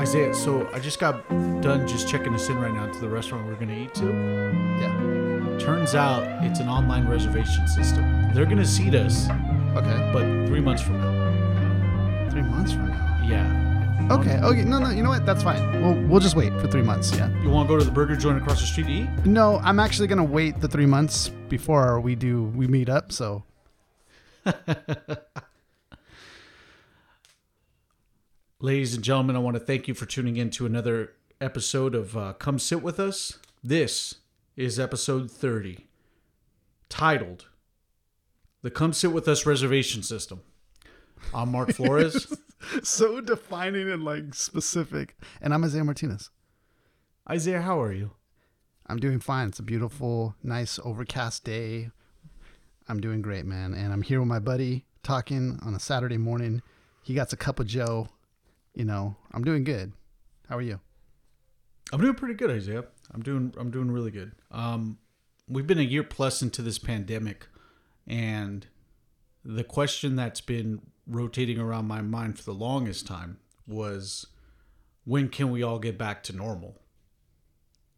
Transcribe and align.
Isaiah, 0.00 0.32
so 0.34 0.66
I 0.72 0.78
just 0.80 0.98
got 0.98 1.28
done 1.60 1.86
just 1.86 2.08
checking 2.08 2.34
us 2.34 2.48
in 2.48 2.58
right 2.58 2.72
now 2.72 2.86
to 2.90 2.98
the 3.00 3.08
restaurant 3.08 3.46
we're 3.46 3.54
gonna 3.56 3.74
eat 3.74 3.92
to. 3.96 4.06
Yeah. 4.80 5.58
Turns 5.58 5.94
out 5.94 6.22
it's 6.42 6.58
an 6.58 6.68
online 6.70 7.06
reservation 7.06 7.68
system. 7.68 8.32
They're 8.32 8.46
gonna 8.46 8.64
seat 8.64 8.94
us, 8.94 9.28
Okay. 9.76 10.10
but 10.14 10.22
three 10.48 10.60
months 10.60 10.80
from 10.82 11.00
now. 11.02 12.30
Three 12.30 12.40
months 12.40 12.72
from 12.72 12.88
now. 12.88 13.26
Yeah. 13.28 14.08
Okay. 14.10 14.38
Okay. 14.40 14.64
No, 14.64 14.78
no. 14.78 14.88
You 14.88 15.02
know 15.02 15.10
what? 15.10 15.26
That's 15.26 15.42
fine. 15.42 15.82
We'll 15.82 16.08
we'll 16.08 16.20
just 16.20 16.34
wait 16.34 16.54
for 16.60 16.66
three 16.66 16.82
months. 16.82 17.14
Yeah. 17.14 17.28
You 17.42 17.50
want 17.50 17.68
to 17.68 17.74
go 17.74 17.78
to 17.78 17.84
the 17.84 17.92
burger 17.92 18.16
joint 18.16 18.38
across 18.38 18.60
the 18.60 18.66
street 18.66 18.86
to 18.86 18.92
eat? 18.92 19.26
No, 19.26 19.58
I'm 19.62 19.78
actually 19.78 20.08
gonna 20.08 20.24
wait 20.24 20.60
the 20.62 20.68
three 20.68 20.86
months 20.86 21.28
before 21.50 22.00
we 22.00 22.14
do 22.14 22.44
we 22.56 22.66
meet 22.66 22.88
up. 22.88 23.12
So 23.12 23.42
Ladies 28.62 28.94
and 28.94 29.02
gentlemen, 29.02 29.36
I 29.36 29.38
want 29.38 29.54
to 29.54 29.60
thank 29.60 29.88
you 29.88 29.94
for 29.94 30.04
tuning 30.04 30.36
in 30.36 30.50
to 30.50 30.66
another 30.66 31.12
episode 31.40 31.94
of 31.94 32.14
uh, 32.14 32.34
Come 32.34 32.58
Sit 32.58 32.82
With 32.82 33.00
Us. 33.00 33.38
This 33.64 34.16
is 34.54 34.78
episode 34.78 35.30
30, 35.30 35.86
titled 36.90 37.46
The 38.60 38.70
Come 38.70 38.92
Sit 38.92 39.12
With 39.12 39.26
Us 39.28 39.46
Reservation 39.46 40.02
System. 40.02 40.42
I'm 41.32 41.50
Mark 41.50 41.72
Flores. 41.74 42.26
so 42.82 43.22
defining 43.22 43.90
and 43.90 44.04
like 44.04 44.34
specific. 44.34 45.16
And 45.40 45.54
I'm 45.54 45.64
Isaiah 45.64 45.84
Martinez. 45.84 46.28
Isaiah, 47.30 47.62
how 47.62 47.80
are 47.80 47.94
you? 47.94 48.10
I'm 48.86 48.98
doing 48.98 49.20
fine. 49.20 49.48
It's 49.48 49.58
a 49.58 49.62
beautiful, 49.62 50.34
nice, 50.42 50.78
overcast 50.84 51.44
day. 51.44 51.90
I'm 52.88 53.00
doing 53.00 53.22
great, 53.22 53.46
man. 53.46 53.72
And 53.72 53.90
I'm 53.90 54.02
here 54.02 54.18
with 54.20 54.28
my 54.28 54.38
buddy 54.38 54.84
talking 55.02 55.58
on 55.62 55.74
a 55.74 55.80
Saturday 55.80 56.18
morning. 56.18 56.60
He 57.02 57.14
got 57.14 57.32
a 57.32 57.38
cup 57.38 57.58
of 57.58 57.66
Joe. 57.66 58.08
You 58.74 58.84
know, 58.84 59.16
I'm 59.32 59.44
doing 59.44 59.64
good. 59.64 59.92
How 60.48 60.56
are 60.56 60.62
you? 60.62 60.80
I'm 61.92 62.00
doing 62.00 62.14
pretty 62.14 62.34
good, 62.34 62.50
Isaiah. 62.50 62.84
I'm 63.12 63.22
doing 63.22 63.52
I'm 63.58 63.70
doing 63.70 63.90
really 63.90 64.10
good. 64.10 64.32
Um, 64.50 64.98
we've 65.48 65.66
been 65.66 65.78
a 65.78 65.82
year 65.82 66.04
plus 66.04 66.42
into 66.42 66.62
this 66.62 66.78
pandemic, 66.78 67.48
and 68.06 68.66
the 69.44 69.64
question 69.64 70.16
that's 70.16 70.40
been 70.40 70.80
rotating 71.06 71.58
around 71.58 71.86
my 71.86 72.00
mind 72.00 72.38
for 72.38 72.44
the 72.44 72.54
longest 72.54 73.06
time 73.06 73.38
was, 73.66 74.26
when 75.04 75.28
can 75.28 75.50
we 75.50 75.62
all 75.62 75.78
get 75.78 75.98
back 75.98 76.22
to 76.24 76.36
normal? 76.36 76.80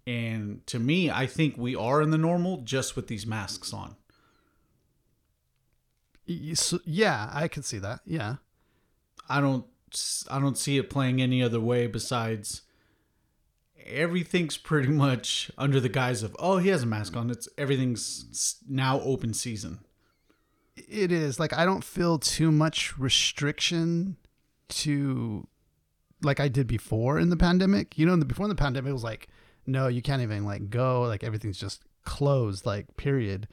And 0.06 0.66
to 0.66 0.78
me, 0.78 1.10
I 1.10 1.26
think 1.26 1.56
we 1.56 1.76
are 1.76 2.00
in 2.00 2.10
the 2.10 2.18
normal 2.18 2.58
just 2.58 2.96
with 2.96 3.06
these 3.06 3.26
masks 3.26 3.72
on. 3.72 3.96
Yeah, 6.26 7.30
I 7.32 7.48
can 7.48 7.62
see 7.62 7.78
that. 7.78 8.00
Yeah. 8.06 8.36
I 9.28 9.40
don't 9.40 9.66
I 10.30 10.38
don't 10.38 10.58
see 10.58 10.78
it 10.78 10.90
playing 10.90 11.20
any 11.20 11.42
other 11.42 11.60
way 11.60 11.86
besides 11.86 12.62
everything's 13.84 14.56
pretty 14.56 14.88
much 14.88 15.50
under 15.58 15.80
the 15.80 15.88
guise 15.88 16.22
of 16.22 16.36
oh 16.38 16.58
he 16.58 16.68
has 16.68 16.84
a 16.84 16.86
mask 16.86 17.16
on 17.16 17.30
it's 17.30 17.48
everything's 17.58 18.62
now 18.68 19.00
open 19.00 19.34
season 19.34 19.80
It 20.76 21.10
is 21.10 21.40
like 21.40 21.52
I 21.52 21.64
don't 21.64 21.84
feel 21.84 22.18
too 22.18 22.52
much 22.52 22.96
restriction 22.98 24.16
to 24.68 25.46
like 26.22 26.40
I 26.40 26.48
did 26.48 26.66
before 26.66 27.18
in 27.18 27.30
the 27.30 27.36
pandemic. 27.36 27.98
You 27.98 28.06
know, 28.06 28.16
before 28.16 28.48
the 28.48 28.54
pandemic, 28.54 28.90
it 28.90 28.94
was 28.94 29.04
like, 29.04 29.28
no, 29.66 29.88
you 29.88 30.02
can't 30.02 30.22
even 30.22 30.44
like 30.44 30.70
go. 30.70 31.02
Like 31.02 31.24
everything's 31.24 31.58
just 31.58 31.82
closed. 32.04 32.64
Like 32.64 32.96
period. 32.96 33.48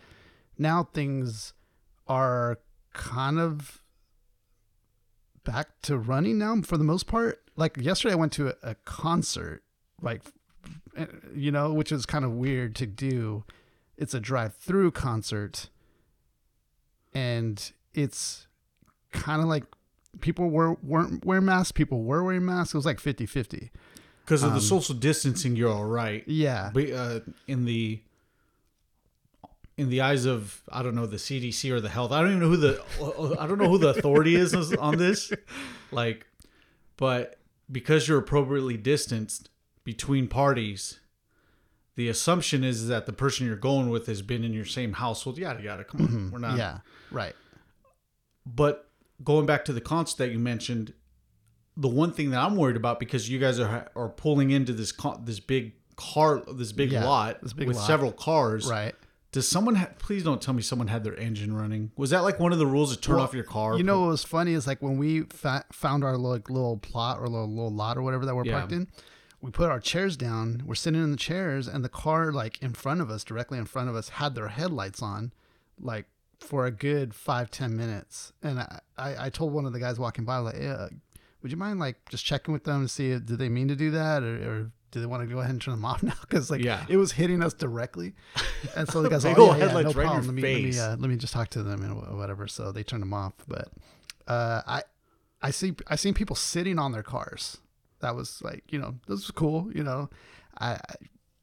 Now 0.58 0.84
things 0.84 1.54
are 2.08 2.60
kind 2.94 3.40
of 3.40 3.82
back 5.52 5.82
to 5.84 5.98
running 5.98 6.38
now 6.38 6.62
for 6.62 6.78
the 6.78 6.84
most 6.84 7.08
part. 7.08 7.42
Like 7.56 7.78
yesterday, 7.78 8.14
I 8.14 8.16
went 8.18 8.32
to 8.34 8.50
a, 8.50 8.54
a 8.62 8.76
concert, 8.86 9.64
like 10.02 10.22
eh, 10.96 11.06
you 11.36 11.52
know, 11.52 11.74
which 11.74 11.92
is 11.92 12.06
kind 12.06 12.24
of 12.24 12.32
weird 12.34 12.76
to 12.76 12.86
do. 12.86 13.44
It's 13.98 14.14
a 14.14 14.20
drive-through 14.20 14.92
concert 14.92 15.70
and 17.14 17.72
it's 17.94 18.48
kind 19.12 19.42
of 19.42 19.48
like 19.48 19.64
people 20.22 20.50
were 20.50 20.76
weren't 20.84 21.26
wearing 21.26 21.46
masks 21.46 21.72
people 21.72 22.04
were 22.04 22.24
wearing 22.24 22.46
masks 22.46 22.74
it 22.74 22.78
was 22.78 22.86
like 22.86 23.00
50-50 23.00 23.70
because 24.24 24.44
of 24.44 24.52
the 24.52 24.58
Um, 24.58 24.62
social 24.62 24.96
distancing 24.96 25.56
you're 25.56 25.72
all 25.72 25.86
right 25.86 26.24
yeah 26.28 26.70
but 26.74 26.92
uh, 26.92 27.20
in 27.48 27.66
the 27.66 28.02
in 29.80 29.90
the 29.90 30.02
eyes 30.02 30.26
of 30.26 30.62
I 30.70 30.84
don't 30.84 30.94
know 30.94 31.06
the 31.06 31.18
CDC 31.18 31.72
or 31.72 31.80
the 31.80 31.90
health. 31.90 32.12
I 32.12 32.20
don't 32.20 32.32
even 32.32 32.42
know 32.42 32.50
who 32.50 32.58
the 32.58 33.38
I 33.40 33.48
don't 33.48 33.58
know 33.58 33.70
who 33.70 33.78
the 33.78 33.90
authority 33.90 34.36
is 34.36 34.54
on 34.76 34.98
this 34.98 35.32
like 35.92 36.28
but 36.98 37.38
because 37.72 38.08
you're 38.08 38.20
appropriately 38.20 38.76
distanced 38.76 39.50
between 39.86 40.28
parties 40.28 41.00
the 41.96 42.10
assumption 42.10 42.64
is 42.64 42.88
that 42.88 43.06
the 43.06 43.14
person 43.14 43.48
you're 43.48 43.56
going 43.56 43.90
with 43.90 44.08
has 44.08 44.22
been 44.22 44.44
in 44.44 44.54
your 44.54 44.66
same 44.66 44.94
household 44.94 45.38
yada 45.38 45.64
yada. 45.64 45.84
Come 45.86 46.02
on 46.02 46.08
mm-hmm. 46.08 46.32
we're 46.32 46.40
not. 46.40 46.58
Yeah 46.58 46.80
right. 47.12 47.36
But 48.46 48.90
going 49.24 49.46
back 49.46 49.66
to 49.66 49.74
the 49.74 49.82
concert 49.82 50.18
that 50.18 50.32
you 50.32 50.40
mentioned, 50.40 50.94
the 51.78 51.88
one 51.88 52.12
thing 52.12 52.32
that 52.32 52.40
I'm 52.40 52.56
worried 52.56 52.78
about 52.78 53.00
because 53.00 53.30
you 53.30 53.40
guys 53.40 53.60
are 53.60 53.90
are 53.96 54.10
pulling 54.10 54.52
into 54.52 54.74
this 54.74 54.92
con- 54.92 55.22
this 55.24 55.40
big 55.40 55.74
car 55.96 56.42
this 56.54 56.72
big 56.72 56.92
Yeah, 56.92 57.06
lot 57.06 57.42
this 57.42 57.54
big 57.54 57.68
with 57.68 57.78
lot. 57.78 57.88
several 57.88 58.12
cars. 58.12 58.68
right 58.68 58.96
Does 59.32 59.48
someone 59.48 59.76
ha- 59.76 59.90
please 60.00 60.24
don't 60.24 60.42
tell 60.42 60.54
me 60.56 60.62
someone 60.64 60.88
had 60.88 61.04
their 61.04 61.16
engine 61.16 61.54
running? 61.56 61.92
Was 61.96 62.10
that 62.10 62.20
like 62.24 62.40
one 62.40 62.52
of 62.52 62.58
the 62.60 62.66
rules 62.66 62.96
to 62.96 63.00
turn 63.00 63.18
Well, 63.18 63.26
off 63.26 63.34
your 63.34 63.44
car? 63.44 63.78
you 63.78 63.84
know 63.84 64.02
what 64.02 64.08
was 64.10 64.24
funny 64.24 64.54
is 64.54 64.66
like 64.66 64.82
when 64.82 64.98
we 64.98 65.22
fa- 65.22 65.66
found 65.72 66.04
our 66.04 66.18
like 66.18 66.50
little 66.50 66.78
plot 66.78 67.20
or 67.20 67.28
little, 67.28 67.48
little 67.48 67.72
lot 67.72 67.98
or 67.98 68.02
whatever 68.02 68.26
that 68.26 68.36
we're 68.36 68.46
Yeah. 68.46 68.58
parked 68.60 68.72
in 68.72 68.88
we 69.42 69.52
put 69.52 69.70
our 69.70 69.80
chairs 69.80 70.18
down 70.18 70.64
we're 70.66 70.76
sitting 70.76 71.02
in 71.02 71.12
the 71.12 71.18
chairs 71.18 71.68
and 71.68 71.86
the 71.86 71.90
car 71.90 72.32
like 72.32 72.62
in 72.62 72.74
front 72.74 73.00
of 73.02 73.10
us 73.10 73.24
directly 73.24 73.58
in 73.58 73.66
front 73.66 73.88
of 73.88 73.96
us 73.96 74.10
had 74.10 74.36
their 74.36 74.48
headlights 74.50 75.02
on 75.02 75.32
like 75.80 76.08
for 76.42 76.66
a 76.66 76.72
good 76.72 77.14
five 77.14 77.50
ten 77.52 77.78
minutes 77.78 78.34
and 78.44 78.60
i 78.60 78.80
i, 78.98 79.26
I 79.26 79.30
told 79.30 79.54
one 79.54 79.66
of 79.66 79.72
the 79.74 79.80
guys 79.80 79.98
walking 80.00 80.26
by 80.26 80.38
like 80.40 80.56
yeah 80.60 80.74
uh, 80.74 80.90
would 81.42 81.52
you 81.52 81.58
mind 81.58 81.80
like 81.80 81.98
just 82.10 82.26
checking 82.26 82.52
with 82.54 82.66
them 82.66 82.82
to 82.84 82.90
see 82.90 83.12
if, 83.12 83.26
did 83.28 83.38
they 83.40 83.48
mean 83.48 83.70
to 83.70 83.76
do 83.78 83.92
that 83.92 84.24
or, 84.24 84.36
or 84.52 84.72
do 84.92 85.00
they 85.00 85.06
want 85.06 85.22
to 85.22 85.28
go 85.34 85.40
ahead 85.40 85.52
and 85.52 85.62
turn 85.62 85.74
them 85.74 85.86
off 85.92 86.02
now? 86.04 86.14
Because 86.22 86.50
like 86.52 86.62
Yeah. 86.62 86.86
it 86.90 86.98
was 86.98 87.12
hitting 87.14 87.42
us 87.44 87.54
directly. 87.54 88.14
And 88.76 88.90
so 88.90 89.02
the 89.02 89.10
guys 89.10 89.24
like, 89.26 89.38
oh, 89.38 89.56
yeah, 89.56 89.66
yeah, 89.68 89.74
no 89.74 89.82
right 89.84 89.94
problem. 89.96 90.26
Let 90.26 90.34
me, 90.36 90.42
let 90.42 90.62
me, 90.64 90.80
uh, 90.80 90.90
let 90.98 91.10
me 91.10 91.16
just 91.16 91.34
talk 91.34 91.50
to 91.50 91.64
them 91.64 91.84
and 91.84 92.18
whatever. 92.18 92.48
So 92.48 92.72
they 92.72 92.84
turned 92.84 93.02
them 93.04 93.14
off. 93.14 93.34
But 93.48 93.70
uh 94.28 94.62
i 94.68 94.84
i 95.42 95.50
see 95.52 95.74
i 95.88 95.96
seen 95.96 96.14
people 96.14 96.36
sitting 96.36 96.78
on 96.80 96.92
their 96.92 97.04
cars. 97.04 97.58
That 98.02 98.16
was 98.16 98.42
like 98.44 98.64
you 98.70 98.78
know 98.80 98.96
this 99.08 99.20
was 99.22 99.32
cool 99.32 99.70
you 99.74 99.84
know. 99.84 100.10
I, 100.60 100.74
I 100.74 100.80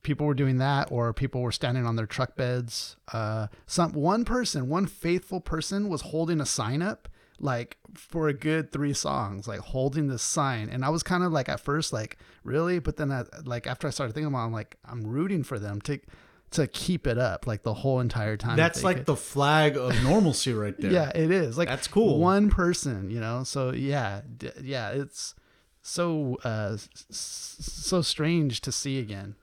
people 0.03 0.25
were 0.27 0.35
doing 0.35 0.59
that 0.59 0.93
or 0.93 1.13
people 1.13 1.41
were 1.41 1.51
standing 1.51 1.85
on 1.85 1.97
their 1.97 2.07
truck 2.07 2.37
beds. 2.37 2.97
Uh 3.13 3.49
some 3.67 3.93
one 3.93 4.25
person 4.25 4.69
one 4.69 4.87
faithful 4.87 5.41
person 5.41 5.89
was 5.89 6.03
holding 6.03 6.41
a 6.41 6.47
sign 6.47 6.81
up 6.83 7.09
like 7.39 7.77
for 7.95 8.29
a 8.29 8.33
good 8.33 8.73
three 8.73 8.93
songs 8.95 9.47
like 9.47 9.61
holding 9.61 10.09
this 10.09 10.23
sign 10.23 10.69
and 10.71 10.85
i 10.85 10.89
was 10.89 11.03
kind 11.03 11.23
of 11.23 11.33
like 11.33 11.49
at 11.49 11.61
first 11.61 11.93
like 11.93 12.17
really 12.45 12.79
but 12.79 12.97
then 12.97 13.13
I, 13.13 13.25
like 13.45 13.67
after 13.67 13.87
i 13.87 13.91
started 13.91 14.13
thinking 14.15 14.29
about 14.29 14.43
it, 14.43 14.47
i'm 14.47 14.53
like 14.53 14.77
i'm 14.87 15.07
rooting 15.07 15.43
for 15.43 15.59
them 15.59 15.81
to 15.83 15.99
to 16.53 16.67
keep 16.67 17.07
it 17.07 17.19
up 17.19 17.47
like 17.47 17.63
the 17.65 17.75
whole 17.75 18.01
entire 18.01 18.37
time 18.37 18.57
that's 18.57 18.83
like 18.85 18.99
could. 18.99 19.07
the 19.07 19.17
flag 19.17 19.77
of 19.77 20.01
normalcy 20.03 20.53
right 20.53 20.75
there. 20.81 20.93
Yeah, 20.93 21.11
it 21.13 21.33
is. 21.33 21.59
Like 21.59 21.69
That's 21.69 21.89
cool. 21.89 22.21
One 22.21 22.51
person, 22.51 23.11
you 23.11 23.19
know. 23.19 23.43
So 23.43 23.73
yeah, 23.73 24.21
d- 24.39 24.53
yeah, 24.63 24.91
it's 24.91 25.35
so 25.83 26.37
uh 26.45 26.77
so 27.11 28.01
strange 28.01 28.61
to 28.63 28.71
see 28.73 29.01
again, 29.01 29.35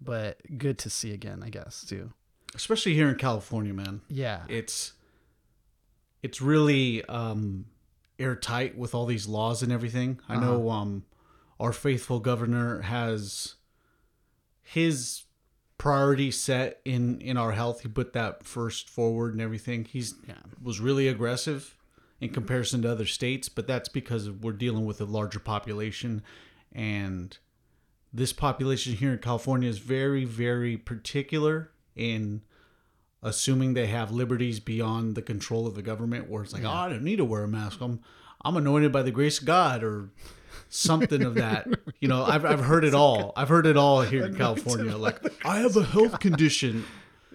but 0.00 0.38
good 0.58 0.78
to 0.80 0.90
see 0.90 1.12
again, 1.14 1.42
I 1.42 1.48
guess 1.48 1.84
too. 1.88 2.12
especially 2.54 2.92
here 2.94 3.08
in 3.08 3.16
California, 3.16 3.72
man. 3.72 4.02
Yeah, 4.08 4.42
it's 4.48 4.92
it's 6.22 6.40
really 6.40 7.04
um 7.06 7.66
airtight 8.18 8.76
with 8.76 8.94
all 8.94 9.06
these 9.06 9.26
laws 9.28 9.62
and 9.62 9.70
everything. 9.72 10.18
I 10.28 10.36
know 10.36 10.70
um 10.70 11.04
our 11.60 11.72
faithful 11.72 12.20
governor 12.20 12.82
has 12.82 13.54
his 14.62 15.22
priority 15.78 16.30
set 16.30 16.80
in 16.84 17.20
in 17.20 17.36
our 17.36 17.52
health. 17.52 17.82
He 17.82 17.88
put 17.88 18.12
that 18.14 18.44
first 18.44 18.88
forward 18.88 19.32
and 19.32 19.40
everything. 19.42 19.84
He's 19.84 20.14
Yeah. 20.26 20.34
was 20.62 20.80
really 20.80 21.08
aggressive 21.08 21.76
in 22.20 22.30
comparison 22.30 22.82
to 22.82 22.90
other 22.90 23.04
states, 23.06 23.48
but 23.48 23.66
that's 23.66 23.88
because 23.90 24.30
we're 24.30 24.52
dealing 24.52 24.86
with 24.86 25.00
a 25.00 25.04
larger 25.04 25.38
population 25.38 26.22
and 26.72 27.36
this 28.12 28.32
population 28.32 28.94
here 28.94 29.12
in 29.12 29.18
California 29.18 29.68
is 29.68 29.78
very 29.78 30.24
very 30.24 30.76
particular 30.78 31.70
in 31.94 32.42
assuming 33.26 33.74
they 33.74 33.88
have 33.88 34.10
liberties 34.12 34.60
beyond 34.60 35.14
the 35.16 35.22
control 35.22 35.66
of 35.66 35.74
the 35.74 35.82
government 35.82 36.30
where 36.30 36.42
it's 36.42 36.52
like 36.52 36.64
oh 36.64 36.70
i 36.70 36.88
don't 36.88 37.02
need 37.02 37.16
to 37.16 37.24
wear 37.24 37.42
a 37.42 37.48
mask. 37.48 37.80
I'm 37.80 38.00
i'm 38.42 38.56
anointed 38.56 38.92
by 38.92 39.02
the 39.02 39.10
grace 39.10 39.40
of 39.40 39.46
god 39.46 39.82
or 39.82 40.10
something 40.68 41.22
of 41.22 41.34
that. 41.34 41.66
You 42.00 42.08
know 42.08 42.24
i've, 42.24 42.44
I've 42.44 42.60
heard 42.60 42.84
it 42.84 42.94
all. 42.94 43.32
i've 43.36 43.48
heard 43.48 43.66
it 43.66 43.76
all 43.76 44.02
here 44.02 44.26
in 44.26 44.36
california. 44.36 44.96
like 44.96 45.18
i 45.44 45.58
have 45.58 45.76
a 45.76 45.82
health 45.84 46.20
condition. 46.20 46.84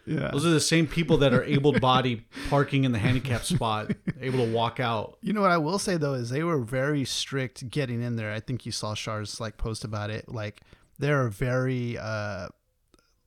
Yeah. 0.06 0.30
Those 0.32 0.46
are 0.46 0.50
the 0.50 0.60
same 0.60 0.88
people 0.88 1.18
that 1.18 1.34
are 1.34 1.44
able 1.44 1.74
body 1.74 2.26
parking 2.50 2.86
in 2.86 2.92
the 2.92 2.98
handicap 3.00 3.44
spot, 3.44 3.92
able 4.20 4.46
to 4.46 4.52
walk 4.52 4.80
out. 4.80 5.18
You 5.22 5.32
know 5.34 5.42
what 5.42 5.52
I 5.52 5.58
will 5.58 5.78
say 5.78 5.98
though 5.98 6.14
is 6.16 6.30
they 6.30 6.44
were 6.44 6.60
very 6.60 7.06
strict 7.06 7.70
getting 7.70 8.02
in 8.02 8.16
there. 8.16 8.32
I 8.34 8.40
think 8.40 8.66
you 8.66 8.72
saw 8.72 8.94
Shar's 8.96 9.40
like 9.40 9.58
post 9.58 9.84
about 9.84 10.10
it. 10.10 10.28
Like 10.28 10.62
they're 10.98 11.28
very 11.30 11.98
uh 12.00 12.48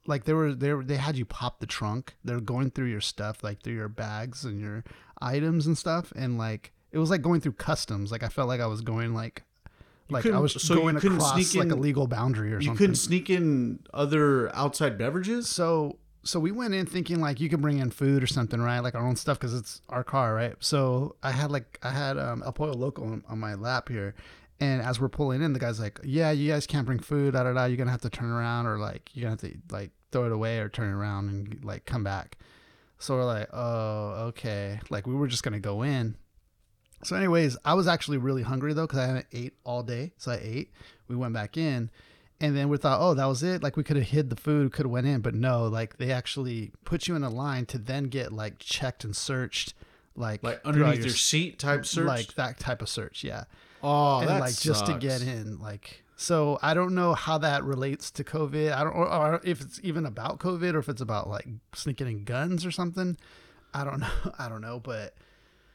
like 0.06 0.24
they 0.24 0.32
were 0.32 0.54
they 0.54 0.72
were, 0.72 0.84
they 0.84 0.96
had 0.96 1.16
you 1.16 1.24
pop 1.24 1.60
the 1.60 1.66
trunk. 1.66 2.14
They're 2.24 2.40
going 2.40 2.70
through 2.70 2.86
your 2.86 3.00
stuff 3.00 3.42
like 3.42 3.62
through 3.62 3.74
your 3.74 3.88
bags 3.88 4.44
and 4.44 4.60
your 4.60 4.84
items 5.20 5.66
and 5.66 5.76
stuff 5.78 6.12
and 6.16 6.36
like 6.36 6.72
it 6.92 6.98
was 6.98 7.10
like 7.10 7.22
going 7.22 7.40
through 7.40 7.52
customs. 7.52 8.12
Like 8.12 8.22
I 8.22 8.28
felt 8.28 8.48
like 8.48 8.60
I 8.60 8.66
was 8.66 8.80
going 8.80 9.14
like 9.14 9.42
like 10.10 10.26
I 10.26 10.38
was 10.38 10.60
so 10.62 10.74
going 10.74 10.96
across 10.96 11.54
like 11.54 11.70
a 11.70 11.74
legal 11.74 12.06
boundary 12.06 12.52
or 12.52 12.60
You 12.60 12.66
something. 12.66 12.72
You 12.72 12.78
couldn't 12.78 12.96
sneak 12.96 13.30
in 13.30 13.80
other 13.92 14.54
outside 14.54 14.98
beverages. 14.98 15.48
So 15.48 15.98
so 16.22 16.40
we 16.40 16.52
went 16.52 16.74
in 16.74 16.86
thinking 16.86 17.20
like 17.20 17.40
you 17.40 17.48
could 17.48 17.60
bring 17.60 17.78
in 17.78 17.90
food 17.90 18.22
or 18.22 18.26
something, 18.26 18.60
right? 18.60 18.80
Like 18.80 18.94
our 18.94 19.06
own 19.06 19.16
stuff 19.16 19.38
because 19.38 19.54
it's 19.54 19.82
our 19.88 20.04
car, 20.04 20.34
right? 20.34 20.54
So 20.60 21.16
I 21.22 21.30
had 21.32 21.50
like 21.50 21.78
I 21.82 21.90
had 21.90 22.18
um, 22.18 22.42
El 22.44 22.52
Pollo 22.52 22.74
Loco 22.74 23.02
on, 23.04 23.24
on 23.28 23.38
my 23.38 23.54
lap 23.54 23.88
here, 23.88 24.14
and 24.64 24.82
as 24.82 25.00
we're 25.00 25.08
pulling 25.08 25.42
in, 25.42 25.52
the 25.52 25.58
guy's 25.58 25.80
like, 25.80 26.00
"Yeah, 26.04 26.30
you 26.30 26.50
guys 26.50 26.66
can't 26.66 26.86
bring 26.86 26.98
food. 26.98 27.34
Da 27.34 27.42
da 27.44 27.52
da. 27.52 27.64
You're 27.64 27.76
gonna 27.76 27.90
have 27.90 28.02
to 28.02 28.10
turn 28.10 28.30
around 28.30 28.66
or 28.66 28.78
like 28.78 29.10
you're 29.14 29.22
gonna 29.22 29.40
have 29.40 29.52
to 29.52 29.56
like 29.74 29.90
throw 30.12 30.26
it 30.26 30.32
away 30.32 30.58
or 30.58 30.68
turn 30.68 30.92
around 30.92 31.28
and 31.28 31.64
like 31.64 31.84
come 31.84 32.04
back." 32.04 32.38
So 32.98 33.14
we're 33.16 33.24
like, 33.24 33.48
"Oh, 33.52 34.28
okay." 34.28 34.80
Like 34.90 35.06
we 35.06 35.14
were 35.14 35.26
just 35.28 35.42
gonna 35.42 35.60
go 35.60 35.82
in. 35.82 36.16
So, 37.02 37.16
anyways, 37.16 37.56
I 37.66 37.74
was 37.74 37.86
actually 37.86 38.16
really 38.18 38.42
hungry 38.42 38.72
though 38.72 38.86
because 38.86 38.98
I 39.00 39.06
hadn't 39.06 39.26
ate 39.32 39.54
all 39.64 39.82
day. 39.82 40.12
So 40.16 40.32
I 40.32 40.40
ate. 40.42 40.72
We 41.08 41.16
went 41.16 41.34
back 41.34 41.56
in, 41.58 41.90
and 42.40 42.56
then 42.56 42.70
we 42.70 42.78
thought, 42.78 42.98
oh, 43.02 43.12
that 43.14 43.26
was 43.26 43.42
it. 43.42 43.62
Like 43.62 43.76
we 43.76 43.84
could 43.84 43.96
have 43.96 44.06
hid 44.08 44.30
the 44.30 44.36
food, 44.36 44.72
could 44.72 44.86
have 44.86 44.90
went 44.92 45.06
in, 45.06 45.20
but 45.20 45.34
no. 45.34 45.66
Like 45.66 45.98
they 45.98 46.10
actually 46.12 46.72
put 46.84 47.06
you 47.06 47.14
in 47.14 47.22
a 47.22 47.28
line 47.28 47.66
to 47.66 47.78
then 47.78 48.04
get 48.04 48.32
like 48.32 48.58
checked 48.58 49.04
and 49.04 49.14
searched, 49.14 49.74
like 50.16 50.42
Like 50.42 50.62
underneath 50.64 50.96
your 51.00 51.08
your 51.08 51.14
seat 51.14 51.58
type 51.58 51.84
search. 51.84 52.06
like 52.06 52.34
that 52.36 52.58
type 52.58 52.80
of 52.80 52.88
search. 52.88 53.22
Yeah, 53.22 53.44
oh, 53.84 54.20
and 54.20 54.40
like 54.40 54.56
just 54.58 54.86
to 54.86 54.94
get 54.98 55.22
in, 55.22 55.58
like. 55.60 56.00
So 56.16 56.58
I 56.62 56.74
don't 56.74 56.94
know 56.94 57.12
how 57.14 57.38
that 57.38 57.64
relates 57.64 58.10
to 58.12 58.24
COVID. 58.24 58.72
I 58.72 58.84
don't, 58.84 58.92
or, 58.92 59.08
or 59.08 59.40
if 59.44 59.60
it's 59.60 59.80
even 59.82 60.06
about 60.06 60.38
COVID, 60.38 60.74
or 60.74 60.78
if 60.78 60.88
it's 60.88 61.00
about 61.02 61.28
like 61.28 61.46
sneaking 61.74 62.06
in 62.06 62.24
guns 62.24 62.64
or 62.64 62.70
something. 62.70 63.16
I 63.74 63.82
don't 63.84 63.98
know. 64.04 64.32
I 64.38 64.48
don't 64.48 64.60
know, 64.60 64.78
but 64.78 65.14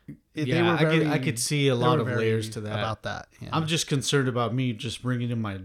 it, 0.08 0.16
they 0.34 0.44
Yeah, 0.44 0.72
were 0.72 0.78
I 0.78 0.92
could- 0.98 1.08
I 1.08 1.20
could 1.20 1.38
see 1.40 1.68
a 1.68 1.76
lot 1.76 2.00
of 2.00 2.08
layers 2.08 2.50
to 2.52 2.62
that. 2.62 2.72
about 2.80 3.04
that. 3.04 3.28
Yeah. 3.42 3.50
I'm 3.52 3.68
just 3.68 3.88
concerned 3.88 4.28
about 4.30 4.54
me 4.56 4.72
just 4.74 5.02
bringing 5.04 5.30
in 5.30 5.42
my 5.42 5.60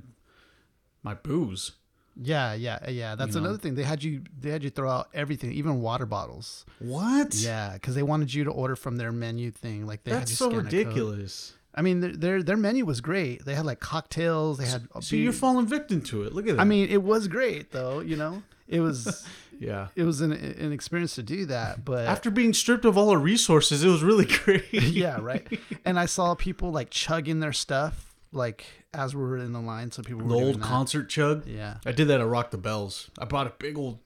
my 1.04 1.14
booze. 1.14 1.72
Yeah, 2.20 2.54
yeah, 2.54 2.78
uh, 2.86 2.90
yeah. 2.90 3.14
That's 3.16 3.34
You 3.34 3.40
know? 3.40 3.46
another 3.48 3.58
thing. 3.62 3.74
They 3.76 3.82
had 3.82 4.02
you. 4.02 4.22
They 4.40 4.50
had 4.50 4.62
you 4.64 4.70
throw 4.70 4.90
out 4.90 5.08
everything, 5.14 5.52
even 5.52 5.80
water 5.80 6.06
bottles. 6.06 6.64
What? 6.78 7.34
Yeah, 7.34 7.74
because 7.74 7.94
they 7.94 8.02
wanted 8.04 8.32
you 8.34 8.44
to 8.44 8.50
order 8.50 8.76
from 8.76 8.96
their 8.96 9.12
menu 9.12 9.50
thing. 9.50 9.86
Like 9.86 10.04
they 10.04 10.12
had 10.12 10.20
That's 10.22 10.36
so 10.36 10.46
scan 10.48 10.60
a 10.60 10.62
code. 10.64 10.72
ridiculous. 10.72 11.52
I 11.74 11.82
mean, 11.82 12.00
their, 12.00 12.12
their 12.12 12.42
their 12.42 12.56
menu 12.56 12.84
was 12.84 13.00
great. 13.00 13.44
They 13.44 13.54
had 13.54 13.66
like 13.66 13.80
cocktails. 13.80 14.58
They 14.58 14.66
had. 14.66 14.86
So 15.00 15.16
you're 15.16 15.32
falling 15.32 15.66
victim 15.66 16.02
to 16.02 16.22
it. 16.22 16.32
Look 16.32 16.46
at 16.46 16.56
that. 16.56 16.62
I 16.62 16.64
mean, 16.64 16.88
it 16.88 17.02
was 17.02 17.26
great 17.28 17.72
though. 17.72 18.00
You 18.00 18.16
know, 18.16 18.42
it 18.68 18.80
was 18.80 19.26
yeah. 19.58 19.88
it 19.96 20.04
was 20.04 20.20
an 20.20 20.32
an 20.32 20.72
experience 20.72 21.16
to 21.16 21.22
do 21.22 21.46
that. 21.46 21.84
But 21.84 22.06
After 22.06 22.30
being 22.30 22.52
stripped 22.54 22.84
of 22.84 22.96
all 22.96 23.10
our 23.10 23.18
resources, 23.18 23.82
it 23.82 23.88
was 23.88 24.02
really 24.02 24.24
great. 24.44 24.64
yeah, 24.72 25.18
right. 25.20 25.46
And 25.84 25.98
I 25.98 26.06
saw 26.06 26.34
people 26.34 26.70
like 26.70 26.90
chugging 26.90 27.40
their 27.40 27.52
stuff 27.52 28.14
like 28.32 28.66
as 28.92 29.14
we 29.14 29.22
were 29.22 29.38
in 29.38 29.52
the 29.52 29.60
line. 29.60 29.90
So 29.90 30.02
people 30.02 30.22
were 30.22 30.28
The 30.28 30.44
old 30.44 30.60
concert 30.60 31.08
chug. 31.08 31.46
Yeah. 31.46 31.78
I 31.84 31.92
did 31.92 32.08
that 32.08 32.20
at 32.20 32.26
Rock 32.26 32.50
the 32.52 32.58
Bells. 32.58 33.10
I 33.18 33.24
bought 33.24 33.46
a 33.48 33.52
big 33.58 33.76
old 33.76 33.98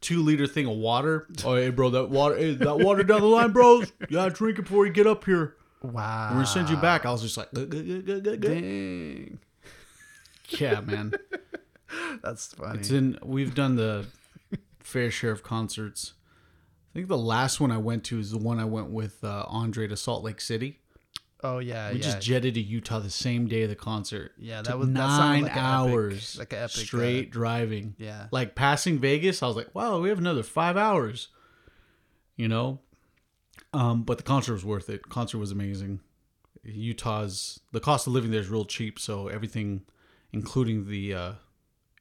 two 0.00 0.22
liter 0.22 0.46
thing 0.46 0.66
of 0.66 0.76
water. 0.76 1.26
Oh, 1.44 1.56
hey, 1.56 1.70
bro, 1.70 1.90
that 1.90 2.10
water, 2.10 2.36
hey, 2.36 2.54
that 2.54 2.78
water 2.78 3.02
down 3.02 3.20
the 3.20 3.26
line, 3.26 3.52
bros. 3.52 3.92
You 4.00 4.06
gotta 4.16 4.30
drink 4.30 4.58
it 4.58 4.62
before 4.62 4.86
you 4.86 4.92
get 4.92 5.06
up 5.06 5.24
here. 5.24 5.55
Wow. 5.82 6.28
We're 6.30 6.34
gonna 6.36 6.46
send 6.46 6.68
you 6.70 6.76
back. 6.76 7.06
I 7.06 7.12
was 7.12 7.22
just 7.22 7.36
like, 7.36 7.50
"Good, 7.52 7.70
good, 7.70 7.86
good, 7.86 8.06
good, 8.06 8.24
good, 8.24 8.40
good." 8.40 8.60
Dang. 8.62 9.38
yeah, 10.60 10.80
man. 10.80 11.12
That's 12.22 12.54
funny. 12.54 12.78
It's 12.80 12.90
in. 12.90 13.18
We've 13.22 13.54
done 13.54 13.76
the 13.76 14.06
fair 14.80 15.10
share 15.10 15.30
of 15.32 15.42
concerts. 15.42 16.14
I 16.90 16.98
think 16.98 17.08
the 17.08 17.18
last 17.18 17.60
one 17.60 17.70
I 17.70 17.78
went 17.78 18.04
to 18.04 18.18
is 18.18 18.30
the 18.30 18.38
one 18.38 18.58
I 18.58 18.64
went 18.64 18.88
with 18.90 19.22
uh, 19.22 19.44
Andre 19.48 19.86
to 19.88 19.96
Salt 19.96 20.24
Lake 20.24 20.40
City. 20.40 20.80
oh 21.44 21.58
yeah, 21.58 21.90
We 21.92 21.98
yeah. 21.98 22.02
just 22.02 22.20
jetted 22.22 22.54
to 22.54 22.60
Utah 22.60 22.98
the 23.00 23.10
same 23.10 23.46
day 23.48 23.64
of 23.64 23.68
the 23.68 23.76
concert. 23.76 24.32
Yeah, 24.38 24.58
Took 24.58 24.66
that 24.66 24.78
was- 24.78 24.88
that 24.92 24.96
sounded 25.10 25.18
nine 25.20 25.42
like 25.42 25.50
epic- 25.52 25.62
hours, 25.62 26.36
like 26.38 26.52
epic, 26.54 26.64
uh, 26.64 26.68
straight 26.68 27.30
driving. 27.30 27.94
yeah. 27.98 28.28
like 28.30 28.54
passing 28.54 28.98
Vegas, 28.98 29.42
I 29.42 29.46
was 29.46 29.56
like, 29.56 29.74
wow, 29.74 30.00
we 30.00 30.08
have 30.08 30.18
another 30.18 30.42
five 30.42 30.76
hours. 30.78 31.28
You 32.36 32.48
know, 32.48 32.80
um, 33.72 34.02
but 34.02 34.16
the 34.18 34.24
concert 34.24 34.52
was 34.54 34.64
worth 34.64 34.88
it. 34.88 35.08
Concert 35.08 35.38
was 35.38 35.50
amazing. 35.52 36.00
Utah's 36.64 37.60
the 37.72 37.80
cost 37.80 38.06
of 38.06 38.12
living 38.12 38.30
there 38.30 38.40
is 38.40 38.48
real 38.48 38.64
cheap, 38.64 38.98
so 38.98 39.28
everything, 39.28 39.82
including 40.32 40.88
the 40.88 41.14
uh, 41.14 41.32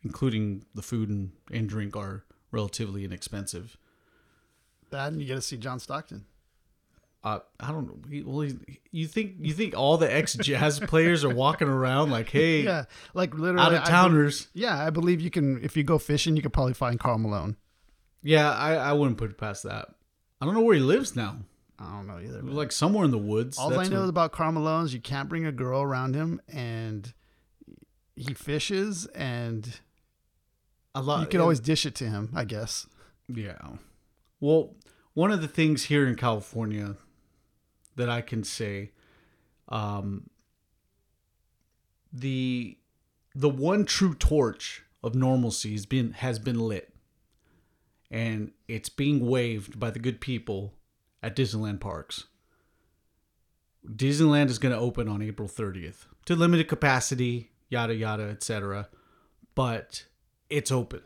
including 0.03 0.65
the 0.73 0.81
food 0.81 1.09
and, 1.09 1.31
and 1.51 1.69
drink, 1.69 1.95
are 1.95 2.23
relatively 2.51 3.03
inexpensive. 3.06 3.77
That 4.89 5.12
and 5.12 5.21
you 5.21 5.27
get 5.27 5.35
to 5.35 5.41
see 5.41 5.57
John 5.57 5.79
Stockton. 5.79 6.25
Uh, 7.23 7.39
I 7.59 7.71
don't 7.71 7.88
know. 7.88 8.23
Well, 8.31 8.47
you 8.91 9.07
think 9.07 9.33
you 9.39 9.53
think 9.53 9.75
all 9.75 9.97
the 9.97 10.11
ex 10.11 10.35
jazz 10.35 10.79
players 10.88 11.23
are 11.23 11.33
walking 11.33 11.68
around 11.68 12.11
like, 12.11 12.29
hey, 12.29 12.61
Yeah, 12.63 12.85
like 13.15 13.33
literally 13.33 13.65
out 13.65 13.73
of 13.73 13.83
towners? 13.83 14.47
yeah, 14.53 14.77
I 14.83 14.91
believe 14.91 15.21
you 15.21 15.31
can. 15.31 15.63
If 15.63 15.75
you 15.75 15.83
go 15.83 15.97
fishing, 15.97 16.35
you 16.35 16.41
could 16.44 16.53
probably 16.53 16.73
find 16.75 17.00
Karl 17.00 17.18
Malone. 17.18 17.56
Yeah, 18.21 18.51
I, 18.51 18.75
I 18.75 18.94
wouldn't 18.94 19.18
put 19.18 19.31
it 19.31 19.38
past 19.38 19.63
that. 19.63 19.89
I 20.41 20.45
don't 20.45 20.53
know 20.53 20.61
where 20.61 20.75
he 20.75 20.81
lives 20.81 21.15
now. 21.15 21.38
I 21.77 21.92
don't 21.92 22.07
know 22.07 22.19
either. 22.19 22.39
It 22.39 22.45
was 22.45 22.54
like 22.56 22.72
somewhere 22.72 23.04
in 23.06 23.12
the 23.12 23.18
woods. 23.18 23.57
All 23.57 23.77
I 23.77 23.88
know 23.88 24.01
where- 24.01 24.10
about 24.10 24.31
Karl 24.31 24.51
Malone 24.54 24.86
is 24.86 24.94
you 24.94 25.01
can't 25.01 25.27
bring 25.27 25.45
a 25.45 25.51
girl 25.51 25.81
around 25.81 26.16
him, 26.16 26.39
and 26.48 27.13
he 28.16 28.33
fishes, 28.33 29.06
and 29.07 29.80
a 30.94 31.01
lot. 31.01 31.19
you 31.22 31.27
could 31.27 31.42
always 31.42 31.60
dish 31.60 31.86
it 31.86 31.95
to 31.95 32.06
him. 32.10 32.31
I 32.33 32.45
guess. 32.45 32.88
Yeah. 33.27 33.57
Well, 34.39 34.75
one 35.13 35.31
of 35.31 35.42
the 35.42 35.48
things 35.48 35.83
here 35.86 36.07
in 36.07 36.16
California 36.16 36.95
that 37.95 38.10
I 38.10 38.21
can 38.21 38.44
say, 38.44 38.92
um, 39.69 40.30
the 42.13 42.78
the 43.33 43.50
one 43.50 43.86
true 43.86 44.13
torch 44.13 44.83
of 45.04 45.16
normalcy 45.16 45.74
has 45.74 45.86
been 45.86 46.13
has 46.13 46.39
been 46.39 46.60
lit, 46.60 46.94
and 48.10 48.51
it's 48.68 48.89
being 48.89 49.28
waved 49.28 49.78
by 49.80 49.92
the 49.92 50.00
good 50.00 50.21
people 50.21 50.73
at 51.25 51.35
Disneyland 51.35 51.79
parks. 51.79 52.25
Disneyland 53.83 54.49
is 54.49 54.59
going 54.59 54.73
to 54.73 54.79
open 54.79 55.07
on 55.07 55.23
April 55.23 55.49
30th 55.49 56.05
to 56.25 56.35
limited 56.35 56.67
capacity, 56.67 57.49
yada 57.67 57.95
yada, 57.95 58.25
etc. 58.25 58.89
But 59.55 60.05
it's 60.51 60.71
open. 60.71 61.01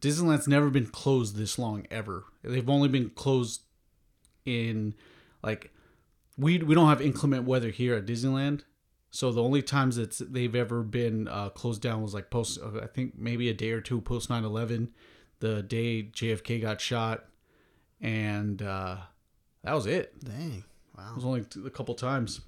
Disneyland's 0.00 0.48
never 0.48 0.70
been 0.70 0.86
closed 0.86 1.36
this 1.36 1.58
long 1.58 1.86
ever. 1.90 2.24
They've 2.42 2.70
only 2.70 2.88
been 2.88 3.10
closed 3.10 3.60
in 4.46 4.94
like 5.42 5.70
we 6.38 6.58
we 6.58 6.74
don't 6.74 6.88
have 6.88 7.02
inclement 7.02 7.44
weather 7.44 7.68
here 7.68 7.94
at 7.94 8.06
Disneyland. 8.06 8.62
So 9.10 9.30
the 9.30 9.42
only 9.42 9.60
times 9.60 9.96
that 9.96 10.32
they've 10.32 10.54
ever 10.54 10.82
been 10.82 11.28
uh, 11.28 11.50
closed 11.50 11.82
down 11.82 12.00
was 12.00 12.14
like 12.14 12.30
post 12.30 12.58
uh, 12.62 12.80
I 12.82 12.86
think 12.86 13.18
maybe 13.18 13.50
a 13.50 13.54
day 13.54 13.72
or 13.72 13.82
two 13.82 14.00
post 14.00 14.30
9/11, 14.30 14.88
the 15.40 15.62
day 15.62 16.04
JFK 16.04 16.62
got 16.62 16.80
shot 16.80 17.26
and 18.00 18.62
uh, 18.62 18.96
that 19.64 19.74
was 19.74 19.86
it. 19.86 20.18
Dang. 20.24 20.64
Wow. 20.96 21.10
It 21.12 21.16
was 21.16 21.24
only 21.24 21.44
a 21.64 21.70
couple 21.70 21.94
times. 21.94 22.40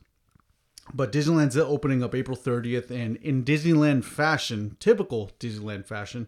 But 0.92 1.12
Disneyland's 1.12 1.57
opening 1.57 2.02
up 2.02 2.14
April 2.14 2.37
30th, 2.37 2.90
and 2.90 3.16
in 3.16 3.45
Disneyland 3.45 4.04
fashion, 4.04 4.76
typical 4.81 5.31
Disneyland 5.38 5.87
fashion, 5.87 6.26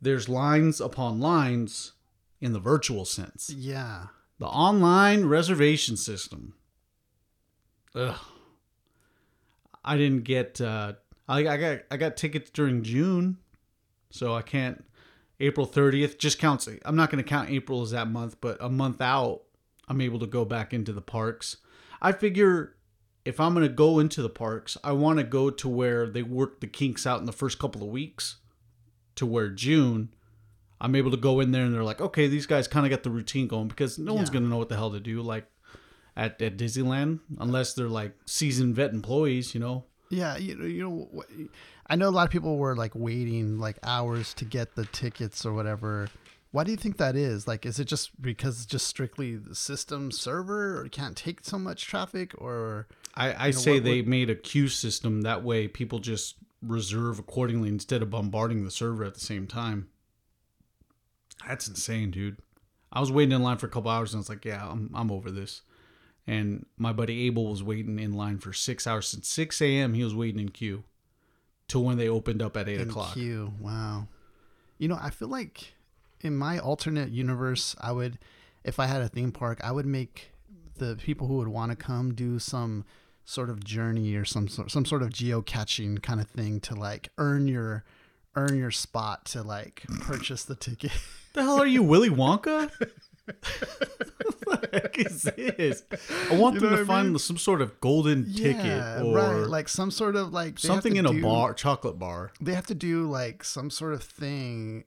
there's 0.00 0.28
lines 0.28 0.80
upon 0.80 1.20
lines 1.20 1.92
in 2.40 2.52
the 2.52 2.60
virtual 2.60 3.04
sense. 3.04 3.50
Yeah. 3.50 4.06
The 4.38 4.46
online 4.46 5.24
reservation 5.24 5.96
system. 5.96 6.54
Ugh. 7.94 8.16
I 9.84 9.96
didn't 9.96 10.24
get. 10.24 10.60
Uh, 10.60 10.94
I, 11.28 11.38
I 11.48 11.56
got. 11.56 11.78
I 11.90 11.96
got 11.96 12.16
tickets 12.16 12.50
during 12.50 12.82
June, 12.82 13.38
so 14.10 14.34
I 14.34 14.42
can't. 14.42 14.84
April 15.40 15.66
30th 15.66 16.18
just 16.18 16.38
counts. 16.38 16.68
I'm 16.84 16.96
not 16.96 17.10
going 17.10 17.22
to 17.22 17.28
count 17.28 17.50
April 17.50 17.82
as 17.82 17.92
that 17.92 18.08
month, 18.08 18.36
but 18.40 18.58
a 18.60 18.68
month 18.68 19.00
out, 19.00 19.42
I'm 19.88 20.00
able 20.00 20.18
to 20.20 20.26
go 20.26 20.44
back 20.44 20.72
into 20.72 20.92
the 20.92 21.00
parks. 21.00 21.56
I 22.00 22.12
figure 22.12 22.76
if 23.24 23.40
I'm 23.40 23.54
going 23.54 23.66
to 23.66 23.72
go 23.72 23.98
into 23.98 24.22
the 24.22 24.28
parks, 24.28 24.76
I 24.84 24.92
want 24.92 25.18
to 25.18 25.24
go 25.24 25.50
to 25.50 25.68
where 25.68 26.08
they 26.08 26.22
work 26.22 26.60
the 26.60 26.66
kinks 26.66 27.06
out 27.06 27.20
in 27.20 27.26
the 27.26 27.32
first 27.32 27.58
couple 27.58 27.82
of 27.82 27.88
weeks, 27.88 28.36
to 29.16 29.26
where 29.26 29.48
June, 29.50 30.14
I'm 30.80 30.94
able 30.94 31.10
to 31.10 31.16
go 31.16 31.40
in 31.40 31.50
there 31.50 31.64
and 31.64 31.74
they're 31.74 31.82
like, 31.82 32.00
okay, 32.00 32.28
these 32.28 32.46
guys 32.46 32.68
kind 32.68 32.86
of 32.86 32.90
got 32.90 33.02
the 33.02 33.10
routine 33.10 33.48
going 33.48 33.68
because 33.68 33.98
no 33.98 34.14
one's 34.14 34.30
going 34.30 34.44
to 34.44 34.48
know 34.48 34.58
what 34.58 34.68
the 34.68 34.76
hell 34.76 34.92
to 34.92 35.00
do 35.00 35.20
like 35.22 35.46
at, 36.16 36.40
at 36.40 36.56
Disneyland 36.56 37.20
unless 37.38 37.74
they're 37.74 37.88
like 37.88 38.14
seasoned 38.26 38.76
vet 38.76 38.92
employees, 38.92 39.54
you 39.54 39.60
know. 39.60 39.84
Yeah, 40.10 40.36
you 40.36 40.56
know, 40.56 40.64
you 40.64 40.82
know, 40.88 41.24
I 41.86 41.96
know 41.96 42.08
a 42.08 42.10
lot 42.10 42.26
of 42.26 42.30
people 42.30 42.56
were 42.56 42.76
like 42.76 42.92
waiting 42.94 43.58
like 43.58 43.78
hours 43.82 44.32
to 44.34 44.44
get 44.44 44.74
the 44.74 44.86
tickets 44.86 45.44
or 45.44 45.52
whatever, 45.52 46.08
Why 46.50 46.64
do 46.64 46.70
you 46.70 46.76
think 46.78 46.96
that 46.96 47.14
is? 47.14 47.46
Like, 47.46 47.66
is 47.66 47.78
it 47.78 47.84
just 47.84 48.20
because 48.22 48.56
it's 48.56 48.66
just 48.66 48.86
strictly 48.86 49.36
the 49.36 49.54
system 49.54 50.10
server, 50.10 50.80
or 50.80 50.88
can't 50.88 51.16
take 51.16 51.40
so 51.44 51.58
much 51.58 51.86
traffic, 51.86 52.32
or 52.38 52.88
I, 53.14 53.32
I 53.32 53.46
know, 53.46 53.50
say 53.52 53.74
what- 53.74 53.84
they 53.84 54.02
made 54.02 54.30
a 54.30 54.34
queue 54.34 54.68
system 54.68 55.22
that 55.22 55.44
way 55.44 55.68
people 55.68 55.98
just 55.98 56.36
reserve 56.62 57.18
accordingly 57.18 57.68
instead 57.68 58.02
of 58.02 58.10
bombarding 58.10 58.64
the 58.64 58.70
server 58.70 59.04
at 59.04 59.14
the 59.14 59.20
same 59.20 59.46
time. 59.46 59.88
That's 61.46 61.68
insane, 61.68 62.10
dude. 62.10 62.38
I 62.92 63.00
was 63.00 63.12
waiting 63.12 63.32
in 63.32 63.42
line 63.42 63.58
for 63.58 63.66
a 63.66 63.70
couple 63.70 63.90
hours 63.90 64.12
and 64.12 64.18
I 64.18 64.20
was 64.22 64.28
like, 64.28 64.44
yeah, 64.44 64.66
I'm, 64.68 64.90
I'm 64.94 65.10
over 65.12 65.30
this. 65.30 65.62
And 66.26 66.66
my 66.76 66.92
buddy 66.92 67.26
Abel 67.26 67.50
was 67.50 67.62
waiting 67.62 67.98
in 67.98 68.12
line 68.14 68.38
for 68.38 68.52
six 68.52 68.86
hours. 68.86 69.06
Since 69.08 69.28
6 69.28 69.62
a.m., 69.62 69.94
he 69.94 70.02
was 70.02 70.14
waiting 70.14 70.40
in 70.40 70.48
queue 70.50 70.84
till 71.68 71.84
when 71.84 71.96
they 71.96 72.08
opened 72.08 72.42
up 72.42 72.56
at 72.56 72.68
8 72.68 72.80
in 72.80 72.88
o'clock. 72.90 73.14
queue? 73.14 73.52
Wow. 73.60 74.08
You 74.78 74.88
know, 74.88 74.98
I 75.00 75.10
feel 75.10 75.28
like 75.28 75.74
in 76.20 76.36
my 76.36 76.58
alternate 76.58 77.10
universe, 77.10 77.76
I 77.80 77.92
would, 77.92 78.18
if 78.64 78.78
I 78.78 78.86
had 78.86 79.02
a 79.02 79.08
theme 79.08 79.32
park, 79.32 79.60
I 79.62 79.72
would 79.72 79.86
make 79.86 80.32
the 80.76 80.96
people 80.96 81.26
who 81.26 81.36
would 81.36 81.48
want 81.48 81.70
to 81.70 81.76
come 81.76 82.14
do 82.14 82.38
some 82.38 82.84
sort 83.24 83.50
of 83.50 83.62
journey 83.62 84.14
or 84.14 84.24
some 84.24 84.48
sort 84.48 84.70
some 84.70 84.86
sort 84.86 85.02
of 85.02 85.10
geocaching 85.10 86.02
kind 86.02 86.18
of 86.18 86.26
thing 86.28 86.60
to 86.60 86.74
like 86.74 87.10
earn 87.18 87.46
your 87.46 87.84
earn 88.36 88.56
your 88.56 88.70
spot 88.70 89.26
to 89.26 89.42
like 89.42 89.82
purchase 90.00 90.44
the 90.44 90.54
ticket. 90.54 90.92
the 91.34 91.42
hell 91.42 91.60
are 91.60 91.66
you, 91.66 91.82
Willy 91.82 92.08
Wonka? 92.08 92.70
what 94.44 94.62
the 94.62 94.80
heck 94.80 94.98
is 94.98 95.22
this? 95.22 95.82
I 96.30 96.36
want 96.36 96.54
You 96.54 96.60
them 96.60 96.76
to 96.76 96.82
I 96.82 96.84
find 96.84 97.08
mean? 97.10 97.18
some 97.18 97.36
sort 97.36 97.60
of 97.60 97.78
golden 97.80 98.32
ticket 98.32 99.02
or 99.02 99.14
right, 99.14 99.34
like 99.46 99.68
some 99.68 99.90
sort 99.90 100.16
of 100.16 100.32
like 100.32 100.58
something 100.58 100.96
in 100.96 101.04
a 101.04 101.12
bar, 101.12 101.52
chocolate 101.52 101.98
bar. 101.98 102.32
They 102.40 102.54
have 102.54 102.66
to 102.68 102.74
do 102.74 103.10
like 103.10 103.44
some 103.44 103.70
sort 103.70 103.92
of 103.92 104.02
thing 104.02 104.84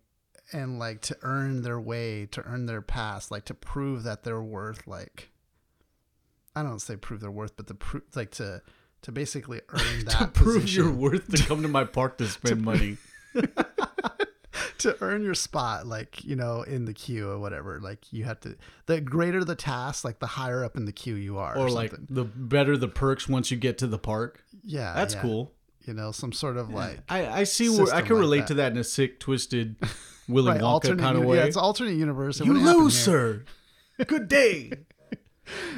and 0.53 0.79
like 0.79 1.01
to 1.01 1.17
earn 1.21 1.61
their 1.61 1.79
way, 1.79 2.25
to 2.27 2.41
earn 2.43 2.65
their 2.65 2.81
pass, 2.81 3.31
like 3.31 3.45
to 3.45 3.53
prove 3.53 4.03
that 4.03 4.23
they're 4.23 4.41
worth 4.41 4.85
like 4.87 5.29
I 6.55 6.63
don't 6.63 6.79
say 6.79 6.95
prove 6.97 7.21
their 7.21 7.31
worth, 7.31 7.55
but 7.55 7.67
to 7.67 7.73
prove 7.73 8.03
like 8.15 8.31
to 8.31 8.61
to 9.03 9.11
basically 9.11 9.61
earn 9.69 10.05
that 10.05 10.11
to 10.19 10.27
prove 10.27 10.61
position. 10.63 10.83
your 10.83 10.93
worth 10.93 11.27
to 11.31 11.43
come 11.43 11.61
to 11.61 11.67
my 11.67 11.83
park 11.97 12.17
to 12.19 12.27
spend 12.27 12.61
money. 12.61 12.97
to 14.79 14.97
earn 15.01 15.23
your 15.23 15.33
spot, 15.35 15.85
like 15.87 16.23
you 16.23 16.35
know, 16.35 16.63
in 16.63 16.85
the 16.85 16.93
queue 16.93 17.29
or 17.29 17.39
whatever. 17.39 17.79
Like 17.79 18.11
you 18.11 18.23
have 18.25 18.39
to. 18.41 18.55
The 18.87 18.99
greater 19.01 19.43
the 19.43 19.55
task, 19.55 20.03
like 20.03 20.19
the 20.19 20.27
higher 20.27 20.63
up 20.63 20.75
in 20.75 20.85
the 20.85 20.91
queue 20.91 21.15
you 21.15 21.37
are, 21.37 21.55
or, 21.55 21.67
Or 21.67 21.69
like 21.69 21.91
something. 21.91 22.07
the 22.09 22.23
better 22.25 22.75
the 22.77 22.87
perks 22.87 23.29
once 23.29 23.51
you 23.51 23.57
get 23.57 23.77
to 23.79 23.87
the 23.87 23.99
park. 23.99 24.43
yeah, 24.63 24.93
That's 24.93 25.13
yeah. 25.15 25.21
cool. 25.21 25.53
You 25.85 25.93
know, 25.95 26.11
some 26.11 26.31
sort 26.31 26.57
of 26.57 26.69
like 26.69 26.99
I, 27.09 27.27
I 27.27 27.43
see 27.43 27.67
where 27.69 27.91
I 27.93 28.01
can 28.01 28.15
like 28.15 28.21
relate 28.21 28.39
that. 28.41 28.47
to 28.49 28.53
that 28.55 28.71
in 28.73 28.77
a 28.77 28.83
sick, 28.83 29.19
twisted 29.19 29.77
Willy 30.27 30.51
right, 30.51 30.61
Wonka 30.61 30.63
alternate. 30.63 30.99
kind 30.99 31.15
of 31.17 31.23
uni- 31.23 31.31
way. 31.31 31.37
Yeah, 31.37 31.45
it's 31.45 31.57
alternate 31.57 31.95
universe. 31.95 32.39
It 32.39 32.45
you 32.45 32.53
wouldn't 32.53 32.77
lose, 32.77 32.97
sir. 32.99 33.43
Good 34.07 34.27
day. 34.27 34.71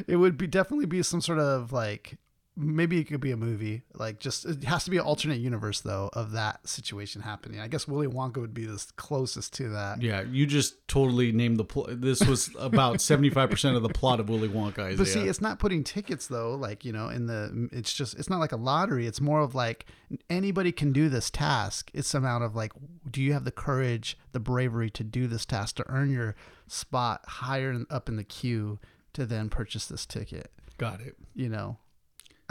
It 0.08 0.18
would 0.18 0.38
be 0.38 0.46
definitely 0.46 0.86
be 0.86 1.02
some 1.02 1.20
sort 1.22 1.40
of 1.40 1.72
like 1.72 2.18
maybe 2.56 3.00
it 3.00 3.06
could 3.06 3.20
be 3.20 3.32
a 3.32 3.38
movie. 3.38 3.84
Like 3.94 4.20
just 4.20 4.46
it 4.46 4.64
has 4.64 4.84
to 4.86 4.92
be 4.92 4.98
an 4.98 5.04
alternate 5.04 5.40
universe 5.40 5.82
though 5.82 6.10
of 6.14 6.32
that 6.32 6.68
situation 6.68 7.22
happening. 7.22 7.60
I 7.60 7.68
guess 7.68 7.88
Willy 7.88 8.08
Wonka 8.08 8.38
would 8.38 8.54
be 8.54 8.66
the 8.66 8.84
closest 8.96 9.54
to 9.56 9.70
that. 9.70 10.02
yeah, 10.02 10.22
you 10.22 10.46
just 10.46 10.88
totally 10.88 11.32
named 11.32 11.58
the 11.58 11.64
plot. 11.64 12.02
This 12.02 12.22
was 12.26 12.50
about 12.60 13.02
seventy 13.02 13.30
five 13.30 13.50
percent 13.50 13.76
of 13.76 13.84
the 13.84 13.90
plot 13.90 14.20
of 14.20 14.30
Willy 14.30 14.50
Wonka. 14.50 14.80
Isaiah. 14.80 14.98
But 14.98 15.08
see, 15.08 15.22
it's 15.22 15.42
not 15.42 15.60
putting 15.60 15.84
tickets 15.84 16.28
though. 16.28 16.56
Like 16.56 16.86
you 16.86 16.92
know, 16.92 17.10
in 17.10 17.28
the 17.28 17.70
it's 17.72 17.94
just 17.94 18.18
it's 18.20 18.30
not 18.30 18.40
like 18.40 18.52
a 18.52 18.58
lottery. 18.58 19.08
It's 19.08 19.22
more 19.22 19.42
of 19.42 19.56
like 19.56 19.86
anybody 20.30 20.72
can 20.72 20.92
do 20.92 21.10
this 21.10 21.30
task. 21.30 21.90
It's 21.94 22.08
some 22.08 22.24
amount 22.24 22.44
of 22.44 22.56
like, 22.56 22.74
do 23.10 23.22
you 23.22 23.34
have 23.34 23.46
the 23.46 23.52
courage, 23.52 24.18
the 24.32 24.40
bravery 24.40 24.90
to 24.92 25.04
do 25.04 25.28
this 25.28 25.46
task 25.46 25.76
to 25.78 25.86
earn 25.90 26.10
your 26.10 26.36
spot 26.68 27.22
higher 27.28 27.84
up 27.90 28.08
in 28.08 28.16
the 28.16 28.24
queue 28.24 28.80
to 29.14 29.26
then 29.26 29.50
purchase 29.50 29.88
this 29.88 30.06
ticket? 30.06 30.52
got 30.78 31.02
it. 31.02 31.16
You 31.36 31.50
know, 31.50 31.78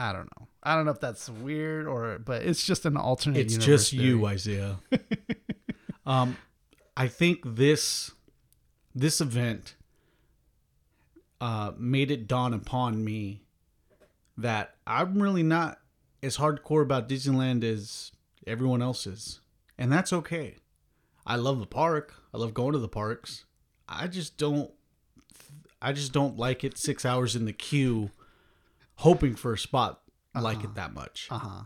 I 0.02 0.12
don't 0.12 0.28
know. 0.37 0.49
I 0.64 0.75
don't 0.75 0.85
know 0.85 0.90
if 0.90 0.99
that's 0.99 1.28
weird 1.28 1.87
or, 1.87 2.18
but 2.18 2.42
it's 2.42 2.64
just 2.64 2.85
an 2.87 2.97
alternate. 2.97 3.38
It's 3.38 3.56
just 3.56 3.92
you. 3.92 4.26
Isaiah. 4.26 4.80
um, 6.06 6.37
I 6.97 7.06
think 7.06 7.40
this 7.44 8.11
this 8.97 9.21
event 9.21 9.76
uh, 11.40 11.71
made 11.78 12.11
it 12.11 12.26
dawn 12.26 12.52
upon 12.52 13.04
me 13.04 13.42
that 14.37 14.75
I'm 14.88 15.23
really 15.23 15.44
not 15.44 15.78
as 16.21 16.37
hardcore 16.37 16.82
about 16.82 17.09
Disneyland 17.09 17.62
as 17.62 18.11
everyone 18.44 18.82
else 18.82 19.06
is, 19.06 19.38
and 19.78 19.92
that's 19.92 20.12
okay. 20.12 20.56
I 21.25 21.37
love 21.37 21.61
the 21.61 21.66
park. 21.66 22.14
I 22.35 22.38
love 22.38 22.54
going 22.54 22.73
to 22.73 22.80
the 22.80 22.88
parks. 22.88 23.44
I 23.88 24.09
just 24.09 24.37
don't. 24.37 24.73
I 25.80 25.92
just 25.92 26.12
don't 26.12 26.37
like 26.37 26.64
it 26.64 26.76
six 26.76 27.04
hours 27.04 27.37
in 27.37 27.44
the 27.44 27.52
queue, 27.52 28.11
hoping 29.02 29.35
for 29.35 29.52
a 29.52 29.59
spot 29.59 30.00
like 30.35 30.62
it 30.64 30.75
that 30.75 30.94
much. 30.94 31.28
Uh 31.30 31.38
huh. 31.38 31.62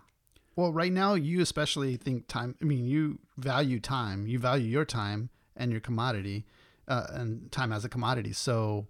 Well, 0.56 0.72
right 0.72 0.92
now 0.92 1.14
you 1.14 1.40
especially 1.42 1.96
think 1.96 2.28
time. 2.28 2.56
I 2.62 2.64
mean, 2.64 2.84
you 2.86 3.18
value 3.36 3.78
time. 3.78 4.26
You 4.26 4.38
value 4.38 4.68
your 4.68 4.86
time 4.86 5.28
and 5.54 5.70
your 5.70 5.80
commodity, 5.80 6.46
uh, 6.88 7.06
and 7.10 7.52
time 7.52 7.72
as 7.72 7.84
a 7.84 7.88
commodity. 7.88 8.32
So 8.32 8.86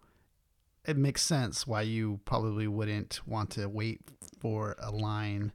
it 0.85 0.97
makes 0.97 1.23
sense 1.23 1.67
why 1.67 1.83
you 1.83 2.21
probably 2.25 2.69
wouldn't 2.69 3.21
want 3.27 3.51
to 3.51 3.69
wait 3.69 4.01
for 4.39 4.77
a 4.79 4.93
line, 4.93 5.53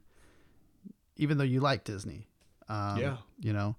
even 1.16 1.38
though 1.38 1.44
you 1.44 1.60
like 1.60 1.84
Disney. 1.84 2.28
Um, 2.68 2.98
Yeah. 2.98 3.16
You 3.40 3.52
know. 3.54 3.76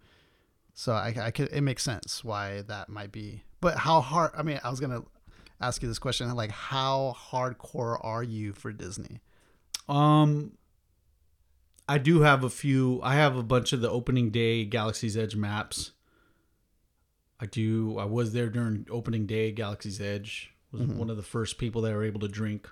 So 0.74 0.94
I, 0.94 1.14
I 1.22 1.32
could. 1.32 1.50
It 1.52 1.62
makes 1.62 1.84
sense 1.84 2.24
why 2.24 2.64
that 2.64 2.90
might 2.90 3.12
be. 3.12 3.44
But 3.62 3.78
how 3.78 4.02
hard? 4.02 4.32
I 4.36 4.42
mean, 4.42 4.60
I 4.64 4.72
was 4.72 4.80
gonna 4.80 5.04
ask 5.62 5.82
you 5.82 5.88
this 5.88 6.00
question. 6.00 6.34
Like, 6.34 6.52
how 6.52 7.16
hardcore 7.18 7.98
are 8.04 8.24
you 8.24 8.54
for 8.54 8.72
Disney? 8.72 9.22
Um, 9.88 10.58
I 11.88 11.98
do 11.98 12.22
have 12.22 12.44
a 12.44 12.50
few. 12.50 13.00
I 13.04 13.16
have 13.16 13.36
a 13.36 13.44
bunch 13.44 13.74
of 13.74 13.82
the 13.82 13.90
opening 13.90 14.30
day 14.30 14.66
Galaxy's 14.66 15.18
Edge 15.18 15.36
maps. 15.36 15.92
I 17.40 17.46
do. 17.46 17.98
I 17.98 18.06
was 18.06 18.34
there 18.34 18.50
during 18.50 18.88
opening 18.90 19.26
day. 19.26 19.52
Galaxy's 19.52 20.00
Edge 20.00 20.52
was 20.72 20.88
one 20.88 21.10
of 21.10 21.18
the 21.18 21.24
first 21.24 21.58
people 21.58 21.82
that 21.84 21.94
were 21.94 22.04
able 22.04 22.20
to 22.22 22.28
drink 22.28 22.68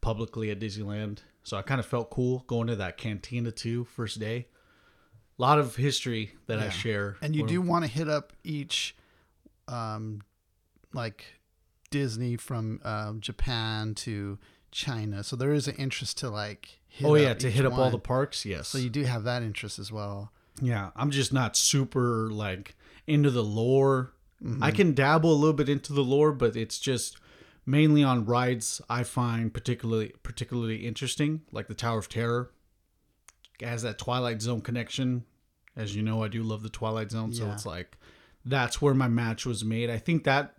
publicly 0.00 0.50
at 0.50 0.58
Disneyland. 0.58 1.18
So 1.44 1.56
I 1.56 1.62
kind 1.62 1.78
of 1.78 1.86
felt 1.86 2.10
cool 2.10 2.44
going 2.46 2.66
to 2.68 2.76
that 2.76 2.96
cantina 2.96 3.52
too. 3.52 3.84
First 3.84 4.18
day, 4.18 4.48
a 5.38 5.42
lot 5.42 5.58
of 5.58 5.76
history 5.76 6.32
that 6.46 6.58
I 6.58 6.68
share. 6.68 7.16
And 7.22 7.36
you 7.36 7.46
do 7.46 7.62
want 7.62 7.84
to 7.84 7.90
hit 7.90 8.08
up 8.08 8.32
each, 8.42 8.96
um, 9.68 10.22
like 10.92 11.24
Disney 11.90 12.36
from 12.36 12.80
um, 12.84 13.20
Japan 13.20 13.94
to 13.96 14.38
China. 14.70 15.22
So 15.22 15.36
there 15.36 15.52
is 15.52 15.68
an 15.68 15.76
interest 15.76 16.18
to 16.18 16.30
like. 16.30 16.80
Hit 16.88 17.06
Oh 17.06 17.14
yeah, 17.14 17.34
to 17.34 17.50
hit 17.50 17.66
up 17.66 17.74
all 17.74 17.90
the 17.90 17.98
parks. 17.98 18.44
Yes. 18.44 18.68
So 18.68 18.78
you 18.78 18.90
do 18.90 19.04
have 19.04 19.24
that 19.24 19.42
interest 19.42 19.78
as 19.78 19.92
well. 19.92 20.32
Yeah, 20.60 20.90
I'm 20.96 21.10
just 21.10 21.32
not 21.32 21.56
super 21.56 22.30
like 22.30 22.76
into 23.06 23.30
the 23.30 23.44
lore. 23.44 24.12
Mm-hmm. 24.42 24.62
I 24.62 24.70
can 24.70 24.94
dabble 24.94 25.32
a 25.32 25.34
little 25.34 25.52
bit 25.52 25.68
into 25.68 25.92
the 25.92 26.02
lore, 26.02 26.32
but 26.32 26.56
it's 26.56 26.78
just 26.78 27.18
mainly 27.66 28.02
on 28.02 28.24
rides 28.24 28.80
I 28.88 29.02
find 29.02 29.52
particularly 29.52 30.14
particularly 30.22 30.86
interesting, 30.86 31.42
like 31.52 31.68
the 31.68 31.74
Tower 31.74 31.98
of 31.98 32.08
Terror. 32.08 32.50
It 33.60 33.66
has 33.66 33.82
that 33.82 33.98
Twilight 33.98 34.40
Zone 34.40 34.60
connection. 34.60 35.24
As 35.76 35.94
you 35.94 36.02
know, 36.02 36.22
I 36.22 36.28
do 36.28 36.42
love 36.42 36.62
the 36.62 36.68
Twilight 36.68 37.10
Zone, 37.10 37.32
so 37.32 37.50
it's 37.50 37.66
like 37.66 37.96
that's 38.44 38.80
where 38.80 38.94
my 38.94 39.08
match 39.08 39.46
was 39.46 39.64
made. 39.64 39.90
I 39.90 39.98
think 39.98 40.24
that 40.24 40.54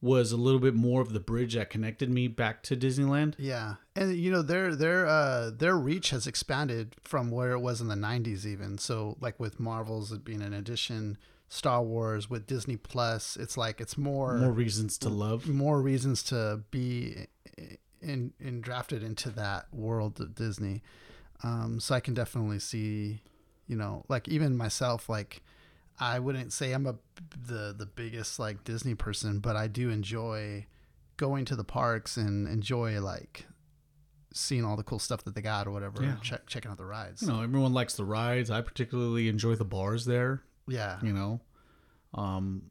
was 0.00 0.30
a 0.30 0.36
little 0.36 0.60
bit 0.60 0.74
more 0.74 1.00
of 1.00 1.12
the 1.12 1.20
bridge 1.20 1.54
that 1.54 1.70
connected 1.70 2.08
me 2.08 2.28
back 2.28 2.62
to 2.64 2.76
Disneyland. 2.76 3.34
Yeah, 3.38 3.74
and 3.96 4.14
you 4.16 4.30
know 4.30 4.42
their 4.42 4.74
their 4.76 5.06
uh 5.06 5.50
their 5.50 5.76
reach 5.76 6.10
has 6.10 6.26
expanded 6.26 6.94
from 7.02 7.30
where 7.30 7.52
it 7.52 7.60
was 7.60 7.80
in 7.80 7.88
the 7.88 7.94
'90s, 7.96 8.46
even. 8.46 8.78
So 8.78 9.16
like 9.20 9.40
with 9.40 9.58
Marvels 9.58 10.16
being 10.18 10.42
an 10.42 10.52
addition, 10.52 11.18
Star 11.48 11.82
Wars 11.82 12.30
with 12.30 12.46
Disney 12.46 12.76
Plus, 12.76 13.36
it's 13.36 13.56
like 13.56 13.80
it's 13.80 13.98
more 13.98 14.38
More 14.38 14.52
reasons 14.52 14.98
to 14.98 15.08
love. 15.08 15.48
more 15.48 15.80
reasons 15.82 16.22
to 16.24 16.60
be 16.70 17.26
in, 18.00 18.32
in 18.38 18.60
drafted 18.60 19.02
into 19.02 19.30
that 19.30 19.66
world 19.72 20.20
of 20.20 20.34
Disney. 20.36 20.82
Um, 21.42 21.80
so 21.80 21.94
I 21.94 22.00
can 22.00 22.14
definitely 22.14 22.58
see, 22.60 23.22
you 23.66 23.76
know, 23.76 24.04
like 24.08 24.28
even 24.28 24.56
myself, 24.56 25.08
like 25.08 25.42
I 26.00 26.18
wouldn't 26.18 26.52
say 26.52 26.72
I'm 26.72 26.86
a 26.86 26.96
the 27.46 27.74
the 27.76 27.86
biggest 27.86 28.38
like 28.38 28.64
Disney 28.64 28.94
person, 28.94 29.40
but 29.40 29.56
I 29.56 29.66
do 29.66 29.90
enjoy 29.90 30.66
going 31.16 31.44
to 31.46 31.56
the 31.56 31.64
parks 31.64 32.16
and 32.16 32.46
enjoy 32.48 33.00
like 33.00 33.46
seeing 34.32 34.64
all 34.64 34.76
the 34.76 34.84
cool 34.84 34.98
stuff 35.00 35.24
that 35.24 35.34
they 35.34 35.40
got 35.42 35.66
or 35.66 35.70
whatever. 35.72 36.02
Yeah. 36.02 36.16
Check 36.22 36.46
checking 36.46 36.70
out 36.70 36.76
the 36.78 36.84
rides. 36.84 37.22
You 37.22 37.28
know, 37.28 37.42
everyone 37.42 37.72
likes 37.72 37.94
the 37.94 38.04
rides. 38.04 38.50
I 38.50 38.60
particularly 38.60 39.28
enjoy 39.28 39.54
the 39.56 39.64
bars 39.64 40.04
there. 40.04 40.42
yeah, 40.68 40.98
you 41.02 41.12
know 41.12 41.40
um 42.14 42.62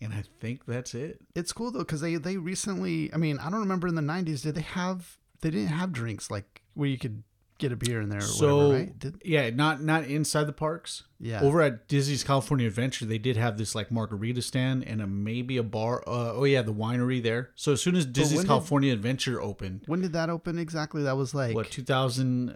and 0.00 0.14
i 0.14 0.22
think 0.40 0.64
that's 0.64 0.94
it 0.94 1.20
it's 1.34 1.52
cool 1.52 1.70
though 1.70 1.80
because 1.80 2.00
they 2.00 2.16
they 2.16 2.38
recently. 2.38 3.12
I 3.12 3.18
mean, 3.18 3.38
I 3.38 3.50
don't 3.50 3.60
remember 3.60 3.88
in 3.88 3.94
the 3.94 4.00
'90s 4.02 4.42
did 4.42 4.54
they 4.54 4.62
have 4.62 5.18
they 5.42 5.50
didn't 5.50 5.68
have 5.68 5.92
drinks 5.92 6.30
like 6.30 6.62
where 6.72 6.88
you 6.88 6.96
could 6.98 7.22
get 7.58 7.72
a 7.72 7.76
beer 7.76 8.00
in 8.00 8.08
there 8.08 8.18
or 8.18 8.22
So 8.22 8.56
whatever, 8.56 8.74
right? 8.84 8.98
Did, 8.98 9.22
yeah, 9.24 9.50
not 9.50 9.82
not 9.82 10.04
inside 10.04 10.44
the 10.44 10.52
parks. 10.52 11.04
yeah. 11.18 11.40
Over 11.42 11.62
at 11.62 11.88
Disney's 11.88 12.22
California 12.24 12.66
Adventure, 12.66 13.04
they 13.06 13.18
did 13.18 13.36
have 13.36 13.56
this 13.58 13.74
like 13.74 13.90
margarita 13.90 14.42
stand 14.42 14.84
and 14.84 15.00
a 15.00 15.06
maybe 15.06 15.56
a 15.56 15.62
bar. 15.62 16.02
Uh, 16.06 16.32
oh 16.34 16.44
yeah, 16.44 16.62
the 16.62 16.74
winery 16.74 17.22
there. 17.22 17.50
So 17.54 17.72
as 17.72 17.80
soon 17.82 17.96
as 17.96 18.04
Disney's 18.06 18.38
when 18.38 18.44
did- 18.44 18.48
California 18.48 18.92
Adventure 18.92 19.40
opened, 19.40 19.82
when 19.86 20.00
did 20.00 20.12
that 20.12 20.28
open 20.30 20.58
exactly? 20.58 21.02
That 21.04 21.16
was 21.16 21.34
like 21.34 21.54
what 21.54 21.70
2000? 21.70 22.50
I 22.50 22.54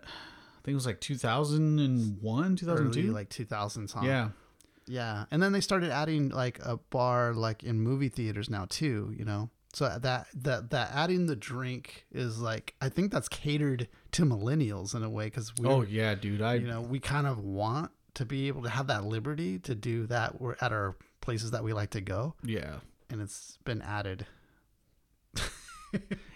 think 0.62 0.73
it 0.73 0.75
was 0.75 0.85
like 0.87 1.00
2001, 1.00 2.45
early 2.45 2.57
2002. 2.57 3.12
like 3.12 3.30
2000s, 3.30 3.92
huh? 3.95 4.00
yeah, 4.04 4.28
Yeah. 4.87 5.25
And 5.30 5.42
then 5.42 5.52
they 5.52 5.61
started 5.61 5.90
adding 5.90 6.28
like 6.30 6.59
a 6.62 6.76
bar 6.90 7.33
like 7.35 7.62
in 7.62 7.80
movie 7.80 8.09
theaters 8.11 8.50
now 8.50 8.66
too, 8.69 9.14
you 9.16 9.25
know. 9.25 9.50
So 9.72 9.98
that 10.02 10.26
that 10.34 10.70
that 10.70 10.90
adding 10.92 11.26
the 11.26 11.36
drink 11.36 12.06
is 12.10 12.40
like 12.40 12.74
I 12.80 12.88
think 12.88 13.12
that's 13.12 13.28
catered 13.28 13.88
to 14.12 14.24
millennials 14.24 14.94
in 14.94 15.04
a 15.04 15.10
way 15.10 15.30
cuz 15.30 15.52
we 15.58 15.68
oh 15.68 15.82
yeah, 15.82 16.14
dude. 16.14 16.42
I 16.42 16.54
you 16.54 16.66
know, 16.66 16.80
we 16.80 16.98
kind 16.98 17.26
of 17.26 17.38
want 17.38 17.90
to 18.14 18.24
be 18.24 18.48
able 18.48 18.62
to 18.62 18.68
have 18.68 18.88
that 18.88 19.04
liberty 19.04 19.58
to 19.60 19.74
do 19.74 20.06
that 20.06 20.40
we're 20.40 20.56
at 20.60 20.72
our 20.72 20.96
places 21.20 21.52
that 21.52 21.62
we 21.62 21.72
like 21.72 21.90
to 21.90 22.00
go 22.00 22.34
yeah. 22.42 22.76
and 23.08 23.20
it's 23.20 23.58
been 23.64 23.82
added. 23.82 24.26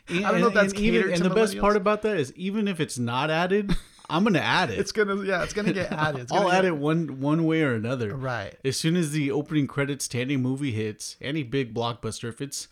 And, 0.06 0.26
I 0.26 0.32
don't 0.32 0.40
know 0.42 0.48
if 0.48 0.54
that's 0.54 0.72
and 0.72 0.82
even, 0.82 1.00
catered 1.00 1.14
and 1.14 1.24
the 1.24 1.34
best 1.34 1.58
part 1.58 1.76
about 1.76 2.02
that 2.02 2.18
is 2.18 2.30
even 2.34 2.68
if 2.68 2.78
it's 2.78 2.98
not 2.98 3.30
added, 3.30 3.74
I'm 4.10 4.22
gonna 4.22 4.38
add 4.38 4.70
it. 4.70 4.78
It's 4.78 4.92
going 4.92 5.08
to 5.08 5.24
yeah, 5.24 5.42
it's 5.42 5.54
to 5.54 5.62
get 5.72 5.90
added. 5.92 6.22
It's 6.22 6.32
I'll 6.32 6.42
gonna 6.42 6.54
add 6.54 6.62
get- 6.62 6.68
it 6.68 6.76
one 6.76 7.20
one 7.20 7.46
way 7.46 7.62
or 7.62 7.74
another. 7.74 8.14
Right. 8.14 8.54
As 8.64 8.76
soon 8.76 8.96
as 8.96 9.12
the 9.12 9.30
opening 9.30 9.66
credits 9.66 10.06
to 10.08 10.20
any 10.20 10.36
movie 10.36 10.72
hits, 10.72 11.16
any 11.22 11.42
big 11.42 11.72
blockbuster, 11.72 12.28
if 12.28 12.42
it's 12.42 12.68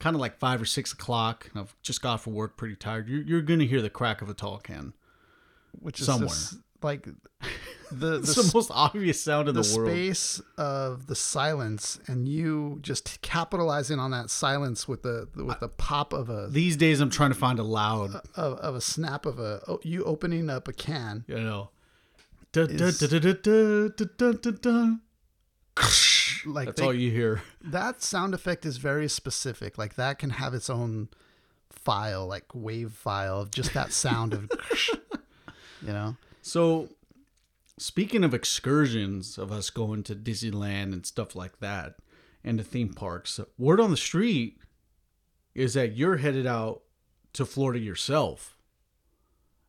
kind 0.00 0.16
of 0.16 0.20
like 0.20 0.38
five 0.38 0.60
or 0.60 0.64
six 0.64 0.92
o'clock, 0.92 1.50
I've 1.54 1.74
just 1.82 2.02
got 2.02 2.14
off 2.14 2.26
of 2.26 2.32
work 2.32 2.56
pretty 2.56 2.74
tired, 2.74 3.08
you're, 3.08 3.22
you're 3.22 3.42
gonna 3.42 3.64
hear 3.64 3.80
the 3.80 3.90
crack 3.90 4.22
of 4.22 4.28
a 4.28 4.34
tall 4.34 4.58
can. 4.58 4.94
Which 5.78 6.00
is 6.00 6.06
somewhere. 6.06 6.28
just 6.28 6.56
like 6.82 7.04
the 7.92 8.18
the 8.18 8.42
the 8.42 8.50
most 8.52 8.70
obvious 8.74 9.20
sound 9.22 9.48
in 9.48 9.54
the 9.54 9.62
the, 9.62 9.76
world. 9.76 9.90
space 9.90 10.40
of 10.58 11.06
the 11.06 11.14
silence 11.14 12.00
and 12.08 12.26
you 12.26 12.78
just 12.82 13.20
capitalizing 13.22 14.00
on 14.00 14.10
that 14.10 14.30
silence 14.30 14.88
with 14.88 15.02
the 15.02 15.28
with 15.36 15.60
the 15.60 15.68
pop 15.68 16.12
of 16.12 16.28
a 16.28 16.48
These 16.48 16.76
days, 16.76 17.00
I'm 17.00 17.10
trying 17.10 17.30
to 17.30 17.38
find 17.38 17.58
a 17.58 17.62
loud, 17.62 18.14
of, 18.34 18.58
of 18.58 18.74
a 18.74 18.80
snap 18.80 19.26
of 19.26 19.38
a 19.38 19.62
oh, 19.68 19.78
you 19.84 20.02
opening 20.04 20.50
up 20.50 20.66
a 20.66 20.72
can 20.72 21.24
you 21.28 21.38
know. 21.38 21.70
Is- 22.56 22.98
like 26.46 26.66
That's 26.66 26.80
they- 26.80 26.86
all 26.86 26.94
you 26.94 27.10
hear. 27.10 27.42
that 27.62 28.02
sound 28.02 28.34
effect 28.34 28.64
is 28.66 28.76
very 28.78 29.08
specific 29.08 29.78
like 29.78 29.94
that 29.96 30.18
can 30.18 30.30
have 30.30 30.54
its 30.54 30.68
own 30.70 31.08
file 31.70 32.26
like 32.26 32.44
wave 32.54 32.92
file 32.92 33.40
of 33.40 33.50
just 33.50 33.72
that 33.74 33.92
sound 33.92 34.34
of 34.34 34.50
you 35.82 35.92
know 35.92 36.16
So, 36.42 36.88
speaking 37.78 38.24
of 38.24 38.34
excursions, 38.34 39.38
of 39.38 39.50
us 39.52 39.70
going 39.70 40.02
to 40.04 40.14
Disneyland 40.14 40.92
and 40.92 41.04
stuff 41.06 41.34
like 41.36 41.58
that, 41.60 41.96
and 42.44 42.58
the 42.58 42.64
theme 42.64 42.92
parks, 42.94 43.38
word 43.58 43.80
on 43.80 43.90
the 43.90 43.96
street 43.96 44.58
is 45.54 45.74
that 45.74 45.96
you're 45.96 46.16
headed 46.18 46.46
out 46.46 46.82
to 47.34 47.44
Florida 47.44 47.78
yourself. 47.78 48.56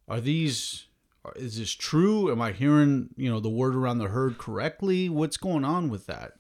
Are 0.08 0.22
these? 0.22 0.86
Is 1.36 1.58
this 1.58 1.72
true? 1.74 2.32
Am 2.32 2.42
I 2.42 2.52
hearing 2.52 3.10
you 3.16 3.30
know 3.30 3.40
the 3.40 3.50
word 3.50 3.76
around 3.76 4.00
the 4.00 4.08
herd 4.10 4.38
correctly? 4.38 5.08
What's 5.10 5.38
going 5.38 5.64
on 5.66 5.90
with 5.90 6.06
that? 6.08 6.34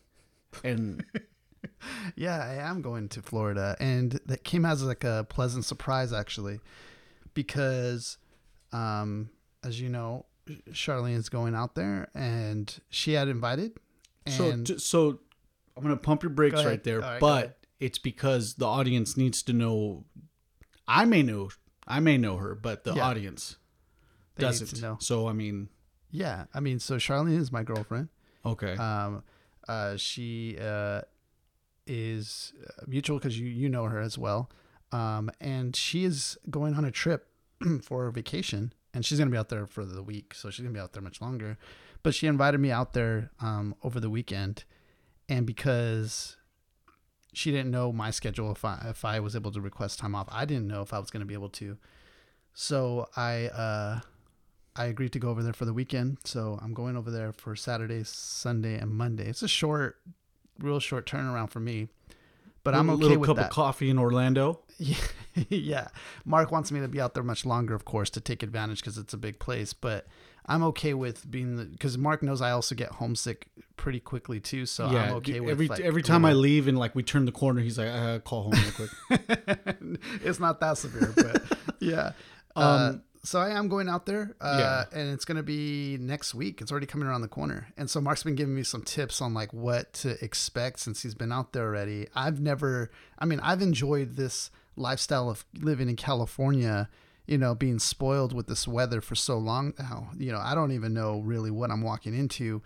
And 0.63 1.03
Yeah, 2.15 2.37
I 2.37 2.55
am 2.69 2.81
going 2.81 3.09
to 3.09 3.21
Florida, 3.21 3.75
and 3.79 4.19
that 4.25 4.43
came 4.43 4.65
as 4.65 4.83
like 4.83 5.03
a 5.03 5.25
pleasant 5.29 5.65
surprise 5.65 6.13
actually, 6.13 6.59
because, 7.33 8.17
um, 8.71 9.29
as 9.63 9.79
you 9.81 9.89
know, 9.89 10.25
Charlene's 10.71 11.29
going 11.29 11.55
out 11.55 11.75
there, 11.75 12.09
and 12.13 12.79
she 12.89 13.13
had 13.13 13.27
invited. 13.27 13.73
so 14.27 14.63
so, 14.77 15.19
I'm 15.75 15.83
gonna 15.83 15.97
pump 15.97 16.23
your 16.23 16.29
brakes 16.29 16.63
right 16.65 16.83
there, 16.83 16.99
right, 16.99 17.19
but 17.19 17.57
it's 17.79 17.97
because 17.97 18.55
the 18.55 18.65
audience 18.67 19.17
needs 19.17 19.41
to 19.43 19.53
know. 19.53 20.05
I 20.87 21.05
may 21.05 21.23
know, 21.23 21.49
I 21.87 21.99
may 21.99 22.17
know 22.17 22.37
her, 22.37 22.53
but 22.55 22.83
the 22.83 22.93
Yeah. 22.95 23.05
audience 23.07 23.57
They 24.35 24.41
doesn't. 24.43 24.81
know. 24.81 24.97
So 24.99 25.27
I 25.27 25.33
mean, 25.33 25.69
yeah, 26.11 26.45
I 26.53 26.59
mean, 26.59 26.79
so 26.79 26.97
Charlene 26.97 27.37
is 27.37 27.51
my 27.51 27.63
girlfriend. 27.63 28.09
okay, 28.45 28.73
Um, 28.75 29.23
uh, 29.71 29.95
she 29.95 30.57
uh, 30.59 31.01
is 31.87 32.51
uh, 32.67 32.83
mutual 32.87 33.17
because 33.17 33.39
you 33.39 33.47
you 33.47 33.69
know 33.69 33.85
her 33.85 33.99
as 33.99 34.17
well. 34.17 34.49
Um, 34.91 35.31
and 35.39 35.73
she 35.73 36.03
is 36.03 36.37
going 36.49 36.75
on 36.75 36.83
a 36.83 36.91
trip 36.91 37.27
for 37.81 38.07
a 38.07 38.11
vacation, 38.11 38.73
and 38.93 39.05
she's 39.05 39.17
gonna 39.17 39.31
be 39.31 39.37
out 39.37 39.47
there 39.47 39.65
for 39.65 39.85
the 39.85 40.03
week, 40.03 40.33
so 40.33 40.49
she's 40.49 40.63
gonna 40.63 40.73
be 40.73 40.79
out 40.79 40.91
there 40.91 41.01
much 41.01 41.21
longer. 41.21 41.57
But 42.03 42.13
she 42.13 42.27
invited 42.27 42.59
me 42.59 42.71
out 42.71 42.91
there 42.91 43.31
um, 43.39 43.75
over 43.81 44.01
the 44.01 44.09
weekend, 44.09 44.65
and 45.29 45.45
because 45.45 46.35
she 47.31 47.51
didn't 47.51 47.71
know 47.71 47.93
my 47.93 48.11
schedule 48.11 48.51
if 48.51 48.65
I 48.65 48.87
if 48.89 49.05
I 49.05 49.21
was 49.21 49.37
able 49.37 49.51
to 49.51 49.61
request 49.61 49.99
time 49.99 50.15
off, 50.15 50.27
I 50.29 50.43
didn't 50.43 50.67
know 50.67 50.81
if 50.81 50.93
I 50.93 50.99
was 50.99 51.09
gonna 51.11 51.25
be 51.25 51.33
able 51.33 51.49
to. 51.61 51.77
So 52.53 53.07
I 53.15 53.45
uh, 53.47 53.99
I 54.75 54.85
agreed 54.85 55.11
to 55.13 55.19
go 55.19 55.29
over 55.29 55.43
there 55.43 55.53
for 55.53 55.65
the 55.65 55.73
weekend. 55.73 56.19
So 56.23 56.59
I'm 56.61 56.73
going 56.73 56.95
over 56.95 57.11
there 57.11 57.33
for 57.33 57.55
Saturday, 57.55 58.03
Sunday, 58.03 58.77
and 58.77 58.91
Monday. 58.91 59.27
It's 59.27 59.41
a 59.41 59.47
short, 59.47 59.99
real 60.59 60.79
short 60.79 61.05
turnaround 61.05 61.49
for 61.49 61.59
me, 61.59 61.89
but 62.63 62.73
I'm 62.73 62.89
okay 62.89 62.93
with 62.93 62.99
that. 63.01 63.05
a 63.05 63.19
little 63.19 63.35
cup 63.35 63.45
of 63.45 63.51
coffee 63.51 63.89
in 63.89 63.97
Orlando. 63.97 64.61
Yeah, 64.77 64.95
yeah. 65.49 65.87
Mark 66.25 66.51
wants 66.51 66.71
me 66.71 66.79
to 66.79 66.87
be 66.87 67.01
out 67.01 67.13
there 67.13 67.23
much 67.23 67.45
longer, 67.45 67.73
of 67.73 67.85
course, 67.85 68.09
to 68.11 68.21
take 68.21 68.43
advantage 68.43 68.79
because 68.79 68.97
it's 68.97 69.13
a 69.13 69.17
big 69.17 69.39
place. 69.39 69.73
But 69.73 70.07
I'm 70.45 70.63
okay 70.63 70.93
with 70.93 71.29
being 71.29 71.69
because 71.71 71.97
Mark 71.97 72.23
knows 72.23 72.41
I 72.41 72.51
also 72.51 72.73
get 72.73 72.89
homesick 72.93 73.47
pretty 73.77 73.99
quickly 73.99 74.39
too. 74.39 74.65
So 74.65 74.89
yeah, 74.89 75.03
I'm 75.03 75.15
okay 75.15 75.39
with 75.39 75.51
every 75.51 75.67
like, 75.67 75.81
every 75.81 76.01
time 76.01 76.23
I 76.23 76.33
leave 76.33 76.67
and 76.67 76.77
like 76.79 76.95
we 76.95 77.03
turn 77.03 77.25
the 77.25 77.31
corner, 77.31 77.61
he's 77.61 77.77
like, 77.77 77.89
uh, 77.89 78.19
"Call 78.19 78.43
home 78.43 78.53
real 78.53 78.71
quick." 78.71 79.99
it's 80.23 80.39
not 80.39 80.59
that 80.61 80.77
severe, 80.77 81.13
but 81.15 81.43
yeah. 81.79 82.13
uh, 82.55 82.93
so 83.23 83.39
I 83.39 83.51
am 83.51 83.67
going 83.67 83.87
out 83.87 84.05
there, 84.05 84.35
uh, 84.41 84.85
and 84.91 85.11
it's 85.11 85.25
going 85.25 85.37
to 85.37 85.43
be 85.43 85.97
next 85.99 86.33
week. 86.33 86.61
It's 86.61 86.71
already 86.71 86.87
coming 86.87 87.07
around 87.07 87.21
the 87.21 87.27
corner, 87.27 87.67
and 87.77 87.89
so 87.89 88.01
Mark's 88.01 88.23
been 88.23 88.35
giving 88.35 88.55
me 88.55 88.63
some 88.63 88.81
tips 88.81 89.21
on 89.21 89.33
like 89.33 89.53
what 89.53 89.93
to 89.93 90.23
expect 90.23 90.79
since 90.79 91.03
he's 91.03 91.13
been 91.13 91.31
out 91.31 91.53
there 91.53 91.65
already. 91.65 92.07
I've 92.15 92.39
never, 92.39 92.89
I 93.19 93.25
mean, 93.25 93.39
I've 93.41 93.61
enjoyed 93.61 94.15
this 94.15 94.49
lifestyle 94.75 95.29
of 95.29 95.45
living 95.59 95.89
in 95.89 95.95
California. 95.95 96.89
You 97.27 97.37
know, 97.37 97.53
being 97.55 97.79
spoiled 97.79 98.33
with 98.33 98.47
this 98.47 98.67
weather 98.67 98.99
for 98.99 99.15
so 99.15 99.37
long 99.37 99.73
now. 99.79 100.09
You 100.17 100.31
know, 100.31 100.39
I 100.39 100.55
don't 100.55 100.71
even 100.71 100.93
know 100.93 101.19
really 101.19 101.51
what 101.51 101.69
I'm 101.69 101.81
walking 101.81 102.17
into, 102.17 102.61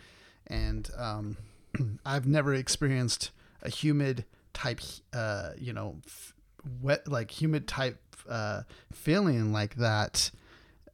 and 0.48 0.90
um, 0.98 1.38
I've 2.06 2.26
never 2.26 2.54
experienced 2.54 3.32
a 3.62 3.70
humid 3.70 4.26
type, 4.54 4.80
uh, 5.14 5.52
you 5.58 5.74
know, 5.74 5.98
f- 6.08 6.34
wet 6.82 7.08
like 7.08 7.30
humid 7.30 7.68
type 7.68 8.00
uh, 8.30 8.62
feeling 8.92 9.52
like 9.52 9.76
that. 9.76 10.32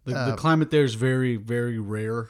The, 0.05 0.15
Uh, 0.15 0.31
the 0.31 0.35
climate 0.37 0.71
there 0.71 0.83
is 0.83 0.95
very 0.95 1.35
very 1.37 1.77
rare. 1.79 2.29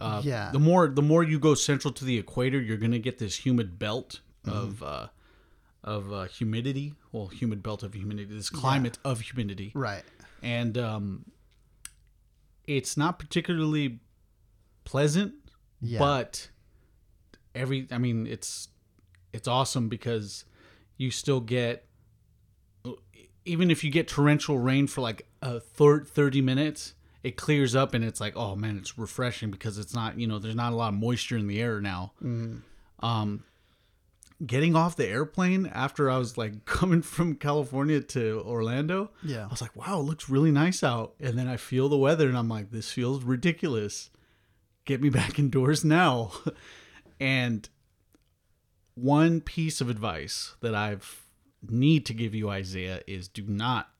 Uh, 0.00 0.20
Yeah. 0.24 0.50
The 0.50 0.58
more 0.58 0.88
the 0.88 1.02
more 1.02 1.22
you 1.22 1.38
go 1.38 1.54
central 1.54 1.92
to 1.94 2.04
the 2.04 2.18
equator, 2.18 2.60
you're 2.60 2.76
gonna 2.78 2.98
get 2.98 3.18
this 3.18 3.46
humid 3.46 3.78
belt 3.78 4.20
Mm-hmm. 4.44 4.58
of 4.58 4.82
uh, 4.82 5.06
of 5.84 6.12
uh, 6.12 6.24
humidity. 6.24 6.94
Well, 7.12 7.28
humid 7.28 7.62
belt 7.62 7.82
of 7.84 7.94
humidity. 7.94 8.34
This 8.34 8.50
climate 8.50 8.98
of 9.04 9.20
humidity. 9.20 9.70
Right. 9.74 10.02
and 10.42 10.76
um, 10.76 11.24
it's 12.66 12.96
not 12.96 13.18
particularly 13.20 14.00
pleasant, 14.84 15.34
Yeah. 15.80 15.98
but 16.00 16.48
every 17.54 17.86
I 17.92 17.98
mean 17.98 18.26
it's 18.26 18.68
it's 19.32 19.46
awesome 19.46 19.88
because 19.88 20.44
you 20.96 21.10
still 21.12 21.40
get 21.40 21.86
even 23.44 23.70
if 23.70 23.82
you 23.84 23.90
get 23.90 24.06
torrential 24.08 24.58
rain 24.58 24.86
for 24.86 25.00
like 25.00 25.26
a 25.40 25.58
thir- 25.60 26.04
30 26.04 26.40
minutes 26.42 26.94
it 27.22 27.36
clears 27.36 27.74
up 27.74 27.94
and 27.94 28.04
it's 28.04 28.20
like 28.20 28.36
oh 28.36 28.54
man 28.56 28.76
it's 28.76 28.98
refreshing 28.98 29.50
because 29.50 29.78
it's 29.78 29.94
not 29.94 30.18
you 30.18 30.26
know 30.26 30.38
there's 30.38 30.54
not 30.54 30.72
a 30.72 30.76
lot 30.76 30.88
of 30.92 30.94
moisture 30.98 31.36
in 31.36 31.46
the 31.46 31.60
air 31.60 31.80
now 31.80 32.12
um 33.00 33.44
getting 34.44 34.74
off 34.74 34.96
the 34.96 35.06
airplane 35.06 35.66
after 35.66 36.10
i 36.10 36.18
was 36.18 36.36
like 36.36 36.64
coming 36.78 37.00
from 37.02 37.34
california 37.36 38.00
to 38.00 38.42
orlando 38.44 39.08
Yeah. 39.22 39.44
I 39.44 39.48
was 39.48 39.60
like, 39.62 39.76
wow, 39.76 40.00
it 40.00 40.04
looks 40.04 40.28
really 40.28 40.50
nice 40.50 40.82
out. 40.82 41.14
And 41.20 41.38
then 41.38 41.46
I 41.46 41.56
feel 41.56 41.88
the 41.88 41.96
weather 41.96 42.28
and 42.28 42.36
I'm 42.36 42.48
like, 42.48 42.70
this 42.72 42.90
feels 42.90 43.22
ridiculous. 43.22 44.10
Get 44.84 45.00
me 45.00 45.10
back 45.20 45.38
indoors 45.38 45.84
now. 45.84 46.32
and 47.20 47.68
one 48.94 49.40
piece 49.40 49.80
of 49.80 49.88
advice 49.88 50.56
that 50.60 50.74
I've 50.74 51.22
need 51.68 52.04
to 52.06 52.14
give 52.14 52.34
you, 52.34 52.50
Isaiah, 52.50 53.00
is 53.06 53.28
do 53.28 53.44
not 53.46 53.91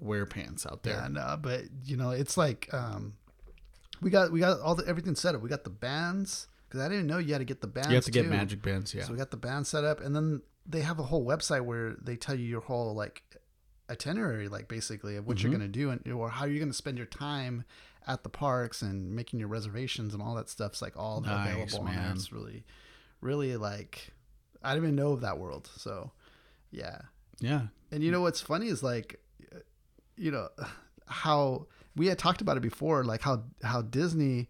wear 0.00 0.26
pants 0.26 0.66
out 0.66 0.82
there. 0.82 0.94
Yeah, 0.94 1.08
no, 1.08 1.38
but 1.40 1.62
you 1.84 1.96
know, 1.96 2.10
it's 2.10 2.36
like 2.36 2.68
um, 2.72 3.14
we 4.00 4.10
got 4.10 4.32
we 4.32 4.40
got 4.40 4.60
all 4.60 4.74
the 4.74 4.86
everything 4.86 5.14
set 5.14 5.34
up. 5.34 5.40
We 5.42 5.48
got 5.48 5.64
the 5.64 5.70
bands 5.70 6.46
because 6.68 6.80
I 6.80 6.88
didn't 6.88 7.06
know 7.06 7.18
you 7.18 7.32
had 7.32 7.38
to 7.38 7.44
get 7.44 7.60
the 7.60 7.66
bands. 7.66 7.88
you 7.88 7.94
have 7.96 8.04
to 8.04 8.10
get 8.10 8.26
magic 8.26 8.62
bands, 8.62 8.94
yeah. 8.94 9.04
So 9.04 9.12
we 9.12 9.18
got 9.18 9.30
the 9.30 9.36
band 9.36 9.66
set 9.66 9.84
up, 9.84 10.00
and 10.00 10.14
then 10.14 10.42
they 10.66 10.80
have 10.82 10.98
a 10.98 11.02
whole 11.04 11.24
website 11.24 11.64
where 11.64 11.96
they 12.00 12.16
tell 12.16 12.34
you 12.34 12.44
your 12.44 12.60
whole 12.60 12.94
like 12.94 13.22
itinerary, 13.90 14.48
like 14.48 14.68
basically 14.68 15.16
of 15.16 15.26
what 15.26 15.36
Mm-hmm. 15.38 15.46
you're 15.48 15.58
gonna 15.58 15.68
do 15.68 15.90
and 15.90 16.12
or 16.12 16.28
how 16.30 16.44
you're 16.44 16.60
gonna 16.60 16.72
spend 16.72 16.98
your 16.98 17.06
time 17.06 17.64
at 18.06 18.22
the 18.22 18.28
parks 18.28 18.82
and 18.82 19.14
making 19.14 19.38
your 19.38 19.48
reservations 19.48 20.14
and 20.14 20.22
all 20.22 20.34
that 20.34 20.48
stuff's 20.48 20.80
like 20.80 20.96
all 20.96 21.20
Nice, 21.20 21.52
available 21.52 21.84
man. 21.84 22.12
It's 22.16 22.32
really, 22.32 22.64
really 23.20 23.56
like 23.56 24.12
I 24.62 24.72
didn't 24.74 24.84
even 24.84 24.96
know 24.96 25.12
of 25.12 25.20
that 25.22 25.38
world. 25.38 25.70
So, 25.76 26.10
yeah. 26.70 27.00
Yeah. 27.40 27.68
And 27.92 28.02
you 28.02 28.10
know 28.10 28.20
what's 28.22 28.40
funny 28.40 28.66
is 28.68 28.82
like, 28.82 29.14
uh, 29.14 29.18
you 30.18 30.30
know, 30.30 30.48
how 31.06 31.66
we 31.96 32.06
had 32.08 32.18
talked 32.18 32.40
about 32.40 32.56
it 32.56 32.60
before, 32.60 33.04
like 33.04 33.22
how 33.22 33.44
how 33.62 33.82
Disney, 33.82 34.48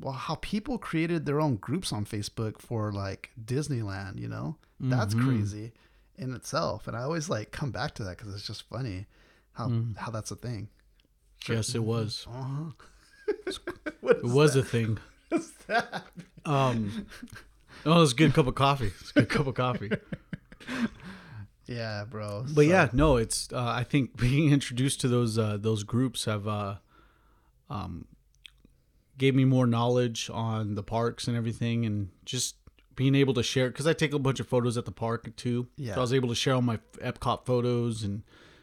well, 0.00 0.12
how 0.14 0.36
people 0.36 0.78
created 0.78 1.26
their 1.26 1.40
own 1.40 1.56
groups 1.56 1.92
on 1.92 2.04
Facebook 2.04 2.60
for 2.60 2.92
like 2.92 3.30
Disneyland. 3.42 4.18
You 4.18 4.28
know, 4.28 4.56
that's 4.80 5.14
Mhm. 5.14 5.24
crazy 5.24 5.72
in 6.16 6.34
itself. 6.34 6.86
And 6.88 6.96
I 6.96 7.02
always 7.02 7.28
like 7.28 7.50
come 7.52 7.70
back 7.70 7.94
to 7.96 8.04
that 8.04 8.18
because 8.18 8.34
it's 8.34 8.46
just 8.46 8.62
funny 8.68 9.06
how 9.52 9.68
Mm. 9.68 9.96
how 9.96 10.10
that's 10.10 10.30
a 10.30 10.36
thing. 10.36 10.68
Yes, 11.48 11.74
it 11.74 11.82
was. 11.84 12.26
Uh-huh. 12.28 12.72
It 14.02 14.24
was 14.24 14.56
a 14.56 14.62
thing. 14.62 14.98
What's 15.28 15.50
that? 15.66 16.04
Um, 16.46 17.06
oh, 17.84 18.02
it's 18.02 18.12
a 18.12 18.14
good 18.16 18.32
cup 18.32 18.46
of 18.46 18.54
coffee. 18.54 18.92
It's 19.00 19.10
a 19.10 19.20
good 19.20 19.28
cup 19.28 19.46
of 19.46 19.54
coffee. 19.54 19.90
Yeah, 21.68 22.04
bro. 22.08 22.42
But 22.48 22.54
So- 22.54 22.60
yeah, 22.62 22.88
no, 22.92 23.16
it's. 23.16 23.48
Uh, 23.52 23.58
I 23.76 23.84
think 23.84 24.16
being 24.20 24.50
introduced 24.52 25.00
to 25.02 25.08
those 25.08 25.38
uh, 25.38 25.58
those 25.60 25.84
groups 25.84 26.24
have 26.24 26.48
uh, 26.48 26.76
um, 27.70 28.06
gave 29.16 29.34
me 29.34 29.44
more 29.44 29.66
knowledge 29.66 30.30
on 30.32 30.74
the 30.74 30.82
parks 30.82 31.28
and 31.28 31.36
everything, 31.36 31.84
and 31.84 32.08
just 32.24 32.56
being 32.96 33.14
able 33.14 33.34
to 33.34 33.42
share 33.42 33.68
because 33.68 33.86
I 33.86 33.92
take 33.92 34.12
a 34.12 34.18
bunch 34.18 34.40
of 34.40 34.48
photos 34.48 34.76
at 34.76 34.84
the 34.84 34.92
park 34.92 35.34
too. 35.36 35.68
Yeah. 35.76 35.94
So 35.94 36.00
I 36.00 36.02
was 36.02 36.14
able 36.14 36.28
to 36.30 36.34
share 36.34 36.54
all 36.54 36.62
my 36.62 36.78
Epcot 37.02 37.44
photos 37.46 38.02
and 38.02 38.22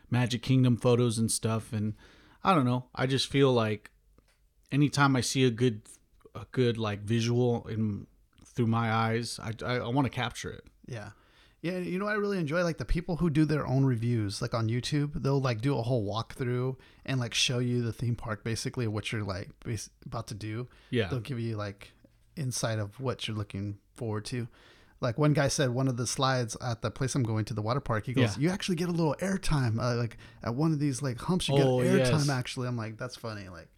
Magic 0.10 0.42
Kingdom 0.42 0.76
photos 0.78 1.18
and 1.18 1.32
stuff, 1.32 1.72
and 1.74 1.94
I 2.44 2.54
don't 2.56 2.66
know. 2.66 2.86
I 2.96 3.06
just 3.06 3.28
feel 3.28 3.54
like 3.54 3.92
anytime 4.72 5.16
I 5.16 5.22
see 5.22 5.46
a 5.46 5.52
good 5.52 5.82
a 6.34 6.46
good 6.52 6.78
like 6.78 7.02
visual 7.02 7.66
in 7.70 8.08
through 8.46 8.68
my 8.68 8.92
eyes, 8.92 9.40
I 9.42 9.54
I, 9.66 9.76
I 9.78 9.88
want 9.90 10.06
to 10.06 10.10
capture 10.10 10.50
it. 10.52 10.66
Yeah. 10.88 11.12
Yeah, 11.66 11.80
you 11.80 11.98
know 11.98 12.06
what 12.06 12.12
I 12.12 12.18
really 12.18 12.38
enjoy 12.38 12.64
like 12.64 12.78
the 12.78 12.86
people 12.86 13.16
who 13.16 13.30
do 13.32 13.44
their 13.44 13.66
own 13.66 13.86
reviews, 13.86 14.40
like 14.42 14.54
on 14.54 14.68
YouTube. 14.70 15.22
They'll 15.24 15.42
like 15.42 15.62
do 15.62 15.76
a 15.78 15.82
whole 15.82 16.06
walkthrough 16.06 16.76
and 17.08 17.20
like 17.20 17.34
show 17.34 17.58
you 17.58 17.82
the 17.82 17.92
theme 17.92 18.16
park, 18.16 18.44
basically 18.44 18.88
what 18.88 19.12
you're 19.12 19.24
like 19.24 19.50
bas- 19.66 19.90
about 20.06 20.28
to 20.28 20.36
do. 20.36 20.68
Yeah. 20.92 21.08
They'll 21.08 21.22
give 21.22 21.40
you 21.40 21.56
like 21.58 21.92
insight 22.36 22.78
of 22.78 23.00
what 23.00 23.28
you're 23.28 23.36
looking 23.36 23.80
forward 23.96 24.26
to. 24.26 24.48
Like 25.02 25.18
one 25.18 25.34
guy 25.34 25.48
said, 25.48 25.72
one 25.72 25.88
of 25.88 25.98
the 25.98 26.06
slides 26.06 26.56
at 26.62 26.82
the 26.84 26.92
place 26.92 27.16
I'm 27.16 27.24
going 27.24 27.46
to, 27.46 27.54
the 27.56 27.62
water 27.64 27.80
park, 27.82 28.06
he 28.06 28.14
goes, 28.14 28.38
Yeah. 28.38 28.44
"You 28.44 28.50
actually 28.54 28.76
get 28.76 28.88
a 28.90 28.92
little 28.92 29.16
airtime. 29.20 29.80
Uh, 29.82 29.96
like 29.96 30.18
at 30.44 30.54
one 30.54 30.72
of 30.72 30.78
these 30.80 31.02
like 31.02 31.18
humps, 31.20 31.50
you 31.50 31.56
Oh, 31.56 31.82
get 31.82 31.92
airtime. 31.94 32.12
yes. 32.28 32.30
Actually, 32.30 32.68
I'm 32.68 32.78
like, 32.78 32.98
that's 32.98 33.16
funny. 33.16 33.50
Like, 33.50 33.70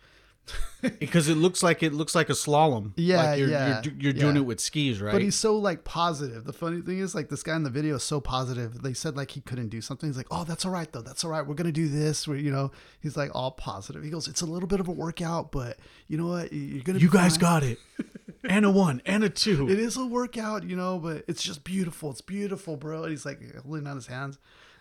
because 0.99 1.29
it 1.29 1.35
looks 1.35 1.63
like 1.63 1.83
it 1.83 1.93
looks 1.93 2.15
like 2.15 2.29
a 2.29 2.33
slalom. 2.33 2.91
Yeah, 2.95 3.17
like 3.17 3.39
you're, 3.39 3.49
yeah, 3.49 3.81
You're, 3.83 3.93
you're 3.99 4.13
doing 4.13 4.35
yeah. 4.35 4.41
it 4.41 4.45
with 4.45 4.59
skis, 4.59 5.01
right? 5.01 5.11
But 5.11 5.21
he's 5.21 5.35
so 5.35 5.55
like 5.55 5.83
positive. 5.83 6.45
The 6.45 6.53
funny 6.53 6.81
thing 6.81 6.99
is, 6.99 7.15
like 7.15 7.29
this 7.29 7.43
guy 7.43 7.55
in 7.55 7.63
the 7.63 7.69
video 7.69 7.95
is 7.95 8.03
so 8.03 8.19
positive. 8.19 8.81
They 8.81 8.93
said 8.93 9.17
like 9.17 9.31
he 9.31 9.41
couldn't 9.41 9.69
do 9.69 9.81
something. 9.81 10.07
He's 10.07 10.17
like, 10.17 10.27
"Oh, 10.31 10.43
that's 10.43 10.65
all 10.65 10.71
right 10.71 10.91
though. 10.91 11.01
That's 11.01 11.23
all 11.23 11.31
right. 11.31 11.45
We're 11.45 11.55
gonna 11.55 11.71
do 11.71 11.87
this." 11.87 12.27
Where 12.27 12.37
you 12.37 12.51
know, 12.51 12.71
he's 13.01 13.17
like 13.17 13.31
all 13.33 13.51
positive. 13.51 14.03
He 14.03 14.09
goes, 14.09 14.27
"It's 14.27 14.41
a 14.41 14.45
little 14.45 14.67
bit 14.67 14.79
of 14.79 14.87
a 14.87 14.91
workout, 14.91 15.51
but 15.51 15.77
you 16.07 16.17
know 16.17 16.27
what? 16.27 16.53
You're 16.53 16.83
gonna. 16.83 16.99
you 16.99 17.09
guys 17.09 17.37
fine." 17.37 17.41
got 17.41 17.63
it. 17.63 17.79
and 18.43 18.65
a 18.65 18.71
one 18.71 19.01
and 19.05 19.23
a 19.23 19.29
two. 19.29 19.69
It 19.69 19.79
is 19.79 19.97
a 19.97 20.05
workout, 20.05 20.63
you 20.63 20.75
know, 20.75 20.99
but 20.99 21.23
it's 21.27 21.43
just 21.43 21.63
beautiful. 21.63 22.11
It's 22.11 22.21
beautiful, 22.21 22.77
bro." 22.77 23.03
And 23.03 23.11
he's 23.11 23.25
like 23.25 23.41
holding 23.63 23.87
out 23.87 23.95
his 23.95 24.07
hands. 24.07 24.37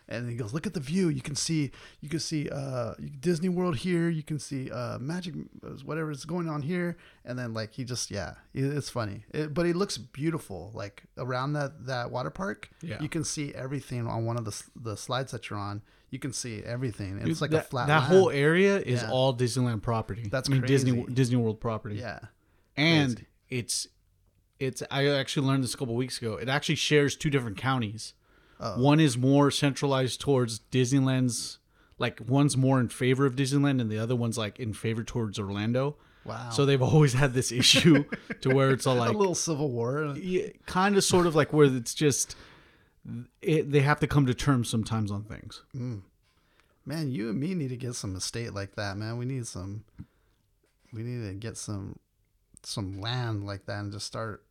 And 0.09 0.31
he 0.31 0.37
goes, 0.37 0.55
"Look 0.55 0.67
at 0.69 0.75
the 0.75 0.79
view. 0.81 1.09
You 1.09 1.21
can 1.21 1.35
see, 1.35 1.73
you 2.01 2.09
can 2.09 2.21
see 2.21 2.49
uh, 2.49 2.95
Disney 3.19 3.49
World 3.49 3.77
here. 3.79 4.09
You 4.09 4.23
can 4.23 4.39
see 4.39 4.71
uh, 4.71 4.99
Magic, 5.01 5.35
whatever 5.85 6.13
is 6.13 6.25
going 6.25 6.49
on 6.49 6.63
here." 6.63 6.97
And 7.25 7.37
then 7.37 7.53
like 7.53 7.73
he 7.73 7.83
just, 7.85 8.11
yeah, 8.13 8.35
it's 8.55 8.89
funny. 8.89 9.25
It, 9.35 9.53
but 9.53 9.67
it 9.67 9.75
looks 9.75 9.99
beautiful. 9.99 10.71
Like 10.75 11.03
around 11.19 11.55
that 11.55 11.87
that 11.87 12.13
water 12.13 12.31
park, 12.31 12.71
Yeah. 12.83 13.03
you 13.03 13.09
can 13.09 13.25
see 13.25 13.53
everything 13.55 14.07
on 14.07 14.25
one 14.25 14.37
of 14.39 14.45
the 14.45 14.63
the 14.77 14.97
slides 14.97 15.33
that 15.33 15.51
you're 15.51 15.59
on. 15.59 15.83
You 16.11 16.21
can 16.21 16.33
see 16.33 16.63
everything. 16.63 17.19
It's 17.25 17.41
like 17.41 17.51
that, 17.51 17.65
a 17.65 17.69
flat. 17.69 17.89
That 17.89 18.05
whole 18.05 18.31
area 18.31 18.79
is 18.79 19.03
Yeah. 19.03 19.11
all 19.11 19.35
Disneyland 19.37 19.83
property. 19.83 20.29
That's 20.31 20.49
I 20.49 20.53
mean 20.53 20.63
Disney 20.63 20.93
crazy. 20.93 21.15
Disney 21.15 21.37
World 21.37 21.61
property. 21.61 21.97
yeah, 21.97 22.21
and 22.77 23.17
crazy. 23.17 23.27
it's 23.51 23.89
it's. 24.61 24.85
I 24.89 25.07
actually 25.09 25.49
learned 25.49 25.65
this 25.65 25.75
a 25.75 25.77
couple 25.77 25.97
weeks 25.97 26.19
ago. 26.19 26.35
It 26.37 26.49
actually 26.49 26.77
shares 26.77 27.17
two 27.17 27.29
different 27.29 27.57
counties. 27.57 28.15
Oh. 28.59 28.81
One 28.81 29.01
is 29.01 29.19
more 29.19 29.51
centralized 29.51 30.21
towards 30.21 30.61
Disneyland's. 30.73 31.59
Like 31.99 32.21
one's 32.27 32.57
more 32.57 32.79
in 32.81 32.89
favor 32.89 33.25
of 33.25 33.37
Disneyland, 33.37 33.81
and 33.81 33.91
the 33.91 33.99
other 33.99 34.15
one's 34.17 34.37
like 34.37 34.59
in 34.61 34.73
favor 34.75 35.03
towards 35.03 35.39
Orlando. 35.39 35.97
wow. 36.27 36.51
So 36.51 36.67
they've 36.67 36.83
always 36.83 37.15
had 37.15 37.33
this 37.33 37.51
issue 37.53 38.05
to 38.43 38.51
where 38.55 38.71
it's 38.71 38.87
all 38.87 38.97
like 38.97 39.15
a 39.15 39.17
little 39.17 39.35
civil 39.35 39.71
war. 39.71 40.15
yeah, 40.17 40.49
kind 40.67 40.97
of 40.97 41.05
sort 41.05 41.27
of 41.27 41.35
like 41.35 41.53
where 41.55 41.67
it's 41.67 41.95
just 41.95 42.37
it, 43.41 43.71
they 43.71 43.81
have 43.81 44.01
to 44.01 44.07
come 44.07 44.27
to 44.27 44.35
terms 44.35 44.69
sometimes 44.69 45.11
on 45.11 45.23
things. 45.25 45.63
Mm. 45.75 46.03
Man, 46.85 47.11
you 47.11 47.31
and 47.31 47.41
me 47.41 47.55
need 47.55 47.71
to 47.71 47.77
get 47.77 47.95
some 47.95 48.15
estate 48.15 48.53
like 48.53 48.75
that, 48.77 48.97
man. 48.97 49.17
We 49.17 49.25
need 49.25 49.47
some. 49.47 49.85
We 50.93 51.03
need 51.03 51.27
to 51.29 51.35
get 51.35 51.57
some, 51.57 51.99
some 52.63 53.01
land 53.01 53.45
like 53.45 53.67
that 53.67 53.81
and 53.81 53.93
just 53.93 54.07
start, 54.07 54.45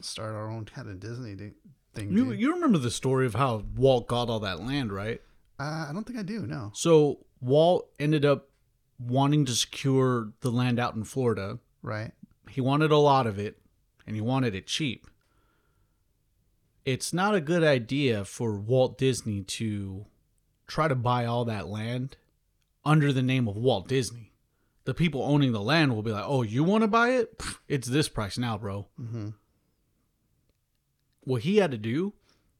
start 0.00 0.34
our 0.34 0.50
own 0.50 0.64
kind 0.64 0.88
of 0.90 0.98
Disney 0.98 1.34
di- 1.34 1.52
thing. 1.96 2.12
You 2.12 2.26
dude. 2.26 2.40
you 2.40 2.54
remember 2.54 2.78
the 2.78 2.90
story 2.90 3.26
of 3.26 3.34
how 3.34 3.64
Walt 3.74 4.06
got 4.06 4.28
all 4.28 4.40
that 4.40 4.62
land, 4.62 4.92
right? 4.92 5.20
Uh, 5.58 5.86
I 5.88 5.90
don't 5.92 6.04
think 6.04 6.18
I 6.18 6.22
do. 6.22 6.46
No. 6.46 6.70
So 6.74 7.26
Walt 7.40 7.88
ended 7.98 8.24
up 8.24 8.48
wanting 8.98 9.44
to 9.46 9.52
secure 9.52 10.32
the 10.40 10.50
land 10.50 10.78
out 10.78 10.94
in 10.94 11.04
Florida. 11.04 11.58
Right. 11.82 12.12
He 12.48 12.60
wanted 12.60 12.90
a 12.90 12.96
lot 12.96 13.26
of 13.26 13.38
it, 13.38 13.58
and 14.06 14.14
he 14.14 14.22
wanted 14.22 14.54
it 14.54 14.66
cheap. 14.66 15.06
It's 16.84 17.12
not 17.12 17.34
a 17.34 17.40
good 17.40 17.64
idea 17.64 18.24
for 18.24 18.56
Walt 18.58 18.96
Disney 18.96 19.42
to 19.42 20.06
try 20.66 20.88
to 20.88 20.94
buy 20.94 21.24
all 21.24 21.44
that 21.46 21.66
land 21.68 22.16
under 22.84 23.12
the 23.12 23.22
name 23.22 23.48
of 23.48 23.56
Walt 23.56 23.88
Disney. 23.88 24.32
The 24.84 24.94
people 24.94 25.22
owning 25.22 25.50
the 25.50 25.60
land 25.60 25.94
will 25.94 26.04
be 26.04 26.12
like, 26.12 26.24
"Oh, 26.24 26.42
you 26.42 26.62
want 26.62 26.82
to 26.82 26.88
buy 26.88 27.10
it? 27.10 27.42
It's 27.66 27.88
this 27.88 28.08
price 28.08 28.38
now, 28.38 28.56
bro." 28.56 28.86
Mm-hmm. 29.00 29.30
What 31.26 31.42
he 31.42 31.56
had 31.56 31.72
to 31.72 31.76
do, 31.76 32.14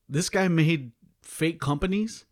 this 0.09 0.29
guy 0.29 0.49
made 0.49 0.93
fake 1.23 1.61
companies 1.61 2.27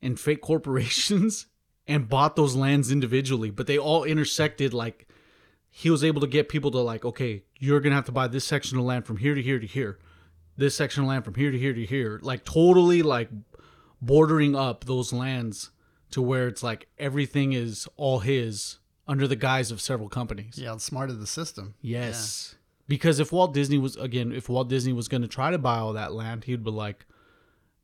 and 0.00 0.18
fake 0.18 0.40
corporations 0.40 1.46
and 1.86 2.08
bought 2.08 2.36
those 2.36 2.54
lands 2.54 2.90
individually, 2.92 3.50
but 3.50 3.66
they 3.66 3.78
all 3.78 4.04
intersected 4.04 4.72
like 4.72 5.08
he 5.70 5.90
was 5.90 6.04
able 6.04 6.20
to 6.20 6.26
get 6.26 6.48
people 6.48 6.70
to 6.70 6.78
like, 6.78 7.04
okay, 7.04 7.42
you're 7.58 7.80
gonna 7.80 7.94
have 7.94 8.06
to 8.06 8.12
buy 8.12 8.28
this 8.28 8.44
section 8.44 8.78
of 8.78 8.84
land 8.84 9.04
from 9.04 9.16
here 9.18 9.34
to 9.34 9.42
here 9.42 9.58
to 9.58 9.66
here, 9.66 9.98
this 10.56 10.76
section 10.76 11.02
of 11.02 11.08
land 11.08 11.24
from 11.24 11.34
here 11.34 11.50
to 11.50 11.58
here 11.58 11.72
to 11.72 11.84
here, 11.84 12.20
like 12.22 12.44
totally 12.44 13.02
like 13.02 13.28
bordering 14.00 14.54
up 14.54 14.84
those 14.84 15.12
lands 15.12 15.70
to 16.10 16.22
where 16.22 16.46
it's 16.46 16.62
like 16.62 16.88
everything 16.98 17.52
is 17.52 17.88
all 17.96 18.20
his 18.20 18.78
under 19.06 19.26
the 19.26 19.36
guise 19.36 19.70
of 19.70 19.80
several 19.80 20.08
companies. 20.08 20.58
Yeah, 20.58 20.76
smart 20.76 21.10
of 21.10 21.20
the 21.20 21.26
system. 21.26 21.74
Yes. 21.80 22.54
Because 22.88 23.20
if 23.20 23.32
Walt 23.32 23.52
Disney 23.52 23.78
was 23.78 23.96
again, 23.96 24.32
if 24.32 24.48
Walt 24.48 24.68
Disney 24.68 24.92
was 24.92 25.08
going 25.08 25.22
to 25.22 25.28
try 25.28 25.50
to 25.50 25.58
buy 25.58 25.78
all 25.78 25.92
that 25.92 26.12
land, 26.12 26.44
he'd 26.44 26.64
be 26.64 26.70
like, 26.70 27.04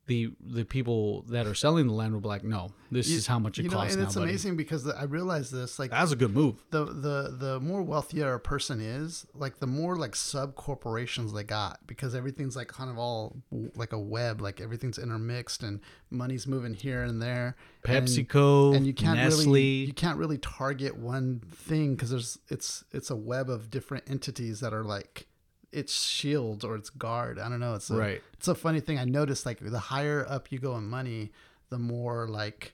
the 0.07 0.31
the 0.39 0.63
people 0.63 1.23
that 1.29 1.47
are 1.47 1.55
selling 1.55 1.87
the 1.87 1.93
land 1.93 2.21
be 2.21 2.27
like, 2.27 2.43
no, 2.43 2.69
this 2.91 3.09
You- 3.09 3.17
is 3.17 3.25
how 3.27 3.39
much 3.39 3.57
it 3.57 3.63
you 3.63 3.69
know, 3.69 3.77
costs 3.77 3.93
and 3.93 4.01
now, 4.03 4.07
it's 4.07 4.15
buddy. 4.15 4.29
amazing 4.29 4.55
because 4.55 4.83
the, 4.83 4.95
I 4.95 5.03
realized 5.03 5.51
this. 5.51 5.79
Like 5.79 5.91
That's 5.91 6.11
a 6.11 6.15
good 6.15 6.33
move. 6.33 6.63
the 6.69 6.85
the 6.85 7.35
the 7.37 7.59
more 7.59 7.81
wealthier 7.81 8.33
a 8.35 8.39
person 8.39 8.79
is, 8.81 9.25
like 9.33 9.59
the 9.59 9.67
more 9.67 9.95
like 9.97 10.15
sub 10.15 10.55
corporations 10.55 11.33
they 11.33 11.43
got 11.43 11.79
because 11.87 12.13
everything's 12.13 12.55
like 12.55 12.67
kind 12.67 12.89
of 12.91 12.97
all 12.99 13.35
like 13.75 13.93
a 13.93 13.99
web, 13.99 14.41
like 14.41 14.61
everything's 14.61 14.97
intermixed 14.99 15.63
and 15.63 15.79
money's 16.11 16.45
moving 16.45 16.73
here 16.75 17.01
and 17.03 17.21
there. 17.21 17.55
And- 17.85 18.07
PepsiCo, 18.07 18.75
and 18.75 18.85
you 18.85 18.93
can't 18.93 19.17
Nestle. 19.17 19.45
really 19.45 19.63
you 19.85 19.93
can't 19.93 20.17
really 20.17 20.37
target 20.37 20.97
one 20.97 21.41
thing 21.51 21.95
because 21.95 22.11
there's 22.11 22.37
it's 22.49 22.83
it's 22.91 23.09
a 23.09 23.15
web 23.15 23.49
of 23.49 23.69
different 23.71 24.03
entities 24.09 24.59
that 24.59 24.73
are 24.73 24.83
like 24.83 25.27
it's 25.75 25.93
shield 25.93 26.63
or 26.63 26.75
it's 26.75 26.89
guard. 26.89 27.37
I 27.37 27.49
don't 27.49 27.59
know. 27.59 27.75
It's 27.75 27.89
a, 27.89 27.95
Right. 27.95 28.21
It's 28.33 28.47
a 28.47 28.55
funny 28.55 28.79
thing. 28.79 28.97
I 28.97 29.05
noticed 29.05 29.45
like 29.45 29.59
the 29.59 29.79
higher 29.79 30.25
up 30.27 30.51
you 30.51 30.59
go 30.59 30.75
in 30.77 30.85
money, 30.87 31.31
the 31.69 31.77
more 31.77 32.27
like 32.27 32.73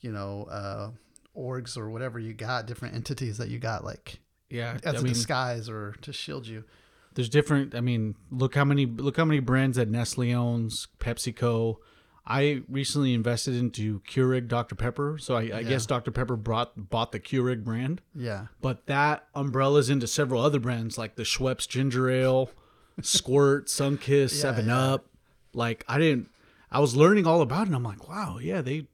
you 0.00 0.12
know 0.12 0.44
uh, 0.50 0.90
orgs 1.38 1.76
or 1.76 1.88
whatever 1.90 2.18
you 2.18 2.34
got, 2.34 2.66
different 2.66 2.94
entities 2.94 3.38
that 3.38 3.48
you 3.48 3.58
got 3.58 3.84
like 3.84 4.20
yeah, 4.48 4.78
as 4.84 4.96
I 4.96 4.98
a 4.98 5.02
mean, 5.02 5.12
disguise 5.12 5.68
or 5.68 5.94
to 6.02 6.12
shield 6.12 6.46
you. 6.46 6.64
there's 7.14 7.28
different. 7.28 7.74
I 7.74 7.80
mean, 7.80 8.16
look 8.30 8.54
how 8.54 8.64
many 8.64 8.86
look 8.86 9.16
how 9.16 9.24
many 9.24 9.40
brands 9.40 9.76
that 9.76 9.88
Nestle 9.88 10.32
owns, 10.34 10.88
PepsiCo. 10.98 11.76
I 12.26 12.62
recently 12.68 13.14
invested 13.14 13.54
into 13.54 14.00
Keurig 14.00 14.46
Dr 14.46 14.74
Pepper, 14.74 15.16
so 15.18 15.34
I, 15.36 15.50
I 15.58 15.62
guess 15.62 15.86
Dr 15.86 16.10
Pepper 16.10 16.36
brought 16.36 16.90
bought 16.90 17.12
the 17.12 17.18
Keurig 17.20 17.64
brand. 17.64 18.02
Yeah. 18.14 18.46
But 18.60 18.86
that 18.86 19.26
umbrella's 19.34 19.90
into 19.90 20.06
several 20.06 20.40
other 20.42 20.60
brands 20.60 20.96
like 20.98 21.16
the 21.16 21.22
Schweppes 21.24 21.66
Ginger 21.66 22.08
Ale, 22.10 22.50
Squirt, 23.02 23.66
Sunkist, 23.68 24.32
Yeah, 24.34 24.40
Seven 24.42 24.66
yeah. 24.66 24.78
Up. 24.78 25.06
Like 25.54 25.84
I 25.88 25.98
didn't, 25.98 26.28
I 26.70 26.78
was 26.78 26.94
learning 26.94 27.26
all 27.26 27.40
about 27.42 27.62
it. 27.62 27.66
and 27.68 27.74
I'm 27.76 27.82
like, 27.82 28.08
wow, 28.08 28.38
yeah, 28.40 28.60
they. 28.60 28.86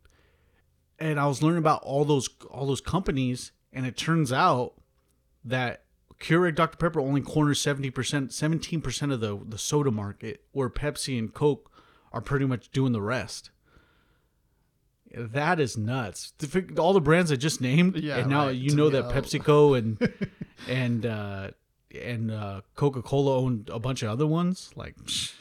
And 0.98 1.20
I 1.20 1.26
was 1.26 1.42
learning 1.42 1.58
about 1.58 1.82
all 1.82 2.04
those 2.06 2.30
all 2.50 2.66
those 2.66 2.80
companies, 2.80 3.52
and 3.72 3.84
it 3.84 3.98
turns 3.98 4.32
out 4.32 4.72
that 5.44 5.82
Keurig 6.20 6.54
Dr 6.54 6.78
Pepper 6.78 7.00
only 7.00 7.20
corners 7.20 7.60
seventy 7.60 7.90
percent, 7.90 8.32
seventeen 8.32 8.80
percent 8.80 9.12
of 9.12 9.20
the 9.20 9.38
the 9.46 9.58
soda 9.58 9.90
market, 9.90 10.44
where 10.52 10.70
Pepsi 10.70 11.18
and 11.18 11.34
Coke 11.34 11.70
are 12.16 12.20
pretty 12.22 12.46
much 12.46 12.70
doing 12.70 12.92
the 12.92 13.02
rest. 13.02 13.50
That 15.14 15.60
is 15.60 15.76
nuts. 15.76 16.32
All 16.78 16.92
the 16.94 17.00
brands 17.00 17.30
I 17.30 17.36
just 17.36 17.60
named, 17.60 17.96
Yeah, 17.96 18.16
and 18.18 18.30
now 18.30 18.46
right, 18.46 18.56
you 18.56 18.74
know 18.74 18.88
that 18.90 19.04
PepsiCo 19.04 19.76
and 19.78 20.12
and 20.68 21.04
uh, 21.06 21.50
and 21.94 22.30
uh, 22.30 22.62
Coca 22.74 23.02
Cola 23.02 23.36
owned 23.36 23.68
a 23.72 23.78
bunch 23.78 24.02
of 24.02 24.08
other 24.10 24.26
ones. 24.26 24.70
Like 24.74 24.96
psh, 24.96 25.32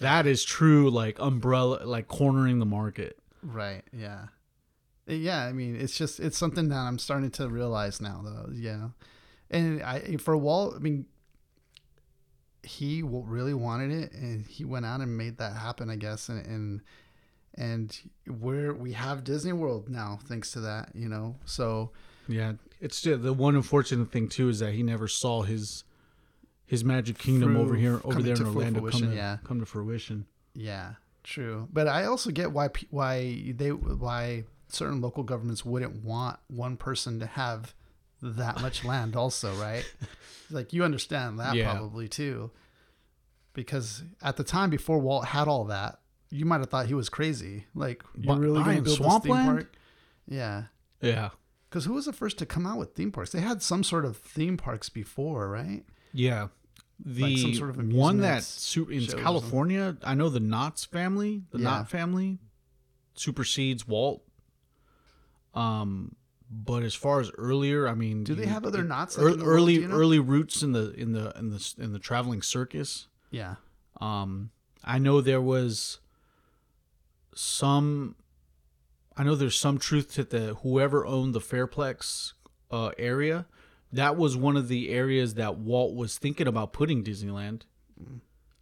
that 0.00 0.26
is 0.26 0.44
true, 0.44 0.90
like 0.90 1.18
umbrella, 1.20 1.84
like 1.84 2.08
cornering 2.08 2.58
the 2.58 2.66
market. 2.66 3.18
Right. 3.42 3.82
Yeah. 3.92 4.26
Uh, 5.08 5.14
Yeah. 5.14 5.44
I 5.44 5.52
mean, 5.52 5.76
it's 5.76 5.96
just 5.96 6.18
it's 6.20 6.36
something 6.36 6.68
that 6.68 6.78
I'm 6.78 6.98
starting 6.98 7.30
to 7.32 7.48
realize 7.48 8.00
now, 8.00 8.20
though. 8.24 8.50
Yeah. 8.52 8.88
And 9.50 9.82
I 9.82 10.16
for 10.18 10.36
Walt, 10.36 10.74
I 10.76 10.78
mean, 10.78 11.06
he 12.62 13.00
w- 13.02 13.24
really 13.26 13.54
wanted 13.54 13.90
it, 13.90 14.12
and 14.12 14.46
he 14.46 14.64
went 14.64 14.86
out 14.86 15.00
and 15.00 15.16
made 15.16 15.38
that 15.38 15.56
happen. 15.56 15.90
I 15.90 15.96
guess, 15.96 16.28
and 16.28 16.44
and 16.46 16.80
and 17.54 18.00
we're 18.26 18.72
we 18.72 18.92
have 18.92 19.24
Disney 19.24 19.52
World 19.52 19.88
now, 19.88 20.18
thanks 20.24 20.52
to 20.52 20.60
that. 20.60 20.90
You 20.94 21.08
know, 21.08 21.36
so 21.44 21.90
Yeah, 22.28 22.54
it's 22.80 23.00
just, 23.02 23.22
the 23.22 23.32
one 23.32 23.56
unfortunate 23.56 24.10
thing 24.10 24.28
too 24.28 24.48
is 24.48 24.60
that 24.60 24.72
he 24.72 24.82
never 24.82 25.08
saw 25.08 25.42
his 25.42 25.84
his 26.66 26.84
Magic 26.84 27.18
Kingdom 27.18 27.56
over 27.56 27.74
here, 27.74 28.00
over 28.04 28.22
there 28.22 28.34
in 28.34 28.46
Orlando, 28.46 28.88
come 28.88 29.00
to, 29.02 29.14
yeah. 29.14 29.38
come 29.44 29.60
to 29.60 29.66
fruition. 29.66 30.26
Yeah, 30.54 30.94
true. 31.22 31.68
But 31.72 31.86
I 31.88 32.06
also 32.06 32.30
get 32.30 32.52
why 32.52 32.70
why 32.90 33.52
they 33.54 33.70
why 33.70 34.44
certain 34.68 35.02
local 35.02 35.22
governments 35.22 35.64
wouldn't 35.64 36.02
want 36.02 36.38
one 36.48 36.76
person 36.78 37.20
to 37.20 37.26
have 37.26 37.74
that 38.22 38.60
much 38.62 38.84
land. 38.84 39.16
Also, 39.16 39.52
right? 39.56 39.84
Like 40.50 40.74
you 40.74 40.84
understand 40.84 41.38
that 41.40 41.54
Yeah. 41.54 41.72
probably 41.72 42.08
too, 42.08 42.50
because 43.54 44.02
at 44.20 44.36
the 44.36 44.44
time 44.44 44.68
before 44.68 44.98
Walt 44.98 45.24
had 45.24 45.48
all 45.48 45.64
that, 45.64 46.00
you 46.28 46.44
might 46.44 46.60
have 46.60 46.68
thought 46.68 46.86
he 46.86 46.94
was 46.94 47.08
crazy. 47.08 47.64
Like 47.74 48.02
you're 48.18 48.36
really 48.38 48.62
going 48.62 48.76
to 48.76 48.82
build 48.82 48.86
this 48.86 48.96
theme 48.98 49.06
swampland? 49.06 49.46
park? 49.46 49.74
Yeah. 50.28 50.64
Yeah, 51.00 51.30
Because 51.70 51.86
who 51.86 51.94
was 51.94 52.04
the 52.04 52.12
first 52.12 52.36
to 52.38 52.44
come 52.46 52.66
out 52.66 52.76
with 52.78 52.94
theme 52.94 53.10
parks? 53.10 53.30
They 53.32 53.40
had 53.40 53.62
some 53.62 53.82
sort 53.82 54.04
of 54.04 54.18
theme 54.18 54.58
parks 54.58 54.90
before, 54.90 55.48
right? 55.48 55.84
yeah. 56.12 56.48
The 57.04 57.22
Like 57.22 57.38
some 57.38 57.54
sort 57.54 57.70
of 57.70 57.92
one 57.92 58.18
that 58.20 58.44
su- 58.44 58.88
in. 58.90 59.06
California, 59.06 59.96
I 60.04 60.14
know 60.14 60.28
the 60.28 60.38
Knotts 60.38 60.86
family, 60.86 61.44
the 61.50 61.58
Yeah. 61.58 61.64
Knott 61.64 61.88
family, 61.90 62.38
supersedes 63.14 63.88
Walt. 63.88 64.22
Um, 65.54 66.14
but 66.54 66.82
as 66.82 66.94
far 66.94 67.20
as 67.20 67.30
earlier, 67.38 67.88
I 67.88 67.94
mean, 67.94 68.24
Do 68.24 68.34
they 68.34 68.46
have 68.46 68.66
other 68.66 68.82
knots 68.84 69.16
like 69.16 69.24
ear- 69.24 69.30
in 69.32 69.38
the 69.38 69.44
world, 69.44 69.56
early 69.56 69.74
you 69.74 69.88
know? 69.88 69.94
early 69.96 70.18
roots 70.18 70.62
in 70.62 70.72
the 70.72 70.92
in 70.92 71.12
the 71.12 71.32
in 71.38 71.48
the 71.50 71.74
in 71.78 71.92
the 71.92 71.98
traveling 71.98 72.42
circus. 72.42 73.08
Yeah. 73.30 73.54
Um, 74.00 74.50
I 74.84 74.98
know 74.98 75.20
there 75.20 75.40
was 75.40 75.98
some. 77.34 78.16
I 79.16 79.24
know 79.24 79.34
there's 79.34 79.58
some 79.58 79.78
truth 79.78 80.12
to 80.14 80.24
the 80.24 80.54
whoever 80.62 81.04
owned 81.06 81.34
the 81.34 81.40
Fairplex 81.40 82.32
uh, 82.70 82.90
area. 82.98 83.46
That 83.92 84.16
was 84.16 84.36
one 84.36 84.56
of 84.56 84.68
the 84.68 84.88
areas 84.90 85.34
that 85.34 85.58
Walt 85.58 85.94
was 85.94 86.16
thinking 86.16 86.46
about 86.46 86.72
putting 86.72 87.04
Disneyland. 87.04 87.62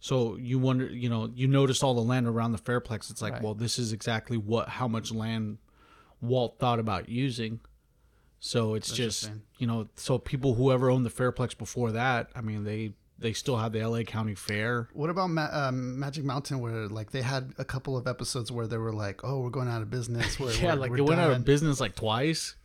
So 0.01 0.35
you 0.35 0.59
wonder, 0.59 0.87
you 0.87 1.07
know, 1.09 1.29
you 1.33 1.47
notice 1.47 1.81
all 1.83 1.93
the 1.93 2.01
land 2.01 2.27
around 2.27 2.51
the 2.51 2.57
Fairplex. 2.57 3.09
It's 3.09 3.21
like, 3.21 3.33
Right. 3.33 3.41
well, 3.41 3.53
this 3.53 3.79
is 3.79 3.93
exactly 3.93 4.35
what 4.35 4.67
how 4.67 4.87
much 4.89 5.11
land 5.13 5.59
Walt 6.19 6.57
thought 6.59 6.79
about 6.79 7.07
using. 7.07 7.61
So 8.43 8.73
it's 8.73 8.91
just, 8.91 9.29
you 9.59 9.67
know, 9.67 9.87
so 9.95 10.17
people 10.17 10.55
whoever 10.55 10.89
owned 10.89 11.05
the 11.05 11.11
Fairplex 11.11 11.55
before 11.55 11.91
that, 11.91 12.31
I 12.35 12.41
mean, 12.41 12.63
they 12.63 12.93
they 13.19 13.33
still 13.33 13.55
have 13.57 13.71
the 13.71 13.85
LA 13.85 14.01
County 14.01 14.33
Fair. 14.33 14.89
What 14.93 15.11
about 15.11 15.29
Ma- 15.29 15.49
um, 15.51 15.99
Magic 15.99 16.23
Mountain, 16.23 16.59
where 16.59 16.87
like 16.87 17.11
they 17.11 17.21
had 17.21 17.53
a 17.59 17.63
couple 17.63 17.95
of 17.95 18.07
episodes 18.07 18.51
where 18.51 18.65
they 18.65 18.77
were 18.77 18.91
like, 18.91 19.23
"Oh, 19.23 19.41
we're 19.41 19.51
going 19.51 19.67
out 19.67 19.83
of 19.83 19.91
business." 19.91 20.39
We're, 20.39 20.51
Yeah, 20.53 20.73
we're, 20.73 20.79
like 20.79 20.89
we're 20.89 20.97
they 20.97 21.01
went 21.03 21.21
out 21.21 21.31
of 21.31 21.45
business 21.45 21.79
like 21.79 21.95
twice. 21.95 22.55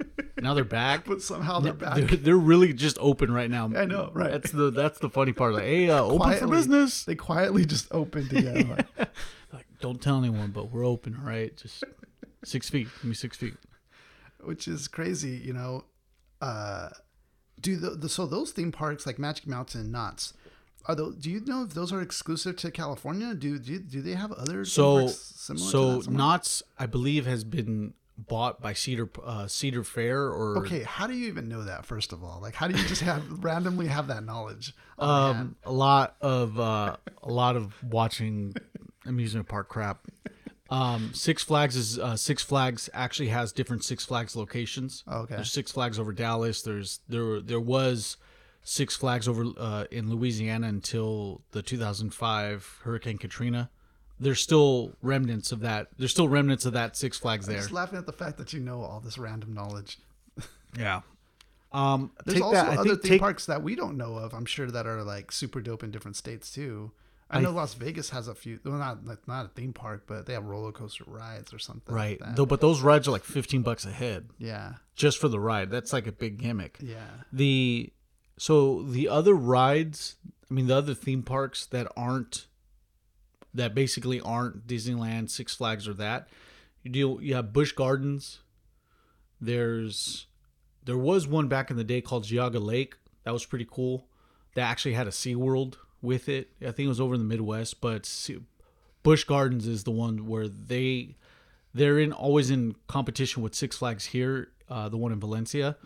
now 0.40 0.54
they're 0.54 0.64
back. 0.64 1.04
but 1.06 1.20
somehow 1.20 1.60
they're 1.60 1.74
back. 1.74 1.96
They're, 1.96 2.16
they're 2.16 2.36
really 2.36 2.72
just 2.72 2.96
open 2.98 3.30
right 3.30 3.50
now. 3.50 3.70
I 3.76 3.84
know, 3.84 4.10
right. 4.14 4.32
That's 4.32 4.50
the 4.50 4.70
that's 4.70 4.98
the 4.98 5.10
funny 5.10 5.34
part. 5.34 5.52
Like, 5.52 5.64
hey, 5.64 5.90
uh, 5.90 6.02
open 6.02 6.38
for 6.38 6.48
business. 6.48 7.04
They 7.04 7.16
quietly 7.16 7.66
just 7.66 7.88
opened 7.90 8.32
again. 8.32 8.70
Like, 8.70 9.08
Like, 9.52 9.66
don't 9.80 10.00
tell 10.00 10.18
anyone, 10.18 10.52
but 10.52 10.70
we're 10.72 10.86
open. 10.86 11.16
All 11.20 11.28
right, 11.28 11.54
just 11.54 11.84
six 12.44 12.70
feet. 12.70 12.88
Give 12.96 13.04
me 13.04 13.14
six 13.14 13.36
feet. 13.36 13.54
Which 14.46 14.68
is 14.68 14.88
crazy, 14.88 15.40
you 15.44 15.52
know. 15.52 15.84
Uh, 16.40 16.90
do 17.60 17.76
the, 17.76 17.90
the 17.90 18.08
so 18.08 18.26
those 18.26 18.52
theme 18.52 18.72
parks 18.72 19.06
like 19.06 19.18
Magic 19.18 19.46
Mountain 19.46 19.80
and 19.80 19.92
Knott's 19.92 20.34
are 20.86 20.94
those? 20.94 21.16
Do 21.16 21.30
you 21.30 21.40
know 21.40 21.64
if 21.64 21.74
those 21.74 21.92
are 21.92 22.00
exclusive 22.00 22.56
to 22.56 22.70
California? 22.70 23.34
Do 23.34 23.58
do, 23.58 23.78
do 23.78 24.02
they 24.02 24.12
have 24.12 24.32
other 24.32 24.64
So 24.64 25.00
parks 25.06 25.32
similar 25.36 25.64
to 25.64 26.02
so? 26.02 26.10
Knott's, 26.10 26.62
I 26.78 26.86
believe, 26.86 27.26
has 27.26 27.44
been 27.44 27.94
bought 28.16 28.60
by 28.60 28.72
Cedar 28.72 29.10
uh, 29.24 29.46
Cedar 29.46 29.84
Fair 29.84 30.22
or 30.22 30.58
Okay, 30.58 30.82
how 30.82 31.06
do 31.06 31.14
you 31.14 31.26
even 31.28 31.48
know 31.48 31.64
that? 31.64 31.84
First 31.84 32.12
of 32.12 32.22
all, 32.22 32.40
like, 32.40 32.54
how 32.54 32.68
do 32.68 32.78
you 32.78 32.86
just 32.86 33.02
have 33.02 33.22
randomly 33.44 33.88
have 33.88 34.08
that 34.08 34.24
knowledge? 34.24 34.74
um, 34.98 35.56
a 35.64 35.72
lot 35.72 36.16
of 36.20 36.58
uh, 36.58 36.96
a 37.22 37.30
lot 37.30 37.56
of 37.56 37.74
watching 37.82 38.54
amusement 39.04 39.48
park 39.48 39.68
crap. 39.68 40.00
Um, 40.70 41.12
Six 41.14 41.42
Flags 41.42 41.76
is 41.76 41.98
uh, 41.98 42.16
Six 42.16 42.42
Flags 42.42 42.90
actually 42.92 43.28
has 43.28 43.52
different 43.52 43.84
Six 43.84 44.04
Flags 44.04 44.34
locations. 44.34 45.04
Okay. 45.10 45.36
There's 45.36 45.52
Six 45.52 45.72
Flags 45.72 45.98
over 45.98 46.12
Dallas. 46.12 46.62
There's 46.62 47.00
there 47.08 47.40
there 47.40 47.60
was 47.60 48.16
Six 48.62 48.96
Flags 48.96 49.28
over 49.28 49.46
uh, 49.56 49.84
in 49.90 50.10
Louisiana 50.10 50.66
until 50.66 51.42
the 51.52 51.62
2005 51.62 52.80
Hurricane 52.82 53.18
Katrina. 53.18 53.70
There's 54.18 54.40
still 54.40 54.92
remnants 55.02 55.52
of 55.52 55.60
that. 55.60 55.88
There's 55.98 56.10
still 56.10 56.28
remnants 56.28 56.64
of 56.64 56.72
that 56.72 56.96
Six 56.96 57.18
Flags 57.18 57.46
there. 57.46 57.58
Just 57.58 57.72
laughing 57.72 57.98
at 57.98 58.06
the 58.06 58.12
fact 58.12 58.38
that 58.38 58.52
you 58.52 58.60
know 58.60 58.80
all 58.80 59.00
this 59.00 59.18
random 59.18 59.54
knowledge. 59.54 59.98
Yeah. 60.76 61.00
Um, 61.72 62.10
There's 62.24 62.40
also 62.40 62.54
that. 62.54 62.78
Other 62.78 62.90
think 62.90 63.02
theme 63.02 63.10
take, 63.12 63.20
parks 63.20 63.46
that 63.46 63.62
we 63.62 63.74
don't 63.74 63.96
know 63.96 64.16
of. 64.16 64.34
I'm 64.34 64.44
sure 64.44 64.70
that 64.70 64.86
are 64.86 65.02
like 65.02 65.32
super 65.32 65.60
dope 65.60 65.82
in 65.82 65.90
different 65.90 66.16
states 66.16 66.52
too. 66.52 66.90
I 67.28 67.40
know 67.40 67.50
Las 67.50 67.74
Vegas 67.74 68.10
has 68.10 68.28
a 68.28 68.34
few. 68.34 68.60
Well, 68.64 68.74
not 68.78 69.04
like, 69.04 69.26
not 69.26 69.46
a 69.46 69.48
theme 69.48 69.72
park, 69.72 70.04
but 70.06 70.26
they 70.26 70.32
have 70.34 70.44
roller 70.44 70.70
coaster 70.72 71.04
rides 71.08 71.52
or 71.52 71.58
something. 71.58 71.92
right. 71.94 72.20
Like 72.20 72.28
that. 72.30 72.36
Though, 72.36 72.46
but 72.46 72.60
those 72.60 72.82
rides 72.82 73.08
are 73.08 73.10
like 73.10 73.24
15 73.24 73.62
bucks 73.62 73.84
a 73.84 73.90
head 73.90 74.28
Yeah. 74.38 74.74
just 74.94 75.18
for 75.18 75.26
the 75.28 75.40
ride. 75.40 75.70
That's 75.70 75.92
like 75.92 76.06
a 76.06 76.12
big 76.12 76.38
gimmick. 76.38 76.78
Yeah. 76.80 77.04
The 77.32 77.92
so 78.38 78.82
the 78.82 79.08
other 79.08 79.34
rides, 79.34 80.16
I 80.50 80.54
mean, 80.54 80.66
the 80.68 80.76
other 80.76 80.94
theme 80.94 81.22
parks 81.24 81.66
that 81.66 81.90
aren't 81.96 82.46
that 83.54 83.74
basically 83.74 84.20
aren't 84.20 84.66
Disneyland, 84.66 85.30
Six 85.30 85.54
Flags, 85.56 85.88
or 85.88 85.94
that 85.94 86.28
you 86.82 86.90
deal. 86.92 87.18
You 87.20 87.34
have 87.34 87.52
Busch 87.52 87.72
Gardens. 87.72 88.40
There's 89.40 90.26
there 90.84 90.96
was 90.98 91.26
one 91.26 91.48
back 91.48 91.70
in 91.70 91.76
the 91.76 91.84
day 91.84 92.00
called 92.00 92.24
Geauga 92.24 92.60
Lake. 92.60 92.94
That 93.24 93.32
was 93.32 93.44
pretty 93.44 93.66
cool. 93.68 94.06
That 94.54 94.70
actually 94.70 94.94
had 94.94 95.06
a 95.06 95.10
SeaWorld 95.10 95.76
with 96.06 96.28
it. 96.30 96.48
I 96.62 96.70
think 96.70 96.86
it 96.86 96.88
was 96.88 97.00
over 97.00 97.14
in 97.14 97.20
the 97.20 97.26
Midwest, 97.26 97.82
but 97.82 98.10
Busch 99.02 99.24
Gardens 99.24 99.66
is 99.66 99.84
the 99.84 99.90
one 99.90 100.26
where 100.26 100.48
they 100.48 101.16
they're 101.74 101.98
in 101.98 102.12
always 102.12 102.50
in 102.50 102.74
competition 102.86 103.42
with 103.42 103.54
Six 103.54 103.76
Flags 103.76 104.06
here, 104.06 104.48
uh, 104.70 104.88
the 104.88 104.96
one 104.96 105.12
in 105.12 105.20
Valencia, 105.20 105.76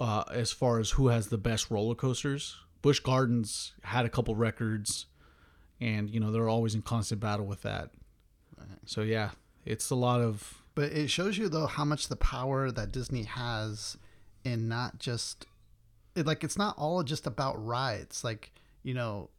uh, 0.00 0.24
as 0.32 0.50
far 0.50 0.80
as 0.80 0.90
who 0.90 1.08
has 1.08 1.28
the 1.28 1.38
best 1.38 1.70
roller 1.70 1.94
coasters. 1.94 2.56
Busch 2.82 2.98
Gardens 2.98 3.74
had 3.84 4.04
a 4.04 4.08
couple 4.08 4.34
records, 4.34 5.06
and 5.80 6.10
you 6.10 6.18
know 6.18 6.32
they're 6.32 6.48
always 6.48 6.74
in 6.74 6.82
constant 6.82 7.20
battle 7.20 7.46
with 7.46 7.62
that. 7.62 7.90
So 8.86 9.02
yeah, 9.02 9.30
it's 9.64 9.90
a 9.90 9.94
lot 9.94 10.20
of 10.20 10.62
But 10.74 10.92
it 10.92 11.08
shows 11.10 11.38
you 11.38 11.48
though 11.48 11.66
how 11.66 11.84
much 11.84 12.08
the 12.08 12.16
power 12.16 12.70
that 12.72 12.90
Disney 12.90 13.24
has 13.24 13.96
in 14.44 14.68
not 14.68 14.98
just 14.98 15.46
it, 16.16 16.26
like 16.26 16.42
it's 16.42 16.58
not 16.58 16.76
all 16.76 17.02
just 17.02 17.26
about 17.26 17.64
rides. 17.64 18.24
Like 18.24 18.52
you 18.82 18.94
know, 18.94 19.30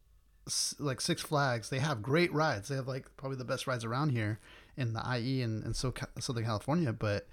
like 0.78 1.00
Six 1.00 1.22
Flags, 1.22 1.70
they 1.70 1.78
have 1.78 2.02
great 2.02 2.32
rides. 2.32 2.68
They 2.68 2.76
have 2.76 2.88
like 2.88 3.06
probably 3.16 3.38
the 3.38 3.44
best 3.44 3.66
rides 3.66 3.84
around 3.84 4.10
here 4.10 4.40
in 4.76 4.92
the 4.92 5.02
IE 5.16 5.42
and 5.42 5.62
and 5.64 5.76
so 5.76 5.92
Southern 6.18 6.44
California. 6.44 6.92
But 6.92 7.28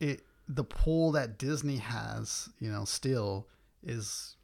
it 0.00 0.22
the 0.48 0.64
pull 0.64 1.12
that 1.12 1.38
Disney 1.38 1.78
has, 1.78 2.48
you 2.58 2.70
know, 2.70 2.84
still 2.84 3.48
is 3.82 4.36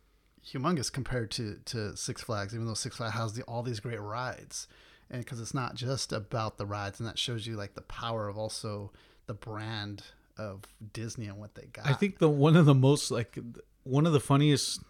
humongous 0.47 0.93
compared 0.93 1.31
to 1.33 1.59
to 1.67 1.97
Six 1.97 2.23
Flags. 2.23 2.55
Even 2.55 2.67
though 2.67 2.75
Six 2.75 2.97
Flags 2.97 3.15
has 3.15 3.33
the, 3.35 3.43
all 3.45 3.63
these 3.63 3.81
great 3.81 4.01
rides, 4.01 4.67
and 5.11 5.25
because 5.25 5.41
it's 5.41 5.55
not 5.55 5.75
just 5.75 6.13
about 6.13 6.59
the 6.59 6.67
rides, 6.67 7.01
and 7.01 7.09
that 7.09 7.19
shows 7.19 7.47
you 7.47 7.57
like 7.57 7.75
the 7.75 7.83
power 7.83 8.29
of 8.29 8.37
also 8.37 8.93
the 9.27 9.35
brand 9.35 10.03
of 10.37 10.63
Disney 10.93 11.27
and 11.27 11.39
what 11.39 11.55
they 11.55 11.67
got. 11.73 11.87
I 11.87 11.93
think 11.93 12.19
the 12.19 12.29
one 12.29 12.57
of 12.57 12.67
the 12.67 12.75
most 12.75 13.11
like 13.11 13.39
one 13.85 14.07
of 14.07 14.13
the 14.13 14.21
funniest 14.21 14.83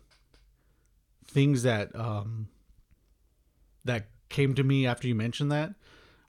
things 1.27 1.63
that 1.63 1.95
um 1.95 2.49
that 3.85 4.09
came 4.29 4.55
to 4.55 4.63
me 4.63 4.87
after 4.87 5.09
you 5.09 5.15
mentioned 5.15 5.51
that 5.51 5.75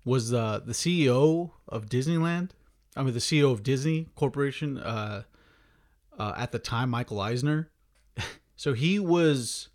was 0.06 0.34
uh 0.34 0.60
the 0.65 0.73
CEO 0.73 1.51
of 1.67 1.88
Disneyland. 1.88 2.51
I 2.95 3.04
mean 3.04 3.13
the 3.13 3.19
CEO 3.19 3.51
of 3.51 3.63
Disney 3.63 4.10
Corporation 4.15 4.77
uh 4.77 5.23
uh, 6.17 6.34
at 6.38 6.51
the 6.51 6.60
time, 6.60 6.89
Michael 6.89 7.19
Eisner. 7.19 7.71
so 8.56 8.73
he 8.73 8.99
was 8.99 9.69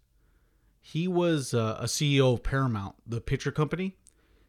he 0.81 1.09
was 1.09 1.53
uh, 1.53 1.79
a 1.81 1.87
CEO 1.87 2.35
of 2.35 2.43
Paramount, 2.45 2.95
the 3.05 3.21
picture 3.21 3.51
company. 3.51 3.97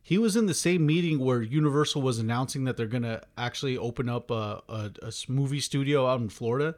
He 0.03 0.17
was 0.17 0.36
in 0.36 0.45
the 0.45 0.53
same 0.53 0.86
meeting 0.86 1.19
where 1.19 1.41
Universal 1.41 2.01
was 2.01 2.19
announcing 2.19 2.63
that 2.65 2.77
they're 2.77 2.86
gonna 2.86 3.23
actually 3.38 3.77
open 3.77 4.08
up 4.08 4.30
a 4.32 4.62
a 4.69 5.12
movie 5.27 5.60
studio 5.60 6.08
out 6.08 6.21
in 6.21 6.30
Florida, 6.30 6.75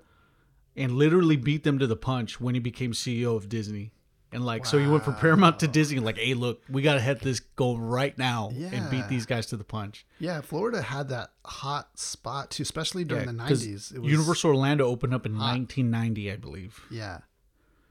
and 0.79 0.93
literally 0.93 1.35
beat 1.35 1.63
them 1.63 1.77
to 1.79 1.85
the 1.87 1.95
punch 1.95 2.39
when 2.41 2.55
he 2.55 2.59
became 2.59 2.93
CEO 2.93 3.35
of 3.35 3.49
Disney. 3.49 3.91
And 4.31 4.45
like, 4.45 4.67
so 4.67 4.77
he 4.77 4.85
went 4.87 5.03
from 5.03 5.15
Paramount 5.15 5.59
to 5.59 5.67
Disney. 5.67 5.99
Like, 5.99 6.17
hey, 6.17 6.35
look, 6.35 6.61
we 6.69 6.83
gotta 6.83 6.99
head 6.99 7.19
this 7.19 7.39
goal 7.39 7.79
right 7.79 8.15
now 8.17 8.51
and 8.51 8.89
beat 8.91 9.07
these 9.07 9.25
guys 9.25 9.47
to 9.47 9.57
the 9.57 9.63
punch. 9.63 10.05
Yeah, 10.19 10.41
Florida 10.41 10.83
had 10.83 11.09
that 11.09 11.31
hot 11.45 11.97
spot 11.97 12.51
too, 12.51 12.63
especially 12.63 13.03
during 13.03 13.23
Yeah, 13.23 13.31
the 13.31 13.37
nineties. 13.37 13.91
Universal 13.91 14.51
Orlando 14.51 14.85
opened 14.85 15.15
up 15.15 15.25
in 15.25 15.33
1990, 15.37 16.31
I 16.31 16.35
believe. 16.35 16.79
Yeah. 16.91 17.19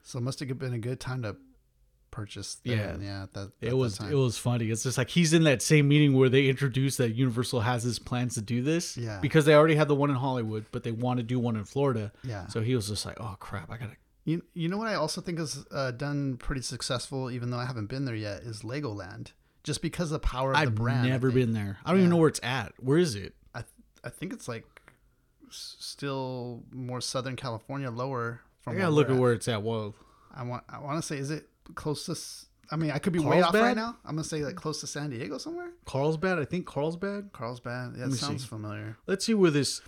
So 0.01 0.17
it 0.17 0.21
must 0.21 0.39
have 0.39 0.57
been 0.57 0.73
a 0.73 0.79
good 0.79 0.99
time 0.99 1.23
to 1.23 1.35
purchase. 2.11 2.57
Yeah. 2.63 2.75
Yeah, 2.75 2.97
yeah. 3.01 3.25
That, 3.33 3.51
at 3.61 3.69
It 3.69 3.73
was 3.77 3.99
it 3.99 4.13
was 4.15 4.37
funny. 4.37 4.69
It's 4.69 4.83
just 4.83 4.97
like 4.97 5.09
he's 5.09 5.33
in 5.33 5.43
that 5.43 5.61
same 5.61 5.87
meeting 5.87 6.13
where 6.13 6.29
they 6.29 6.47
introduced 6.47 6.97
that 6.99 7.15
Universal 7.15 7.61
has 7.61 7.83
his 7.83 7.99
plans 7.99 8.35
to 8.35 8.41
do 8.41 8.61
this. 8.61 8.97
Yeah. 8.97 9.19
Because 9.21 9.45
they 9.45 9.53
already 9.55 9.75
had 9.75 9.87
the 9.87 9.95
one 9.95 10.09
in 10.09 10.15
Hollywood, 10.15 10.65
but 10.71 10.83
they 10.83 10.91
want 10.91 11.17
to 11.17 11.23
do 11.23 11.39
one 11.39 11.55
in 11.55 11.63
Florida. 11.65 12.11
Yeah. 12.23 12.47
So 12.47 12.61
he 12.61 12.75
was 12.75 12.87
just 12.87 13.05
like, 13.05 13.19
oh 13.19 13.35
crap, 13.39 13.69
I 13.71 13.77
gotta. 13.77 13.95
You, 14.25 14.43
you 14.53 14.67
know 14.67 14.77
what 14.77 14.87
I 14.87 14.93
also 14.95 15.21
think 15.21 15.39
is 15.39 15.65
uh, 15.71 15.91
done 15.91 16.37
pretty 16.37 16.61
successful, 16.61 17.31
even 17.31 17.49
though 17.49 17.57
I 17.57 17.65
haven't 17.65 17.87
been 17.87 18.05
there 18.05 18.15
yet, 18.15 18.41
is 18.43 18.61
Legoland. 18.61 19.31
Just 19.63 19.81
because 19.81 20.11
of 20.11 20.21
the 20.21 20.27
power 20.27 20.51
of 20.51 20.57
I've 20.57 20.67
the 20.67 20.71
brand. 20.71 21.05
I 21.05 21.09
never 21.09 21.31
been 21.31 21.53
there. 21.53 21.77
I 21.83 21.89
don't 21.91 21.99
even 21.99 22.09
know 22.11 22.17
where 22.17 22.29
it's 22.29 22.39
at. 22.43 22.73
Where 22.79 22.97
is 22.97 23.15
it? 23.15 23.33
I, 23.55 23.61
th- 23.61 23.71
I 24.03 24.09
think 24.09 24.31
it's 24.33 24.47
like 24.47 24.65
s- 25.47 25.75
still 25.79 26.63
more 26.71 27.01
Southern 27.01 27.35
California, 27.35 27.89
lower 27.89 28.41
from. 28.61 28.75
I 28.75 28.77
gotta 28.77 28.91
look 28.91 29.07
we're 29.09 29.15
at 29.15 29.19
where 29.19 29.33
it's 29.33 29.47
at. 29.47 29.63
Whoa. 29.63 29.95
I 30.33 30.43
want. 30.43 30.63
I 30.69 30.79
want 30.79 31.01
to 31.01 31.05
say, 31.05 31.17
is 31.17 31.31
it 31.31 31.49
close 31.75 32.05
to? 32.05 32.13
s- 32.13 32.45
I 32.71 32.75
mean, 32.75 32.91
I 32.91 32.99
could 32.99 33.13
be 33.13 33.19
way 33.19 33.41
off 33.41 33.53
right 33.53 33.75
now. 33.75 33.97
I'm 34.05 34.15
gonna 34.15 34.23
say 34.23 34.43
like 34.45 34.55
close 34.55 34.79
to 34.81 34.87
San 34.87 35.09
Diego 35.09 35.37
somewhere. 35.37 35.71
Carlsbad. 35.85 36.37
I 36.39 36.45
think 36.45 36.65
Carlsbad. 36.67 37.31
Carlsbad. 37.33 37.95
Yeah, 37.97 38.05
it 38.05 38.13
sounds 38.13 38.43
see. 38.43 38.47
familiar. 38.47 38.97
Let's 39.07 39.25
see 39.25 39.33
where 39.33 39.49
this. 39.51 39.81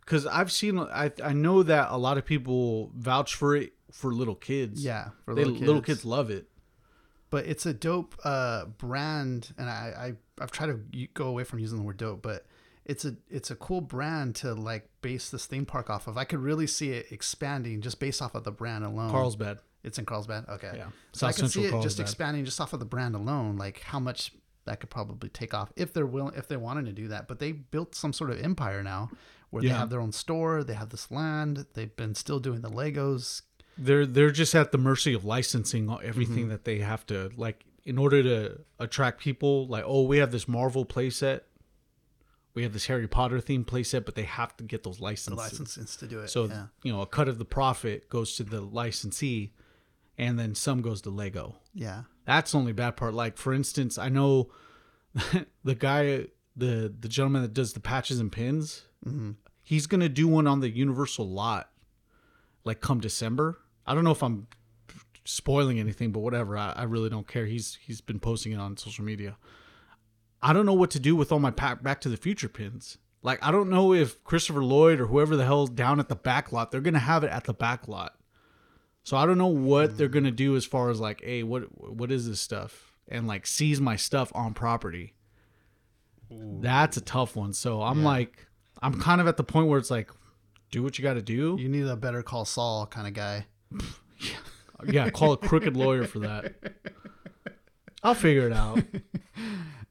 Because 0.00 0.26
I've 0.26 0.50
seen, 0.52 0.78
I 0.78 1.10
I 1.22 1.32
know 1.32 1.62
that 1.62 1.88
a 1.90 1.96
lot 1.96 2.18
of 2.18 2.24
people 2.24 2.90
vouch 2.94 3.34
for 3.34 3.56
it 3.56 3.72
for 3.90 4.12
little 4.12 4.34
kids. 4.36 4.84
Yeah, 4.84 5.10
for 5.24 5.34
they, 5.34 5.42
little 5.42 5.54
kids. 5.58 5.66
little 5.66 5.82
kids 5.82 6.04
love 6.04 6.30
it. 6.30 6.46
but 7.30 7.46
it's 7.46 7.66
a 7.66 7.72
dope 7.74 8.14
uh, 8.24 8.66
brand, 8.66 9.52
and 9.58 9.68
I, 9.68 10.14
I 10.38 10.42
I've 10.42 10.50
tried 10.52 10.66
to 10.66 11.06
go 11.14 11.26
away 11.26 11.44
from 11.44 11.58
using 11.58 11.78
the 11.78 11.84
word 11.84 11.96
dope, 11.96 12.22
but 12.22 12.46
it's 12.84 13.04
a 13.04 13.16
it's 13.30 13.50
a 13.50 13.56
cool 13.56 13.80
brand 13.80 14.34
to 14.36 14.54
like 14.54 14.88
base 15.02 15.30
this 15.30 15.46
theme 15.46 15.66
park 15.66 15.88
off 15.90 16.06
of. 16.08 16.16
I 16.18 16.24
could 16.24 16.40
really 16.40 16.66
see 16.66 16.90
it 16.90 17.06
expanding 17.10 17.80
just 17.80 17.98
based 18.00 18.20
off 18.22 18.34
of 18.34 18.44
the 18.44 18.52
brand 18.52 18.84
alone. 18.84 19.10
Carlsbad. 19.10 19.58
It's 19.84 19.98
in 19.98 20.04
Carlsbad. 20.04 20.44
Okay, 20.48 20.72
Yeah. 20.76 20.86
so 21.12 21.26
I 21.26 21.30
South 21.30 21.40
can 21.40 21.48
see 21.48 21.60
Central 21.62 21.80
it 21.80 21.84
just 21.84 22.00
expanding 22.00 22.44
just 22.44 22.60
off 22.60 22.72
of 22.72 22.78
the 22.80 22.86
brand 22.86 23.14
alone, 23.14 23.56
like 23.56 23.80
how 23.80 23.98
much 23.98 24.32
that 24.64 24.78
could 24.80 24.90
probably 24.90 25.28
take 25.28 25.54
off 25.54 25.72
if 25.76 25.92
they're 25.92 26.06
willing 26.06 26.34
if 26.36 26.46
they're 26.48 26.58
wanting 26.58 26.84
to 26.84 26.92
do 26.92 27.08
that. 27.08 27.26
But 27.28 27.38
they 27.40 27.52
built 27.52 27.94
some 27.94 28.12
sort 28.12 28.30
of 28.30 28.40
empire 28.40 28.82
now, 28.82 29.10
where 29.50 29.62
Yeah. 29.62 29.72
they 29.72 29.78
have 29.78 29.90
their 29.90 30.00
own 30.00 30.12
store, 30.12 30.62
they 30.62 30.74
have 30.74 30.90
this 30.90 31.10
land, 31.10 31.66
they've 31.74 31.94
been 31.96 32.14
still 32.14 32.38
doing 32.38 32.60
the 32.60 32.70
Legos. 32.70 33.42
they're 33.78 34.04
they're 34.06 34.30
just 34.30 34.54
at 34.54 34.70
the 34.70 34.78
mercy 34.78 35.14
of 35.14 35.24
licensing 35.24 35.86
Mm-hmm. 35.86 36.06
everything 36.06 36.48
that 36.48 36.64
they 36.64 36.78
have 36.80 37.06
to 37.06 37.30
like 37.36 37.64
in 37.84 37.96
order 37.98 38.22
to 38.22 38.60
attract 38.78 39.18
people 39.20 39.66
like 39.66 39.82
oh 39.86 40.02
we 40.02 40.18
have 40.18 40.30
this 40.30 40.46
marvel 40.46 40.84
playset 40.84 41.40
we 42.54 42.62
have 42.64 42.72
this 42.74 42.86
harry 42.86 43.08
potter 43.08 43.38
themed 43.40 43.64
playset 43.64 44.04
but 44.04 44.14
they 44.14 44.24
have 44.24 44.54
to 44.58 44.64
get 44.64 44.82
those 44.82 44.98
The 44.98 45.04
licenses 45.04 45.38
licenses 45.38 45.96
to 45.96 46.06
do 46.06 46.20
it. 46.20 46.28
so 46.28 46.44
yeah, 46.44 46.66
you 46.82 46.92
know 46.92 47.00
a 47.00 47.06
cut 47.06 47.28
of 47.28 47.38
the 47.38 47.44
profit 47.46 48.08
goes 48.10 48.36
to 48.36 48.44
the 48.44 48.60
licensee 48.60 49.54
and 50.18 50.38
then 50.38 50.54
some 50.54 50.82
goes 50.82 51.02
to 51.02 51.10
lego. 51.10 51.56
Yeah, 51.74 52.02
that's 52.26 52.52
the 52.52 52.58
only 52.58 52.72
bad 52.72 52.96
part. 52.96 53.14
Like 53.14 53.36
for 53.36 53.52
instance 53.52 53.98
i 53.98 54.08
know 54.08 54.50
the 55.64 55.74
guy 55.74 56.26
the 56.56 56.92
the 56.98 57.08
gentleman 57.08 57.42
that 57.42 57.54
does 57.54 57.72
the 57.72 57.80
patches 57.80 58.20
and 58.20 58.30
pins 58.32 58.82
Mhm. 59.06 59.36
he's 59.62 59.86
gonna 59.86 60.08
do 60.08 60.28
one 60.28 60.46
on 60.46 60.60
the 60.60 60.70
universal 60.70 61.28
lot 61.28 61.70
like 62.64 62.80
come 62.80 63.00
december. 63.00 63.58
I 63.86 63.94
don't 63.94 64.04
know 64.04 64.12
if 64.12 64.22
i'm 64.22 64.46
spoiling 65.24 65.78
anything 65.78 66.12
but 66.12 66.20
whatever. 66.20 66.56
I, 66.56 66.72
I 66.72 66.82
really 66.84 67.08
don't 67.10 67.26
care. 67.28 67.46
He's 67.46 67.78
he's 67.80 68.00
been 68.00 68.20
posting 68.20 68.52
it 68.52 68.56
on 68.60 68.76
social 68.76 69.04
media. 69.04 69.36
I 70.42 70.52
don't 70.52 70.66
know 70.66 70.72
what 70.72 70.90
to 70.92 71.00
do 71.00 71.14
with 71.14 71.30
all 71.32 71.38
my 71.38 71.50
back 71.50 72.00
to 72.02 72.08
the 72.08 72.16
future 72.16 72.48
pins. 72.48 72.98
Like 73.24 73.38
i 73.44 73.52
don't 73.52 73.70
know 73.70 73.92
if 73.94 74.22
christopher 74.24 74.64
lloyd 74.64 75.00
or 75.00 75.06
whoever 75.06 75.36
the 75.36 75.44
hell's 75.44 75.70
down 75.70 76.00
at 76.00 76.08
the 76.08 76.16
back 76.16 76.50
lot 76.50 76.70
they're 76.72 76.80
gonna 76.80 76.98
have 76.98 77.22
it 77.22 77.30
at 77.30 77.44
the 77.44 77.54
back 77.54 77.86
lot 77.86 78.16
so 79.04 79.16
I 79.16 79.26
don't 79.26 79.38
know 79.38 79.46
what 79.46 79.90
mm. 79.90 79.96
they're 79.96 80.08
gonna 80.08 80.30
do 80.30 80.56
as 80.56 80.64
far 80.64 80.90
as 80.90 81.00
like, 81.00 81.22
hey, 81.22 81.42
what 81.42 81.62
what 81.78 82.12
is 82.12 82.28
this 82.28 82.40
stuff, 82.40 82.92
and 83.08 83.26
like 83.26 83.46
seize 83.46 83.80
my 83.80 83.96
stuff 83.96 84.32
on 84.34 84.54
property. 84.54 85.14
That's 86.30 86.96
a 86.96 87.02
tough 87.02 87.36
one. 87.36 87.52
So 87.52 87.82
I'm 87.82 88.02
like, 88.02 88.46
I'm 88.80 88.98
kind 88.98 89.20
of 89.20 89.28
at 89.28 89.36
the 89.36 89.44
point 89.44 89.68
where 89.68 89.78
it's 89.78 89.90
like, 89.90 90.10
do 90.70 90.82
what 90.82 90.98
you 90.98 91.02
got 91.02 91.14
to 91.14 91.22
do. 91.22 91.56
You 91.58 91.68
need 91.68 91.86
a 91.86 91.96
better 91.96 92.22
call 92.22 92.44
Saul 92.44 92.86
kind 92.86 93.06
of 93.06 93.12
guy. 93.12 93.46
Yeah, 94.18 94.30
yeah, 94.88 95.10
call 95.10 95.32
a 95.32 95.36
crooked 95.36 95.76
lawyer 95.76 96.04
for 96.04 96.20
that. 96.20 96.54
I'll 98.02 98.14
figure 98.14 98.46
it 98.46 98.52
out. 98.52 98.82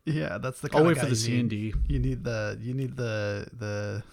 Yeah, 0.03 0.39
that's 0.39 0.59
the 0.61 0.69
I'll 0.73 0.83
wait 0.83 0.97
of 0.97 1.03
for 1.03 1.09
the. 1.09 1.15
C&D. 1.15 1.75
You 1.87 1.99
need 1.99 2.23
the 2.23 2.57
you 2.59 2.73
need 2.73 2.97
the 2.97 3.47
the. 3.53 4.03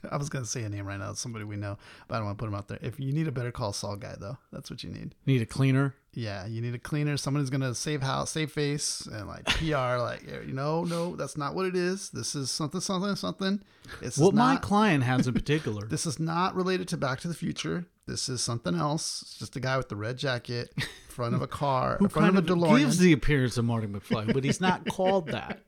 I 0.10 0.16
was 0.16 0.28
gonna 0.28 0.44
say 0.46 0.62
a 0.62 0.68
name 0.68 0.86
right 0.86 0.98
now, 0.98 1.10
it's 1.10 1.20
somebody 1.20 1.44
we 1.44 1.56
know, 1.56 1.76
but 2.08 2.14
I 2.14 2.18
don't 2.18 2.26
want 2.26 2.38
to 2.38 2.42
put 2.42 2.48
him 2.48 2.54
out 2.54 2.68
there. 2.68 2.78
If 2.82 2.98
you 3.00 3.12
need 3.12 3.26
a 3.28 3.32
better 3.32 3.50
call 3.52 3.72
Saul 3.72 3.96
guy 3.96 4.14
though, 4.18 4.38
that's 4.52 4.70
what 4.70 4.82
you 4.84 4.90
need. 4.90 5.14
Need 5.26 5.42
a 5.42 5.46
cleaner. 5.46 5.94
Yeah, 6.12 6.44
you 6.46 6.60
need 6.60 6.74
a 6.74 6.78
cleaner, 6.78 7.16
someone 7.16 7.40
who's 7.40 7.50
gonna 7.50 7.74
save 7.74 8.02
house, 8.02 8.30
save 8.30 8.50
face, 8.50 9.06
and 9.12 9.28
like 9.28 9.44
PR. 9.46 9.98
like 9.98 10.22
you 10.46 10.52
know, 10.52 10.84
no, 10.84 11.14
that's 11.16 11.36
not 11.36 11.54
what 11.54 11.66
it 11.66 11.76
is. 11.76 12.10
This 12.10 12.34
is 12.34 12.50
something, 12.50 12.80
something, 12.80 13.14
something. 13.16 13.60
This 14.00 14.18
What 14.18 14.34
is 14.34 14.38
my 14.38 14.56
client 14.56 15.04
has 15.04 15.26
in 15.28 15.34
particular. 15.42 15.86
this 15.86 16.06
is 16.06 16.18
not 16.18 16.54
related 16.56 16.88
to 16.88 16.96
Back 16.96 17.20
to 17.20 17.28
the 17.28 17.34
Future. 17.34 17.86
This 18.06 18.28
is 18.28 18.40
something 18.40 18.74
else. 18.74 19.22
It's 19.22 19.38
just 19.38 19.54
a 19.54 19.60
guy 19.60 19.76
with 19.76 19.88
the 19.88 19.94
red 19.94 20.18
jacket, 20.18 20.72
in 20.76 20.82
front 21.08 21.32
of 21.36 21.42
a 21.42 21.46
car, 21.46 21.96
who 22.00 22.06
in 22.06 22.08
front 22.10 22.34
kind 22.34 22.38
of 22.38 22.50
a 22.50 22.54
DeLorean. 22.56 22.78
gives 22.80 22.98
the 22.98 23.12
appearance 23.12 23.56
of 23.56 23.64
Marty 23.66 23.86
McFly, 23.86 24.32
but 24.34 24.42
he's 24.42 24.60
not 24.60 24.84
called 24.88 25.28
that. 25.28 25.60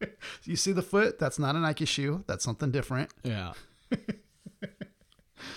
You 0.43 0.57
see 0.57 0.73
the 0.73 0.83
foot? 0.83 1.21
That's 1.21 1.39
not 1.39 1.55
a 1.55 1.61
Nike 1.61 1.85
shoe. 1.85 2.25
That's 2.27 2.43
something 2.45 2.73
different. 2.73 3.11
Yeah. 3.23 3.53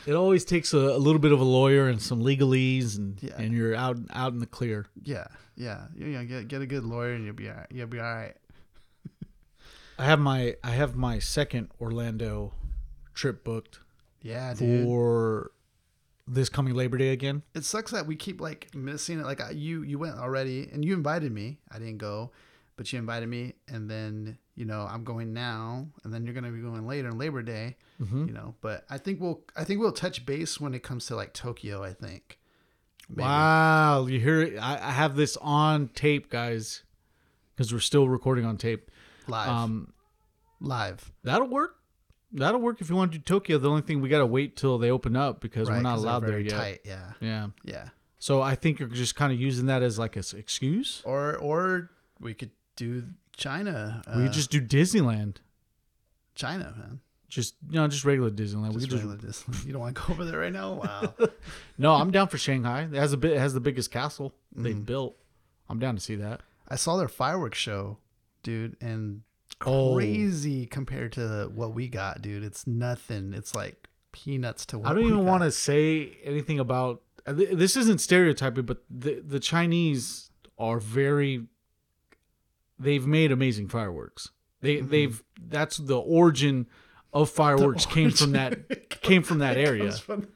It 0.05 0.13
always 0.13 0.45
takes 0.45 0.73
a, 0.73 0.77
a 0.77 0.97
little 0.99 1.19
bit 1.19 1.31
of 1.31 1.39
a 1.39 1.43
lawyer 1.43 1.87
and 1.87 2.01
some 2.01 2.21
legalese, 2.21 2.97
and 2.97 3.21
Yeah. 3.21 3.33
and 3.37 3.53
you're 3.53 3.75
out 3.75 3.97
out 4.11 4.33
in 4.33 4.39
the 4.39 4.45
clear. 4.45 4.85
Yeah, 5.03 5.27
yeah. 5.55 5.87
You 5.95 6.07
know, 6.07 6.25
get 6.25 6.47
get 6.47 6.61
a 6.61 6.67
good 6.67 6.83
lawyer 6.83 7.13
and 7.13 7.25
you'll 7.25 7.33
be 7.35 7.49
all 7.49 7.55
right. 7.55 7.67
You'll 7.71 7.87
be 7.87 7.99
all 7.99 8.05
right. 8.13 8.35
I 9.99 10.05
have 10.05 10.19
my 10.19 10.55
I 10.63 10.71
have 10.71 10.95
my 10.95 11.19
second 11.19 11.69
Orlando 11.79 12.53
trip 13.13 13.43
booked 13.43 13.79
Yeah, 14.21 14.53
dude. 14.53 14.83
for 14.85 15.51
this 16.27 16.49
coming 16.49 16.73
Labor 16.73 16.97
Day 16.97 17.09
again. 17.09 17.43
It 17.53 17.63
sucks 17.65 17.91
that 17.91 18.05
we 18.07 18.15
keep 18.15 18.41
like 18.41 18.73
missing 18.75 19.19
it. 19.19 19.25
Like 19.25 19.41
I- 19.41 19.51
you, 19.51 19.83
you 19.83 19.97
went 19.99 20.17
already, 20.17 20.67
and 20.73 20.83
you 20.83 20.93
invited 20.93 21.31
me. 21.31 21.59
I 21.71 21.79
didn't 21.79 21.99
go, 21.99 22.31
but 22.77 22.91
you 22.91 22.99
invited 22.99 23.29
me, 23.29 23.53
and 23.67 23.89
then 23.89 24.37
you 24.55 24.65
know 24.65 24.87
I'm 24.89 25.03
going 25.03 25.33
now, 25.33 25.87
and 26.03 26.13
then 26.13 26.25
you're 26.25 26.33
gonna 26.33 26.51
be 26.51 26.61
going 26.61 26.87
later 26.87 27.09
on 27.09 27.17
Labor 27.17 27.41
Day. 27.41 27.75
Mm-hmm. 28.01 28.27
You 28.27 28.33
know, 28.33 28.55
but 28.61 28.85
I 28.89 28.97
think 28.97 29.21
we'll 29.21 29.41
I 29.55 29.63
think 29.63 29.79
we'll 29.79 29.91
touch 29.91 30.25
base 30.25 30.59
when 30.59 30.73
it 30.73 30.83
comes 30.83 31.05
to 31.07 31.15
like 31.15 31.33
Tokyo. 31.33 31.83
I 31.83 31.93
think. 31.93 32.39
Maybe. 33.07 33.21
Wow, 33.21 34.07
you 34.07 34.19
hear 34.19 34.41
it? 34.41 34.57
I, 34.57 34.79
I 34.81 34.91
have 34.91 35.15
this 35.15 35.37
on 35.37 35.89
tape, 35.89 36.29
guys, 36.29 36.81
because 37.55 37.71
we're 37.71 37.79
still 37.79 38.09
recording 38.09 38.45
on 38.45 38.57
tape. 38.57 38.89
Live. 39.27 39.49
Um, 39.49 39.93
Live. 40.59 41.11
that'll 41.23 41.47
work. 41.47 41.75
That'll 42.31 42.59
work 42.59 42.81
if 42.81 42.89
you 42.89 42.95
want 42.95 43.11
to 43.11 43.19
do 43.19 43.23
Tokyo. 43.23 43.59
The 43.59 43.69
only 43.69 43.83
thing 43.83 44.01
we 44.01 44.09
gotta 44.09 44.25
wait 44.25 44.57
till 44.57 44.77
they 44.77 44.89
open 44.89 45.15
up 45.15 45.39
because 45.39 45.69
Right, 45.69 45.77
we're 45.77 45.83
not 45.83 45.99
allowed 45.99 46.25
there 46.25 46.39
yet. 46.39 46.51
Tight. 46.51 46.79
Yeah. 46.83 47.11
Yeah. 47.21 47.47
Yeah. 47.63 47.89
So 48.17 48.41
I 48.41 48.55
think 48.55 48.79
you're 48.79 48.89
just 48.89 49.15
kind 49.15 49.31
of 49.31 49.39
using 49.39 49.67
that 49.67 49.83
as 49.83 49.99
like 49.99 50.15
an 50.15 50.23
excuse. 50.35 51.01
Or 51.05 51.37
or 51.37 51.91
we 52.19 52.33
could 52.33 52.51
do 52.75 53.03
China. 53.37 54.01
Uh, 54.07 54.13
we 54.17 54.23
could 54.23 54.33
just 54.33 54.51
do 54.51 54.61
Disneyland. 54.61 55.37
China, 56.35 56.73
man. 56.77 56.99
Just 57.27 57.55
you 57.69 57.75
know, 57.79 57.87
just 57.87 58.05
regular 58.05 58.29
Disneyland. 58.29 58.69
we 58.73 58.81
Just 58.85 58.89
could 58.89 58.89
just 58.91 59.03
regular 59.03 59.17
Disney. 59.17 59.55
You 59.67 59.73
don't 59.73 59.81
want 59.81 59.95
to 59.95 60.01
go 60.01 60.13
over 60.13 60.25
there 60.25 60.39
right 60.39 60.53
now? 60.53 60.73
Wow. 60.73 61.13
no. 61.77 61.93
I'm 61.93 62.11
down 62.11 62.27
for 62.27 62.37
Shanghai. 62.37 62.83
It 62.83 62.93
has 62.95 63.13
a 63.13 63.17
bit. 63.17 63.31
It 63.33 63.39
has 63.39 63.53
the 63.53 63.59
biggest 63.59 63.91
castle 63.91 64.33
they've 64.55 64.75
Mm-hmm. 64.75 64.83
built. 64.83 65.17
I'm 65.69 65.79
down 65.79 65.95
to 65.95 66.01
see 66.01 66.15
that. 66.15 66.41
I 66.67 66.75
saw 66.75 66.97
their 66.97 67.07
fireworks 67.07 67.57
show, 67.57 67.97
dude, 68.43 68.75
and 68.81 69.21
Oh. 69.65 69.95
crazy 69.95 70.65
compared 70.65 71.13
to 71.13 71.49
what 71.55 71.73
we 71.73 71.87
got, 71.87 72.21
dude. 72.21 72.43
It's 72.43 72.67
nothing. 72.67 73.33
It's 73.33 73.55
like 73.55 73.87
peanuts 74.11 74.65
to 74.67 74.77
what 74.77 74.91
I 74.91 74.93
don't 74.93 75.03
we 75.03 75.09
even 75.09 75.25
want 75.25 75.43
to 75.43 75.51
say 75.51 76.17
anything 76.23 76.59
about. 76.59 77.01
uh, 77.25 77.33
This 77.33 77.75
isn't 77.77 78.01
stereotyping, 78.01 78.65
but 78.65 78.83
the 78.89 79.21
the 79.25 79.39
Chinese 79.39 80.29
are 80.59 80.79
very. 80.79 81.47
They've 82.79 83.05
made 83.05 83.31
amazing 83.31 83.67
fireworks. 83.69 84.31
They 84.61 84.77
Mm-hmm. 84.77 84.89
they've 84.89 85.23
that's 85.47 85.77
the 85.77 85.97
origin 85.97 86.67
of 87.13 87.29
fireworks 87.29 87.85
came 87.85 88.11
from 88.11 88.31
that 88.33 88.89
came 89.01 89.23
from 89.23 89.39
that 89.39 89.57
area. 89.57 89.91
From. 89.91 90.27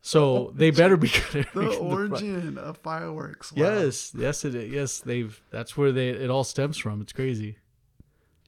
So 0.00 0.52
they 0.54 0.70
better 0.70 0.96
be 0.96 1.10
good 1.32 1.46
The 1.54 1.76
origin 1.76 2.56
of 2.56 2.78
fireworks. 2.78 3.52
Wow. 3.52 3.64
Yes, 3.64 4.12
yes, 4.16 4.44
it 4.44 4.54
is. 4.54 4.72
Yes, 4.72 5.00
they've. 5.00 5.38
That's 5.50 5.76
where 5.76 5.92
they 5.92 6.08
it 6.10 6.30
all 6.30 6.44
stems 6.44 6.78
from. 6.78 7.02
It's 7.02 7.12
crazy. 7.12 7.58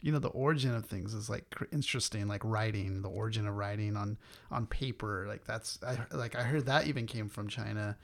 you 0.01 0.13
know 0.13 0.19
the 0.21 0.29
origin 0.29 0.75
of 0.75 0.87
things 0.87 1.13
is 1.13 1.29
like 1.29 1.45
interesting 1.73 2.27
like 2.27 2.43
writing 2.45 3.03
the 3.03 3.09
origin 3.11 3.47
of 3.47 3.55
writing 3.55 3.97
on 3.97 4.17
on 4.51 4.67
paper 4.67 5.27
like 5.29 5.45
that's 5.45 5.79
I, 5.87 5.99
like 6.17 6.35
i 6.35 6.43
heard 6.43 6.65
that 6.67 6.87
even 6.87 7.07
came 7.07 7.29
from 7.29 7.49
china 7.49 7.99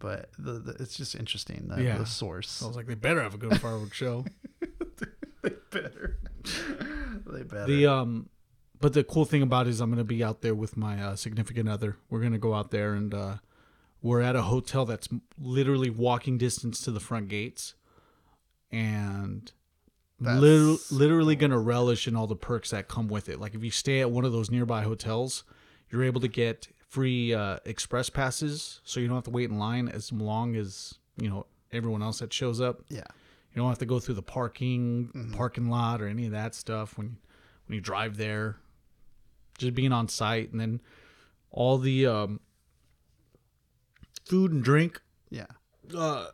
but 0.00 0.30
the, 0.38 0.52
the 0.54 0.70
it's 0.82 0.96
just 0.96 1.14
interesting 1.14 1.68
the, 1.68 1.80
Yeah. 1.82 1.98
the 1.98 2.06
source 2.06 2.60
I 2.62 2.66
was 2.66 2.74
like, 2.76 2.86
they 2.86 2.94
better 2.96 3.22
have 3.22 3.34
a 3.34 3.38
good 3.38 3.60
fireworks 3.60 3.96
show. 3.96 4.24
they 5.42 5.52
better 5.70 6.18
they 7.26 7.42
better 7.44 7.66
The 7.66 7.86
um, 7.86 8.28
but 8.80 8.92
the 8.94 9.04
cool 9.04 9.24
thing 9.24 9.42
about 9.42 9.66
it 9.66 9.70
is 9.70 9.80
I'm 9.80 9.90
gonna 9.90 10.02
be 10.04 10.24
out 10.24 10.40
there 10.42 10.54
with 10.54 10.76
my 10.76 11.00
uh, 11.02 11.14
significant 11.16 11.68
other. 11.68 11.96
We're 12.10 12.20
gonna 12.20 12.38
go 12.38 12.54
out 12.54 12.70
there 12.72 12.94
and 12.94 13.14
uh, 13.14 13.36
we're 14.02 14.20
at 14.22 14.34
a 14.36 14.42
hotel 14.42 14.84
that's 14.86 15.08
literally 15.38 15.90
walking 15.90 16.38
distance 16.38 16.80
to 16.82 16.90
the 16.90 17.00
front 17.00 17.28
gates, 17.28 17.74
and 18.72 19.52
That's 20.18 20.40
lit- 20.40 20.80
literally 20.90 21.36
gonna 21.36 21.58
relish 21.58 22.08
in 22.08 22.16
all 22.16 22.26
the 22.26 22.36
perks 22.36 22.70
that 22.70 22.88
come 22.88 23.08
with 23.08 23.28
it. 23.28 23.38
Like 23.40 23.54
if 23.54 23.62
you 23.62 23.70
stay 23.70 24.00
at 24.00 24.10
one 24.10 24.24
of 24.24 24.32
those 24.32 24.50
nearby 24.50 24.82
hotels, 24.82 25.44
you're 25.90 26.04
able 26.04 26.20
to 26.22 26.28
get 26.28 26.68
free 26.90 27.32
uh, 27.32 27.56
express 27.64 28.10
passes, 28.10 28.80
so 28.84 29.00
you 29.00 29.06
don't 29.06 29.16
have 29.16 29.24
to 29.24 29.30
wait 29.30 29.48
in 29.48 29.58
line 29.58 29.88
as 29.88 30.12
long 30.12 30.56
as 30.56 30.94
you 31.16 31.30
know 31.30 31.46
everyone 31.72 32.02
else 32.02 32.18
that 32.18 32.32
shows 32.32 32.60
up. 32.60 32.82
yeah 32.88 33.04
You 33.54 33.62
don't 33.62 33.68
have 33.68 33.78
to 33.78 33.86
go 33.86 33.98
through 34.00 34.16
the 34.16 34.22
parking 34.22 35.32
parking 35.36 35.70
lot 35.70 36.02
or 36.02 36.08
any 36.08 36.26
of 36.26 36.32
that 36.32 36.54
stuff 36.54 36.98
when 36.98 37.16
when 37.66 37.74
you 37.76 37.80
drive 37.80 38.16
there. 38.16 38.56
Just 39.58 39.74
being 39.74 39.92
on 39.92 40.08
site 40.08 40.50
and 40.52 40.60
then 40.60 40.80
all 41.50 41.78
the 41.78 42.06
um, 42.06 42.40
food 44.24 44.52
and 44.52 44.62
drink 44.62 45.00
yeah 45.30 45.46
uh, 45.96 46.26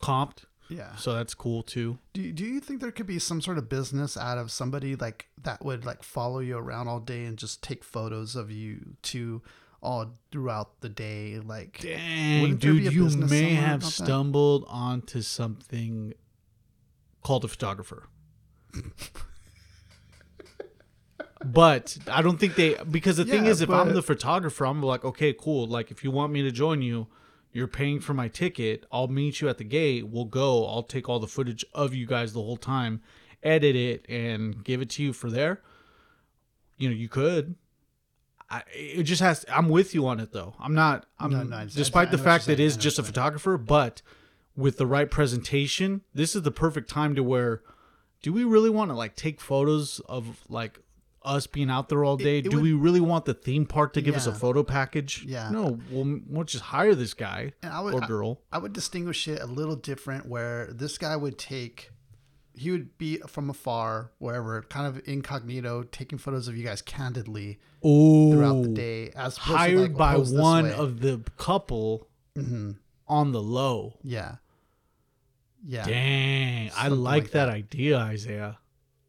comped. 0.00 0.44
yeah 0.68 0.94
So 0.96 1.12
that's 1.14 1.34
cool 1.34 1.62
too. 1.62 1.98
do, 2.12 2.32
do 2.32 2.44
you 2.44 2.60
think 2.60 2.80
there 2.80 2.92
could 2.92 3.06
be 3.06 3.18
some 3.18 3.40
sort 3.40 3.58
of 3.58 3.68
business 3.68 4.16
out 4.16 4.38
of 4.38 4.50
somebody 4.50 4.94
like 4.96 5.28
that 5.42 5.64
would 5.64 5.84
like 5.84 6.02
follow 6.02 6.38
you 6.40 6.56
around 6.56 6.88
all 6.88 7.00
day 7.00 7.24
and 7.24 7.36
just 7.36 7.62
take 7.62 7.82
photos 7.84 8.36
of 8.36 8.50
you 8.50 8.94
to 9.02 9.42
all 9.82 10.14
throughout 10.30 10.80
the 10.80 10.88
day 10.88 11.38
like 11.44 11.80
Dang, 11.80 12.42
Wouldn't 12.42 12.60
there 12.60 12.72
be 12.74 12.84
dude, 12.84 12.92
you 12.92 13.08
may 13.08 13.54
have 13.54 13.80
about 13.80 13.92
that? 13.92 14.04
stumbled 14.04 14.64
onto 14.68 15.20
something 15.22 16.14
called 17.22 17.44
a 17.44 17.48
photographer. 17.48 18.04
but 21.44 21.98
I 22.10 22.22
don't 22.22 22.38
think 22.38 22.54
they 22.54 22.76
because 22.90 23.16
the 23.16 23.24
thing 23.24 23.46
is 23.46 23.60
if 23.60 23.70
I'm 23.70 23.92
the 23.94 24.02
photographer, 24.02 24.64
I'm 24.66 24.82
like, 24.82 25.04
okay, 25.04 25.32
cool. 25.32 25.66
Like 25.66 25.90
if 25.90 26.04
you 26.04 26.10
want 26.10 26.32
me 26.32 26.42
to 26.42 26.50
join 26.50 26.82
you, 26.82 27.08
you're 27.52 27.68
paying 27.68 28.00
for 28.00 28.14
my 28.14 28.28
ticket. 28.28 28.86
I'll 28.92 29.08
meet 29.08 29.40
you 29.40 29.48
at 29.48 29.58
the 29.58 29.64
gate. 29.64 30.08
We'll 30.08 30.24
go. 30.24 30.66
I'll 30.66 30.84
take 30.84 31.08
all 31.08 31.18
the 31.18 31.26
footage 31.26 31.64
of 31.74 31.94
you 31.94 32.06
guys 32.06 32.32
the 32.32 32.42
whole 32.42 32.56
time, 32.56 33.02
edit 33.42 33.76
it, 33.76 34.06
and 34.08 34.62
give 34.64 34.80
it 34.80 34.90
to 34.90 35.02
you 35.02 35.12
for 35.12 35.30
there. 35.30 35.60
You 36.78 36.88
know, 36.88 36.94
you 36.94 37.08
could. 37.08 37.56
I, 38.52 38.62
it 38.74 39.04
just 39.04 39.22
has. 39.22 39.44
I'm 39.50 39.68
with 39.70 39.94
you 39.94 40.06
on 40.06 40.20
it 40.20 40.32
though. 40.32 40.54
I'm 40.60 40.74
not. 40.74 41.06
I'm 41.18 41.30
No, 41.30 41.42
no, 41.42 41.56
I- 41.56 41.60
I- 41.62 41.66
despite 41.66 42.08
I 42.08 42.10
the 42.12 42.18
fact 42.18 42.46
that 42.46 42.52
it 42.54 42.60
is. 42.60 42.76
I 42.76 42.80
just 42.80 42.98
a 42.98 43.02
photographer, 43.02 43.56
but 43.56 44.02
with 44.54 44.76
the 44.76 44.86
right 44.86 45.10
presentation, 45.10 46.02
this 46.14 46.36
is 46.36 46.42
the 46.42 46.50
perfect 46.50 46.90
time 46.90 47.14
to 47.14 47.22
where. 47.22 47.62
Do 48.22 48.32
we 48.32 48.44
really 48.44 48.70
want 48.70 48.90
to 48.90 48.94
like 48.94 49.16
take 49.16 49.40
photos 49.40 50.00
of 50.00 50.40
like 50.48 50.78
us 51.24 51.46
being 51.46 51.70
out 51.70 51.88
there 51.88 52.04
all 52.04 52.16
day? 52.16 52.38
it 52.38 52.42
Do 52.42 52.50
would- 52.56 52.62
we 52.62 52.72
really 52.72 53.00
want 53.00 53.24
the 53.24 53.34
theme 53.34 53.64
park 53.64 53.92
to 53.94 54.02
give 54.02 54.16
us 54.16 54.26
a 54.26 54.34
photo 54.34 54.62
package? 54.62 55.24
Yeah. 55.26 55.50
No, 55.50 55.78
we'll, 55.90 56.20
we'll 56.28 56.44
just 56.44 56.64
hire 56.64 56.94
this 56.96 57.14
guy 57.14 57.52
And 57.62 57.72
I 57.72 57.80
would- 57.80 57.94
or 57.94 58.02
I- 58.04 58.06
girl. 58.06 58.40
I 58.52 58.58
would 58.58 58.72
distinguish 58.72 59.26
it 59.28 59.40
a 59.40 59.46
little 59.46 59.76
different 59.76 60.26
where 60.26 60.66
this 60.72 60.98
guy 60.98 61.14
would 61.16 61.38
take 61.38 61.90
he 62.54 62.70
would 62.70 62.98
be 62.98 63.18
from 63.26 63.50
afar, 63.50 64.12
wherever, 64.18 64.62
kind 64.62 64.86
of 64.86 65.06
incognito, 65.08 65.84
taking 65.84 66.18
photos 66.18 66.48
of 66.48 66.56
you 66.56 66.64
guys 66.64 66.82
candidly 66.82 67.58
oh, 67.82 68.32
throughout 68.32 68.62
the 68.62 68.68
day, 68.68 69.10
as 69.16 69.36
hired 69.36 69.92
like, 69.92 69.96
by 69.96 70.16
one. 70.16 70.64
Mm-hmm. 70.64 70.80
of 70.80 71.00
the 71.00 71.22
couple 71.36 72.08
on 73.06 73.32
the 73.32 73.42
low. 73.42 73.98
yeah, 74.02 74.36
yeah. 75.64 75.84
Dang, 75.84 76.70
I 76.76 76.88
like, 76.88 77.24
like 77.24 77.30
that, 77.32 77.46
that. 77.46 77.54
idea, 77.54 77.98
Isaiah. 77.98 78.58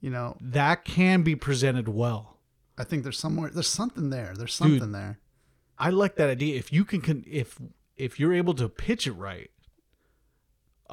You 0.01 0.09
know, 0.09 0.35
That 0.41 0.83
can 0.83 1.23
be 1.23 1.35
presented 1.35 1.87
well. 1.87 2.37
I 2.77 2.83
think 2.83 3.03
there's 3.03 3.19
somewhere 3.19 3.49
there's 3.49 3.67
something 3.67 4.09
there. 4.09 4.33
There's 4.35 4.53
something 4.53 4.91
there. 4.91 5.19
I 5.77 5.89
like 5.91 6.15
that 6.15 6.29
idea. 6.29 6.57
If 6.57 6.73
you 6.73 6.85
can, 6.85 7.23
if 7.27 7.59
if 7.95 8.19
you're 8.19 8.33
able 8.33 8.53
to 8.55 8.67
pitch 8.67 9.07
it 9.07 9.13
right, 9.13 9.51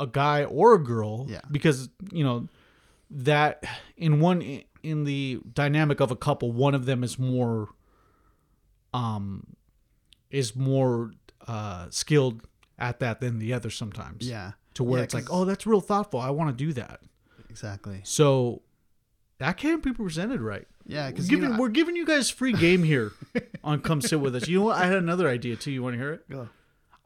a 0.00 0.06
guy 0.06 0.44
or 0.44 0.74
a 0.74 0.78
girl, 0.82 1.26
Yeah. 1.28 1.40
because 1.50 1.88
you 2.12 2.24
know 2.24 2.48
that 3.10 3.64
in 3.96 4.20
one 4.20 4.62
in 4.82 5.04
the 5.04 5.40
dynamic 5.54 6.00
of 6.00 6.10
a 6.10 6.16
couple, 6.16 6.50
one 6.52 6.74
of 6.74 6.86
them 6.86 7.04
is 7.04 7.18
more, 7.18 7.68
um, 8.94 9.46
is 10.30 10.54
more 10.56 11.12
uh 11.46 11.86
skilled 11.90 12.42
at 12.78 12.98
that 13.00 13.20
than 13.20 13.38
the 13.38 13.52
other 13.52 13.70
sometimes. 13.70 14.28
Yeah, 14.28 14.52
to 14.74 14.84
where 14.84 14.98
Yeah, 15.00 15.04
it's 15.04 15.14
like 15.14 15.28
oh, 15.30 15.44
that's 15.44 15.66
real 15.66 15.80
thoughtful. 15.80 16.20
I 16.20 16.30
want 16.30 16.56
to 16.56 16.64
do 16.64 16.72
that. 16.74 17.00
exactly. 17.48 18.00
So 18.04 18.62
that 19.38 19.56
can't 19.56 19.82
be 19.82 19.92
presented 19.92 20.40
right. 20.40 20.66
Yeah, 20.86 21.06
We're 21.06 21.10
because 21.12 21.28
giving, 21.28 21.56
we're 21.56 21.68
giving 21.68 21.94
you 21.96 22.04
guys 22.04 22.30
free 22.30 22.52
game 22.52 22.82
here 22.82 23.12
on 23.64 23.80
Come 23.80 24.00
Sit 24.00 24.20
With 24.20 24.34
Us. 24.34 24.48
You 24.48 24.58
know 24.58 24.64
what? 24.66 24.76
I 24.76 24.86
had 24.86 24.96
another 24.96 25.28
idea 25.28 25.56
too. 25.56 25.70
You 25.70 25.82
want 25.82 25.94
to 25.94 25.98
hear 25.98 26.12
it? 26.14 26.28
Go. 26.28 26.48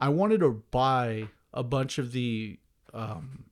I 0.01 0.09
wanted 0.09 0.39
to 0.41 0.63
buy 0.71 1.29
a 1.53 1.63
bunch 1.63 1.97
of 1.97 2.11
the 2.11 2.57
um, 2.95 3.45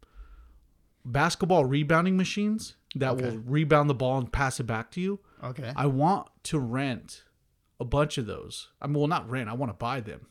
basketball 1.06 1.66
rebounding 1.66 2.18
machines 2.18 2.76
that 2.96 3.12
Okay. 3.12 3.24
will 3.30 3.38
rebound 3.40 3.90
the 3.90 3.94
ball 3.94 4.18
and 4.20 4.32
pass 4.32 4.60
it 4.60 4.64
back 4.64 4.90
to 4.92 5.02
you. 5.02 5.20
okay. 5.44 5.74
I 5.76 5.86
want 5.88 6.30
to 6.44 6.60
rent 6.60 7.24
a 7.80 7.86
bunch 7.86 8.18
of 8.18 8.26
those. 8.26 8.70
I 8.82 8.88
mean, 8.88 8.98
well, 9.00 9.08
not 9.08 9.30
rent. 9.30 9.50
I 9.50 9.54
want 9.54 9.70
to 9.72 9.74
buy 9.78 10.00
them. 10.00 10.28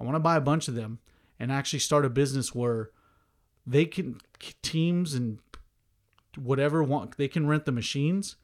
I 0.00 0.04
want 0.04 0.14
to 0.14 0.20
buy 0.20 0.36
a 0.36 0.40
bunch 0.40 0.68
of 0.68 0.74
them 0.74 0.98
and 1.38 1.52
actually 1.52 1.80
start 1.80 2.04
a 2.04 2.10
business 2.10 2.54
where 2.54 2.90
they 3.66 3.84
can 3.84 4.20
teams 4.62 5.12
and 5.14 5.38
whatever 6.38 6.82
want 6.82 7.16
they 7.16 7.28
can 7.28 7.46
rent 7.46 7.64
the 7.64 7.72
machines 7.72 8.36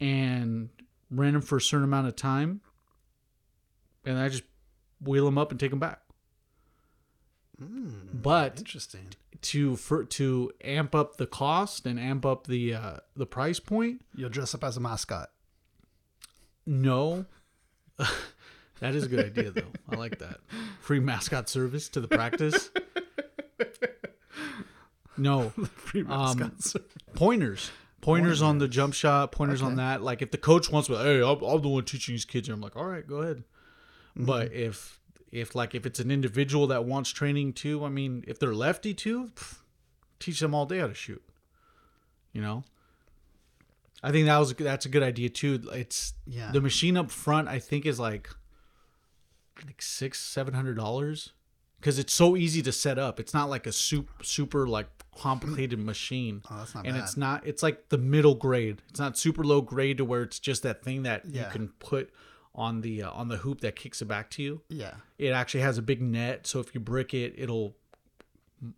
and 0.00 0.68
rent 1.10 1.32
them 1.32 1.42
for 1.42 1.56
a 1.56 1.60
certain 1.60 1.84
amount 1.84 2.06
of 2.06 2.14
time, 2.16 2.60
and 4.04 4.18
I 4.18 4.28
just 4.28 4.42
wheel 5.00 5.24
them 5.24 5.38
up 5.38 5.50
and 5.50 5.58
take 5.58 5.70
them 5.70 5.78
back. 5.80 6.02
But 7.60 8.58
Interesting. 8.58 9.08
to 9.42 9.76
for 9.76 10.04
to 10.04 10.52
amp 10.62 10.94
up 10.94 11.16
the 11.16 11.26
cost 11.26 11.86
and 11.86 11.98
amp 11.98 12.24
up 12.24 12.46
the 12.46 12.74
uh, 12.74 12.96
the 13.16 13.26
price 13.26 13.58
point, 13.60 14.02
You'll 14.14 14.30
dress 14.30 14.54
up 14.54 14.62
as 14.64 14.76
a 14.76 14.80
mascot. 14.80 15.30
No. 16.66 17.26
that 18.80 18.94
is 18.94 19.04
a 19.04 19.08
good 19.08 19.24
idea 19.26 19.50
though. 19.50 19.72
I 19.88 19.96
like 19.96 20.18
that. 20.20 20.38
Free 20.80 21.00
mascot 21.00 21.48
service 21.48 21.88
to 21.90 22.00
the 22.00 22.08
practice. 22.08 22.70
No. 25.16 25.48
Free 25.74 26.02
Um, 26.02 26.38
mascots. 26.38 26.76
Pointers. 27.14 27.70
Pointers 28.00 28.40
on 28.40 28.58
the 28.58 28.68
jump 28.68 28.94
shot, 28.94 29.32
pointers 29.32 29.60
on 29.60 29.74
that. 29.76 30.02
Like 30.02 30.22
if 30.22 30.30
the 30.30 30.38
coach 30.38 30.70
wants 30.70 30.86
to, 30.88 30.96
hey, 30.96 31.20
I'm, 31.20 31.42
I'm 31.42 31.60
the 31.60 31.68
one 31.68 31.84
teaching 31.84 32.14
these 32.14 32.24
kids, 32.24 32.48
and 32.48 32.54
I'm 32.54 32.60
like, 32.60 32.76
all 32.76 32.84
right, 32.84 33.04
go 33.06 33.16
ahead. 33.16 33.38
Mm-hmm. 34.16 34.24
But 34.24 34.52
if 34.52 34.97
if 35.32 35.54
like 35.54 35.74
if 35.74 35.84
it's 35.86 36.00
an 36.00 36.10
individual 36.10 36.66
that 36.68 36.84
wants 36.84 37.10
training 37.10 37.52
too, 37.54 37.84
I 37.84 37.88
mean, 37.88 38.24
if 38.26 38.38
they're 38.38 38.54
lefty 38.54 38.94
too, 38.94 39.30
pff, 39.34 39.58
teach 40.20 40.40
them 40.40 40.54
all 40.54 40.66
day 40.66 40.78
how 40.78 40.86
to 40.88 40.94
shoot. 40.94 41.22
You 42.32 42.42
know. 42.42 42.64
I 44.02 44.12
think 44.12 44.26
that 44.26 44.38
was 44.38 44.54
that's 44.54 44.86
a 44.86 44.88
good 44.88 45.02
idea 45.02 45.28
too. 45.28 45.60
It's 45.72 46.14
Yeah. 46.26 46.52
the 46.52 46.60
machine 46.60 46.96
up 46.96 47.10
front. 47.10 47.48
I 47.48 47.58
think 47.58 47.84
is 47.84 47.98
like 47.98 48.30
like 49.66 49.82
six 49.82 50.20
seven 50.20 50.54
hundred 50.54 50.76
dollars 50.76 51.32
because 51.80 51.98
it's 51.98 52.12
so 52.12 52.36
easy 52.36 52.62
to 52.62 52.70
set 52.72 52.98
up. 52.98 53.18
It's 53.18 53.34
not 53.34 53.50
like 53.50 53.66
a 53.66 53.72
super 53.72 54.22
super 54.22 54.68
like 54.68 54.86
complicated 55.16 55.80
machine. 55.80 56.42
Oh, 56.50 56.58
that's 56.58 56.74
not 56.76 56.86
and 56.86 56.94
bad. 56.94 57.02
it's 57.02 57.16
not. 57.16 57.44
It's 57.46 57.62
like 57.62 57.88
the 57.88 57.98
middle 57.98 58.36
grade. 58.36 58.82
It's 58.88 59.00
not 59.00 59.18
super 59.18 59.42
low 59.42 59.60
grade 59.62 59.98
to 59.98 60.04
where 60.04 60.22
it's 60.22 60.38
just 60.38 60.62
that 60.62 60.82
thing 60.84 61.02
that 61.02 61.24
Yeah. 61.28 61.46
you 61.46 61.50
can 61.52 61.68
put 61.80 62.10
on 62.58 62.80
the 62.82 63.02
uh, 63.04 63.10
on 63.12 63.28
the 63.28 63.36
hoop 63.38 63.60
that 63.62 63.76
kicks 63.76 64.02
it 64.02 64.06
back 64.06 64.28
to 64.30 64.42
you. 64.42 64.60
yeah. 64.68 64.94
It 65.16 65.28
actually 65.30 65.60
has 65.60 65.78
a 65.78 65.82
big 65.82 66.02
net, 66.02 66.46
so 66.46 66.58
if 66.60 66.74
you 66.74 66.80
brick 66.80 67.14
it, 67.14 67.34
it'll 67.38 67.74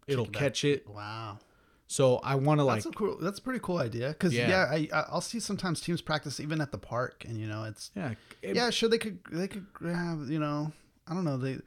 it'll 0.06 0.26
it 0.26 0.32
catch 0.32 0.64
it. 0.64 0.86
Wow. 0.88 1.38
So 1.86 2.18
I 2.18 2.36
want 2.36 2.60
to 2.60 2.64
like 2.64 2.84
That's 2.84 2.94
a 2.94 2.96
cool. 2.96 3.16
That's 3.20 3.38
a 3.40 3.42
pretty 3.42 3.58
cool 3.60 3.78
idea. 3.78 4.08
Because 4.10 4.32
Yeah. 4.32 4.48
yeah, 4.48 4.86
I 4.92 5.04
I'll 5.10 5.20
see 5.20 5.40
sometimes 5.40 5.80
teams 5.80 6.00
practice 6.00 6.38
even 6.38 6.60
at 6.60 6.70
the 6.70 6.78
park, 6.78 7.24
and 7.26 7.36
you 7.38 7.46
know 7.48 7.64
it's 7.64 7.90
yeah 7.96 8.12
it- 8.42 8.54
yeah 8.54 8.70
sure 8.70 8.88
they 8.88 8.98
could 8.98 9.18
they 9.32 9.48
could 9.48 9.72
grab 9.72 10.28
you 10.28 10.38
know 10.38 10.72
I 11.08 11.14
don't 11.14 11.24
know 11.24 11.36
they 11.36 11.58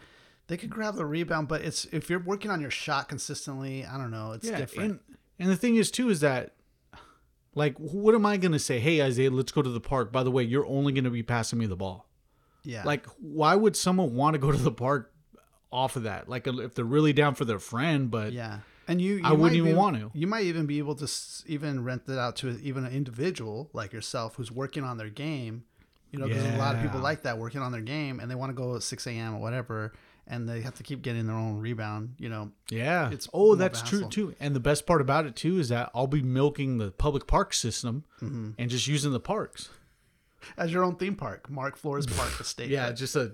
they 0.47 0.55
could 0.57 0.69
grab 0.69 0.95
the 0.95 1.05
rebound, 1.05 1.47
but 1.47 1.61
it's 1.61 1.85
if 1.91 2.09
you're 2.09 2.19
working 2.23 2.51
on 2.51 2.61
your 2.61 2.71
shot 2.71 3.09
consistently, 3.09 3.85
I 3.85 3.97
don't 3.97 4.11
know 4.11 4.31
it's 4.33 4.47
different. 4.49 4.91
And, 4.91 4.99
and 5.39 5.49
the 5.49 5.55
thing 5.57 5.75
is 5.75 5.89
too 5.91 6.09
is 6.09 6.19
that 6.21 6.53
like 7.55 7.75
what 7.77 8.15
am 8.15 8.25
I 8.25 8.37
gonna 8.37 8.59
say? 8.59 8.79
Hey 8.79 9.01
Isaiah, 9.01 9.31
let's 9.31 9.51
go 9.51 9.61
to 9.61 9.69
the 9.69 9.79
park. 9.81 10.11
By 10.11 10.23
the 10.23 10.31
way, 10.31 10.43
you're 10.43 10.65
only 10.65 10.93
gonna 10.93 11.09
be 11.09 11.23
passing 11.23 11.59
me 11.59 11.65
the 11.65 11.75
ball. 11.75 12.07
Yeah. 12.63 12.83
Like, 12.83 13.05
why 13.19 13.55
would 13.55 13.75
someone 13.75 14.15
want 14.15 14.35
to 14.35 14.39
go 14.39 14.51
to 14.51 14.57
the 14.57 14.71
park 14.71 15.11
off 15.71 15.95
of 15.95 16.03
that? 16.03 16.29
Like, 16.29 16.47
if 16.47 16.75
they're 16.75 16.85
really 16.85 17.11
down 17.13 17.35
for 17.35 17.43
their 17.45 17.59
friend, 17.59 18.09
but 18.09 18.31
Yeah, 18.31 18.59
and 18.87 19.01
you, 19.01 19.15
you 19.15 19.21
I 19.25 19.33
wouldn't 19.33 19.55
even 19.57 19.71
be- 19.71 19.77
want 19.77 19.97
to. 19.97 20.11
You 20.13 20.27
might 20.27 20.45
even 20.45 20.65
be 20.65 20.77
able 20.77 20.95
to 20.95 21.11
even 21.45 21.83
rent 21.83 22.03
it 22.07 22.17
out 22.17 22.37
to 22.37 22.57
even 22.61 22.85
an 22.85 22.93
individual 22.93 23.69
like 23.73 23.91
yourself 23.91 24.35
who's 24.35 24.51
working 24.51 24.83
on 24.83 24.97
their 24.97 25.09
game. 25.09 25.65
You 26.11 26.19
know, 26.19 26.27
because 26.27 26.45
a 26.45 26.57
lot 26.57 26.75
of 26.75 26.81
people 26.83 26.99
like 26.99 27.23
that 27.23 27.39
working 27.39 27.61
on 27.61 27.71
their 27.71 27.81
game, 27.81 28.19
and 28.19 28.29
they 28.29 28.35
want 28.35 28.51
to 28.51 28.53
go 28.53 28.75
at 28.75 28.83
six 28.83 29.07
a.m. 29.07 29.33
or 29.33 29.41
whatever, 29.41 29.93
and 30.27 30.47
they 30.47 30.61
have 30.61 30.75
to 30.75 30.83
keep 30.83 31.01
getting 31.01 31.27
their 31.27 31.35
own 31.35 31.59
rebound. 31.59 32.15
You 32.17 32.29
know, 32.29 32.51
Yeah. 32.69 33.09
It's 33.11 33.27
oh, 33.33 33.55
that's 33.55 33.81
true 33.81 34.07
too. 34.09 34.35
And 34.39 34.55
the 34.55 34.59
best 34.59 34.85
part 34.85 35.01
about 35.01 35.25
it 35.25 35.35
too 35.35 35.59
is 35.59 35.69
that 35.69 35.91
I'll 35.93 36.07
be 36.07 36.21
milking 36.21 36.77
the 36.77 36.91
public 36.91 37.27
park 37.27 37.53
system 37.53 38.03
Mm-hmm. 38.21 38.51
and 38.57 38.69
just 38.69 38.87
using 38.87 39.11
the 39.11 39.19
parks. 39.19 39.69
as 40.57 40.71
your 40.73 40.83
own 40.83 40.95
theme 40.95 41.15
park, 41.15 41.49
Mark 41.49 41.75
Flores 41.77 42.05
Park 42.05 42.31
Estate. 42.39 42.69
Yeah, 42.69 42.91
just 42.91 43.15
a 43.15 43.33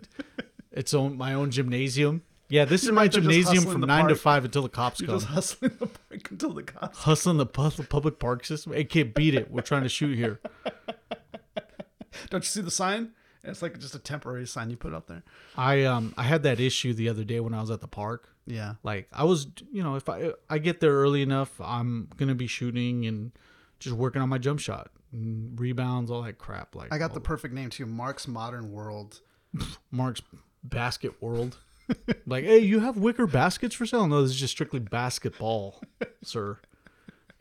its 0.72 0.94
own 0.94 1.18
my 1.18 1.34
own 1.34 1.52
gymnasium. 1.52 2.22
Yeah, 2.52 2.66
this 2.66 2.84
is 2.84 2.92
my 2.92 3.02
right 3.04 3.12
there 3.12 3.22
just 3.22 3.32
gymnasium 3.32 3.72
from 3.72 3.82
nine 3.82 4.08
to 4.08 4.16
five 4.16 4.44
until 4.44 4.64
the 4.64 4.70
cops 4.70 5.00
you're 5.00 5.08
come. 5.08 5.18
just 5.20 5.28
hustling 5.28 5.72
the 5.80 5.86
park 5.86 6.32
until 6.32 6.54
the 6.54 6.64
cops. 6.64 6.98
Hustling 7.00 7.38
the 7.38 7.46
public 7.46 8.18
park 8.18 8.44
system. 8.44 8.74
Hey, 8.74 8.86
kid, 8.86 9.14
beat 9.14 9.36
it. 9.36 9.52
We're 9.52 9.62
trying 9.62 9.84
to 9.84 9.90
shoot 9.90 10.16
here. 10.18 10.40
Don't 12.32 12.44
you 12.44 12.48
see 12.50 12.62
the 12.62 12.72
sign? 12.72 13.12
It's 13.44 13.62
like 13.62 13.80
just 13.80 13.96
a 13.96 14.00
temporary 14.00 14.46
sign 14.46 14.70
you 14.70 14.76
put 14.78 14.94
up 14.94 15.08
there. 15.08 15.24
I 15.58 15.84
um 15.86 16.14
I 16.18 16.24
had 16.24 16.44
that 16.44 16.60
issue 16.60 16.94
the 16.94 17.10
other 17.10 17.24
day 17.24 17.40
when 17.40 17.54
I 17.54 17.62
was 17.62 17.72
at 17.72 17.82
the 17.82 17.88
park. 17.88 18.30
Yeah, 18.46 18.76
Like 18.82 19.08
I 19.14 19.26
was, 19.26 19.46
you 19.72 19.84
know, 19.84 19.96
if 19.96 20.10
I 20.10 20.32
I 20.50 20.58
get 20.58 20.80
there 20.80 20.94
early 20.94 21.22
enough, 21.22 21.60
I'm 21.62 22.10
gonna 22.18 22.36
be 22.36 22.48
shooting 22.48 23.06
and 23.06 23.32
just 23.80 23.96
working 23.96 24.22
on 24.22 24.30
my 24.30 24.40
jump 24.40 24.60
shot, 24.60 24.90
and 25.14 25.58
rebounds, 25.60 26.10
all 26.10 26.24
that 26.24 26.40
crap. 26.40 26.76
Like 26.76 26.92
I 26.92 26.98
got 26.98 27.14
the 27.14 27.22
perfect 27.22 27.54
name 27.54 27.70
too, 27.70 27.86
Mark's 27.86 28.28
Modern 28.28 28.72
World. 28.72 29.22
Mark's 29.92 30.22
Basket 30.64 31.22
World. 31.22 31.58
like, 32.26 32.44
hey, 32.44 32.60
you 32.60 32.80
have 32.80 32.98
wicker 32.98 33.26
baskets 33.28 33.74
for 33.76 33.86
sale? 33.86 34.08
No, 34.08 34.22
this 34.22 34.32
is 34.32 34.40
just 34.40 34.52
strictly 34.52 34.80
basketball, 34.80 35.82
sir. 36.24 36.58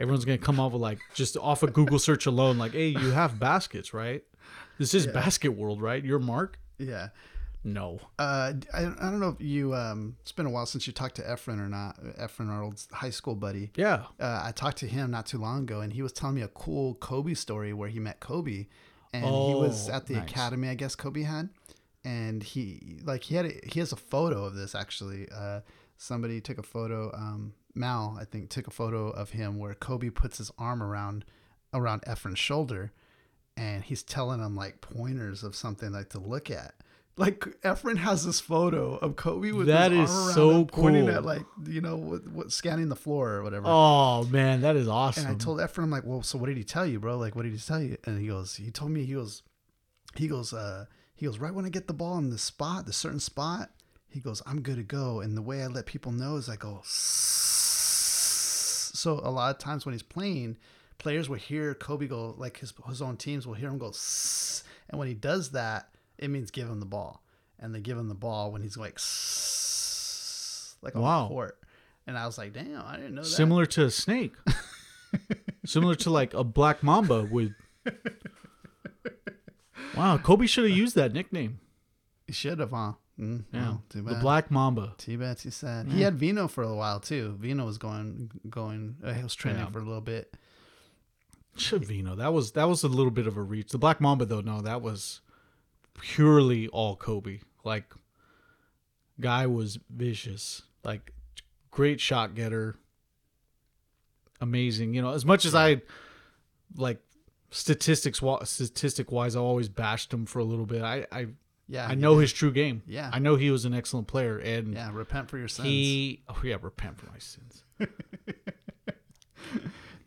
Everyone's 0.00 0.24
gonna 0.24 0.38
come 0.38 0.60
up 0.60 0.72
with 0.72 0.82
like 0.82 1.00
just 1.14 1.36
off 1.38 1.62
of 1.62 1.72
Google 1.72 1.98
search 1.98 2.26
alone, 2.26 2.56
like, 2.58 2.72
hey, 2.72 2.88
you 2.88 3.10
have 3.12 3.38
baskets, 3.38 3.92
right? 3.92 4.22
This 4.78 4.94
is 4.94 5.06
Basket 5.06 5.50
World, 5.52 5.82
right? 5.82 6.04
You're 6.04 6.18
Mark? 6.18 6.58
Yeah. 6.78 7.08
No. 7.64 7.98
Uh, 8.18 8.52
I, 8.72 8.80
I 8.82 8.82
don't 9.10 9.18
know 9.20 9.30
if 9.30 9.40
you. 9.40 9.74
Um, 9.74 10.16
it's 10.22 10.32
been 10.32 10.46
a 10.46 10.50
while 10.50 10.66
since 10.66 10.86
you 10.86 10.92
talked 10.92 11.16
to 11.16 11.22
Efren 11.22 11.58
or 11.60 11.68
not. 11.68 12.00
Efren, 12.18 12.48
our 12.48 12.62
old 12.62 12.80
high 12.92 13.10
school 13.10 13.34
buddy. 13.34 13.70
Yeah. 13.76 14.04
Uh, 14.20 14.42
I 14.44 14.52
talked 14.52 14.78
to 14.78 14.86
him 14.86 15.10
not 15.10 15.26
too 15.26 15.38
long 15.38 15.62
ago, 15.64 15.80
and 15.80 15.92
he 15.92 16.00
was 16.02 16.12
telling 16.12 16.36
me 16.36 16.42
a 16.42 16.48
cool 16.48 16.94
Kobe 16.94 17.34
story 17.34 17.72
where 17.72 17.88
he 17.88 17.98
met 17.98 18.20
Kobe, 18.20 18.66
and 19.12 19.24
he 19.24 19.54
was 19.54 19.88
Oh, 19.90 19.94
at 19.94 20.06
the 20.06 20.14
nice. 20.14 20.30
academy, 20.30 20.68
I 20.68 20.74
guess 20.74 20.94
Kobe 20.94 21.22
had, 21.22 21.48
and 22.04 22.42
he 22.44 23.00
like 23.04 23.24
he 23.24 23.34
had 23.34 23.46
a, 23.46 23.52
he 23.64 23.80
has 23.80 23.90
a 23.92 23.96
photo 23.96 24.44
of 24.44 24.54
this 24.54 24.74
actually. 24.76 25.26
Uh, 25.34 25.60
somebody 25.96 26.40
took 26.40 26.58
a 26.58 26.62
photo. 26.62 27.10
Um, 27.12 27.54
Mal, 27.74 28.16
I 28.20 28.24
think, 28.24 28.50
took 28.50 28.66
a 28.68 28.70
photo 28.72 29.10
of 29.10 29.30
him 29.30 29.58
where 29.58 29.74
Kobe 29.74 30.10
puts 30.10 30.38
his 30.38 30.50
arm 30.58 30.82
around 30.82 31.24
around 31.74 32.02
Efren's 32.02 32.38
shoulder, 32.38 32.92
and 33.58 33.82
he's 33.82 34.02
telling 34.02 34.40
him 34.40 34.54
like 34.54 34.80
pointers 34.80 35.42
of 35.42 35.56
something 35.56 35.92
like 35.92 36.10
to 36.10 36.20
look 36.20 36.50
at. 36.50 36.74
Like 37.16 37.40
Efren 37.62 37.96
has 37.96 38.24
this 38.24 38.38
photo 38.38 38.94
of 38.96 39.16
Kobe 39.16 39.50
with 39.50 39.66
That 39.66 39.92
is 39.92 40.08
so 40.34 40.60
him, 40.60 40.66
pointing 40.66 41.06
cool. 41.06 41.16
at 41.16 41.24
like 41.24 41.44
you 41.66 41.80
know 41.80 41.96
what, 41.96 42.28
what 42.28 42.52
scanning 42.52 42.88
the 42.88 42.96
floor 42.96 43.32
or 43.32 43.42
whatever. 43.42 43.64
Oh 43.66 44.22
man, 44.24 44.60
that 44.60 44.76
is 44.76 44.86
awesome. 44.86 45.26
And 45.26 45.34
I 45.34 45.38
told 45.38 45.58
Efren, 45.58 45.82
I'm 45.82 45.90
like, 45.90 46.04
well, 46.06 46.22
so 46.22 46.38
what 46.38 46.46
did 46.46 46.56
he 46.56 46.62
tell 46.62 46.86
you, 46.86 47.00
bro? 47.00 47.18
Like, 47.18 47.34
what 47.34 47.42
did 47.42 47.52
he 47.52 47.58
tell 47.58 47.82
you? 47.82 47.96
And 48.04 48.20
he 48.20 48.28
goes, 48.28 48.54
he 48.54 48.70
told 48.70 48.92
me, 48.92 49.04
he 49.04 49.14
goes, 49.14 49.42
he 50.14 50.28
goes, 50.28 50.52
uh, 50.52 50.84
he 51.16 51.26
goes, 51.26 51.40
right 51.40 51.52
when 51.52 51.64
I 51.64 51.70
get 51.70 51.88
the 51.88 51.92
ball 51.92 52.18
in 52.18 52.30
the 52.30 52.38
spot, 52.38 52.86
the 52.86 52.92
certain 52.92 53.18
spot, 53.18 53.70
he 54.08 54.20
goes, 54.20 54.40
I'm 54.46 54.62
good 54.62 54.76
to 54.76 54.84
go. 54.84 55.20
And 55.20 55.36
the 55.36 55.42
way 55.42 55.64
I 55.64 55.66
let 55.66 55.86
people 55.86 56.12
know 56.12 56.36
is 56.36 56.48
I 56.48 56.54
go, 56.54 56.82
"Sss." 56.84 58.96
so 58.96 59.20
a 59.24 59.30
lot 59.30 59.50
of 59.50 59.58
times 59.58 59.84
when 59.84 59.92
he's 59.92 60.02
playing, 60.02 60.56
players 60.98 61.28
will 61.28 61.36
hear 61.36 61.74
Kobe 61.74 62.06
go, 62.06 62.34
like 62.36 62.58
his, 62.58 62.72
his 62.88 63.00
own 63.02 63.16
teams 63.16 63.46
will 63.46 63.54
hear 63.54 63.68
him 63.68 63.78
go, 63.78 63.90
"Sss." 63.90 64.62
and 64.90 64.98
when 64.98 65.08
he 65.08 65.14
does 65.14 65.50
that, 65.52 65.88
it 66.18 66.28
means 66.30 66.50
give 66.50 66.68
him 66.68 66.80
the 66.80 66.86
ball. 66.86 67.22
And 67.60 67.74
they 67.74 67.80
give 67.80 67.98
him 67.98 68.08
the 68.08 68.14
ball 68.14 68.52
when 68.52 68.62
he's 68.62 68.76
like, 68.76 68.96
"Sss," 68.96 70.74
like 70.82 70.94
on 70.96 71.02
Wow. 71.02 71.22
the 71.24 71.28
court. 71.28 71.58
And 72.06 72.16
I 72.16 72.24
was 72.24 72.38
like, 72.38 72.52
damn, 72.54 72.82
I 72.86 72.96
didn't 72.96 73.14
know 73.16 73.22
that. 73.22 73.28
Similar 73.28 73.66
to 73.66 73.84
a 73.84 73.90
snake. 73.90 74.32
Similar 75.66 75.94
to 75.96 76.10
like 76.10 76.32
a 76.34 76.42
black 76.42 76.82
mamba 76.82 77.24
would. 77.30 77.54
Wow, 79.96 80.18
Kobe 80.18 80.46
should 80.46 80.68
have 80.68 80.76
used 80.76 80.94
that 80.96 81.12
nickname. 81.12 81.60
He 82.26 82.32
should 82.32 82.58
have, 82.60 82.70
huh? 82.70 82.92
Mm, 83.18 83.44
Yeah, 83.52 83.76
the 83.90 84.02
black 84.02 84.50
mamba. 84.50 84.94
Too 84.98 85.18
bad. 85.18 85.38
Too 85.38 85.50
sad. 85.50 85.88
He 85.88 86.02
had 86.02 86.14
Vino 86.14 86.46
for 86.46 86.62
a 86.62 86.74
while 86.74 87.00
too. 87.00 87.36
Vino 87.38 87.64
was 87.66 87.76
going, 87.78 88.30
going. 88.48 88.96
Uh, 89.02 89.12
he 89.12 89.22
was 89.22 89.34
trending 89.34 89.64
Yeah. 89.64 89.70
for 89.70 89.80
a 89.80 89.84
little 89.84 90.00
bit. 90.00 90.34
Chavino. 91.58 92.16
That 92.16 92.32
was 92.32 92.52
that 92.52 92.68
was 92.68 92.82
a 92.82 92.88
little 92.88 93.10
bit 93.10 93.26
of 93.26 93.36
a 93.36 93.42
reach. 93.42 93.70
The 93.70 93.78
Black 93.78 94.00
Mamba 94.00 94.24
though, 94.24 94.40
no, 94.40 94.60
that 94.62 94.80
was 94.82 95.20
purely 96.00 96.68
all 96.68 96.96
Kobe. 96.96 97.40
Like 97.64 97.92
guy 99.20 99.46
was 99.46 99.78
vicious. 99.90 100.62
Like 100.84 101.12
great 101.70 102.00
shot 102.00 102.34
getter. 102.34 102.76
Amazing. 104.40 104.94
You 104.94 105.02
know, 105.02 105.12
as 105.12 105.24
much 105.24 105.44
as 105.44 105.54
I 105.54 105.82
like 106.76 107.00
statistics 107.50 108.20
statistic 108.44 109.10
wise, 109.10 109.34
I 109.36 109.40
always 109.40 109.68
bashed 109.68 110.12
him 110.14 110.26
for 110.26 110.38
a 110.38 110.44
little 110.44 110.66
bit. 110.66 110.82
I 110.82 111.06
I, 111.10 111.26
Yeah, 111.66 111.86
I 111.86 111.94
know 111.96 112.14
did. 112.14 112.20
his 112.22 112.32
true 112.32 112.52
game. 112.52 112.82
Yeah. 112.86 113.10
I 113.12 113.18
know 113.18 113.34
he 113.36 113.50
was 113.50 113.64
an 113.64 113.74
excellent 113.74 114.06
player 114.06 114.38
and 114.38 114.74
Yeah, 114.74 114.90
repent 114.92 115.28
for 115.28 115.38
your 115.38 115.48
sins. 115.48 115.66
he 115.66 116.22
oh 116.28 116.40
yeah, 116.44 116.56
repent 116.60 116.98
for 116.98 117.06
my 117.10 117.18
sins. 117.18 117.64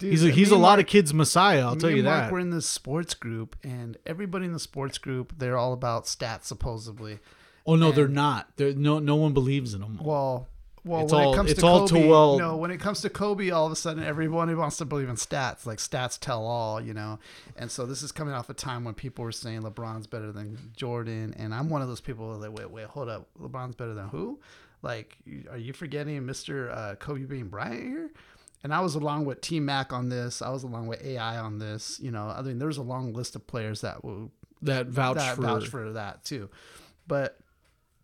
Dude, 0.02 0.12
He's 0.12 0.26
a, 0.26 0.30
he's 0.32 0.52
a 0.52 0.56
lot 0.56 0.78
Mark- 0.78 0.80
of 0.82 0.86
kids' 0.88 1.14
messiah. 1.14 1.62
I'll 1.66 1.76
tell 1.76 1.90
you 1.90 2.04
Mark 2.04 2.24
that. 2.26 2.32
We're 2.32 2.40
in 2.40 2.50
this 2.50 2.68
sports 2.68 3.14
group, 3.14 3.56
and 3.64 3.98
everybody 4.06 4.46
in 4.46 4.54
the 4.54 4.60
sports 4.60 4.98
group, 4.98 5.34
they're 5.38 5.58
all 5.58 5.74
about 5.74 6.06
stats 6.06 6.46
supposedly. 6.46 7.20
Oh 7.66 7.76
no, 7.76 7.92
they're 7.92 8.08
not. 8.08 8.50
They're 8.58 8.74
no 8.74 9.00
no 9.00 9.16
one 9.16 9.34
believes 9.34 9.74
in 9.76 9.82
them. 9.82 10.00
Well, 10.02 10.48
well, 10.84 11.04
It's 11.04 11.14
when 11.14 11.24
all- 11.24 11.34
it 11.34 11.36
comes 11.36 11.52
it's 11.52 11.60
to 11.60 11.68
all 11.68 11.88
too 11.88 11.94
Kobe, 11.96 12.08
well- 12.10 12.40
no, 12.40 12.58
when 12.58 12.72
it 12.72 12.80
comes 12.80 13.02
to 13.02 13.10
Kobe, 13.12 13.52
all 13.52 13.68
of 13.68 13.72
a 13.72 13.76
sudden 13.76 14.04
everyone 14.04 14.58
wants 14.58 14.78
to 14.78 14.86
believe 14.86 15.10
in 15.10 15.16
stats. 15.16 15.68
Like 15.68 15.78
stats 15.78 16.18
tell 16.20 16.44
all, 16.44 16.82
you 16.82 16.96
know. 16.96 17.20
And 17.56 17.70
so 17.70 17.86
this 17.86 18.02
is 18.02 18.12
coming 18.12 18.34
off 18.34 18.50
a 18.50 18.56
time 18.56 18.84
when 18.84 18.96
people 18.96 19.24
were 19.24 19.32
saying 19.32 19.62
LeBron's 19.62 20.08
better 20.08 20.32
than 20.32 20.58
Jordan, 20.76 21.36
and 21.38 21.54
I'm 21.54 21.70
one 21.70 21.84
of 21.84 21.88
those 21.88 22.02
people 22.02 22.40
that 22.40 22.52
wait, 22.52 22.72
wait, 22.72 22.88
hold 22.88 23.10
up, 23.10 23.28
LeBron's 23.40 23.76
better 23.76 23.94
than 23.94 24.08
who? 24.08 24.40
Like, 24.84 25.16
are 25.52 25.58
you 25.60 25.74
forgetting 25.74 26.20
Mr. 26.24 26.76
Uh, 26.76 26.96
Kobe 26.96 27.26
Bean 27.26 27.50
Bryant 27.50 27.84
here? 27.84 28.10
And 28.64 28.74
I 28.74 28.80
was 28.82 28.96
along 28.96 29.26
with 29.26 29.42
T 29.42 29.60
Mac 29.60 29.92
on 29.92 30.10
this. 30.10 30.42
I 30.42 30.50
was 30.50 30.64
along 30.64 30.88
with 30.88 31.04
AI 31.04 31.38
on 31.38 31.58
this. 31.60 32.00
You 32.00 32.12
know, 32.12 32.28
I 32.28 32.42
mean, 32.42 32.60
there's 32.60 32.78
a 32.78 32.84
long 32.84 33.14
list 33.14 33.36
of 33.36 33.48
players 33.48 33.82
that 33.82 34.04
will 34.04 34.32
that 34.62 34.88
vouch 34.88 35.18
that 35.18 35.36
for, 35.36 35.42
vouch 35.42 35.68
for 35.68 35.94
that 35.94 36.24
too. 36.24 36.50
But 37.08 37.40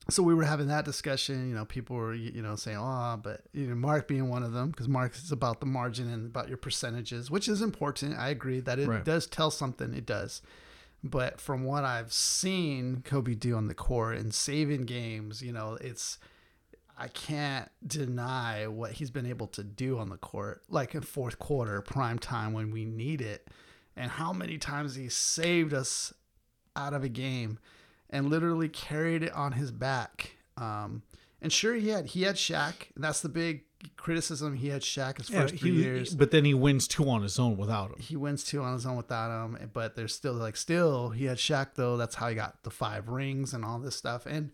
so 0.09 0.23
we 0.23 0.33
were 0.33 0.45
having 0.45 0.67
that 0.69 0.85
discussion. 0.85 1.49
You 1.49 1.55
know, 1.55 1.65
people 1.65 1.95
were 1.95 2.15
you 2.15 2.41
know 2.41 2.55
saying, 2.55 2.77
"Oh, 2.79 3.19
but 3.21 3.41
you 3.53 3.67
know, 3.67 3.75
Mark 3.75 4.07
being 4.07 4.29
one 4.29 4.41
of 4.41 4.53
them 4.53 4.71
because 4.71 4.87
Mark 4.87 5.15
is 5.15 5.31
about 5.31 5.59
the 5.59 5.65
margin 5.67 6.11
and 6.11 6.25
about 6.25 6.47
your 6.47 6.57
percentages, 6.57 7.29
which 7.29 7.47
is 7.47 7.61
important. 7.61 8.17
I 8.17 8.29
agree 8.29 8.59
that 8.61 8.79
it 8.79 8.87
Right. 8.87 9.05
does 9.05 9.27
tell 9.27 9.51
something. 9.51 9.93
It 9.93 10.05
does." 10.05 10.41
But 11.03 11.39
from 11.39 11.63
what 11.63 11.83
I've 11.83 12.11
seen 12.11 13.03
Kobe 13.05 13.35
do 13.35 13.55
on 13.55 13.67
the 13.67 13.75
court 13.75 14.17
and 14.17 14.33
saving 14.33 14.85
games, 14.85 15.43
you 15.43 15.51
know, 15.53 15.77
it's 15.79 16.17
I 16.97 17.07
can't 17.09 17.69
deny 17.85 18.67
what 18.67 18.93
he's 18.93 19.11
been 19.11 19.25
able 19.27 19.47
to 19.47 19.63
do 19.63 19.99
on 19.99 20.09
the 20.09 20.17
court, 20.17 20.63
like 20.69 20.95
in 20.95 21.01
fourth 21.01 21.37
quarter, 21.37 21.81
prime 21.81 22.17
time 22.17 22.53
when 22.53 22.71
we 22.71 22.85
need 22.85 23.21
it, 23.21 23.47
and 23.95 24.09
how 24.11 24.33
many 24.33 24.57
times 24.57 24.95
he 24.95 25.07
saved 25.09 25.73
us 25.73 26.13
out 26.75 26.93
of 26.93 27.03
a 27.03 27.09
game 27.09 27.59
and 28.09 28.29
literally 28.29 28.69
carried 28.69 29.21
it 29.23 29.31
on 29.33 29.51
his 29.53 29.71
back. 29.71 30.37
Um, 30.57 31.03
and 31.41 31.53
sure, 31.53 31.75
he 31.75 31.89
had 31.89 32.07
he 32.07 32.23
had 32.23 32.35
Shaq. 32.35 32.73
And 32.95 33.03
that's 33.03 33.21
the 33.21 33.29
big 33.29 33.65
criticism. 33.95 34.55
He 34.55 34.69
had 34.69 34.81
Shaq 34.81 35.17
his 35.19 35.29
Yeah, 35.29 35.41
first 35.41 35.55
three 35.57 35.71
he- 35.73 35.83
years. 35.83 36.15
but 36.15 36.31
then 36.31 36.45
he 36.45 36.55
wins 36.55 36.87
two 36.87 37.07
on 37.07 37.21
his 37.21 37.37
own 37.37 37.57
without 37.57 37.91
him. 37.91 37.99
He 37.99 38.15
wins 38.15 38.43
two 38.43 38.61
on 38.63 38.73
his 38.73 38.87
own 38.87 38.95
without 38.97 39.45
him, 39.45 39.69
but 39.71 39.95
there's 39.95 40.15
still 40.15 40.33
like 40.33 40.57
still 40.57 41.09
he 41.09 41.25
had 41.25 41.37
Shaq 41.37 41.75
though. 41.75 41.95
That's 41.95 42.15
how 42.15 42.29
he 42.29 42.33
got 42.35 42.63
the 42.63 42.71
five 42.71 43.07
rings 43.07 43.53
and 43.53 43.63
all 43.63 43.77
this 43.77 43.95
stuff. 43.95 44.25
And 44.25 44.51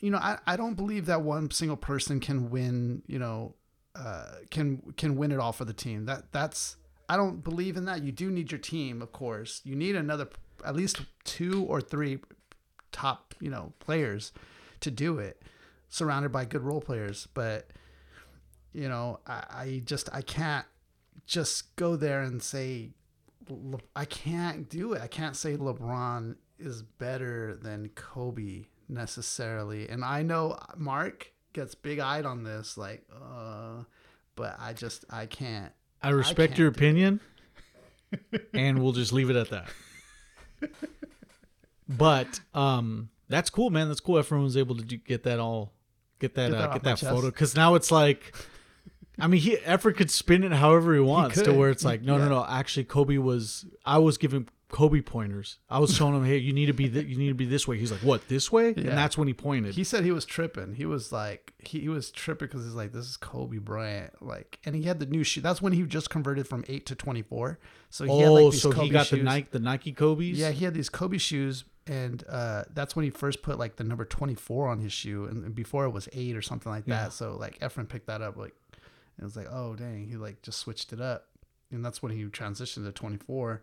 you 0.00 0.10
know, 0.10 0.18
I, 0.18 0.38
I 0.46 0.56
don't 0.56 0.74
believe 0.74 1.06
that 1.06 1.22
one 1.22 1.50
single 1.50 1.76
person 1.76 2.20
can 2.20 2.50
win. 2.50 3.02
You 3.06 3.18
know, 3.18 3.54
uh, 3.94 4.26
can 4.50 4.94
can 4.96 5.16
win 5.16 5.32
it 5.32 5.38
all 5.38 5.52
for 5.52 5.64
the 5.64 5.72
team. 5.72 6.06
That 6.06 6.32
that's 6.32 6.76
I 7.08 7.16
don't 7.16 7.42
believe 7.42 7.76
in 7.76 7.84
that. 7.86 8.02
You 8.02 8.12
do 8.12 8.30
need 8.30 8.50
your 8.50 8.60
team, 8.60 9.02
of 9.02 9.12
course. 9.12 9.60
You 9.64 9.74
need 9.74 9.96
another 9.96 10.28
at 10.64 10.76
least 10.76 11.00
two 11.24 11.64
or 11.64 11.80
three 11.80 12.18
top 12.92 13.34
you 13.40 13.50
know 13.50 13.72
players 13.80 14.32
to 14.80 14.90
do 14.90 15.18
it, 15.18 15.42
surrounded 15.88 16.32
by 16.32 16.44
good 16.44 16.62
role 16.62 16.80
players. 16.80 17.28
But 17.34 17.70
you 18.72 18.88
know, 18.88 19.20
I, 19.26 19.44
I 19.50 19.82
just 19.84 20.08
I 20.12 20.22
can't 20.22 20.66
just 21.26 21.76
go 21.76 21.96
there 21.96 22.22
and 22.22 22.42
say 22.42 22.90
I 23.96 24.04
can't 24.04 24.68
do 24.68 24.92
it. 24.92 25.02
I 25.02 25.08
can't 25.08 25.36
say 25.36 25.56
LeBron 25.56 26.36
is 26.58 26.82
better 26.82 27.58
than 27.60 27.88
Kobe 27.90 28.66
necessarily. 28.90 29.88
And 29.88 30.04
I 30.04 30.22
know 30.22 30.58
Mark 30.76 31.32
gets 31.52 31.74
big 31.74 31.98
eyed 31.98 32.26
on 32.26 32.42
this, 32.44 32.76
like, 32.76 33.02
uh, 33.14 33.84
but 34.36 34.56
I 34.58 34.72
just 34.72 35.04
I 35.10 35.26
can't. 35.26 35.72
I 36.02 36.10
respect 36.10 36.50
can't 36.52 36.58
your 36.58 36.68
opinion, 36.68 37.20
and 38.54 38.82
we'll 38.82 38.92
just 38.92 39.12
leave 39.12 39.30
it 39.30 39.36
at 39.36 39.50
that. 39.50 39.68
But 41.88 42.40
um, 42.54 43.10
that's 43.28 43.50
cool, 43.50 43.70
man. 43.70 43.88
That's 43.88 44.00
cool. 44.00 44.18
Everyone 44.18 44.44
was 44.44 44.56
able 44.56 44.76
to 44.76 44.82
do, 44.84 44.96
get 44.96 45.24
that 45.24 45.40
all, 45.40 45.72
get 46.20 46.34
that, 46.36 46.50
Get 46.50 46.58
that 46.58 46.70
uh, 46.70 46.72
get 46.74 46.82
that 46.84 46.98
photo. 47.00 47.26
Because 47.26 47.56
now 47.56 47.74
it's 47.74 47.90
like, 47.90 48.34
I 49.18 49.26
mean, 49.26 49.40
he 49.40 49.56
Efren 49.56 49.96
could 49.96 50.10
spin 50.10 50.44
it 50.44 50.52
however 50.52 50.94
he 50.94 51.00
wants 51.00 51.40
to 51.42 51.52
where 51.52 51.70
it's 51.70 51.84
like, 51.84 52.02
no, 52.02 52.16
no, 52.16 52.24
Yeah. 52.24 52.28
no. 52.30 52.46
Actually, 52.48 52.84
Kobe 52.84 53.18
was. 53.18 53.66
I 53.84 53.98
was 53.98 54.18
giving 54.18 54.48
Kobe 54.70 55.00
pointers. 55.00 55.58
I 55.68 55.78
was 55.78 55.94
showing 55.94 56.14
him, 56.14 56.24
hey, 56.24 56.36
you 56.38 56.52
need 56.52 56.66
to 56.66 56.72
be, 56.72 56.88
th- 56.88 57.06
you 57.06 57.16
need 57.16 57.28
to 57.28 57.34
be 57.34 57.44
this 57.44 57.66
way. 57.68 57.76
He's 57.78 57.90
like, 57.92 58.02
what, 58.02 58.28
this 58.28 58.50
way? 58.52 58.68
Yeah. 58.76 58.90
And 58.90 58.98
that's 58.98 59.18
when 59.18 59.28
he 59.28 59.34
pointed. 59.34 59.74
He 59.74 59.84
said 59.84 60.04
he 60.04 60.12
was 60.12 60.24
tripping. 60.24 60.74
He 60.74 60.86
was 60.86 61.12
like 61.12 61.52
he, 61.58 61.80
he 61.80 61.88
was 61.88 62.10
tripping 62.10 62.48
because 62.48 62.64
he's 62.64 62.74
like 62.74 62.92
this 62.92 63.06
is 63.06 63.16
Kobe 63.16 63.58
Bryant, 63.58 64.22
like, 64.22 64.58
and 64.64 64.74
he 64.74 64.82
had 64.84 65.00
the 65.00 65.06
new 65.06 65.24
shoe. 65.24 65.40
That's 65.40 65.60
when 65.60 65.72
he 65.72 65.82
just 65.82 66.10
converted 66.10 66.46
from 66.46 66.64
eight 66.68 66.86
to 66.86 66.94
twenty 66.94 67.22
four. 67.22 67.58
So 67.90 68.04
he 68.04 68.18
had 68.20 68.28
oh, 68.28 68.34
like 68.34 68.52
these 68.52 68.62
so 68.62 68.72
Kobe 68.72 68.86
he 68.86 68.90
got 68.90 69.06
shoes. 69.06 69.18
the 69.18 69.24
Nike, 69.24 69.48
the 69.50 69.58
Nike 69.58 69.92
Kobe's. 69.92 70.38
Yeah, 70.38 70.50
he 70.50 70.64
had 70.64 70.74
these 70.74 70.88
Kobe 70.88 71.18
shoes, 71.18 71.64
and 71.86 72.22
uh, 72.28 72.64
that's 72.72 72.94
when 72.94 73.04
he 73.04 73.10
first 73.10 73.42
put 73.42 73.58
like 73.58 73.76
the 73.76 73.84
number 73.84 74.04
twenty 74.04 74.34
four 74.34 74.68
on 74.68 74.78
his 74.78 74.92
shoe, 74.92 75.24
and 75.24 75.44
and 75.44 75.54
before 75.54 75.84
it 75.84 75.90
was 75.90 76.08
eight 76.12 76.36
or 76.36 76.42
something 76.42 76.70
like 76.70 76.84
Yeah. 76.86 77.04
that. 77.04 77.12
So 77.12 77.36
like 77.36 77.58
Efren 77.58 77.88
picked 77.88 78.06
that 78.06 78.22
up, 78.22 78.36
like 78.36 78.54
it 79.18 79.24
was 79.24 79.36
like, 79.36 79.48
oh 79.50 79.74
dang, 79.74 80.06
he 80.08 80.16
like 80.16 80.42
just 80.42 80.60
switched 80.60 80.92
it 80.92 81.00
up, 81.00 81.26
and 81.70 81.84
that's 81.84 82.02
when 82.02 82.12
he 82.12 82.24
transitioned 82.26 82.84
to 82.84 82.92
twenty 82.92 83.16
four. 83.18 83.62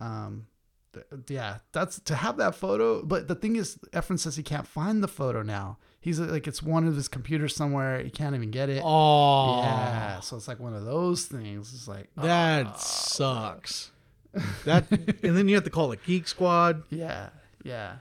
Um, 0.00 0.46
th- 0.94 1.04
yeah, 1.28 1.58
that's 1.72 2.00
to 2.00 2.14
have 2.14 2.36
that 2.38 2.54
photo. 2.54 3.02
But 3.04 3.28
the 3.28 3.34
thing 3.34 3.56
is, 3.56 3.76
Efren 3.92 4.18
says 4.18 4.36
he 4.36 4.42
can't 4.42 4.66
find 4.66 5.02
the 5.02 5.08
photo 5.08 5.42
now. 5.42 5.78
He's 6.00 6.18
like, 6.18 6.46
it's 6.46 6.62
one 6.62 6.86
of 6.86 6.96
his 6.96 7.08
computers 7.08 7.54
somewhere. 7.54 8.00
He 8.02 8.08
can't 8.10 8.34
even 8.34 8.50
get 8.50 8.70
it. 8.70 8.80
Oh, 8.84 9.60
Yeah, 9.62 10.20
so 10.20 10.36
it's 10.36 10.48
like 10.48 10.58
one 10.58 10.74
of 10.74 10.84
those 10.86 11.26
things. 11.26 11.74
It's 11.74 11.86
like 11.86 12.08
That 12.16 12.66
ah, 12.68 12.74
sucks. 12.76 13.90
That 14.64 14.90
and 14.90 15.36
then 15.36 15.48
you 15.48 15.56
have 15.56 15.64
to 15.64 15.70
call 15.70 15.92
it 15.92 16.00
Geek 16.06 16.26
Squad. 16.28 16.84
yeah, 16.88 17.28
yeah, 17.64 17.96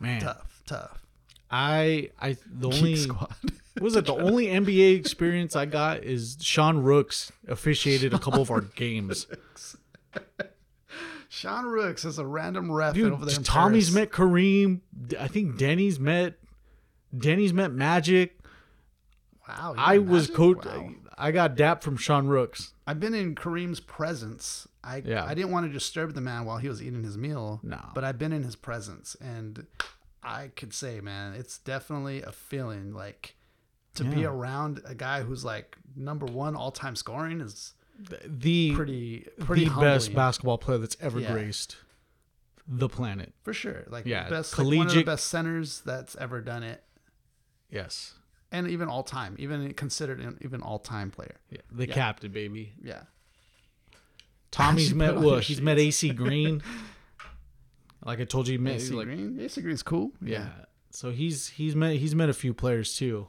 Man, 0.00 0.20
tough, 0.22 0.62
tough. 0.66 0.98
I 1.50 2.10
I 2.20 2.36
the 2.50 2.70
Geek 2.70 2.78
only 2.78 2.96
squad. 2.96 3.34
was 3.80 3.94
it 3.96 4.06
the 4.06 4.14
only 4.14 4.46
NBA 4.46 4.98
experience 4.98 5.54
I 5.54 5.66
got 5.66 6.02
is 6.02 6.38
Sean 6.40 6.78
Rooks 6.78 7.30
officiated 7.46 8.12
a 8.14 8.18
couple 8.18 8.42
of 8.42 8.50
our 8.50 8.62
games. 8.62 9.26
Sean 11.34 11.64
Rooks 11.66 12.04
is 12.04 12.18
a 12.18 12.26
random 12.26 12.70
ref 12.70 12.94
Dude, 12.94 13.12
over 13.12 13.24
there. 13.24 13.34
Tommy's 13.38 13.90
Paris. 13.90 13.94
met 13.94 14.10
Kareem. 14.12 14.80
I 15.18 15.26
think 15.26 15.58
Denny's 15.58 15.98
met 15.98 16.34
Denny's 17.16 17.52
met 17.52 17.72
Magic. 17.72 18.38
Wow, 19.48 19.74
I 19.76 19.98
was 19.98 20.30
coach. 20.30 20.64
Wow. 20.64 20.90
I 21.18 21.32
got 21.32 21.56
dap 21.56 21.82
from 21.82 21.96
Sean 21.96 22.28
Rooks. 22.28 22.72
I've 22.86 23.00
been 23.00 23.14
in 23.14 23.34
Kareem's 23.34 23.80
presence. 23.80 24.68
I 24.84 25.02
Yeah. 25.04 25.24
I 25.24 25.34
didn't 25.34 25.50
want 25.50 25.66
to 25.66 25.72
disturb 25.72 26.14
the 26.14 26.20
man 26.20 26.44
while 26.44 26.58
he 26.58 26.68
was 26.68 26.80
eating 26.80 27.02
his 27.02 27.18
meal. 27.18 27.60
No. 27.64 27.80
but 27.94 28.04
I've 28.04 28.18
been 28.18 28.32
in 28.32 28.44
his 28.44 28.56
presence, 28.56 29.16
and 29.20 29.66
I 30.22 30.52
could 30.54 30.72
say, 30.72 31.00
man, 31.00 31.34
it's 31.34 31.58
definitely 31.58 32.22
a 32.22 32.32
feeling 32.32 32.94
like 32.94 33.34
to 33.96 34.04
be 34.04 34.24
around 34.24 34.82
a 34.84 34.94
guy 34.94 35.22
who's 35.22 35.44
like 35.44 35.76
number 35.96 36.26
one 36.26 36.56
all 36.56 36.70
time 36.70 36.96
scoring 36.96 37.40
is 37.40 37.73
The 37.96 38.72
pretty 38.74 39.26
pretty 39.40 39.64
the 39.66 39.80
best 39.80 40.14
basketball 40.14 40.58
player 40.58 40.78
that's 40.78 40.96
ever 41.00 41.20
Yeah. 41.20 41.32
graced 41.32 41.76
the 42.66 42.88
planet. 42.88 43.32
for 43.42 43.52
sure. 43.52 43.84
Like 43.88 44.06
Yeah, 44.06 44.28
best 44.28 44.56
like 44.58 44.66
one 44.66 44.66
of 44.66 44.70
the 44.72 44.78
collegiate- 44.86 45.06
best 45.06 45.26
centers 45.28 45.80
that's 45.82 46.16
ever 46.16 46.40
done 46.40 46.62
it, 46.62 46.82
Yes. 47.70 48.14
and 48.50 48.68
even 48.68 48.88
all 48.88 49.02
time, 49.04 49.36
even 49.38 49.72
considered 49.74 50.20
an 50.20 50.38
even 50.42 50.60
all 50.62 50.78
time 50.78 51.10
player. 51.10 51.36
Yeah, 51.50 51.60
the 51.70 51.86
Yeah. 51.86 51.94
captain, 51.94 52.32
baby. 52.32 52.74
Yeah. 52.82 53.04
Tommy's 54.50 54.94
met 54.94 55.10
put 55.10 55.16
on 55.18 55.22
your 55.24 55.32
what? 55.34 55.44
He's 55.44 55.60
met 55.60 55.78
AC 55.78 56.10
Green. 56.10 56.62
Like 58.06 58.20
I 58.20 58.24
told 58.24 58.48
you, 58.48 58.52
he 58.52 58.58
met 58.58 58.74
AC 58.74 58.92
like 58.92 59.06
Green. 59.06 59.40
AC 59.40 59.62
Green's 59.62 59.82
cool. 59.82 60.10
yeah. 60.20 60.50
So 60.90 61.10
he's 61.10 61.48
he's 61.48 61.74
met 61.74 61.96
he's 61.96 62.14
met 62.14 62.28
a 62.28 62.34
few 62.34 62.52
players 62.52 62.94
too. 62.94 63.28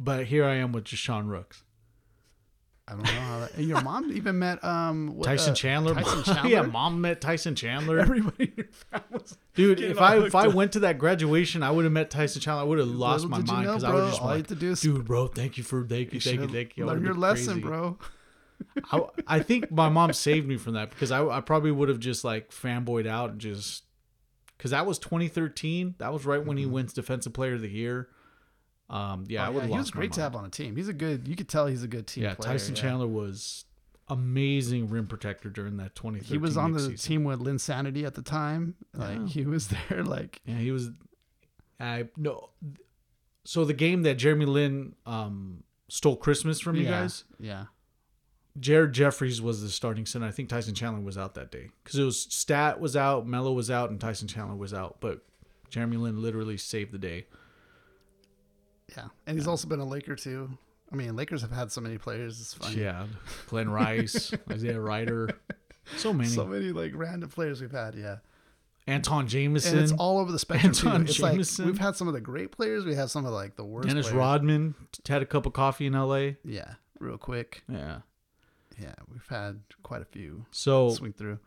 But 0.00 0.26
here 0.26 0.44
I 0.44 0.54
am 0.56 0.72
with 0.72 0.88
Sean 0.88 1.28
Rooks. 1.28 1.62
I 2.88 2.92
don't 2.92 3.02
know 3.02 3.10
how 3.10 3.40
that. 3.40 3.54
and 3.56 3.66
Your 3.68 3.80
mom 3.80 4.12
even 4.12 4.38
met 4.38 4.62
um 4.62 5.08
what, 5.16 5.24
Tyson 5.24 5.52
uh, 5.52 5.56
Chandler. 5.56 5.94
Tyson 5.94 6.22
Chandler. 6.34 6.50
yeah, 6.50 6.62
mom 6.62 7.00
met 7.00 7.20
Tyson 7.20 7.54
Chandler. 7.56 7.98
Everybody 7.98 8.44
in 8.44 8.52
your 8.56 8.66
family 8.90 9.24
Dude, 9.54 9.80
if 9.80 10.00
I 10.00 10.18
if 10.24 10.34
I 10.34 10.46
went 10.48 10.72
to 10.72 10.80
that 10.80 10.98
graduation, 10.98 11.62
I 11.62 11.70
would 11.70 11.84
have 11.84 11.92
met 11.92 12.10
Tyson 12.10 12.40
Chandler. 12.40 12.62
I 12.62 12.64
would 12.64 12.78
have 12.78 12.86
lost 12.88 13.24
Little 13.24 13.30
my 13.30 13.36
did 13.38 13.48
you 13.48 13.52
mind 13.54 13.66
know, 13.66 13.72
because 13.74 13.84
I 13.84 13.94
would 13.94 14.08
just 14.10 14.20
all 14.22 14.28
like, 14.28 14.46
to 14.48 14.54
do 14.54 14.70
is- 14.70 14.80
dude, 14.80 15.04
bro, 15.04 15.26
thank 15.26 15.58
you 15.58 15.64
for 15.64 15.84
thank 15.84 16.12
you, 16.12 16.20
thank 16.20 16.40
you, 16.40 16.48
thank 16.48 16.76
you. 16.76 16.86
Learn 16.86 17.04
your 17.04 17.14
lesson, 17.14 17.54
crazy. 17.54 17.60
bro. 17.66 17.98
I, 18.92 19.00
I 19.26 19.38
think 19.40 19.70
my 19.70 19.88
mom 19.88 20.12
saved 20.12 20.46
me 20.46 20.56
from 20.56 20.74
that 20.74 20.90
because 20.90 21.10
I, 21.10 21.26
I 21.26 21.40
probably 21.40 21.72
would 21.72 21.88
have 21.88 21.98
just 21.98 22.24
like 22.24 22.50
fanboyed 22.50 23.06
out 23.06 23.30
and 23.30 23.40
just 23.40 23.82
because 24.56 24.70
that 24.70 24.86
was 24.86 24.98
2013. 24.98 25.96
That 25.98 26.12
was 26.12 26.24
right 26.24 26.42
when 26.44 26.56
he 26.56 26.64
wins 26.66 26.92
Defensive 26.92 27.32
Player 27.34 27.54
of 27.54 27.60
the 27.60 27.68
Year. 27.68 28.08
Um, 28.88 29.24
yeah, 29.28 29.44
I 29.44 29.48
Oh, 29.48 29.52
would 29.52 29.62
have 29.62 29.70
he 29.70 29.76
was 29.78 29.90
great 29.90 30.12
to 30.12 30.20
have 30.20 30.36
on 30.36 30.44
a 30.44 30.48
team. 30.48 30.76
He's 30.76 30.88
a 30.88 30.92
good. 30.92 31.26
You 31.26 31.34
could 31.36 31.48
tell 31.48 31.66
he's 31.66 31.82
a 31.82 31.88
good 31.88 32.06
team 32.06 32.24
Yeah, 32.24 32.34
player. 32.34 32.52
Tyson 32.52 32.74
yeah. 32.76 32.82
Chandler 32.82 33.06
was 33.08 33.64
amazing 34.08 34.88
rim 34.88 35.06
protector 35.08 35.48
during 35.50 35.78
that 35.78 35.94
2013. 35.96 36.32
He 36.32 36.38
was 36.38 36.56
on 36.56 36.72
the 36.72 36.78
season. 36.78 36.96
team 36.96 37.24
with 37.24 37.40
Linsanity 37.40 38.04
at 38.06 38.14
the 38.14 38.22
time. 38.22 38.74
Like 38.94 39.18
Yeah. 39.18 39.26
he 39.26 39.44
was 39.44 39.68
there. 39.90 40.04
Like 40.04 40.40
Yeah, 40.44 40.58
he 40.58 40.70
was. 40.70 40.90
I 41.80 42.08
no. 42.16 42.50
So 43.44 43.64
the 43.64 43.74
game 43.74 44.02
that 44.02 44.14
Jeremy 44.14 44.46
Lin 44.46 44.94
um, 45.04 45.62
stole 45.88 46.16
Christmas 46.16 46.60
from 46.60 46.76
you 46.76 46.82
yeah, 46.84 46.90
guys, 46.90 47.24
Yeah. 47.40 47.64
Jared 48.58 48.92
Jeffries 48.94 49.42
was 49.42 49.60
the 49.62 49.68
starting 49.68 50.06
center. 50.06 50.26
I 50.26 50.30
think 50.30 50.48
Tyson 50.48 50.74
Chandler 50.74 51.00
was 51.02 51.18
out 51.18 51.34
that 51.34 51.50
day 51.50 51.68
because 51.84 51.98
it 51.98 52.04
was 52.04 52.22
Stat 52.30 52.80
was 52.80 52.96
out, 52.96 53.26
Melo 53.26 53.52
was 53.52 53.70
out, 53.70 53.90
and 53.90 54.00
Tyson 54.00 54.28
Chandler 54.28 54.56
was 54.56 54.72
out. 54.72 54.96
But 55.00 55.20
Jeremy 55.68 55.96
Lin 55.98 56.22
literally 56.22 56.56
saved 56.56 56.92
the 56.92 56.98
day. 56.98 57.26
Yeah. 58.96 59.06
And 59.26 59.38
he's 59.38 59.46
also 59.48 59.66
been 59.68 59.80
a 59.80 59.84
Laker 59.84 60.14
too. 60.16 60.50
I 60.92 60.96
mean, 60.96 61.16
Lakers 61.16 61.42
have 61.42 61.50
had 61.50 61.72
so 61.72 61.80
many 61.80 61.98
players. 61.98 62.40
It's 62.40 62.54
funny. 62.54 62.76
Yeah, 62.82 63.06
Glen 63.48 63.68
Rice, 63.68 64.32
Isaiah 64.50 64.80
Rider, 64.80 65.30
so 65.96 66.12
many. 66.12 66.28
So 66.30 66.46
many 66.46 66.70
like 66.70 66.92
random 66.94 67.28
players 67.28 67.60
we've 67.60 67.72
had. 67.72 67.94
Yeah. 67.96 68.18
Antawn 68.88 69.26
Jamison, 69.26 69.74
And 69.78 69.82
it's 69.82 69.92
all 69.98 70.20
over 70.20 70.30
the 70.30 70.38
spectrum. 70.38 70.70
Antawn 70.72 71.02
It's 71.02 71.18
like 71.18 71.32
Jamison. 71.32 71.66
we've 71.66 71.78
had 71.78 71.96
some 71.96 72.06
of 72.06 72.14
the 72.14 72.20
great 72.20 72.52
players. 72.52 72.84
We 72.84 72.94
have 72.94 73.10
some 73.10 73.26
of 73.26 73.32
like 73.32 73.56
the 73.56 73.64
worst. 73.64 73.88
Dennis 73.88 74.06
players. 74.06 74.16
Rodman 74.16 74.74
had 75.08 75.22
a 75.22 75.26
cup 75.26 75.44
of 75.44 75.52
coffee 75.54 75.86
in 75.86 75.96
L.A. 75.96 76.36
Yeah. 76.44 76.74
Real 77.00 77.18
quick. 77.18 77.64
Yeah. 77.68 78.02
Yeah. 78.80 78.94
We've 79.12 79.26
had 79.28 79.62
quite 79.82 80.02
a 80.02 80.04
few 80.04 80.46
So 80.52 80.90
swing 80.90 81.14
through. 81.14 81.40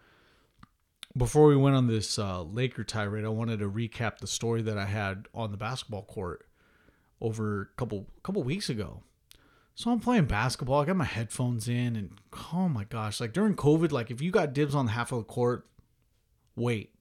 before 1.15 1.47
we 1.47 1.55
went 1.55 1.77
on 1.77 1.87
this 1.87 2.19
uh, 2.19 2.41
Laker 2.41 2.83
tirade, 2.83 3.23
I 3.23 3.29
wanted 3.29 3.59
to 3.59 3.69
recap 3.69 4.17
the 4.17 4.27
story 4.27 4.61
that 4.63 4.77
I 4.77 4.85
had 4.85 5.27
on 5.33 5.51
the 5.51 5.57
basketball 5.57 6.03
court 6.03 6.45
over 7.21 7.61
a 7.61 7.77
couple 7.77 8.07
couple 8.23 8.43
weeks 8.43 8.69
ago. 8.69 9.03
So 9.75 9.91
I'm 9.91 9.99
playing 9.99 10.25
basketball. 10.25 10.81
I 10.81 10.85
got 10.85 10.97
my 10.97 11.05
headphones 11.05 11.67
in, 11.69 11.95
and 11.95 12.11
oh 12.53 12.67
my 12.67 12.83
gosh, 12.83 13.21
like 13.21 13.33
during 13.33 13.55
COVID, 13.55 13.91
like 13.91 14.11
if 14.11 14.21
you 14.21 14.31
got 14.31 14.53
dibs 14.53 14.75
on 14.75 14.87
half 14.87 15.11
of 15.11 15.19
the 15.19 15.23
court, 15.23 15.65
wait, 16.55 16.93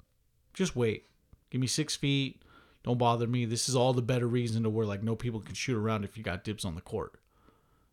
just 0.54 0.76
wait. 0.76 1.06
Give 1.50 1.60
me 1.60 1.66
six 1.66 1.96
feet. 1.96 2.42
Don't 2.84 2.98
bother 2.98 3.26
me. 3.26 3.44
This 3.44 3.68
is 3.68 3.74
all 3.74 3.92
the 3.92 4.02
better 4.02 4.28
reason 4.28 4.62
to 4.62 4.70
where 4.70 4.86
like 4.86 5.02
no 5.02 5.16
people 5.16 5.40
can 5.40 5.54
shoot 5.54 5.76
around 5.76 6.04
if 6.04 6.16
you 6.16 6.22
got 6.22 6.44
dibs 6.44 6.64
on 6.64 6.74
the 6.74 6.80
court. 6.80 7.18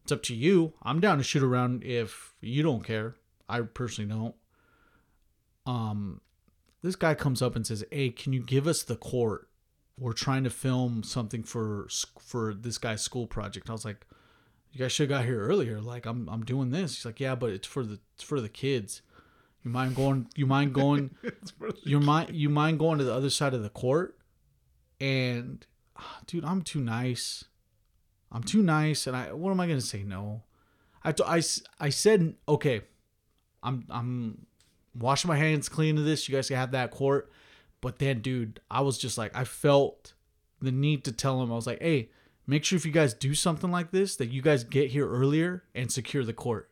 It's 0.04 0.12
up 0.12 0.22
to 0.24 0.36
you. 0.36 0.74
I'm 0.84 1.00
down 1.00 1.18
to 1.18 1.24
shoot 1.24 1.42
around 1.42 1.84
if 1.84 2.36
you 2.40 2.62
don't 2.62 2.84
care. 2.84 3.16
I 3.50 3.62
personally 3.62 4.12
don't 4.14 4.36
um 5.66 6.22
this 6.82 6.96
guy 6.96 7.14
comes 7.14 7.42
up 7.42 7.56
and 7.56 7.66
says 7.66 7.84
hey 7.92 8.10
can 8.10 8.34
you 8.34 8.42
give 8.42 8.68
us 8.68 8.84
the 8.84 8.96
court 8.96 9.50
we're 9.98 10.14
trying 10.14 10.44
to 10.44 10.50
film 10.50 11.04
something 11.04 11.44
for 11.44 11.88
for 12.20 12.54
this 12.54 12.78
guy's 12.78 13.02
school 13.02 13.28
project. 13.28 13.70
I 13.70 13.74
was 13.74 13.86
like 13.86 14.06
you 14.72 14.80
guys 14.80 14.92
should 14.92 15.10
have 15.10 15.20
got 15.20 15.26
here 15.26 15.42
earlier. 15.42 15.80
Like 15.80 16.06
i'm 16.06 16.28
i'm 16.30 16.44
doing 16.44 16.72
this. 16.72 16.96
He's 16.96 17.06
like 17.06 17.20
yeah 17.20 17.36
but 17.36 17.52
it's 17.52 17.68
for 17.68 17.84
the 17.84 18.00
it's 18.16 18.24
for 18.24 18.42
the 18.42 18.50
kids. 18.50 19.02
You 19.64 19.72
mind 19.72 19.96
going 19.96 20.28
you 20.36 20.46
mind 20.46 20.74
going 20.74 21.16
you 21.84 22.00
mind 22.00 22.36
you 22.36 22.50
mind 22.50 22.80
going 22.80 22.98
to 22.98 23.04
the 23.04 23.14
other 23.14 23.30
side 23.30 23.54
of 23.54 23.64
the 23.64 23.70
court? 23.70 24.18
And 25.00 25.66
ah, 25.98 26.20
dude 26.28 26.46
i'm 26.46 26.62
too 26.62 26.82
nice. 26.82 27.46
I'm 28.32 28.44
too 28.44 28.62
nice 28.62 29.08
and 29.08 29.16
i 29.16 29.32
what 29.32 29.52
am 29.52 29.60
i 29.60 29.68
gonna 29.68 29.82
say 29.82 30.04
no? 30.04 30.44
I 31.04 31.14
I, 31.26 31.42
I 31.80 31.90
said 31.90 32.36
okay 32.48 32.82
i'm 33.64 33.86
i'm 33.90 34.46
washing 34.98 35.30
my 35.30 35.38
hands 35.38 35.70
clean 35.70 35.98
of 35.98 36.06
this. 36.06 36.28
You 36.28 36.36
guys 36.36 36.48
can 36.48 36.58
have 36.58 36.72
that 36.72 36.92
court. 36.92 37.32
But 37.86 38.00
then, 38.00 38.22
dude, 38.22 38.62
I 38.72 38.82
was 38.82 38.98
just 38.98 39.16
like, 39.16 39.38
I 39.38 39.44
felt 39.44 40.14
the 40.60 40.72
need 40.72 41.04
to 41.04 41.12
tell 41.12 41.40
him, 41.44 41.52
I 41.52 41.56
was 41.56 41.68
like, 41.68 41.84
hey, 41.84 42.10
make 42.48 42.64
sure 42.64 42.78
if 42.78 42.84
you 42.84 42.92
guys 42.92 43.14
do 43.14 43.36
something 43.36 43.70
like 43.70 43.92
this, 43.92 44.16
that 44.16 44.32
you 44.32 44.42
guys 44.42 44.64
get 44.64 44.90
here 44.90 45.08
earlier 45.08 45.66
and 45.76 45.92
secure 45.92 46.24
the 46.24 46.34
court. 46.34 46.72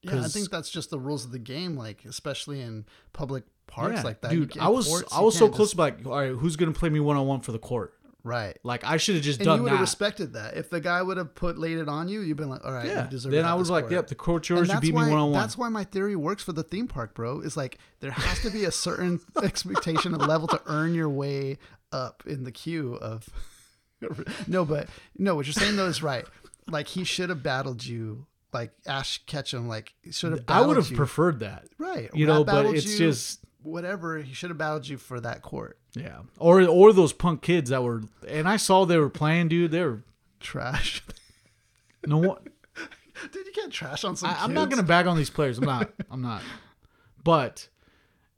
Yeah, 0.00 0.22
I 0.22 0.28
think 0.28 0.48
that's 0.50 0.70
just 0.70 0.88
the 0.88 0.98
rules 0.98 1.26
of 1.26 1.32
the 1.32 1.38
game. 1.38 1.76
Like 1.76 2.06
especially 2.06 2.62
in 2.62 2.86
public 3.12 3.44
parks 3.66 3.96
Yeah, 3.96 4.02
like 4.04 4.22
that. 4.22 4.30
Dude. 4.30 4.56
I 4.56 4.70
was 4.70 4.88
courts, 4.88 5.12
I 5.12 5.20
was 5.20 5.36
so 5.36 5.50
close 5.50 5.72
just- 5.72 5.76
to 5.76 5.82
like, 5.82 6.06
all 6.06 6.12
right, 6.12 6.30
who's 6.30 6.56
gonna 6.56 6.72
play 6.72 6.88
me 6.88 7.00
one 7.00 7.18
on 7.18 7.26
one 7.26 7.42
for 7.42 7.52
the 7.52 7.58
court? 7.58 7.92
Right. 8.24 8.56
Like 8.62 8.84
I 8.84 8.96
should 8.96 9.16
have 9.16 9.24
just 9.24 9.40
And 9.40 9.46
you 9.46 9.52
done 9.52 9.62
would 9.62 9.72
have 9.72 9.80
respected 9.80 10.34
that. 10.34 10.56
If 10.56 10.70
the 10.70 10.80
guy 10.80 11.02
would 11.02 11.16
have 11.16 11.34
put 11.34 11.58
laid 11.58 11.78
it 11.78 11.88
on 11.88 12.08
you, 12.08 12.20
you've 12.20 12.36
been 12.36 12.48
like, 12.48 12.64
all 12.64 12.72
right, 12.72 12.86
yeah. 12.86 13.04
you 13.04 13.10
deserve. 13.10 13.32
Then 13.32 13.44
I 13.44 13.54
was 13.54 13.70
like, 13.70 13.84
court. 13.84 13.92
yep, 13.92 14.06
the 14.08 14.14
court's 14.14 14.50
And 14.50 14.58
yours. 14.58 14.72
You 14.72 14.80
beat 14.80 14.94
why, 14.94 15.04
me 15.06 15.10
one 15.10 15.20
on 15.20 15.30
one. 15.32 15.40
That's 15.40 15.58
why 15.58 15.68
my 15.68 15.84
theory 15.84 16.16
works 16.16 16.42
for 16.42 16.52
the 16.52 16.62
theme 16.62 16.88
park, 16.88 17.14
bro. 17.14 17.40
Is 17.40 17.56
like 17.56 17.78
there 18.00 18.10
has 18.10 18.40
to 18.42 18.50
be 18.50 18.64
a 18.64 18.72
certain 18.72 19.20
expectation 19.42 20.14
and 20.14 20.26
level 20.26 20.48
to 20.48 20.60
earn 20.66 20.94
your 20.94 21.08
way 21.08 21.58
up 21.92 22.22
in 22.26 22.44
the 22.44 22.52
queue 22.52 22.94
of. 22.94 23.28
no, 24.48 24.64
but 24.64 24.88
no, 25.16 25.36
what 25.36 25.46
you're 25.46 25.52
saying 25.52 25.76
though 25.76 25.86
is 25.86 26.02
right. 26.02 26.26
Like 26.68 26.88
he 26.88 27.04
should 27.04 27.28
have 27.28 27.42
battled 27.42 27.84
you, 27.84 28.26
like 28.52 28.72
Ash 28.86 29.22
Ketchum. 29.26 29.68
Like 29.68 29.94
should 30.10 30.32
have. 30.32 30.44
I 30.48 30.62
would 30.62 30.76
have 30.76 30.90
you. 30.90 30.96
preferred 30.96 31.40
that. 31.40 31.64
right. 31.78 32.10
You 32.14 32.26
Rat 32.26 32.34
know, 32.34 32.44
but 32.44 32.66
it's 32.66 32.86
you, 32.86 32.98
just 32.98 33.40
whatever. 33.62 34.18
He 34.18 34.34
should 34.34 34.50
have 34.50 34.58
battled 34.58 34.88
you 34.88 34.98
for 34.98 35.20
that 35.20 35.42
court. 35.42 35.78
yeah. 35.94 36.18
Or 36.38 36.62
or 36.62 36.92
those 36.92 37.12
punk 37.12 37.42
kids 37.42 37.70
that 37.70 37.82
were 37.82 38.02
and 38.28 38.48
I 38.48 38.56
saw 38.56 38.84
they 38.84 38.98
were 38.98 39.10
playing, 39.10 39.48
dude. 39.48 39.70
They 39.70 39.82
were 39.82 40.02
Trash, 40.40 41.02
no 42.06 42.18
one. 42.18 42.40
dude. 43.32 43.46
You 43.46 43.52
can't 43.52 43.72
trash 43.72 44.02
on 44.02 44.16
some. 44.16 44.30
I, 44.30 44.38
I'm 44.42 44.52
not 44.52 44.70
gonna 44.70 44.82
bag 44.82 45.06
on 45.06 45.16
these 45.16 45.30
players. 45.30 45.58
I'm 45.58 45.64
not. 45.64 45.92
I'm 46.10 46.20
not. 46.22 46.42
But 47.22 47.68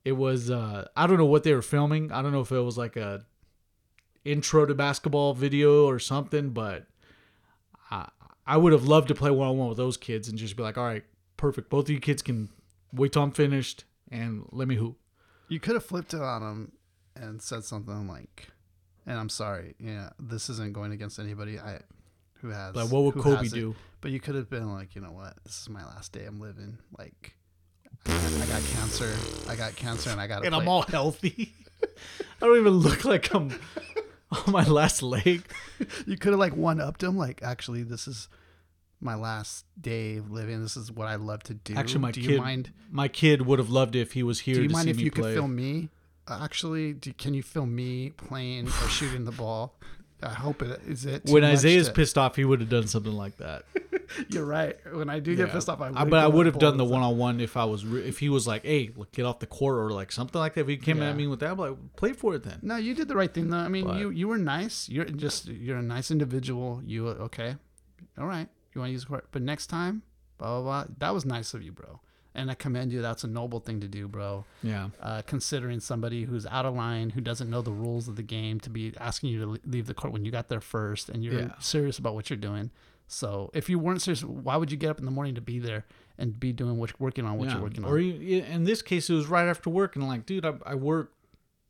it 0.04 0.12
was. 0.12 0.50
uh 0.50 0.86
I 0.96 1.06
don't 1.06 1.16
know 1.16 1.24
what 1.24 1.44
they 1.44 1.54
were 1.54 1.62
filming. 1.62 2.12
I 2.12 2.20
don't 2.20 2.32
know 2.32 2.42
if 2.42 2.52
it 2.52 2.58
was 2.60 2.76
like 2.76 2.96
a 2.96 3.24
intro 4.24 4.66
to 4.66 4.74
basketball 4.74 5.32
video 5.34 5.86
or 5.86 5.98
something. 5.98 6.50
But 6.50 6.86
I 7.90 8.08
I 8.46 8.58
would 8.58 8.72
have 8.72 8.84
loved 8.84 9.08
to 9.08 9.14
play 9.14 9.30
one 9.30 9.48
on 9.48 9.56
one 9.56 9.68
with 9.68 9.78
those 9.78 9.96
kids 9.96 10.28
and 10.28 10.36
just 10.36 10.56
be 10.56 10.62
like, 10.62 10.76
all 10.76 10.84
right, 10.84 11.04
perfect. 11.38 11.70
Both 11.70 11.86
of 11.86 11.90
you 11.90 12.00
kids 12.00 12.20
can 12.20 12.50
wait 12.92 13.12
till 13.14 13.22
I'm 13.22 13.32
finished 13.32 13.84
and 14.10 14.44
let 14.52 14.68
me 14.68 14.74
hoop. 14.76 14.98
You 15.54 15.60
could 15.60 15.74
have 15.74 15.84
flipped 15.84 16.12
it 16.14 16.20
on 16.20 16.42
him 16.42 16.72
and 17.14 17.40
said 17.40 17.62
something 17.62 18.08
like, 18.08 18.48
"And 19.06 19.16
I'm 19.16 19.28
sorry, 19.28 19.76
yeah, 19.78 20.10
this 20.18 20.50
isn't 20.50 20.72
going 20.72 20.90
against 20.90 21.20
anybody. 21.20 21.60
I 21.60 21.78
who 22.40 22.48
has 22.48 22.74
Like, 22.74 22.90
what 22.90 23.04
would 23.04 23.22
Kobe 23.22 23.46
do? 23.46 23.76
But 24.00 24.10
you 24.10 24.18
could 24.18 24.34
have 24.34 24.50
been 24.50 24.72
like, 24.72 24.96
you 24.96 25.00
know 25.00 25.12
what? 25.12 25.34
This 25.44 25.62
is 25.62 25.68
my 25.68 25.84
last 25.84 26.10
day. 26.10 26.24
I'm 26.24 26.40
living. 26.40 26.78
Like, 26.98 27.36
I 28.04 28.10
got, 28.10 28.32
I 28.42 28.46
got 28.46 28.62
cancer. 28.64 29.14
I 29.48 29.54
got 29.54 29.76
cancer, 29.76 30.10
and 30.10 30.20
I 30.20 30.26
got. 30.26 30.44
And 30.44 30.56
I'm 30.56 30.66
all 30.66 30.82
healthy. 30.82 31.54
I 31.82 32.46
don't 32.46 32.58
even 32.58 32.72
look 32.72 33.04
like 33.04 33.32
I'm 33.32 33.52
on 34.32 34.52
my 34.52 34.64
last 34.64 35.02
leg. 35.02 35.44
You 36.06 36.16
could 36.16 36.32
have 36.32 36.40
like 36.40 36.56
one 36.56 36.80
upped 36.80 37.04
him. 37.04 37.16
Like, 37.16 37.44
actually, 37.44 37.84
this 37.84 38.08
is 38.08 38.28
my 39.00 39.14
last 39.14 39.66
day 39.80 40.16
of 40.16 40.30
living. 40.30 40.62
This 40.62 40.76
is 40.76 40.90
what 40.90 41.08
I 41.08 41.16
love 41.16 41.42
to 41.44 41.54
do. 41.54 41.74
Actually, 41.74 42.00
my 42.00 42.10
do 42.10 42.20
kid, 42.22 42.30
you 42.30 42.38
mind? 42.40 42.72
my 42.90 43.08
kid 43.08 43.42
would 43.42 43.58
have 43.58 43.70
loved 43.70 43.96
it 43.96 44.00
if 44.00 44.12
he 44.12 44.22
was 44.22 44.40
here 44.40 44.54
Do 44.56 44.62
you 44.62 44.68
mind 44.70 44.88
if 44.88 44.98
you 45.00 45.10
play. 45.10 45.32
could 45.32 45.34
film 45.34 45.54
me? 45.56 45.88
Actually, 46.28 46.94
do, 46.94 47.12
can 47.12 47.34
you 47.34 47.42
film 47.42 47.74
me 47.74 48.10
playing 48.10 48.66
or 48.68 48.70
shooting 48.88 49.24
the 49.24 49.32
ball? 49.32 49.74
I 50.22 50.30
hope 50.32 50.62
it 50.62 50.80
is 50.86 51.04
it. 51.04 51.28
when 51.28 51.44
Isaiah's 51.44 51.88
to- 51.88 51.92
pissed 51.92 52.16
off, 52.16 52.36
he 52.36 52.46
would 52.46 52.60
have 52.60 52.70
done 52.70 52.86
something 52.86 53.12
like 53.12 53.36
that. 53.38 53.64
You're 54.30 54.46
right. 54.46 54.74
When 54.90 55.10
I 55.10 55.18
do 55.18 55.36
get 55.36 55.48
Yeah. 55.48 55.52
pissed 55.52 55.68
off, 55.68 55.82
I 55.82 55.88
I- 55.88 56.02
would 56.04 56.10
but 56.10 56.18
I 56.20 56.26
would 56.28 56.46
have 56.46 56.58
done 56.58 56.78
the 56.78 56.84
one 56.84 57.02
on 57.02 57.18
one 57.18 57.40
if 57.40 57.58
I 57.58 57.64
was 57.66 57.84
re- 57.84 58.04
if 58.04 58.20
he 58.20 58.30
was 58.30 58.46
like, 58.46 58.64
"Hey, 58.64 58.90
look, 58.96 59.12
get 59.12 59.26
off 59.26 59.40
the 59.40 59.46
court" 59.46 59.76
or 59.76 59.90
like 59.90 60.10
something 60.12 60.38
like 60.38 60.54
that. 60.54 60.62
If 60.62 60.68
he 60.68 60.78
came 60.78 60.98
Yeah. 61.02 61.10
at 61.10 61.16
me 61.16 61.26
with 61.26 61.40
that, 61.40 61.50
I'm 61.50 61.58
like, 61.58 61.76
play 61.96 62.14
for 62.14 62.34
it 62.36 62.42
then. 62.44 62.58
No, 62.62 62.76
you 62.76 62.94
did 62.94 63.08
the 63.08 63.16
right 63.16 63.32
thing 63.34 63.50
though. 63.50 63.58
I 63.58 63.68
mean, 63.68 63.84
But- 63.84 63.98
you 63.98 64.08
you 64.08 64.28
were 64.28 64.38
nice. 64.38 64.88
You're 64.88 65.04
just 65.04 65.48
you're 65.48 65.76
a 65.78 65.82
nice 65.82 66.10
individual. 66.10 66.80
You 66.86 67.08
okay? 67.08 67.56
All 68.16 68.26
right. 68.26 68.48
You 68.74 68.80
want 68.80 68.88
to 68.88 68.92
use 68.92 69.02
the 69.02 69.08
court, 69.08 69.28
but 69.32 69.42
next 69.42 69.68
time, 69.68 70.02
blah 70.38 70.60
blah 70.60 70.84
blah. 70.84 70.94
That 70.98 71.14
was 71.14 71.24
nice 71.24 71.54
of 71.54 71.62
you, 71.62 71.72
bro. 71.72 72.00
And 72.36 72.50
I 72.50 72.54
commend 72.54 72.90
you. 72.92 73.00
That's 73.00 73.22
a 73.22 73.28
noble 73.28 73.60
thing 73.60 73.80
to 73.80 73.86
do, 73.86 74.08
bro. 74.08 74.44
Yeah, 74.60 74.88
Uh, 75.00 75.22
considering 75.24 75.78
somebody 75.78 76.24
who's 76.24 76.46
out 76.46 76.66
of 76.66 76.74
line, 76.74 77.10
who 77.10 77.20
doesn't 77.20 77.48
know 77.48 77.62
the 77.62 77.70
rules 77.70 78.08
of 78.08 78.16
the 78.16 78.24
game, 78.24 78.58
to 78.60 78.70
be 78.70 78.92
asking 78.98 79.30
you 79.30 79.38
to 79.40 79.60
leave 79.64 79.86
the 79.86 79.94
court 79.94 80.12
when 80.12 80.24
you 80.24 80.32
got 80.32 80.48
there 80.48 80.60
first, 80.60 81.08
and 81.08 81.22
you're 81.22 81.34
Yeah. 81.38 81.54
serious 81.60 81.96
about 81.98 82.14
what 82.14 82.30
you're 82.30 82.36
doing. 82.36 82.72
So 83.06 83.50
if 83.54 83.68
you 83.70 83.78
weren't 83.78 84.02
serious, 84.02 84.24
why 84.24 84.56
would 84.56 84.72
you 84.72 84.76
get 84.76 84.90
up 84.90 84.98
in 84.98 85.04
the 85.04 85.12
morning 85.12 85.36
to 85.36 85.40
be 85.40 85.60
there 85.60 85.84
and 86.18 86.40
be 86.40 86.52
doing 86.52 86.76
what 86.76 86.98
working 86.98 87.24
on 87.24 87.38
what 87.38 87.46
yeah. 87.46 87.54
you're 87.54 87.62
working 87.62 87.84
on? 87.84 87.90
Or 87.92 87.98
you, 88.00 88.42
in 88.42 88.64
this 88.64 88.82
case, 88.82 89.08
it 89.08 89.14
was 89.14 89.28
right 89.28 89.46
after 89.46 89.70
work, 89.70 89.94
and 89.94 90.04
like, 90.08 90.26
dude, 90.26 90.44
I, 90.44 90.54
I 90.66 90.74
work, 90.74 91.12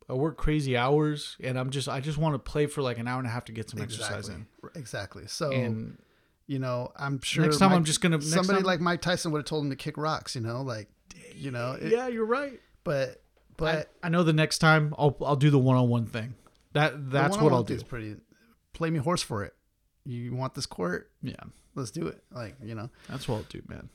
I 0.09 0.13
work 0.13 0.35
crazy 0.37 0.75
hours, 0.75 1.35
and 1.43 1.59
I'm 1.59 1.69
just, 1.69 1.87
I 1.87 1.99
just 1.99 2.17
want 2.17 2.33
to 2.33 2.39
play 2.39 2.65
for 2.65 2.81
like 2.81 2.97
an 2.97 3.07
hour 3.07 3.19
and 3.19 3.27
a 3.27 3.31
half 3.31 3.45
to 3.45 3.51
get 3.51 3.69
some 3.69 3.81
exercise 3.81 4.29
in. 4.29 4.47
Exactly. 4.73 5.27
So 5.27 5.51
And 5.51 5.99
you 6.47 6.59
know, 6.59 6.91
I'm 6.95 7.21
sure 7.21 7.43
Next 7.43 7.57
time 7.57 7.69
Mike- 7.71 7.77
I'm 7.77 7.83
just 7.85 8.01
gonna- 8.01 8.21
somebody 8.21 8.59
time- 8.59 8.65
like 8.65 8.79
Mike 8.81 9.01
Tyson 9.01 9.31
would 9.31 9.39
have 9.39 9.45
told 9.45 9.63
him 9.65 9.69
to 9.71 9.75
kick 9.75 9.97
rocks. 9.97 10.35
You 10.35 10.41
know, 10.41 10.61
like 10.61 10.89
you 11.35 11.51
know, 11.51 11.73
it- 11.73 11.91
yeah, 11.91 12.07
you're 12.07 12.25
right. 12.25 12.59
but 12.83 13.21
but 13.57 13.89
I, 14.03 14.07
I 14.07 14.09
know 14.09 14.23
the 14.23 14.33
next 14.33 14.59
time 14.59 14.93
I'll 14.97 15.15
I'll 15.21 15.35
do 15.35 15.49
the 15.49 15.59
one 15.59 15.77
on 15.77 15.89
one 15.89 16.05
thing. 16.05 16.35
That 16.73 17.09
that's 17.11 17.37
what 17.37 17.53
I'll 17.53 17.63
do. 17.63 17.79
Pretty, 17.81 18.17
play 18.73 18.89
me 18.89 18.99
horse 18.99 19.21
for 19.21 19.43
it. 19.43 19.53
You 20.05 20.35
want 20.35 20.53
this 20.53 20.65
court? 20.65 21.09
Yeah, 21.23 21.35
Let's 21.73 21.89
do 21.91 22.07
it. 22.07 22.23
Like 22.31 22.55
you 22.63 22.75
know, 22.75 22.89
that's 23.09 23.27
what 23.27 23.37
I'll 23.37 23.43
do, 23.43 23.61
man. 23.67 23.89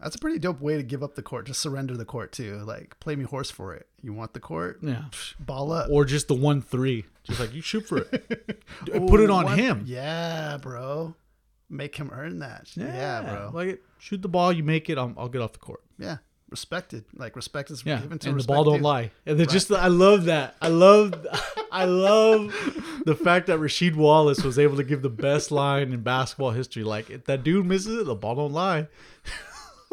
That's 0.00 0.16
a 0.16 0.18
pretty 0.18 0.38
dope 0.38 0.60
way 0.60 0.76
to 0.76 0.82
give 0.82 1.02
up 1.02 1.14
the 1.14 1.22
court. 1.22 1.46
Just 1.46 1.60
surrender 1.60 1.96
the 1.96 2.04
court 2.04 2.32
too. 2.32 2.58
Like 2.64 2.98
play 3.00 3.16
me 3.16 3.24
horse 3.24 3.50
for 3.50 3.74
it. 3.74 3.86
You 4.02 4.12
want 4.12 4.34
the 4.34 4.40
court? 4.40 4.78
Yeah. 4.82 5.04
Ball 5.40 5.72
up. 5.72 5.88
Or 5.90 6.04
just 6.04 6.28
the 6.28 6.34
one 6.34 6.60
three. 6.62 7.04
Just 7.24 7.40
like 7.40 7.52
you 7.54 7.60
shoot 7.62 7.86
for 7.86 7.98
it. 7.98 8.10
Put 9.08 9.20
it 9.20 9.30
on 9.30 9.44
one- 9.44 9.58
him. 9.58 9.82
Yeah, 9.86 10.58
bro. 10.60 11.14
Make 11.68 11.96
him 11.96 12.10
earn 12.12 12.38
that. 12.38 12.68
Yeah, 12.76 13.22
bro. 13.22 13.50
Like 13.52 13.68
it, 13.68 13.82
shoot 13.98 14.22
the 14.22 14.28
ball, 14.28 14.52
you 14.52 14.62
make 14.62 14.88
it. 14.88 14.98
I'll, 14.98 15.12
I'll 15.18 15.28
get 15.28 15.40
off 15.42 15.52
the 15.52 15.58
court. 15.58 15.82
yeah, 15.98 16.18
respected. 16.48 17.04
Like 17.16 17.34
respect 17.34 17.72
is 17.72 17.82
Yeah, 17.84 18.00
given 18.00 18.20
to 18.20 18.28
and 18.30 18.38
the 18.40 18.44
ball 18.46 18.62
don't 18.62 18.82
lie. 18.82 19.10
And 19.26 19.40
then 19.40 19.48
just 19.48 19.72
I 19.72 19.88
love 19.88 20.26
that. 20.26 20.54
I 20.62 20.68
love 20.68 21.26
I 21.72 21.86
love 21.86 22.54
the 23.04 23.16
fact 23.16 23.48
that 23.48 23.58
Rasheed 23.58 23.96
Wallace 23.96 24.44
was 24.44 24.60
able 24.60 24.76
to 24.76 24.84
give 24.84 25.02
the 25.02 25.10
best 25.10 25.50
line 25.50 25.92
in 25.92 26.02
basketball 26.02 26.52
history. 26.52 26.84
Like 26.84 27.10
if 27.10 27.24
that 27.24 27.42
dude 27.42 27.66
misses 27.66 27.98
it, 28.02 28.06
the 28.06 28.14
ball 28.14 28.36
don't 28.36 28.52
lie. 28.52 28.86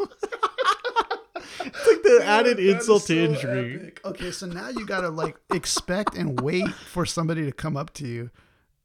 it's 0.00 1.86
like 1.86 2.02
the 2.02 2.20
added 2.24 2.56
That 2.58 2.68
insult 2.76 3.02
to 3.04 3.06
so 3.06 3.14
injury. 3.14 3.74
epic. 3.76 4.00
Okay, 4.04 4.30
so 4.30 4.46
now 4.46 4.68
you 4.70 4.86
gotta 4.86 5.08
like 5.08 5.36
expect 5.52 6.14
and 6.16 6.40
wait 6.40 6.68
for 6.72 7.04
somebody 7.06 7.44
to 7.46 7.52
come 7.52 7.76
up 7.76 7.92
to 7.94 8.06
you, 8.06 8.30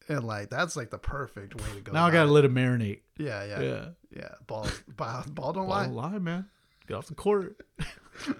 and 0.07 0.23
like 0.23 0.49
that's 0.49 0.75
like 0.75 0.89
the 0.89 0.97
perfect 0.97 1.55
way 1.55 1.67
to 1.75 1.81
go. 1.81 1.91
Now 1.91 2.05
I 2.05 2.11
gotta 2.11 2.29
it. 2.29 2.31
let 2.33 2.45
it 2.45 2.53
marinate. 2.53 3.01
Yeah, 3.17 3.43
yeah, 3.43 3.61
yeah. 3.61 3.85
Yeah. 4.15 4.29
Ball, 4.47 4.67
ball, 4.87 5.23
ball 5.29 5.53
don't 5.53 5.67
Ball 5.67 5.75
lie. 5.75 5.83
don't 5.85 5.93
lie, 5.95 6.17
man. 6.19 6.45
Get 6.87 6.95
off 6.95 7.07
the 7.07 7.15
court. 7.15 7.61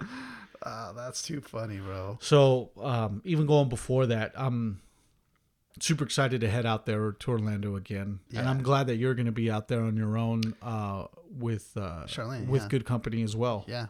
Ah, 0.61 0.91
that's 0.93 1.21
too 1.21 1.39
funny, 1.39 1.77
bro. 1.77 2.17
So 2.21 2.71
um, 2.81 3.21
even 3.23 3.45
going 3.45 3.69
before 3.69 4.07
that, 4.07 4.33
I'm 4.35 4.81
super 5.79 6.03
excited 6.03 6.41
to 6.41 6.49
head 6.49 6.65
out 6.65 6.85
there 6.85 7.11
to 7.11 7.31
Orlando 7.31 7.75
again, 7.75 8.19
and 8.35 8.47
I'm 8.47 8.61
glad 8.61 8.87
that 8.87 8.95
you're 8.97 9.13
going 9.13 9.25
to 9.25 9.31
be 9.31 9.49
out 9.49 9.67
there 9.67 9.81
on 9.81 9.97
your 9.97 10.17
own 10.17 10.55
uh, 10.61 11.05
with 11.37 11.71
uh, 11.77 12.05
Charlene, 12.05 12.47
with 12.47 12.63
yeah. 12.63 12.67
good 12.67 12.85
company 12.85 13.23
as 13.23 13.35
well. 13.35 13.65
Yeah, 13.67 13.87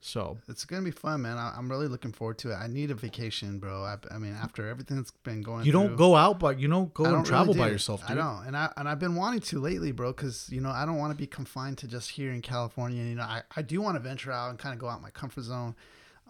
So 0.00 0.38
it's 0.48 0.64
gonna 0.64 0.82
be 0.82 0.90
fun, 0.90 1.22
man. 1.22 1.38
I, 1.38 1.54
I'm 1.56 1.68
really 1.70 1.88
looking 1.88 2.12
forward 2.12 2.38
to 2.38 2.52
it. 2.52 2.54
I 2.54 2.66
need 2.66 2.90
a 2.90 2.94
vacation, 2.94 3.58
bro. 3.58 3.84
I, 3.84 3.96
I 4.14 4.18
mean, 4.18 4.34
after 4.34 4.68
everything 4.68 4.96
that's 4.96 5.10
been 5.10 5.42
going, 5.42 5.60
on. 5.60 5.66
you 5.66 5.72
don't 5.72 5.88
through- 5.88 5.96
go 5.96 6.16
out, 6.16 6.38
but 6.38 6.58
you 6.60 6.68
don't 6.68 6.92
go 6.94 7.04
don't 7.04 7.24
travel 7.24 7.54
really 7.54 7.66
by 7.66 7.72
yourself, 7.72 8.06
dude. 8.06 8.18
I 8.18 8.20
don't, 8.20 8.46
and 8.46 8.56
I 8.56 8.72
and 8.76 8.88
I've 8.88 9.00
been 9.00 9.16
wanting 9.16 9.40
to 9.40 9.60
lately, 9.60 9.92
bro, 9.92 10.12
because 10.12 10.48
you 10.50 10.60
know 10.60 10.70
I 10.70 10.86
don't 10.86 10.98
want 10.98 11.12
to 11.12 11.16
be 11.16 11.26
confined 11.26 11.78
to 11.78 11.88
just 11.88 12.10
here 12.10 12.32
in 12.32 12.42
California. 12.42 13.02
You 13.02 13.16
know, 13.16 13.22
I, 13.22 13.42
I 13.56 13.62
do 13.62 13.80
want 13.80 13.96
to 13.96 14.00
venture 14.00 14.32
out 14.32 14.50
and 14.50 14.58
kind 14.58 14.72
of 14.72 14.78
go 14.78 14.88
out 14.88 15.02
my 15.02 15.10
comfort 15.10 15.42
zone. 15.42 15.74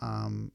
Um, 0.00 0.52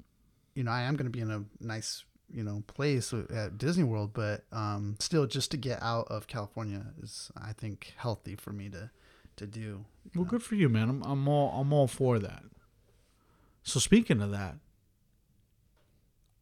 you 0.56 0.64
know, 0.64 0.72
I 0.72 0.84
am 0.84 0.96
going 0.96 1.06
to 1.06 1.12
be 1.12 1.20
in 1.20 1.32
a 1.32 1.44
nice 1.60 2.04
you 2.34 2.44
know 2.44 2.64
place 2.68 3.14
at 3.14 3.58
Disney 3.58 3.84
World, 3.84 4.12
but 4.14 4.44
um, 4.52 4.96
still, 5.00 5.28
just 5.28 5.52
to 5.52 5.58
get 5.58 5.82
out 5.82 6.08
of 6.10 6.28
California 6.28 6.86
is 7.02 7.32
I 7.40 7.54
think 7.54 7.94
healthy 7.98 8.36
for 8.36 8.52
me 8.52 8.70
to 8.70 8.90
to 9.38 9.48
do. 9.48 9.86
Well, 10.16 10.26
good 10.26 10.44
for 10.44 10.56
you, 10.56 10.70
man. 10.70 10.90
I'm, 10.90 11.04
I'm 11.04 11.28
all 11.28 11.60
I'm 11.60 11.72
all 11.74 11.88
for 11.88 12.20
that. 12.20 12.44
So 13.64 13.80
speaking 13.80 14.22
of 14.22 14.32
that, 14.32 14.56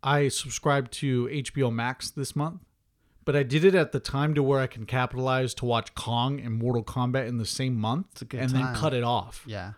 I 0.02 0.30
subscribed 0.30 0.92
to 0.94 1.28
HBO 1.28 1.72
Max 1.72 2.10
this 2.10 2.36
month, 2.36 2.62
but 3.26 3.36
I 3.36 3.44
did 3.44 3.64
it 3.64 3.76
at 3.76 3.92
the 3.92 4.00
time 4.00 4.34
to 4.34 4.44
where 4.44 4.60
I 4.60 4.68
can 4.68 4.86
capitalize 4.86 5.54
to 5.56 5.66
watch 5.66 5.94
Kong 5.94 6.40
and 6.40 6.56
Mortal 6.56 6.84
Kombat 6.84 7.28
in 7.28 7.38
the 7.38 7.46
same 7.46 7.76
month, 7.76 8.22
and 8.22 8.32
time. 8.32 8.50
then 8.50 8.76
cut 8.76 8.94
it 8.94 9.04
off. 9.04 9.44
Yeah. 9.46 9.74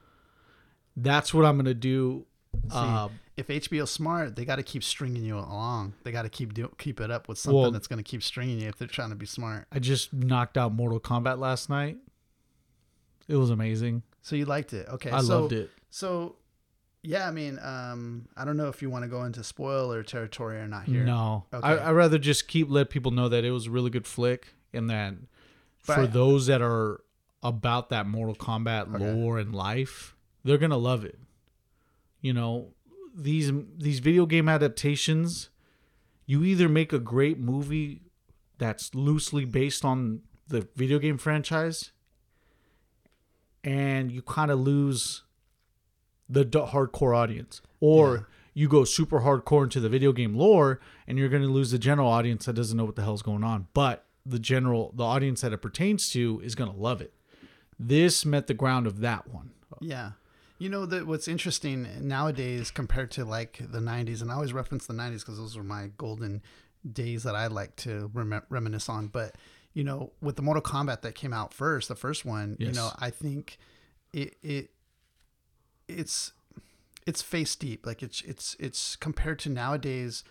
That's 0.96 1.34
what 1.34 1.44
I'm 1.46 1.58
gonna 1.58 1.74
do. 1.74 2.26
Uh, 2.72 3.10
If 3.36 3.48
HBO's 3.48 3.90
smart, 3.90 4.36
they 4.36 4.46
got 4.46 4.58
to 4.58 4.64
keep 4.64 4.84
stringing 4.84 5.24
you 5.24 5.38
along. 5.38 5.94
They 6.04 6.12
got 6.12 6.22
to 6.22 6.30
keep 6.30 6.54
do, 6.54 6.72
keep 6.78 7.00
it 7.02 7.10
up 7.10 7.28
with 7.28 7.38
something 7.40 7.62
Well- 7.62 7.72
that's 7.72 7.88
going 7.88 7.98
to 7.98 8.04
keep 8.04 8.22
stringing 8.22 8.60
you 8.60 8.68
if 8.68 8.78
they're 8.78 8.88
trying 8.88 9.10
to 9.10 9.16
be 9.16 9.26
smart. 9.26 9.68
I 9.72 9.80
just 9.80 10.14
knocked 10.14 10.58
out 10.58 10.74
Mortal 10.74 11.00
Kombat 11.00 11.40
last 11.40 11.70
night. 11.70 11.98
It 13.28 13.38
was 13.38 13.50
amazing. 13.50 14.04
So 14.22 14.36
you 14.36 14.46
liked 14.46 14.74
it, 14.74 14.88
okay? 14.90 15.10
I 15.10 15.22
so, 15.22 15.42
loved 15.42 15.54
it. 15.54 15.72
So, 15.90 16.36
yeah, 17.02 17.28
I 17.28 17.32
mean, 17.32 17.58
um, 17.60 18.28
I 18.38 18.46
don't 18.46 18.58
know 18.58 18.68
if 18.68 18.82
you 18.82 18.90
want 18.90 19.04
to 19.04 19.10
go 19.10 19.24
into 19.24 19.44
spoiler 19.44 20.04
territory 20.04 20.58
or 20.58 20.68
not 20.68 20.84
here. 20.86 21.04
No, 21.04 21.46
Okay. 21.54 21.68
I, 21.68 21.90
I'd 21.90 21.94
rather 21.94 22.18
just 22.20 22.48
keep 22.48 22.70
let 22.70 22.90
people 22.90 23.12
know 23.12 23.30
that 23.30 23.44
it 23.44 23.52
was 23.52 23.68
a 23.68 23.72
really 23.72 23.90
good 23.90 24.06
flick, 24.06 24.54
and 24.74 24.90
that 24.90 25.16
But 25.88 25.96
for 25.96 26.02
I- 26.02 26.06
those 26.06 26.48
that 26.48 26.62
are 26.62 27.02
about 27.42 27.90
that 27.90 28.08
Mortal 28.08 28.36
Kombat 28.36 28.98
lore 29.00 29.38
and 29.40 29.54
life, 29.56 30.16
they're 30.44 30.58
gonna 30.58 30.78
love 30.78 31.04
it. 31.04 31.20
You 32.22 32.34
know, 32.34 32.74
these 33.14 33.52
these 33.78 34.00
video 34.00 34.26
game 34.26 34.50
adaptations, 34.50 35.50
you 36.26 36.44
either 36.44 36.68
make 36.70 36.92
a 36.94 37.00
great 37.00 37.40
movie 37.40 38.02
that's 38.58 38.94
loosely 38.96 39.46
based 39.46 39.84
on 39.86 40.22
the 40.48 40.68
video 40.76 41.00
game 41.00 41.18
franchise, 41.18 41.92
and 43.64 44.12
you 44.12 44.22
kind 44.22 44.52
of 44.52 44.60
lose 44.60 45.24
the 46.30 46.46
d- 46.46 46.60
hardcore 46.60 47.16
audience, 47.16 47.62
or 47.80 48.16
Yeah. 48.16 48.22
you 48.54 48.68
go 48.68 48.84
super 48.84 49.22
hardcore 49.22 49.64
into 49.64 49.80
the 49.80 49.90
video 49.90 50.12
game 50.12 50.36
lore, 50.36 50.80
and 51.08 51.18
you're 51.18 51.30
going 51.30 51.42
to 51.44 51.48
lose 51.50 51.72
the 51.72 51.80
general 51.80 52.08
audience 52.08 52.46
that 52.46 52.54
doesn't 52.54 52.78
know 52.78 52.86
what 52.86 52.96
the 52.96 53.04
hell's 53.04 53.22
going 53.22 53.44
on. 53.44 53.68
But 53.74 54.06
the 54.26 54.40
general, 54.40 54.94
the 54.96 55.04
audience 55.04 55.42
that 55.42 55.54
it 55.54 55.58
pertains 55.58 56.10
to, 56.12 56.42
is 56.44 56.56
going 56.56 56.72
to 56.72 56.78
love 56.78 57.02
it. 57.02 57.14
This 57.80 58.26
met 58.26 58.48
the 58.48 58.54
ground 58.54 58.88
of 58.88 59.00
that 59.02 59.28
one. 59.28 59.52
Yeah. 59.82 60.12
You 60.60 60.70
know 60.70 60.86
that 60.86 61.08
what's 61.08 61.28
interesting 61.28 61.88
nowadays 62.02 62.72
compared 62.72 63.12
to 63.12 63.26
like 63.26 63.60
the 63.60 63.80
90s 63.80 64.22
and 64.22 64.32
I 64.32 64.36
always 64.36 64.54
reference 64.54 64.86
the 64.86 64.94
90s 64.94 65.20
because 65.20 65.38
those 65.38 65.58
were 65.58 65.64
my 65.64 65.90
golden 65.98 66.42
days 66.90 67.24
that 67.24 67.36
I 67.36 67.48
like 67.48 67.76
to 67.78 68.10
rem- 68.14 68.44
reminisce 68.50 68.88
on 68.90 69.08
but 69.08 69.36
you 69.74 69.84
know 69.84 70.12
with 70.22 70.36
the 70.36 70.42
Mortal 70.42 70.64
Kombat 70.64 71.02
that 71.02 71.16
came 71.16 71.34
out 71.34 71.54
first 71.54 71.90
the 71.90 71.96
first 71.96 72.24
one 72.26 72.56
you 72.60 72.72
know 72.72 72.92
I 73.00 73.10
think 73.10 73.58
it 74.14 74.38
it 74.42 74.70
it's 75.88 76.32
it's 77.06 77.22
face 77.22 77.56
deep 77.56 77.86
like 77.86 78.02
it's 78.04 78.22
it's 78.22 78.56
it's 78.60 78.96
compared 78.96 79.40
to 79.40 79.50
nowadays 79.50 80.24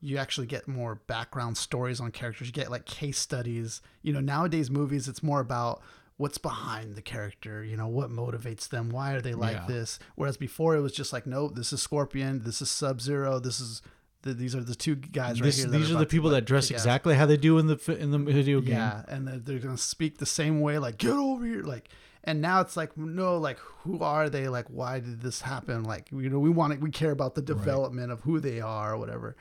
you 0.00 0.16
actually 0.16 0.46
get 0.46 0.68
more 0.68 0.94
background 0.94 1.56
stories 1.56 2.00
on 2.00 2.10
characters 2.10 2.46
you 2.46 2.52
get 2.52 2.70
like 2.70 2.84
case 2.84 3.18
studies. 3.18 3.80
You 4.02 4.12
know 4.12 4.20
nowadays 4.20 4.70
movies 4.70 5.08
it's 5.08 5.22
more 5.22 5.40
about 5.40 5.82
what's 6.18 6.36
behind 6.38 6.94
the 6.96 7.02
character 7.02 7.64
you 7.64 7.76
know 7.76 7.88
what 7.88 8.10
motivates 8.10 8.68
them 8.68 8.90
why 8.90 9.12
are 9.12 9.20
they 9.22 9.34
like 9.34 9.56
Yeah. 9.56 9.66
this 9.66 9.98
whereas 10.16 10.36
before 10.36 10.76
it 10.76 10.80
was 10.80 10.92
just 10.92 11.12
like 11.12 11.26
no 11.26 11.48
this 11.48 11.72
is 11.72 11.80
scorpion 11.80 12.42
this 12.44 12.60
is 12.60 12.70
sub 12.70 13.00
zero 13.00 13.38
this 13.38 13.60
is 13.60 13.80
the, 14.22 14.34
these 14.34 14.54
are 14.54 14.62
the 14.62 14.74
two 14.74 14.96
guys 14.96 15.40
right 15.40 15.46
This, 15.46 15.58
here 15.58 15.68
these 15.68 15.86
are 15.86 15.86
the 15.86 15.94
about 15.94 16.00
to 16.00 16.06
people 16.06 16.30
that 16.30 16.44
dress 16.44 16.70
exactly 16.70 17.14
how 17.14 17.24
they 17.24 17.36
do 17.36 17.56
in 17.58 17.68
the 17.68 17.96
in 17.98 18.10
the 18.10 18.18
video 18.18 18.60
game. 18.60 18.74
Yeah, 18.74 19.04
and 19.06 19.26
they're, 19.28 19.38
they're 19.38 19.58
gonna 19.60 19.78
speak 19.78 20.18
the 20.18 20.26
same 20.26 20.60
way, 20.60 20.78
like 20.78 20.98
get 20.98 21.12
over 21.12 21.44
here, 21.46 21.62
like. 21.62 21.88
And 22.24 22.42
now 22.42 22.60
it's 22.60 22.76
like 22.76 22.96
no, 22.96 23.38
like 23.38 23.58
who 23.84 24.02
are 24.02 24.28
they? 24.28 24.48
Like 24.48 24.66
why 24.66 24.98
did 24.98 25.20
this 25.22 25.40
happen? 25.40 25.84
Like 25.84 26.10
you 26.10 26.28
know, 26.28 26.40
we 26.40 26.50
want 26.50 26.72
to, 26.74 26.78
we 26.80 26.90
care 26.90 27.12
about 27.12 27.36
the 27.36 27.42
development 27.42 28.10
of 28.10 28.20
who 28.22 28.40
they 28.40 28.60
are 28.60 28.94
or 28.94 28.98
whatever, 28.98 29.36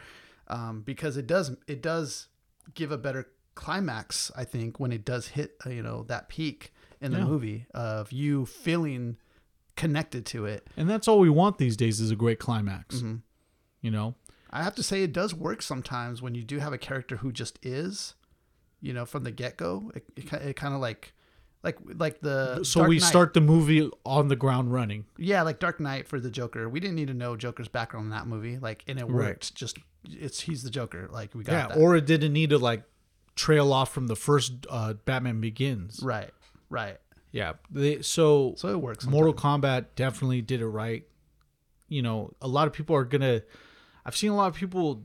um, 0.48 0.84
because 0.86 1.18
it 1.18 1.26
does 1.26 1.56
it 1.66 1.82
does 1.82 2.28
give 2.76 2.92
a 2.92 2.98
better 2.98 3.28
climax. 3.58 4.32
I 4.36 4.46
think 4.46 4.80
when 4.80 4.92
it 4.92 5.04
does 5.04 5.28
hit 5.28 5.58
uh, 5.66 5.70
you 5.70 5.84
know 5.84 6.04
that 6.08 6.30
peak 6.30 6.74
in 7.02 7.12
the 7.12 7.18
Yeah. 7.20 7.26
movie 7.26 7.66
of 7.74 8.12
you 8.12 8.46
feeling 8.46 9.18
connected 9.76 10.26
to 10.28 10.46
it. 10.46 10.66
And 10.78 10.90
that's 10.90 11.08
all 11.08 11.20
we 11.20 11.30
want 11.30 11.58
these 11.58 11.78
days 11.78 12.00
is 12.00 12.10
a 12.10 12.16
great 12.16 12.40
climax. 12.40 12.98
Mm-hmm. 12.98 13.16
You 13.82 13.92
know? 13.92 14.16
I 14.50 14.64
have 14.64 14.74
to 14.76 14.84
say 14.84 15.04
it 15.04 15.14
does 15.14 15.34
work 15.36 15.62
sometimes 15.62 16.22
when 16.22 16.34
you 16.34 16.44
do 16.44 16.58
have 16.60 16.74
a 16.74 16.78
character 16.80 17.18
who 17.18 17.32
just 17.32 17.60
is, 17.62 18.16
you 18.82 18.94
know, 18.94 19.06
from 19.06 19.24
the 19.24 19.32
get 19.32 19.58
go. 19.58 19.92
It, 19.94 20.06
it, 20.16 20.34
it 20.34 20.56
kind 20.56 20.74
of 20.74 20.80
like, 20.82 21.14
like 21.64 21.78
like 21.96 22.22
the 22.22 22.64
So 22.64 22.80
Dark 22.80 22.90
we 22.90 22.98
Knight. 23.00 23.08
start 23.08 23.34
the 23.36 23.42
movie 23.42 23.90
on 24.06 24.30
the 24.30 24.36
ground 24.36 24.74
running. 24.74 25.06
yeah 25.18 25.42
like 25.44 25.60
Dark 25.60 25.80
Knight 25.80 26.08
for 26.08 26.20
the 26.20 26.32
Joker. 26.32 26.68
We 26.70 26.80
didn't 26.80 26.96
need 26.96 27.10
to 27.10 27.14
know 27.14 27.36
Joker's 27.36 27.68
background 27.68 28.06
in 28.06 28.10
that 28.12 28.26
movie, 28.26 28.58
like 28.58 28.84
and 28.88 28.98
it 28.98 29.04
Right. 29.04 29.14
worked. 29.14 29.54
Just 29.54 29.78
it's 30.10 30.40
he's 30.42 30.64
the 30.64 30.70
Joker. 30.72 31.08
Like 31.12 31.36
we 31.36 31.44
got 31.44 31.52
Yeah, 31.54 31.68
that. 31.68 31.78
or 31.78 31.96
it 31.96 32.06
didn't 32.08 32.34
need 32.34 32.50
to 32.52 32.58
like 32.58 32.84
trail 33.38 33.72
off 33.72 33.94
from 33.94 34.08
the 34.08 34.16
first 34.16 34.66
uh, 34.70 34.94
Batman 35.06 35.40
Begins. 35.40 36.02
right, 36.04 36.32
right. 36.70 36.98
Yeah. 37.32 37.54
They, 37.70 38.02
so 38.02 38.56
So 38.58 38.70
it 38.70 38.82
works. 38.82 39.06
Mortal 39.06 39.34
Kombat 39.34 39.88
definitely 39.96 40.42
did 40.42 40.62
it 40.62 40.68
right. 40.68 41.06
You 41.88 42.02
know, 42.02 42.34
a 42.42 42.48
lot 42.48 42.68
of 42.68 42.74
people 42.74 42.96
are 42.96 43.06
gonna. 43.06 43.44
I've 44.06 44.16
seen 44.16 44.32
a 44.32 44.36
lot 44.36 44.48
of 44.48 44.56
people 44.56 45.04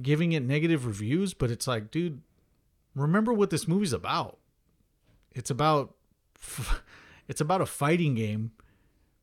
giving 0.00 0.32
it 0.32 0.42
negative 0.42 0.86
reviews, 0.86 1.34
but 1.34 1.50
it's 1.50 1.66
like, 1.66 1.90
dude, 1.90 2.20
remember 2.94 3.32
what 3.32 3.50
this 3.50 3.66
movie's 3.66 3.92
about. 3.92 4.38
It's 5.32 5.50
about, 5.50 5.94
it's 7.28 7.40
about 7.40 7.60
a 7.60 7.66
fighting 7.66 8.14
game 8.14 8.52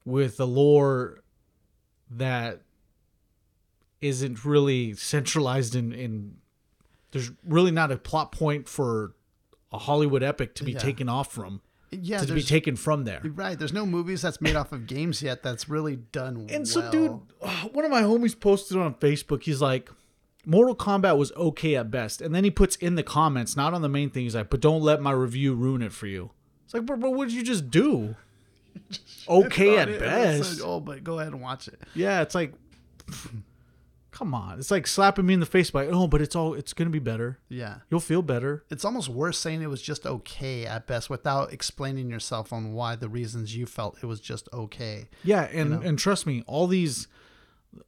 with 0.06 0.40
a 0.40 0.46
lore 0.46 1.24
that 2.10 2.62
isn't 4.02 4.44
really 4.44 4.94
centralized 4.94 5.76
in 5.76 5.94
in. 5.94 6.38
There's 7.14 7.32
really 7.48 7.72
not 7.72 7.92
a 7.92 7.98
plot 7.98 8.32
point 8.34 8.68
for 8.68 9.14
a 9.72 9.78
Hollywood 9.78 10.22
epic 10.22 10.56
to 10.56 10.64
be 10.66 10.74
Yeah. 10.74 10.80
taken 10.80 11.08
off 11.08 11.32
from 11.32 11.62
yeah, 11.92 12.20
to 12.20 12.34
be 12.34 12.42
taken 12.42 12.76
from 12.76 13.04
there. 13.06 13.22
right. 13.24 13.58
There's 13.58 13.72
no 13.74 13.86
movies 13.86 14.22
that's 14.24 14.42
made 14.42 14.56
off 14.56 14.72
of 14.72 14.88
games 14.88 15.22
yet 15.22 15.44
that's 15.44 15.70
really 15.70 15.96
done 15.96 16.40
well. 16.40 16.48
And 16.50 16.66
well. 16.66 16.66
so, 16.66 16.92
dude, 16.92 17.72
one 17.74 17.86
of 17.86 17.92
my 17.92 18.02
homies 18.02 18.38
posted 18.40 18.78
on 18.78 18.96
Facebook. 18.96 19.44
He's 19.44 19.62
like, 19.62 19.90
Mortal 20.46 20.76
Kombat 20.76 21.18
was 21.18 21.32
okay 21.34 21.76
at 21.76 21.92
best. 21.92 22.22
And 22.22 22.34
then 22.34 22.44
he 22.44 22.52
puts 22.52 22.76
in 22.78 22.96
the 22.96 23.04
comments, 23.04 23.56
not 23.56 23.74
on 23.74 23.82
the 23.82 23.90
main 23.90 24.10
thing, 24.10 24.24
he's 24.24 24.36
like, 24.36 24.50
but 24.50 24.60
don't 24.60 24.82
let 24.82 25.02
my 25.02 25.12
review 25.12 25.54
ruin 25.54 25.82
it 25.82 25.94
for 25.94 26.08
you. 26.08 26.32
It's 26.66 26.74
like, 26.74 26.86
bro, 26.86 26.98
but 26.98 27.14
what 27.14 27.28
did 27.30 27.36
you 27.36 27.44
just 27.44 27.70
do? 27.70 28.16
Okay 29.30 29.78
at 29.78 29.88
it 29.88 30.00
best. 30.00 30.56
said, 30.58 30.64
oh, 30.66 30.80
but 30.80 31.04
go 31.04 31.20
ahead 31.20 31.32
and 31.32 31.42
watch 31.42 31.68
it. 31.68 31.80
Yeah, 31.94 32.22
it's 32.24 32.34
like, 32.34 32.54
come 34.14 34.34
on. 34.34 34.60
It's 34.60 34.72
like 34.72 34.88
slapping 34.88 35.26
me 35.26 35.34
in 35.34 35.40
the 35.40 35.46
face 35.46 35.72
by, 35.72 35.88
oh, 35.88 36.08
but 36.08 36.22
it's 36.22 36.36
all, 36.36 36.54
it's 36.54 36.72
going 36.72 36.88
to 36.88 36.92
be 36.92 37.00
better. 37.00 37.40
Yeah. 37.50 37.80
You'll 37.90 38.00
feel 38.00 38.22
better. 38.22 38.64
it's 38.70 38.86
almost 38.86 39.10
worse 39.10 39.38
saying 39.38 39.62
it 39.62 39.70
was 39.70 39.82
just 39.82 40.06
okay 40.06 40.66
at 40.66 40.88
best 40.88 41.10
without 41.10 41.52
explaining 41.52 42.10
yourself 42.10 42.54
on 42.54 42.74
why 42.74 42.96
the 42.96 43.10
reasons 43.10 43.56
you 43.56 43.66
felt 43.66 43.98
it 44.02 44.06
was 44.06 44.22
just 44.22 44.48
okay. 44.54 45.10
Yeah, 45.24 45.50
and 45.52 45.84
and 45.84 45.98
trust 45.98 46.26
me, 46.26 46.44
all 46.48 46.68
these 46.68 47.08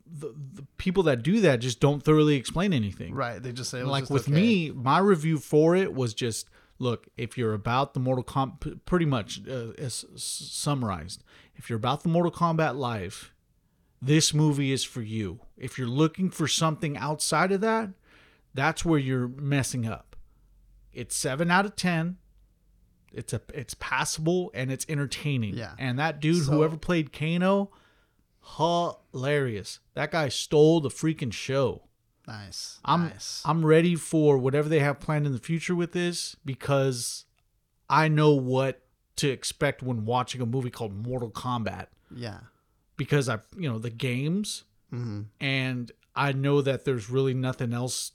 the, 0.05 0.33
the 0.53 0.65
people 0.77 1.03
that 1.03 1.21
do 1.21 1.41
that 1.41 1.59
just 1.59 1.79
don't 1.79 2.01
thoroughly 2.01 2.35
explain 2.35 2.73
anything. 2.73 3.13
Right. 3.13 3.41
They 3.41 3.51
just 3.51 3.69
say 3.69 3.79
it 3.79 3.83
was 3.83 3.91
like 3.91 4.09
with 4.09 4.27
okay. 4.27 4.33
me, 4.33 4.71
my 4.71 4.99
review 4.99 5.37
for 5.37 5.75
it 5.75 5.93
was 5.93 6.13
just 6.13 6.49
look 6.79 7.07
if 7.17 7.37
you're 7.37 7.53
about 7.53 7.93
the 7.93 7.99
Mortal 7.99 8.23
Kombat, 8.23 8.81
pretty 8.85 9.05
much 9.05 9.41
uh, 9.47 9.71
as 9.77 10.05
summarized. 10.15 11.23
If 11.55 11.69
you're 11.69 11.77
about 11.77 12.03
the 12.03 12.09
Mortal 12.09 12.31
Kombat 12.31 12.75
life, 12.75 13.33
this 14.05 14.33
movie 14.33 14.71
is 14.71 14.83
for 14.83 15.01
you. 15.01 15.39
If 15.57 15.77
you're 15.77 15.87
looking 15.87 16.29
for 16.29 16.47
something 16.47 16.97
outside 16.97 17.51
of 17.51 17.61
that, 17.61 17.89
that's 18.53 18.85
where 18.85 18.99
you're 18.99 19.27
messing 19.27 19.85
up. 19.87 20.15
It's 20.93 21.15
seven 21.15 21.49
out 21.51 21.65
of 21.65 21.75
ten. 21.75 22.17
It's 23.11 23.33
a 23.33 23.41
it's 23.53 23.75
passable 23.79 24.51
and 24.53 24.71
it's 24.71 24.85
entertaining. 24.89 25.55
Yeah. 25.55 25.73
And 25.79 25.97
that 25.99 26.19
dude, 26.19 26.45
So- 26.45 26.51
whoever 26.51 26.77
played 26.77 27.11
Kano, 27.11 27.71
hilarious. 28.57 29.79
That 29.93 30.11
guy 30.11 30.29
stole 30.29 30.81
the 30.81 30.89
freaking 30.89 31.33
show. 31.33 31.83
Nice. 32.27 32.79
I'm 32.83 33.09
nice. 33.09 33.41
I'm 33.45 33.65
ready 33.65 33.95
for 33.95 34.37
whatever 34.37 34.67
they 34.67 34.79
have 34.79 34.99
planned 34.99 35.25
in 35.27 35.31
the 35.31 35.39
future 35.39 35.75
with 35.75 35.91
this 35.91 36.35
because 36.43 37.25
I 37.89 38.07
know 38.07 38.33
what 38.33 38.81
to 39.17 39.29
expect 39.29 39.83
when 39.83 40.05
watching 40.05 40.41
a 40.41 40.45
movie 40.45 40.71
called 40.71 40.93
Mortal 40.93 41.29
Kombat 41.31 41.87
yeah. 42.15 42.39
Because 42.97 43.29
I 43.29 43.39
you 43.57 43.69
know 43.69 43.79
the 43.79 43.89
games 43.89 44.63
hmm 44.89 45.23
and 45.39 45.91
I 46.15 46.31
know 46.31 46.61
that 46.61 46.85
there's 46.85 47.09
really 47.09 47.33
nothing 47.33 47.73
else 47.73 48.11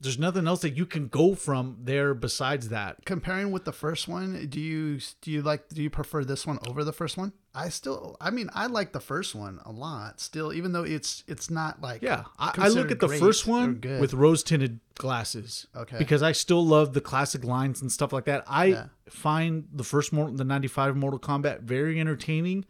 there's 0.00 0.18
nothing 0.18 0.46
else 0.46 0.60
that 0.60 0.76
you 0.76 0.84
can 0.84 1.08
go 1.08 1.34
from 1.34 1.78
there 1.80 2.12
besides 2.12 2.68
that. 2.68 3.04
Comparing 3.06 3.50
with 3.52 3.64
the 3.64 3.72
first 3.72 4.06
one, 4.06 4.46
do 4.48 4.60
you 4.60 4.98
do 5.22 5.30
you 5.30 5.40
like 5.40 5.68
do 5.70 5.82
you 5.82 5.88
prefer 5.88 6.24
this 6.24 6.46
one 6.46 6.58
over 6.68 6.84
the 6.84 6.92
first 6.92 7.16
one? 7.16 7.32
I 7.54 7.70
still, 7.70 8.16
I 8.20 8.30
mean, 8.30 8.50
I 8.52 8.66
like 8.66 8.92
the 8.92 9.00
first 9.00 9.34
one 9.34 9.60
a 9.64 9.70
lot. 9.72 10.20
Still, 10.20 10.52
even 10.52 10.72
though 10.72 10.82
it's 10.82 11.24
it's 11.26 11.48
not 11.48 11.80
like 11.80 12.02
Yeah, 12.02 12.24
I, 12.38 12.52
I 12.58 12.68
look 12.68 12.90
at 12.90 13.00
the 13.00 13.08
first 13.08 13.46
one 13.46 13.80
with 13.98 14.12
rose 14.12 14.42
tinted 14.42 14.80
glasses. 14.96 15.66
Okay. 15.74 15.96
Because 15.96 16.22
I 16.22 16.32
still 16.32 16.64
love 16.66 16.92
the 16.92 17.00
classic 17.00 17.42
lines 17.42 17.80
and 17.80 17.90
stuff 17.90 18.12
like 18.12 18.26
that. 18.26 18.44
I 18.46 18.64
Yeah. 18.66 18.86
find 19.08 19.68
the 19.72 19.84
first 19.84 20.12
Mortal, 20.12 20.34
the 20.34 20.44
'95 20.44 20.96
Mortal 20.96 21.18
Kombat 21.20 21.62
very 21.62 21.98
entertaining, 21.98 22.66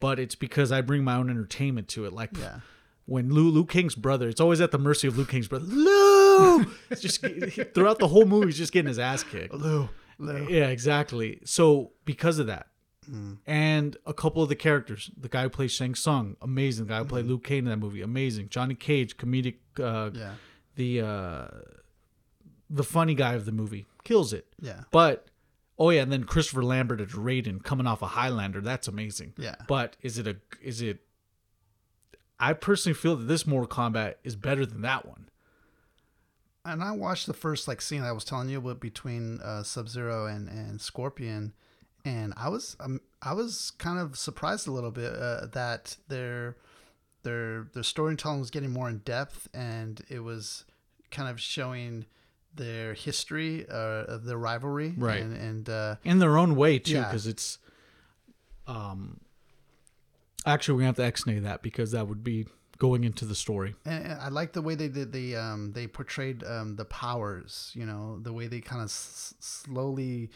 but 0.00 0.18
it's 0.18 0.34
because 0.34 0.70
I 0.72 0.80
bring 0.80 1.04
my 1.04 1.16
own 1.16 1.30
entertainment 1.30 1.88
to 1.88 2.04
it. 2.06 2.12
Like 2.12 2.36
Yeah. 2.38 2.60
when 3.06 3.30
Liu, 3.34 3.48
Liu 3.50 3.64
Kang's 3.64 3.94
brother, 3.94 4.28
it's 4.28 4.40
always 4.40 4.60
at 4.60 4.70
the 4.70 4.78
mercy 4.78 5.06
of 5.08 5.16
Liu 5.16 5.26
Kang's 5.26 5.48
brother. 5.48 5.66
Liu, 5.66 6.66
It's 6.90 7.00
just 7.00 7.20
throughout 7.74 7.98
the 7.98 8.08
whole 8.08 8.24
movie, 8.26 8.46
he's 8.46 8.58
just 8.58 8.72
getting 8.72 8.88
his 8.88 8.98
ass 8.98 9.22
kicked. 9.22 9.54
Lou, 9.54 9.88
Lou. 10.18 10.46
Yeah, 10.48 10.68
exactly. 10.68 11.40
So 11.44 11.92
because 12.04 12.38
of 12.38 12.46
that, 12.48 12.66
Mm. 13.10 13.36
and 13.46 13.98
a 14.06 14.14
couple 14.14 14.42
of 14.42 14.48
the 14.48 14.56
characters, 14.56 15.10
the 15.14 15.28
guy 15.28 15.42
who 15.42 15.50
plays 15.50 15.70
Shang 15.72 15.94
Tsung, 15.94 16.38
amazing. 16.40 16.86
The 16.86 16.94
guy 16.94 16.98
who 17.00 17.04
played 17.04 17.26
Luke 17.26 17.44
Cage 17.44 17.58
in 17.58 17.64
that 17.66 17.76
movie, 17.76 18.00
amazing. 18.00 18.48
Johnny 18.48 18.74
Cage, 18.74 19.18
comedic. 19.18 19.56
Uh. 19.78 20.10
Yeah. 20.14 20.32
The 20.76 21.00
uh, 21.02 21.46
the 22.70 22.82
funny 22.82 23.14
guy 23.14 23.34
of 23.34 23.44
the 23.44 23.52
movie 23.52 23.84
kills 24.04 24.32
it. 24.32 24.46
Yeah. 24.58 24.84
But 24.90 25.26
oh 25.78 25.90
yeah, 25.90 26.02
and 26.02 26.12
then 26.12 26.24
Christopher 26.24 26.62
Lambert 26.62 27.00
as 27.00 27.08
Raiden 27.08 27.62
coming 27.62 27.86
off 27.86 28.02
a 28.02 28.06
Highlander. 28.08 28.60
That's 28.60 28.88
amazing. 28.88 29.34
Yeah. 29.36 29.56
But 29.66 29.96
is 30.02 30.18
it 30.18 30.26
a 30.26 30.36
is 30.62 30.80
it? 30.82 31.00
I 32.38 32.52
personally 32.52 32.94
feel 32.94 33.16
that 33.16 33.24
this 33.24 33.46
Mortal 33.46 33.68
Kombat 33.68 34.14
is 34.24 34.36
better 34.36 34.66
than 34.66 34.82
that 34.82 35.06
one. 35.06 35.28
and 36.64 36.82
I 36.82 36.92
watched 36.92 37.26
the 37.26 37.34
first 37.34 37.68
like 37.68 37.80
scene 37.80 38.02
I 38.02 38.12
was 38.12 38.24
telling 38.24 38.48
you 38.48 38.58
about 38.58 38.80
between 38.80 39.40
uh, 39.40 39.62
Sub 39.62 39.88
Zero 39.88 40.26
and 40.26 40.48
and 40.48 40.80
Scorpion, 40.80 41.52
and 42.04 42.34
I 42.36 42.48
was 42.48 42.76
um, 42.80 43.00
I 43.22 43.32
was 43.34 43.72
kind 43.78 43.98
of 43.98 44.16
surprised 44.18 44.66
a 44.66 44.72
little 44.72 44.90
bit 44.90 45.12
uh, 45.14 45.46
that 45.52 45.96
their 46.08 46.56
their 47.22 47.68
their 47.72 47.82
storytelling 47.82 48.40
was 48.40 48.50
getting 48.50 48.70
more 48.70 48.88
in 48.88 48.98
depth, 48.98 49.48
and 49.54 50.02
it 50.08 50.20
was 50.20 50.64
kind 51.10 51.28
of 51.28 51.40
showing 51.40 52.06
their 52.56 52.94
history 52.94 53.66
uh, 53.68 54.18
their 54.18 54.38
rivalry, 54.38 54.94
Right. 54.96 55.20
And, 55.22 55.36
and 55.36 55.68
uh, 55.68 55.96
in 56.04 56.18
their 56.18 56.36
own 56.38 56.54
way 56.56 56.78
too, 56.78 56.94
Yeah. 56.94 57.04
because 57.04 57.26
it's. 57.26 57.58
Um. 58.66 59.20
Actually, 60.46 60.76
we 60.78 60.84
have 60.84 60.96
to 60.96 61.02
exnay 61.02 61.42
that 61.42 61.62
because 61.62 61.92
that 61.92 62.06
would 62.06 62.22
be 62.22 62.46
going 62.78 63.02
into 63.04 63.24
the 63.24 63.34
story. 63.34 63.74
And 63.86 64.12
I 64.12 64.28
like 64.28 64.52
the 64.52 64.60
way 64.60 64.74
they 64.74 64.88
did 64.88 65.10
the 65.12 65.36
um, 65.36 65.72
they 65.72 65.86
portrayed 65.86 66.44
um, 66.44 66.76
the 66.76 66.84
powers. 66.84 67.70
You 67.74 67.86
know, 67.86 68.18
the 68.20 68.32
way 68.32 68.46
they 68.46 68.60
kind 68.60 68.82
of 68.82 68.88
s- 68.88 69.34
slowly, 69.40 70.30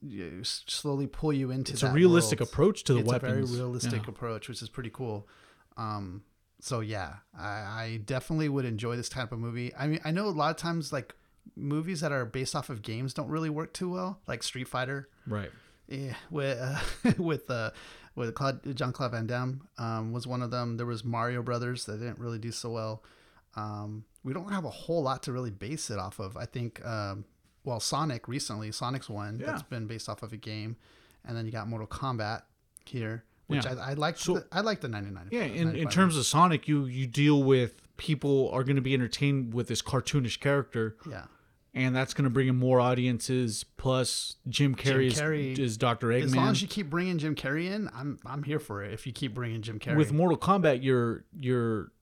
you- 0.00 0.42
slowly 0.42 1.06
pull 1.06 1.32
you 1.32 1.50
into. 1.52 1.72
It's 1.72 1.82
a 1.84 1.92
realistic 1.92 2.40
world. 2.40 2.48
approach 2.50 2.82
to 2.84 2.94
the 2.94 3.00
weapons. 3.02 3.14
it's 3.14 3.22
weapons. 3.22 3.50
a 3.50 3.52
very 3.52 3.62
realistic 3.64 4.02
Yeah. 4.04 4.10
approach, 4.10 4.48
which 4.48 4.62
is 4.62 4.68
pretty 4.68 4.90
cool. 4.90 5.28
Um, 5.76 6.22
so 6.60 6.80
yeah, 6.80 7.14
I, 7.38 7.48
I 7.48 8.00
definitely 8.04 8.48
would 8.48 8.64
enjoy 8.64 8.96
this 8.96 9.08
type 9.08 9.30
of 9.32 9.38
movie. 9.38 9.72
I 9.78 9.86
mean, 9.86 10.00
I 10.04 10.10
know 10.10 10.26
a 10.26 10.30
lot 10.30 10.50
of 10.50 10.56
times 10.56 10.92
like 10.92 11.14
movies 11.56 12.00
that 12.00 12.12
are 12.12 12.24
based 12.24 12.54
off 12.56 12.70
of 12.70 12.82
games 12.82 13.14
don't 13.14 13.28
really 13.28 13.50
work 13.50 13.72
too 13.72 13.90
well, 13.90 14.20
like 14.26 14.42
Street 14.42 14.68
Fighter. 14.68 15.08
Right. 15.26 15.50
Yeah, 15.88 16.14
with 16.30 16.58
uh, 16.60 17.12
with 17.18 17.50
uh, 17.50 17.70
with 18.14 18.34
Claude, 18.34 18.74
John 18.76 18.92
Claude 18.92 19.12
Van 19.12 19.26
Damme 19.26 19.62
um, 19.78 20.12
was 20.12 20.26
one 20.26 20.42
of 20.42 20.50
them. 20.50 20.76
There 20.76 20.86
was 20.86 21.04
Mario 21.04 21.42
Brothers 21.42 21.84
that 21.86 21.98
didn't 21.98 22.18
really 22.18 22.38
do 22.38 22.52
so 22.52 22.70
well. 22.70 23.02
Um, 23.56 24.04
we 24.24 24.32
don't 24.32 24.50
have 24.50 24.64
a 24.64 24.70
whole 24.70 25.02
lot 25.02 25.22
to 25.24 25.32
really 25.32 25.50
base 25.50 25.90
it 25.90 25.98
off 25.98 26.18
of. 26.18 26.36
I 26.36 26.46
think, 26.46 26.82
um, 26.86 27.24
well, 27.64 27.80
Sonic 27.80 28.28
recently, 28.28 28.70
Sonic's 28.72 29.10
one 29.10 29.38
Yeah. 29.40 29.46
that's 29.46 29.62
been 29.62 29.86
based 29.86 30.08
off 30.08 30.22
of 30.22 30.32
a 30.32 30.36
game, 30.38 30.76
and 31.24 31.36
then 31.36 31.44
you 31.44 31.52
got 31.52 31.68
Mortal 31.68 31.86
Kombat 31.88 32.42
here, 32.86 33.24
which 33.48 33.64
Yeah. 33.66 33.74
I, 33.74 33.90
I 33.90 33.94
like. 33.94 34.16
So- 34.16 34.34
the, 34.36 34.46
I 34.52 34.60
like 34.60 34.80
the 34.80 34.88
ninety 34.88 35.10
nine. 35.10 35.28
Yeah, 35.30 35.42
in, 35.42 35.74
in 35.76 35.88
terms 35.88 36.16
of 36.16 36.24
Sonic, 36.24 36.66
you 36.68 36.86
you 36.86 37.06
deal 37.06 37.42
with 37.42 37.81
people 37.96 38.50
are 38.50 38.64
going 38.64 38.76
to 38.76 38.82
be 38.82 38.94
entertained 38.94 39.54
with 39.54 39.68
this 39.68 39.82
cartoonish 39.82 40.40
character, 40.40 40.96
yeah, 41.08 41.24
and 41.74 41.94
that's 41.94 42.14
going 42.14 42.24
to 42.24 42.30
bring 42.30 42.48
in 42.48 42.56
more 42.56 42.80
audiences. 42.80 43.64
Plus, 43.76 44.36
Jim 44.48 44.74
Carrey, 44.74 45.06
is- 45.06 45.20
Carrey- 45.20 45.58
is, 45.58 45.76
Doctor 45.76 46.08
Eggman. 46.08 46.24
as 46.24 46.36
long 46.36 46.48
as 46.50 46.62
you 46.62 46.68
keep 46.68 46.88
bringing 46.90 47.18
Jim 47.18 47.34
Carrey 47.34 47.66
in, 47.70 47.88
I'm 47.94 48.18
I'm 48.26 48.42
here 48.42 48.58
for 48.58 48.82
it. 48.82 48.92
If 48.92 49.06
you 49.06 49.12
keep 49.12 49.34
bringing 49.34 49.62
Jim 49.62 49.78
Carrey, 49.78 49.96
with 49.96 50.12
Mortal 50.12 50.38
Kombat, 50.38 50.82
you're 50.82 51.24
you're 51.38 51.92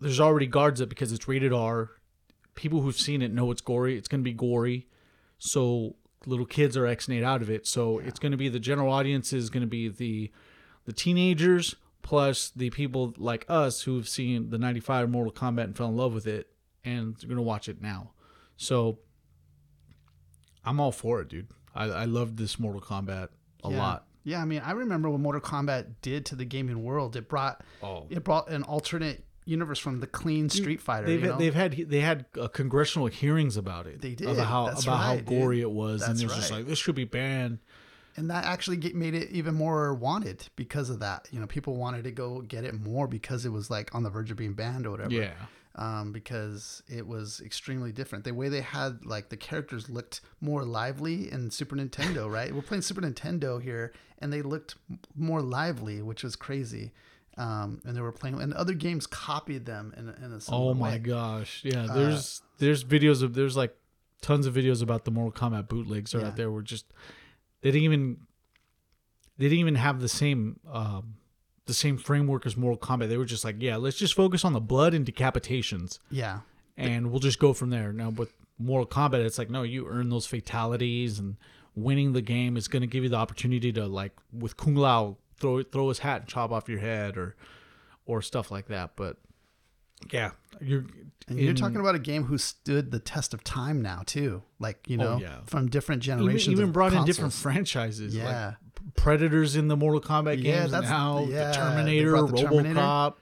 there's 0.00 0.20
already 0.20 0.46
guards 0.46 0.80
up 0.80 0.88
because 0.88 1.12
it's 1.12 1.28
rated 1.28 1.52
R. 1.52 1.90
People 2.54 2.82
who've 2.82 2.96
seen 2.96 3.20
it 3.22 3.32
know 3.32 3.50
it's 3.50 3.60
gory. 3.60 3.96
It's 3.96 4.06
going 4.08 4.20
to 4.20 4.24
be 4.24 4.32
gory, 4.32 4.86
so 5.38 5.96
little 6.26 6.46
kids 6.46 6.76
are 6.76 6.86
X 6.86 7.08
out 7.10 7.42
of 7.42 7.50
it. 7.50 7.66
So 7.66 7.98
it's 7.98 8.18
going 8.18 8.32
to 8.32 8.38
be 8.38 8.48
the 8.48 8.60
general 8.60 8.92
audience 8.92 9.32
is 9.32 9.50
going 9.50 9.62
to 9.62 9.66
be 9.66 9.88
the 9.88 10.30
the 10.84 10.92
teenagers 10.92 11.74
plus 12.04 12.50
the 12.54 12.70
people 12.70 13.14
like 13.16 13.44
us 13.48 13.82
who've 13.82 14.08
seen 14.08 14.50
the 14.50 14.58
95 14.58 15.10
Mortal 15.10 15.32
Kombat 15.32 15.64
and 15.64 15.76
fell 15.76 15.88
in 15.88 15.96
love 15.96 16.14
with 16.14 16.28
it 16.28 16.48
and 16.84 17.16
they're 17.16 17.26
going 17.28 17.36
to 17.38 17.42
watch 17.42 17.68
it 17.68 17.80
now. 17.82 18.12
So 18.56 18.98
I'm 20.64 20.78
all 20.78 20.92
for 20.92 21.20
it, 21.20 21.28
dude. 21.28 21.48
I, 21.74 21.84
I 21.86 22.04
loved 22.04 22.36
this 22.36 22.60
Mortal 22.60 22.80
Kombat 22.80 23.28
a 23.64 23.70
yeah. 23.70 23.78
lot. 23.78 24.04
Yeah, 24.22 24.40
I 24.40 24.44
mean, 24.44 24.62
I 24.64 24.72
remember 24.72 25.10
what 25.10 25.20
Mortal 25.20 25.40
Kombat 25.40 25.94
did 26.02 26.26
to 26.26 26.36
the 26.36 26.44
gaming 26.44 26.82
world. 26.84 27.16
It 27.16 27.28
brought 27.28 27.62
Oh. 27.82 28.06
it 28.10 28.22
brought 28.22 28.48
an 28.50 28.62
alternate 28.62 29.24
universe 29.46 29.78
from 29.78 30.00
the 30.00 30.06
clean 30.06 30.48
Street 30.48 30.80
Fighter. 30.80 31.06
They've 31.06 31.20
you 31.22 31.28
know? 31.28 31.38
they've 31.38 31.54
had 31.54 31.72
they 31.72 32.00
had 32.00 32.26
uh, 32.40 32.48
congressional 32.48 33.08
hearings 33.08 33.56
about 33.56 33.86
it. 33.86 34.00
They 34.00 34.14
did. 34.14 34.28
about 34.28 34.46
how 34.46 34.66
That's 34.66 34.84
about 34.84 34.96
how 34.98 35.16
gory 35.16 35.56
dude. 35.56 35.64
it 35.64 35.70
was, 35.70 36.02
and 36.02 36.12
That's 36.12 36.22
it 36.22 36.26
was 36.26 36.36
just 36.36 36.50
like 36.50 36.66
this 36.66 36.78
should 36.78 36.94
be 36.94 37.04
banned. 37.04 37.58
And 38.16 38.30
that 38.30 38.44
actually 38.44 38.76
get, 38.76 38.94
made 38.94 39.14
it 39.14 39.30
even 39.30 39.54
more 39.54 39.94
wanted 39.94 40.46
because 40.56 40.90
of 40.90 41.00
that. 41.00 41.28
You 41.30 41.40
know, 41.40 41.46
people 41.46 41.76
wanted 41.76 42.04
to 42.04 42.10
go 42.10 42.40
get 42.42 42.64
it 42.64 42.74
more 42.74 43.06
because 43.08 43.44
it 43.44 43.50
was 43.50 43.70
like 43.70 43.94
on 43.94 44.02
the 44.02 44.10
verge 44.10 44.30
of 44.30 44.36
being 44.36 44.54
banned 44.54 44.86
or 44.86 44.90
whatever. 44.92 45.10
Yeah, 45.12 45.32
Um, 45.76 46.12
because 46.12 46.82
it 46.88 47.06
was 47.06 47.40
extremely 47.44 47.90
different. 47.92 48.24
The 48.24 48.32
way 48.32 48.48
they 48.48 48.60
had 48.60 49.04
like 49.04 49.28
the 49.30 49.36
characters 49.36 49.90
looked 49.90 50.20
more 50.40 50.64
lively 50.64 51.30
in 51.32 51.50
Super 51.50 51.74
Nintendo, 51.76 52.30
right? 52.38 52.54
We're 52.54 52.62
playing 52.62 52.82
Super 52.82 53.00
Nintendo 53.00 53.60
here, 53.60 53.92
and 54.18 54.32
they 54.32 54.42
looked 54.42 54.76
more 55.16 55.42
lively, 55.42 56.00
which 56.02 56.22
was 56.22 56.36
crazy. 56.36 56.92
Um, 57.36 57.80
and 57.84 57.96
they 57.96 58.00
were 58.00 58.12
playing, 58.12 58.40
and 58.40 58.54
other 58.54 58.74
games 58.74 59.08
copied 59.08 59.66
them 59.66 59.92
in, 59.96 60.08
a- 60.08 60.24
in 60.24 60.32
a 60.32 60.40
similar 60.40 60.70
Oh 60.70 60.74
my 60.74 60.90
way. 60.92 60.98
gosh, 60.98 61.62
yeah. 61.64 61.86
Uh, 61.90 61.94
There's 61.94 62.42
there's 62.58 62.84
videos 62.84 63.24
of 63.24 63.34
there's 63.34 63.56
like 63.56 63.74
tons 64.22 64.46
of 64.46 64.54
videos 64.54 64.82
about 64.82 65.04
the 65.04 65.10
Mortal 65.10 65.32
Kombat 65.50 65.66
bootlegs 65.68 66.14
are 66.14 66.20
Yeah. 66.20 66.26
out 66.28 66.36
there. 66.36 66.48
Where 66.52 66.62
just 66.62 66.86
they 67.64 67.70
didn't 67.70 67.84
even 67.84 68.18
they 69.38 69.46
didn't 69.46 69.58
even 69.58 69.74
have 69.76 70.00
the 70.00 70.08
same 70.08 70.60
um, 70.70 71.16
the 71.64 71.72
same 71.72 71.96
framework 71.96 72.44
as 72.44 72.58
Mortal 72.58 72.78
Kombat. 72.78 73.08
They 73.08 73.16
were 73.16 73.24
just 73.24 73.42
like, 73.42 73.56
yeah, 73.58 73.76
let's 73.76 73.96
just 73.96 74.12
focus 74.12 74.44
on 74.44 74.52
the 74.52 74.60
blood 74.60 74.92
and 74.92 75.06
decapitations, 75.06 75.98
Yeah, 76.10 76.40
and 76.76 77.10
we'll 77.10 77.20
just 77.20 77.38
go 77.38 77.54
from 77.54 77.70
there. 77.70 77.90
Now 77.90 78.10
with 78.10 78.34
Mortal 78.58 78.86
Kombat, 78.86 79.24
it's 79.24 79.38
like 79.38 79.48
no, 79.48 79.62
you 79.62 79.88
earn 79.88 80.10
those 80.10 80.26
fatalities, 80.26 81.18
and 81.18 81.36
winning 81.74 82.12
the 82.12 82.20
game 82.20 82.58
is 82.58 82.68
going 82.68 82.82
to 82.82 82.86
give 82.86 83.02
you 83.02 83.08
the 83.08 83.16
opportunity 83.16 83.72
to 83.72 83.86
like 83.86 84.12
with 84.30 84.58
Kung 84.58 84.74
Lao 84.74 85.16
throw 85.38 85.62
throw 85.62 85.88
his 85.88 86.00
hat 86.00 86.20
and 86.20 86.28
chop 86.28 86.52
off 86.52 86.68
your 86.68 86.80
head 86.80 87.16
or 87.16 87.34
or 88.04 88.20
stuff 88.20 88.50
like 88.50 88.66
that. 88.68 88.90
But 88.94 89.16
yeah, 90.12 90.30
you're 90.60 90.84
and 91.28 91.38
you're 91.38 91.54
talking 91.54 91.78
about 91.78 91.94
a 91.94 91.98
game 91.98 92.24
who 92.24 92.36
stood 92.38 92.90
the 92.90 92.98
test 92.98 93.32
of 93.34 93.42
time 93.44 93.80
now 93.80 94.02
too. 94.04 94.42
Like 94.58 94.88
you 94.88 94.96
know, 94.96 95.14
Oh, 95.14 95.18
yeah. 95.18 95.38
from 95.46 95.68
different 95.68 96.02
generations. 96.02 96.52
even 96.52 96.64
of 96.66 96.72
brought 96.72 96.92
in 96.92 97.04
different 97.04 97.32
franchises. 97.32 98.14
Yeah. 98.14 98.46
like 98.48 98.56
Predators 98.96 99.56
in 99.56 99.68
the 99.68 99.76
Mortal 99.76 100.00
Kombat 100.00 100.36
Yeah, 100.42 100.60
games 100.60 100.70
that's- 100.72 100.90
now. 100.90 101.24
yeah, 101.24 101.48
the 101.48 101.52
Terminator, 101.56 102.10
the 102.26 102.36
Terminator. 102.36 102.74
RoboCop. 102.80 103.14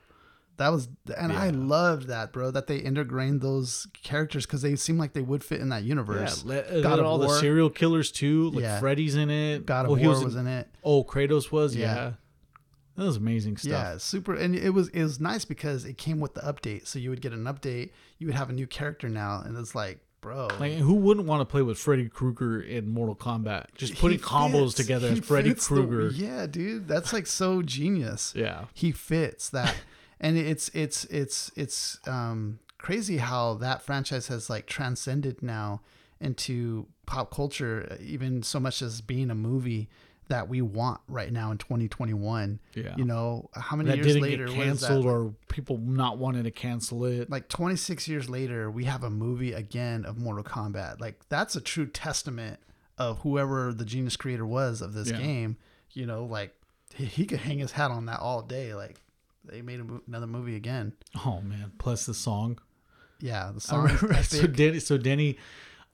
That 0.58 0.68
was, 0.68 0.88
and 1.16 1.32
I 1.32 1.46
Yeah. 1.46 1.52
loved 1.54 2.08
that, 2.08 2.32
bro. 2.32 2.50
That 2.50 2.66
they 2.66 2.76
integrated 2.76 3.40
those 3.40 3.86
characters 4.02 4.44
because 4.44 4.60
they 4.62 4.76
seem 4.76 4.98
like 4.98 5.12
they 5.14 5.22
would 5.22 5.42
fit 5.42 5.60
in 5.60 5.70
that 5.70 5.82
Yeah, 5.82 5.88
universe. 5.88 6.44
let, 6.44 6.66
uh, 6.68 6.80
God 6.82 6.98
of 6.98 7.06
all 7.06 7.18
the 7.18 7.28
serial 7.40 7.70
killers 7.70 8.10
too. 8.10 8.50
Like 8.50 8.62
Yeah. 8.62 8.78
Freddy's 8.80 9.14
in 9.14 9.30
it. 9.30 9.64
God 9.64 9.86
of 9.86 9.92
Well, 9.92 10.00
he 10.00 10.06
War 10.06 10.14
was 10.16 10.24
was, 10.24 10.34
in- 10.34 10.46
in 10.46 10.52
it. 10.58 10.68
Oh, 10.84 11.04
Kratos 11.04 11.50
was. 11.50 11.74
Yeah. 11.74 12.12
That 12.96 13.04
was 13.04 13.16
amazing 13.16 13.56
stuff. 13.56 13.70
Yeah, 13.70 13.96
super, 13.98 14.34
and 14.34 14.54
it 14.54 14.70
was 14.70 14.88
it 14.88 15.02
was 15.02 15.18
nice 15.20 15.44
because 15.44 15.84
it 15.84 15.96
came 15.98 16.20
with 16.20 16.34
the 16.34 16.42
update. 16.42 16.86
So 16.86 16.98
you 16.98 17.10
would 17.10 17.20
get 17.22 17.32
an 17.32 17.44
update, 17.44 17.90
you 18.18 18.26
would 18.26 18.36
have 18.36 18.50
a 18.50 18.52
new 18.52 18.66
character 18.66 19.08
now, 19.08 19.40
and 19.44 19.56
it's 19.56 19.74
like, 19.74 20.00
bro, 20.20 20.48
Like, 20.60 20.74
who 20.74 20.94
wouldn't 20.94 21.26
want 21.26 21.40
to 21.40 21.44
play 21.46 21.62
with 21.62 21.78
Freddy 21.78 22.08
Krueger 22.08 22.60
in 22.60 22.88
Mortal 22.88 23.16
Kombat? 23.16 23.66
Just 23.76 23.96
putting 23.96 24.18
combos 24.18 24.74
together 24.76 25.08
He 25.10 25.18
as 25.20 25.24
Freddy 25.24 25.48
fits 25.50 25.66
the- 25.68 25.74
Krueger. 25.76 26.10
yeah, 26.10 26.46
dude, 26.46 26.86
that's 26.86 27.12
like 27.12 27.26
so 27.26 27.62
genius. 27.62 28.32
yeah. 28.36 28.66
he 28.74 28.92
fits 28.92 29.48
that 29.50 29.74
and 30.20 30.36
it's 30.38 30.68
it's 30.74 31.04
it's 31.06 31.50
it's 31.56 31.98
um 32.06 32.58
crazy 32.78 33.16
how 33.16 33.54
that 33.54 33.80
franchise 33.82 34.28
has 34.28 34.48
like 34.50 34.66
transcended 34.66 35.42
now 35.42 35.80
into 36.20 36.86
pop 37.06 37.32
culture 37.34 37.96
even 38.00 38.42
so 38.42 38.60
much 38.60 38.82
as 38.82 39.00
being 39.00 39.30
a 39.30 39.34
movie 39.34 39.88
that 40.32 40.48
we 40.48 40.60
want 40.62 41.00
right 41.08 41.30
now 41.32 41.50
in 41.52 41.58
2021 41.58 42.58
Yeah. 42.74 42.94
you 42.96 43.04
know 43.04 43.48
how 43.54 43.76
many 43.76 43.90
that 43.90 43.96
years 43.96 44.06
didn't 44.08 44.22
later 44.22 44.46
get 44.46 44.56
what 44.56 44.66
is 44.66 44.80
that? 44.80 44.86
canceled 44.88 45.06
or 45.06 45.34
people 45.48 45.78
not 45.78 46.18
wanting 46.18 46.44
to 46.44 46.50
cancel 46.50 47.04
it. 47.04 47.28
like 47.30 47.48
26 47.48 48.08
years 48.08 48.28
later 48.30 48.70
we 48.70 48.84
have 48.84 49.04
a 49.04 49.10
movie 49.10 49.52
again 49.52 50.04
of 50.04 50.18
mortal 50.18 50.42
kombat 50.44 51.00
like 51.00 51.20
that's 51.28 51.54
a 51.56 51.60
true 51.60 51.86
testament 51.86 52.58
of 52.98 53.18
whoever 53.20 53.72
the 53.72 53.84
genius 53.84 54.16
creator 54.16 54.46
was 54.46 54.80
of 54.82 54.94
this 54.94 55.10
Yeah. 55.10 55.18
game 55.18 55.56
you 55.92 56.06
know 56.06 56.24
like 56.24 56.54
he, 56.94 57.04
he 57.04 57.24
could 57.26 57.40
hang 57.40 57.58
his 57.58 57.72
hat 57.72 57.90
on 57.90 58.06
that 58.06 58.20
all 58.20 58.42
day 58.42 58.74
like 58.74 59.00
they 59.44 59.60
made 59.62 59.80
a, 59.80 59.86
another 60.06 60.26
movie 60.26 60.56
again 60.56 60.92
Oh 61.26 61.40
man! 61.42 61.72
Plus 61.78 62.06
the 62.06 62.14
song. 62.14 62.58
yeah 63.20 63.50
the 63.52 63.60
song 63.60 63.88
so. 64.22 64.46
Denny, 64.46 64.78
so 64.78 64.96
Denny, 64.98 65.36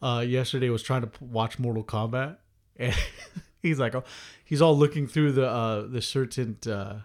uh, 0.02 0.24
yesterday 0.26 0.68
was 0.70 0.82
trying 0.82 1.00
to 1.00 1.06
p- 1.08 1.24
watch 1.24 1.58
Mortal 1.58 1.82
Kombat, 1.82 2.36
and 2.76 2.94
he's 3.62 3.78
like, 3.78 3.94
oh, 3.94 4.04
he's 4.44 4.62
all 4.62 4.76
looking 4.76 5.06
through 5.06 5.32
the 5.32 5.48
uh, 5.48 5.86
the 5.86 6.02
certain 6.02 6.58
uh, 6.70 7.00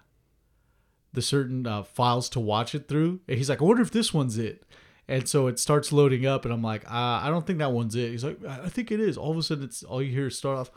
the 1.11 1.21
certain 1.21 1.67
uh, 1.67 1.83
files 1.83 2.29
to 2.29 2.39
watch 2.39 2.73
it 2.75 2.87
through, 2.87 3.21
and 3.27 3.37
he's 3.37 3.49
like, 3.49 3.61
I 3.61 3.65
wonder 3.65 3.81
if 3.81 3.91
this 3.91 4.13
one's 4.13 4.37
it. 4.37 4.63
And 5.07 5.27
so 5.27 5.47
it 5.47 5.59
starts 5.59 5.91
loading 5.91 6.25
up, 6.25 6.45
and 6.45 6.53
I'm 6.53 6.61
like, 6.61 6.89
I 6.89 7.29
don't 7.29 7.45
think 7.45 7.59
that 7.59 7.73
one's 7.73 7.93
it. 7.93 8.11
He's 8.11 8.23
like, 8.23 8.43
I 8.45 8.69
think 8.69 8.89
it 8.89 9.01
is. 9.01 9.17
All 9.17 9.31
of 9.31 9.37
a 9.37 9.43
sudden, 9.43 9.65
it's 9.65 9.83
all 9.83 10.01
you 10.01 10.11
hear 10.11 10.27
is 10.27 10.37
start 10.37 10.57
off, 10.57 10.71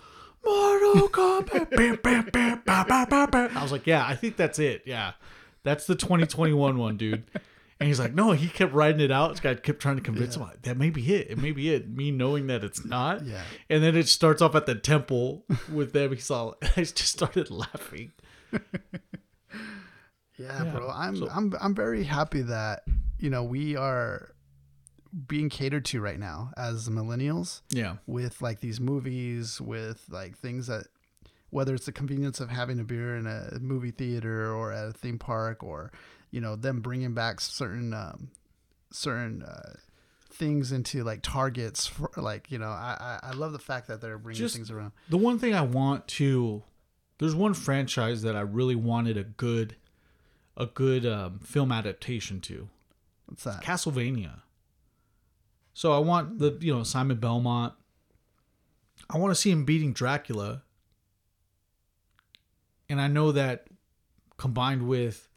Mortal 0.45 1.09
Kombat. 1.09 1.71
bam, 1.77 1.99
bam, 2.03 2.29
bam, 2.33 2.63
ba, 2.67 2.85
ba, 2.89 3.07
ba, 3.09 3.29
ba. 3.31 3.51
I 3.55 3.63
was 3.63 3.71
like, 3.71 3.87
yeah, 3.87 4.05
I 4.05 4.17
think 4.17 4.37
that's 4.37 4.59
it. 4.59 4.83
Yeah, 4.85 5.13
that's 5.63 5.87
the 5.87 5.95
2021 5.95 6.77
one, 6.77 6.97
dude. 6.97 7.25
And 7.79 7.87
he's 7.89 7.99
like, 8.01 8.15
no, 8.15 8.33
he 8.33 8.49
kept 8.49 8.73
writing 8.73 9.01
it 9.03 9.11
out. 9.11 9.33
This 9.33 9.41
guy 9.41 9.55
kept 9.55 9.81
trying 9.81 9.97
to 9.97 10.03
convince 10.03 10.35
him, 10.37 10.43
like, 10.43 10.63
that 10.63 10.79
may 10.79 10.89
be 10.89 11.15
it. 11.15 11.31
It 11.31 11.37
may 11.37 11.53
be 11.53 11.75
it. 11.75 11.89
Me 11.89 12.11
knowing 12.11 12.47
that 12.47 12.65
it's 12.65 12.85
not. 12.87 13.25
Yeah. 13.27 13.43
And 13.69 13.83
then 13.83 13.95
it 13.97 14.09
starts 14.09 14.41
off 14.41 14.55
at 14.55 14.65
the 14.65 14.75
temple 14.75 15.45
with 15.71 15.93
them. 15.93 16.13
He's 16.15 16.31
all, 16.31 16.57
I 16.63 16.69
just 16.83 16.99
started 17.07 17.51
laughing. 17.51 18.13
Yeah, 20.39 20.65
Yeah, 20.65 20.71
bro. 20.71 20.91
I'm 20.91 21.17
so- 21.17 21.29
I'm 21.31 21.55
I'm 21.61 21.75
very 21.75 22.05
happy 22.05 22.43
that 22.43 22.83
you 23.19 23.31
know 23.31 23.43
we 23.45 23.75
are 23.77 24.35
being 25.27 25.49
catered 25.49 25.85
to 25.87 26.01
right 26.01 26.19
now 26.19 26.51
as 26.59 26.91
millennials 26.91 27.63
Yeah. 27.71 27.97
with 28.07 28.43
like 28.43 28.61
these 28.61 28.79
movies 28.79 29.61
with 29.63 30.05
like 30.11 30.37
things 30.37 30.67
that 30.67 30.89
whether 31.49 31.75
it's 31.75 31.87
the 31.87 31.93
convenience 31.93 32.39
of 32.41 32.51
having 32.51 32.79
a 32.81 32.85
beer 32.85 33.17
in 33.17 33.27
a 33.27 33.59
movie 33.61 33.93
theater 33.93 34.53
or 34.55 34.73
at 34.73 34.89
a 34.89 34.93
theme 34.93 35.19
park 35.19 35.63
or 35.63 35.91
you 36.37 36.43
know 36.43 36.55
them 36.55 36.83
bringing 36.83 37.15
back 37.15 37.41
certain 37.41 37.95
um, 37.95 38.29
certain 38.93 39.43
uh, 39.43 39.73
things 40.29 40.71
into 40.71 41.03
like 41.03 41.23
targets 41.23 41.87
for 41.87 42.11
like 42.19 42.51
you 42.51 42.59
know 42.59 42.69
I, 42.69 43.19
I 43.23 43.29
I 43.29 43.33
love 43.33 43.53
the 43.53 43.59
fact 43.59 43.89
that 43.89 44.03
they're 44.03 44.19
bringing 44.19 44.39
Just- 44.39 44.55
things 44.55 44.71
around 44.71 44.93
The 45.09 45.17
one 45.17 45.39
thing 45.39 45.55
I 45.55 45.63
want 45.63 46.07
to 46.09 46.63
there's 47.19 47.35
one 47.35 47.55
franchise 47.55 48.21
that 48.21 48.37
I 48.37 48.43
really 48.43 48.75
wanted 48.75 49.17
a 49.17 49.25
good 49.25 49.77
a 50.59 50.67
good 50.67 51.07
um, 51.07 51.39
film 51.39 51.73
adaptation 51.73 52.43
to. 52.43 52.69
what's 53.25 53.45
that 53.45 53.63
Castlevania. 53.63 54.41
So 55.73 55.93
I 55.95 55.99
want 56.01 56.39
the 56.39 56.59
you 56.61 56.75
know 56.77 56.83
Simon 56.83 57.17
Belmont. 57.17 57.73
I 59.09 59.17
want 59.17 59.31
to 59.31 59.41
see 59.41 59.51
him 59.51 59.65
beating 59.65 59.95
Dracula. 59.95 60.65
And 62.91 63.01
I 63.01 63.09
know 63.09 63.33
that 63.33 63.69
combined 64.37 64.87
with 64.87 65.29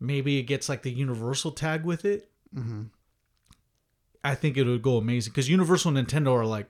maybe 0.00 0.38
it 0.38 0.44
gets 0.44 0.68
like 0.68 0.82
the 0.82 0.90
Universal 0.92 1.52
tag 1.52 1.84
with 1.84 2.04
it. 2.04 2.30
hmm 2.54 2.84
I 4.24 4.34
think 4.34 4.56
it 4.56 4.64
would 4.64 4.82
go 4.82 4.96
amazing 4.96 5.30
because 5.32 5.48
Universal 5.48 5.96
and 5.96 6.06
Nintendo 6.08 6.32
are 6.32 6.44
like 6.44 6.68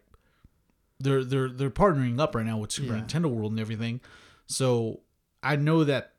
they're 1.01 1.25
they're 1.25 1.49
they're 1.49 1.71
partnering 1.71 2.21
up 2.21 2.35
right 2.35 2.45
now 2.45 2.59
with 2.59 2.71
Super 2.71 2.95
Yeah. 2.95 3.01
Nintendo 3.03 3.27
World 3.31 3.53
and 3.53 3.61
everything. 3.61 4.01
So 4.47 5.01
I 5.43 5.57
know 5.57 5.83
that 5.85 6.13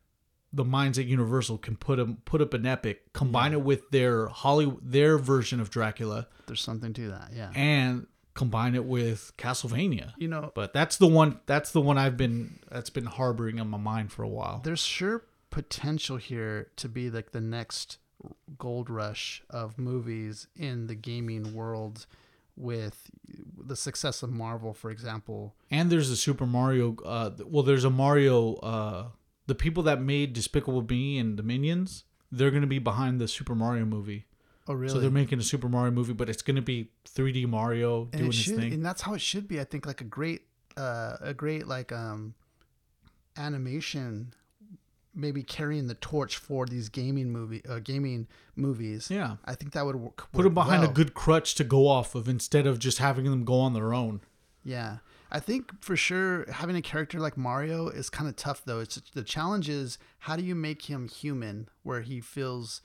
the 0.51 0.65
minds 0.65 0.97
at 0.97 1.05
Universal 1.05 1.59
can 1.59 1.75
put 1.75 1.99
'em- 1.99 2.17
put 2.25 2.41
up 2.41 2.53
an 2.55 2.65
epic, 2.65 3.13
combine 3.13 3.53
it 3.53 3.61
with 3.61 3.89
their 3.91 4.27
Holly 4.27 4.73
their 4.81 5.17
version 5.19 5.59
of 5.59 5.69
Dracula, 5.69 6.27
there's 6.47 6.61
something 6.61 6.93
to 6.93 7.09
that 7.09 7.31
yeah 7.35 7.51
and 7.53 8.07
combine 8.33 8.73
it 8.73 8.85
with 8.85 9.31
Castlevania. 9.37 10.13
you 10.17 10.27
know 10.27 10.51
But 10.55 10.73
that's 10.73 10.97
the 10.97 11.07
one 11.07 11.39
that's 11.45 11.71
the 11.71 11.81
one 11.81 11.97
I've 11.99 12.17
been 12.17 12.57
that's 12.71 12.89
been 12.89 13.05
harboring 13.05 13.59
in 13.59 13.67
my 13.67 13.77
mind 13.77 14.11
for 14.11 14.23
a 14.23 14.27
while. 14.29 14.61
there's 14.63 14.79
sure 14.81 15.23
potential 15.49 16.17
here 16.17 16.69
to 16.77 16.89
be 16.89 17.09
like 17.09 17.31
the 17.31 17.41
next 17.41 17.97
gold 18.57 18.89
rush 18.89 19.41
of 19.49 19.77
movies 19.77 20.47
in 20.55 20.87
the 20.87 20.95
gaming 20.95 21.53
world 21.53 22.05
with 22.55 23.09
the 23.57 23.75
success 23.75 24.21
of 24.21 24.29
Marvel, 24.29 24.73
for 24.73 24.91
example. 24.91 25.55
And 25.71 25.89
there's 25.89 26.09
a 26.09 26.17
Super 26.17 26.45
Mario. 26.45 26.97
Uh, 27.05 27.31
well, 27.45 27.63
there's 27.63 27.85
a 27.85 27.89
Mario. 27.89 28.55
Uh, 28.55 29.07
the 29.47 29.55
people 29.55 29.83
that 29.83 30.01
made 30.01 30.33
Despicable 30.33 30.81
Me 30.81 31.17
and 31.17 31.37
the 31.37 31.43
Minions, 31.43 32.03
they're 32.31 32.51
gonna 32.51 32.67
be 32.67 32.79
behind 32.79 33.19
the 33.21 33.27
Super 33.27 33.55
Mario 33.55 33.85
movie. 33.85 34.25
Oh, 34.67 34.73
really? 34.73 34.93
So 34.93 34.99
they're 34.99 35.09
making 35.09 35.39
a 35.39 35.43
Super 35.43 35.69
Mario 35.69 35.91
movie, 35.91 36.13
but 36.13 36.29
it's 36.29 36.41
gonna 36.41 36.61
be 36.61 36.91
3D 37.05 37.47
Mario 37.47 38.03
and 38.03 38.11
doing 38.11 38.25
it 38.27 38.35
his 38.35 38.55
thing. 38.55 38.73
and 38.73 38.85
that's 38.85 39.01
how 39.01 39.13
it 39.13 39.21
should 39.21 39.47
be. 39.47 39.59
I 39.59 39.63
think 39.63 39.85
like 39.85 40.01
a 40.01 40.05
great, 40.05 40.41
uh, 40.77 41.15
a 41.21 41.33
great 41.33 41.65
like 41.65 41.91
um, 41.91 42.35
animation, 43.37 44.33
maybe 45.19 45.43
carrying 45.43 45.87
the 45.87 45.93
torch 45.95 46.37
for 46.37 46.65
these 46.65 46.89
gaming 46.89 47.31
movie, 47.31 47.61
uh, 47.67 47.79
gaming 47.79 48.27
movies. 48.55 49.09
Yeah, 49.11 49.35
I 49.45 49.55
think 49.55 49.73
that 49.73 49.85
would 49.85 49.95
work. 49.95 50.31
put 50.31 50.43
them 50.43 50.53
behind 50.53 50.81
well. 50.81 50.89
a 50.91 50.93
good 50.93 51.13
crutch 51.13 51.55
to 51.55 51.63
go 51.63 51.87
off 51.87 52.15
of 52.15 52.27
instead 52.27 52.65
of 52.67 52.79
just 52.79 52.97
having 52.99 53.25
them 53.25 53.43
go 53.45 53.59
on 53.59 53.73
their 53.73 53.93
own. 53.93 54.21
Yeah. 54.63 54.97
I 55.31 55.39
think 55.39 55.83
for 55.83 55.95
sure 55.95 56.49
having 56.51 56.75
a 56.75 56.81
character 56.81 57.19
like 57.19 57.37
Mario 57.37 57.87
is 57.87 58.09
kind 58.09 58.27
of 58.27 58.35
tough 58.35 58.63
though. 58.65 58.79
It's 58.79 58.99
the 59.13 59.21
challenge 59.23 59.69
is 59.69 59.99
how 60.19 60.35
do 60.35 60.43
you 60.43 60.55
make 60.55 60.83
him 60.89 61.07
human 61.07 61.69
where 61.83 62.01
he 62.01 62.19
feels 62.19 62.81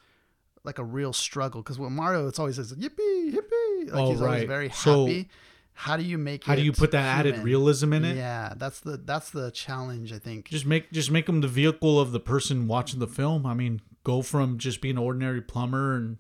like 0.62 0.78
a 0.78 0.85
real 0.85 1.14
struggle 1.14 1.62
because 1.62 1.78
with 1.78 1.91
Mario 1.91 2.28
it's 2.28 2.39
always 2.39 2.57
says 2.57 2.72
yippee 2.74 3.32
yippee 3.35 3.91
like 3.91 3.95
Oh, 3.95 4.11
he's 4.11 4.20
always 4.20 4.20
right. 4.41 4.47
very 4.49 4.68
So, 4.70 5.07
happy. 5.07 5.28
How 5.77 5.97
do 5.97 6.05
you 6.05 6.16
make 6.18 6.45
How 6.45 6.55
do 6.55 6.62
you 6.62 6.72
put 6.72 6.93
that 6.93 7.05
added 7.18 7.39
realism 7.39 7.93
in 7.93 8.05
it? 8.05 8.16
Yeah, 8.16 8.55
that's 8.57 8.81
the 8.81 8.97
that's 8.97 9.31
the 9.31 9.51
challenge 9.51 10.12
I 10.12 10.18
think. 10.18 10.49
Just 10.49 10.66
make 10.66 10.91
just 10.93 11.11
make 11.11 11.27
them 11.27 11.41
the 11.41 11.49
vehicle 11.49 12.01
of 12.01 12.12
the 12.12 12.20
person 12.20 12.66
watching 12.68 13.01
the 13.01 13.07
film. 13.09 13.45
I 13.45 13.55
mean, 13.55 13.81
go 14.05 14.22
from 14.22 14.59
just 14.59 14.81
being 14.81 14.97
an 14.97 15.03
ordinary 15.03 15.41
plumber 15.41 15.95
and 15.97 16.18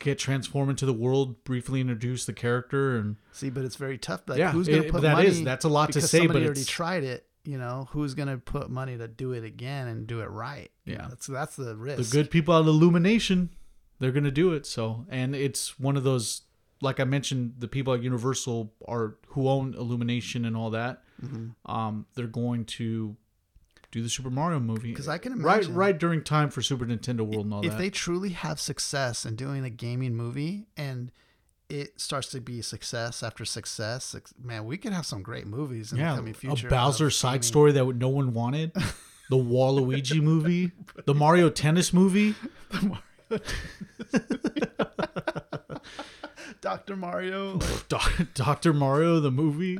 get 0.00 0.18
transformed 0.18 0.70
into 0.70 0.86
the 0.86 0.92
world, 0.92 1.44
briefly 1.44 1.80
introduce 1.80 2.24
the 2.24 2.32
character, 2.32 2.96
and 2.96 3.16
See, 3.32 3.50
but 3.50 3.64
it's 3.64 3.76
very 3.76 3.96
tough. 3.98 4.22
Like, 4.26 4.38
Yeah, 4.38 4.50
who's 4.50 4.66
gonna 4.66 4.82
it- 4.82 4.90
put 4.90 5.02
that 5.02 5.12
money? 5.16 5.28
is- 5.28 5.42
that's 5.44 5.64
a 5.64 5.68
lot 5.68 5.92
to 5.92 6.00
say, 6.00 6.26
but 6.26 6.36
already 6.42 6.64
tried 6.64 7.04
it. 7.04 7.26
You 7.44 7.58
know, 7.58 7.88
who's 7.90 8.14
gonna 8.14 8.38
put 8.38 8.70
money 8.70 8.96
to 8.96 9.06
do 9.06 9.32
it 9.32 9.44
again 9.44 9.86
and 9.86 10.06
do 10.06 10.20
it 10.20 10.30
right? 10.30 10.70
Yeah. 10.86 11.06
that's 11.10 11.26
that's 11.26 11.56
the 11.56 11.76
risk. 11.76 12.10
the 12.10 12.16
good 12.16 12.30
people 12.30 12.56
at 12.56 12.64
Illumination, 12.64 13.50
they're 14.00 14.12
gonna 14.12 14.30
do 14.30 14.52
it. 14.54 14.64
So, 14.66 15.04
and 15.10 15.36
it's 15.36 15.78
one 15.78 15.96
of 15.98 16.02
those, 16.04 16.42
like 16.80 17.00
I 17.00 17.04
mentioned, 17.04 17.54
the 17.58 17.68
people 17.68 17.94
at 17.94 18.02
Universal 18.02 18.72
are 18.86 19.16
who 19.28 19.48
own 19.48 19.74
Illumination 19.74 20.44
and 20.44 20.56
all 20.56 20.70
that. 20.70 21.02
Mm-hmm. 21.24 21.70
Um, 21.70 22.06
they're 22.14 22.26
going 22.26 22.64
to 22.66 23.16
do 23.92 24.02
the 24.02 24.08
Super 24.10 24.30
Mario 24.30 24.58
movie 24.58 24.92
'Cause 24.92 25.06
I 25.08 25.18
can 25.18 25.40
right 25.40 25.58
imagine- 25.58 25.74
right 25.74 25.96
during 25.98 26.22
time 26.24 26.50
for 26.50 26.60
Super 26.62 26.84
Nintendo 26.84 27.20
World 27.20 27.44
and 27.46 27.54
all 27.54 27.64
if 27.64 27.70
that. 27.72 27.78
they 27.78 27.90
truly 27.90 28.30
have 28.30 28.58
success 28.60 29.24
in 29.24 29.36
doing 29.36 29.64
a 29.64 29.70
gaming 29.70 30.16
movie 30.16 30.66
and 30.76 31.12
it 31.70 31.98
starts 32.00 32.28
to 32.30 32.40
be 32.40 32.60
success 32.60 33.22
after 33.22 33.44
success, 33.44 34.14
man, 34.42 34.64
we 34.66 34.76
could 34.76 34.92
have 34.92 35.06
some 35.06 35.22
great 35.22 35.46
movies 35.46 35.92
in 35.92 35.98
yeah, 35.98 36.10
the 36.10 36.16
coming 36.18 36.34
future. 36.34 36.66
a 36.66 36.70
Bowser 36.70 37.08
side 37.08 37.30
gaming. 37.34 37.42
story 37.42 37.72
that 37.72 37.86
no 37.96 38.08
one 38.08 38.34
wanted. 38.34 38.72
the 39.30 39.36
Waluigi 39.36 40.20
movie, 40.20 40.72
the 41.06 41.14
Mario 41.14 41.48
Tennis 41.48 41.92
movie. 41.92 42.34
Dr. 46.64 46.96
Mario. 46.96 47.58
like, 47.90 48.34
Dr. 48.34 48.72
Mario 48.72 49.20
the 49.20 49.30
movie, 49.30 49.78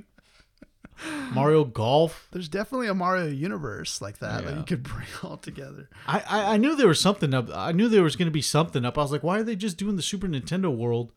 Mario 1.33 1.65
Golf. 1.65 2.29
there's 2.31 2.49
definitely 2.49 2.87
a 2.87 2.95
Mario 2.95 3.27
universe 3.27 4.01
like 4.01 4.19
that 4.19 4.45
that 4.45 4.57
you 4.57 4.63
could 4.63 4.83
bring 4.85 5.07
all 5.23 5.37
together. 5.37 5.89
I, 6.07 6.23
I, 6.29 6.55
I 6.55 6.57
knew 6.57 6.77
there 6.77 6.87
was 6.89 7.01
something 7.01 7.35
up. 7.35 7.49
I 7.53 7.73
knew 7.73 7.89
there 7.89 8.03
was 8.05 8.17
going 8.17 8.27
to 8.29 8.33
be 8.33 8.43
something 8.43 8.85
up. 8.85 8.97
I 8.97 9.03
was 9.03 9.11
like, 9.13 9.23
why 9.25 9.39
are 9.41 9.43
they 9.43 9.57
just 9.57 9.77
doing 9.77 9.97
the 9.97 10.03
Super 10.03 10.29
Nintendo 10.29 10.75
world? 10.75 11.13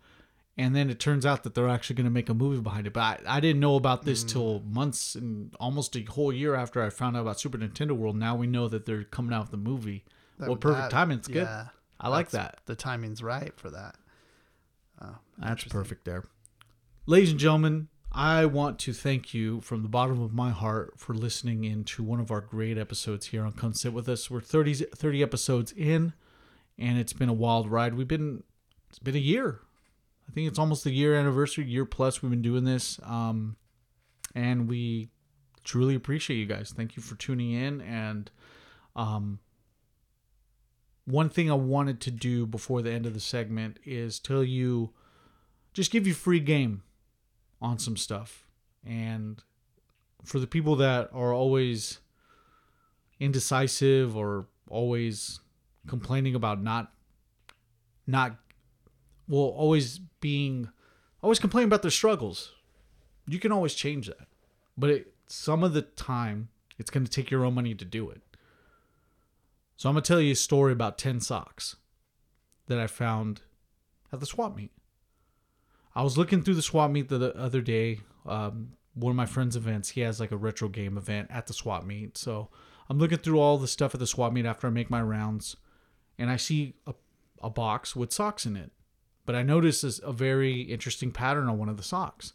And 0.59 0.75
then 0.75 0.89
it 0.89 0.99
turns 0.99 1.23
out 1.23 1.43
that 1.43 1.53
they're 1.53 1.69
actually 1.69 1.97
going 1.97 2.05
to 2.05 2.11
make 2.11 2.29
a 2.29 2.33
movie 2.33 2.59
behind 2.59 2.87
it. 2.87 2.93
But 2.93 3.21
I, 3.27 3.37
I 3.37 3.39
didn't 3.39 3.59
know 3.59 3.75
about 3.75 4.03
this 4.05 4.23
Mm. 4.23 4.29
till 4.29 4.59
months 4.61 5.13
and 5.13 5.53
almost 5.59 5.95
a 5.95 6.01
whole 6.01 6.33
year 6.33 6.55
after 6.55 6.81
I 6.81 6.89
found 6.89 7.15
out 7.15 7.21
about 7.21 7.39
Super 7.39 7.59
Nintendo 7.59 7.91
World. 7.91 8.15
Now 8.15 8.35
we 8.35 8.47
know 8.47 8.67
that 8.67 8.85
they're 8.87 9.03
coming 9.03 9.33
out 9.33 9.41
with 9.43 9.51
the 9.51 9.57
movie. 9.57 10.03
That- 10.39 10.47
well, 10.47 10.57
perfect 10.57 10.89
that- 10.89 10.91
timing. 10.91 11.19
It's 11.19 11.27
good. 11.27 11.43
yeah, 11.43 11.65
I 11.99 12.09
like 12.09 12.31
that. 12.31 12.61
The 12.65 12.75
timing's 12.75 13.21
right 13.21 13.53
for 13.59 13.69
that. 13.69 13.95
That's 15.37 15.63
perfect 15.65 16.05
there. 16.05 16.23
Ladies 17.05 17.31
and 17.31 17.39
gentlemen, 17.39 17.87
I 18.11 18.45
want 18.45 18.79
to 18.79 18.93
thank 18.93 19.33
you 19.33 19.61
from 19.61 19.83
the 19.83 19.89
bottom 19.89 20.21
of 20.21 20.33
my 20.33 20.49
heart 20.49 20.93
for 20.97 21.13
listening 21.13 21.63
in 21.63 21.83
to 21.85 22.03
one 22.03 22.19
of 22.19 22.31
our 22.31 22.41
great 22.41 22.77
episodes 22.77 23.27
here 23.27 23.43
on 23.43 23.51
Come 23.51 23.73
Sit 23.73 23.93
With 23.93 24.09
Us. 24.09 24.31
We're 24.31 24.41
30, 24.41 24.73
30 24.73 25.21
episodes 25.21 25.71
in, 25.73 26.13
and 26.77 26.97
it's 26.97 27.13
been 27.13 27.29
a 27.29 27.33
wild 27.33 27.69
ride. 27.69 27.93
We've 27.93 28.07
been, 28.07 28.43
it's 28.89 28.99
been 28.99 29.15
a 29.15 29.19
year. 29.19 29.61
I 30.27 30.31
think 30.33 30.47
it's 30.47 30.59
almost 30.59 30.85
a 30.85 30.91
year 30.91 31.15
anniversary, 31.15 31.65
year 31.65 31.85
plus 31.85 32.21
we've 32.21 32.31
been 32.31 32.41
doing 32.41 32.63
this. 32.63 32.99
Um, 33.03 33.55
and 34.35 34.67
we 34.67 35.09
truly 35.63 35.95
appreciate 35.95 36.37
you 36.37 36.45
guys. 36.45 36.73
Thank 36.75 36.95
you 36.95 37.03
for 37.03 37.15
tuning 37.15 37.51
in. 37.51 37.81
And 37.81 38.31
um, 38.95 39.39
one 41.05 41.29
thing 41.29 41.49
I 41.49 41.55
wanted 41.55 42.01
to 42.01 42.11
do 42.11 42.45
before 42.45 42.81
the 42.81 42.91
end 42.91 43.05
of 43.05 43.13
the 43.13 43.19
segment 43.19 43.79
is 43.85 44.19
tell 44.19 44.43
you, 44.43 44.93
just 45.77 45.91
give 45.91 46.07
you 46.07 46.13
free 46.15 46.39
game 46.39 46.81
on 47.61 47.77
some 47.77 47.95
stuff. 47.95 48.47
And 48.83 49.43
for 50.25 50.39
the 50.39 50.47
people 50.47 50.75
that 50.77 51.11
are 51.13 51.31
always 51.31 51.99
indecisive 53.19 54.17
or 54.17 54.47
always 54.71 55.39
complaining 55.87 56.33
about 56.33 56.63
not, 56.63 56.91
not, 58.07 58.37
well, 59.27 59.53
always 59.55 59.99
being, 60.19 60.67
always 61.21 61.37
complaining 61.37 61.67
about 61.67 61.83
their 61.83 61.91
struggles, 61.91 62.53
you 63.27 63.37
can 63.37 63.51
always 63.51 63.75
change 63.75 64.07
that. 64.07 64.27
But 64.75 64.89
it, 64.89 65.13
some 65.27 65.63
of 65.63 65.73
the 65.73 65.83
time, 65.83 66.49
it's 66.79 66.89
going 66.89 67.05
to 67.05 67.11
take 67.11 67.29
your 67.29 67.45
own 67.45 67.53
money 67.53 67.75
to 67.75 67.85
do 67.85 68.09
it. 68.09 68.23
So 69.75 69.89
I'm 69.89 69.93
gonna 69.93 70.01
tell 70.01 70.19
you 70.19 70.31
a 70.31 70.35
story 70.35 70.73
about 70.73 70.97
ten 70.97 71.19
socks 71.19 71.75
that 72.65 72.79
I 72.79 72.87
found 72.87 73.41
at 74.11 74.19
the 74.19 74.25
swap 74.25 74.55
meet. 74.55 74.71
I 75.97 76.03
was 76.03 76.15
looking 76.15 76.43
through 76.43 76.53
the 76.53 76.61
swap 76.61 76.91
meet 76.91 77.09
the, 77.09 77.17
the 77.17 77.35
other 77.35 77.59
day. 77.59 78.01
Um, 78.27 78.73
one 78.93 79.09
of 79.09 79.15
my 79.15 79.25
friends' 79.25 79.55
events, 79.55 79.89
he 79.89 80.01
has 80.01 80.19
like 80.19 80.31
a 80.31 80.37
retro 80.37 80.69
game 80.69 80.95
event 80.95 81.29
at 81.31 81.47
the 81.47 81.53
swap 81.53 81.85
meet. 81.85 82.19
So 82.19 82.49
I'm 82.87 82.99
looking 82.99 83.17
through 83.17 83.39
all 83.39 83.57
the 83.57 83.67
stuff 83.67 83.95
at 83.95 83.99
the 83.99 84.05
swap 84.05 84.31
meet 84.31 84.45
after 84.45 84.67
I 84.67 84.69
make 84.69 84.91
my 84.91 85.01
rounds, 85.01 85.55
and 86.19 86.29
I 86.29 86.35
see 86.35 86.75
a, 86.85 86.93
a 87.41 87.49
box 87.49 87.95
with 87.95 88.13
socks 88.13 88.45
in 88.45 88.55
it. 88.55 88.71
But 89.25 89.33
I 89.33 89.41
notice 89.41 89.81
this, 89.81 89.99
a 90.03 90.13
very 90.13 90.61
interesting 90.61 91.11
pattern 91.11 91.49
on 91.49 91.57
one 91.57 91.67
of 91.67 91.77
the 91.77 91.83
socks. 91.83 92.33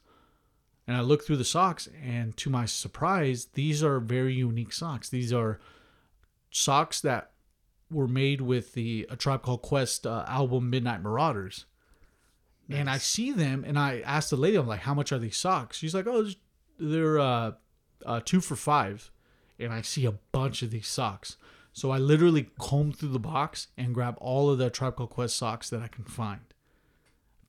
And 0.88 0.96
I 0.96 1.00
look 1.00 1.24
through 1.24 1.36
the 1.36 1.44
socks, 1.44 1.88
and 2.04 2.36
to 2.38 2.50
my 2.50 2.66
surprise, 2.66 3.46
these 3.54 3.84
are 3.84 4.00
very 4.00 4.34
unique 4.34 4.72
socks. 4.72 5.08
These 5.08 5.32
are 5.32 5.60
socks 6.50 7.00
that 7.02 7.30
were 7.92 8.08
made 8.08 8.40
with 8.40 8.74
the 8.74 9.06
A 9.08 9.14
Tribe 9.14 9.42
Called 9.42 9.62
Quest 9.62 10.04
uh, 10.04 10.24
album 10.26 10.68
Midnight 10.68 11.00
Marauders. 11.00 11.66
And 12.74 12.90
I 12.90 12.98
see 12.98 13.32
them, 13.32 13.64
and 13.66 13.78
I 13.78 14.00
ask 14.00 14.30
the 14.30 14.36
lady, 14.36 14.56
I'm 14.56 14.66
like, 14.66 14.80
"How 14.80 14.94
much 14.94 15.12
are 15.12 15.18
these 15.18 15.36
socks?" 15.36 15.78
She's 15.78 15.94
like, 15.94 16.06
"Oh, 16.06 16.28
they're 16.78 17.18
uh, 17.18 17.52
uh, 18.04 18.20
two 18.24 18.40
for 18.40 18.56
five. 18.56 19.10
And 19.58 19.72
I 19.72 19.82
see 19.82 20.06
a 20.06 20.12
bunch 20.12 20.62
of 20.62 20.70
these 20.70 20.88
socks, 20.88 21.36
so 21.72 21.90
I 21.90 21.98
literally 21.98 22.50
comb 22.58 22.92
through 22.92 23.10
the 23.10 23.20
box 23.20 23.68
and 23.76 23.94
grab 23.94 24.16
all 24.18 24.50
of 24.50 24.58
the 24.58 24.70
Tribe 24.70 24.96
Called 24.96 25.10
Quest 25.10 25.36
socks 25.36 25.70
that 25.70 25.80
I 25.80 25.86
can 25.86 26.04
find. 26.04 26.40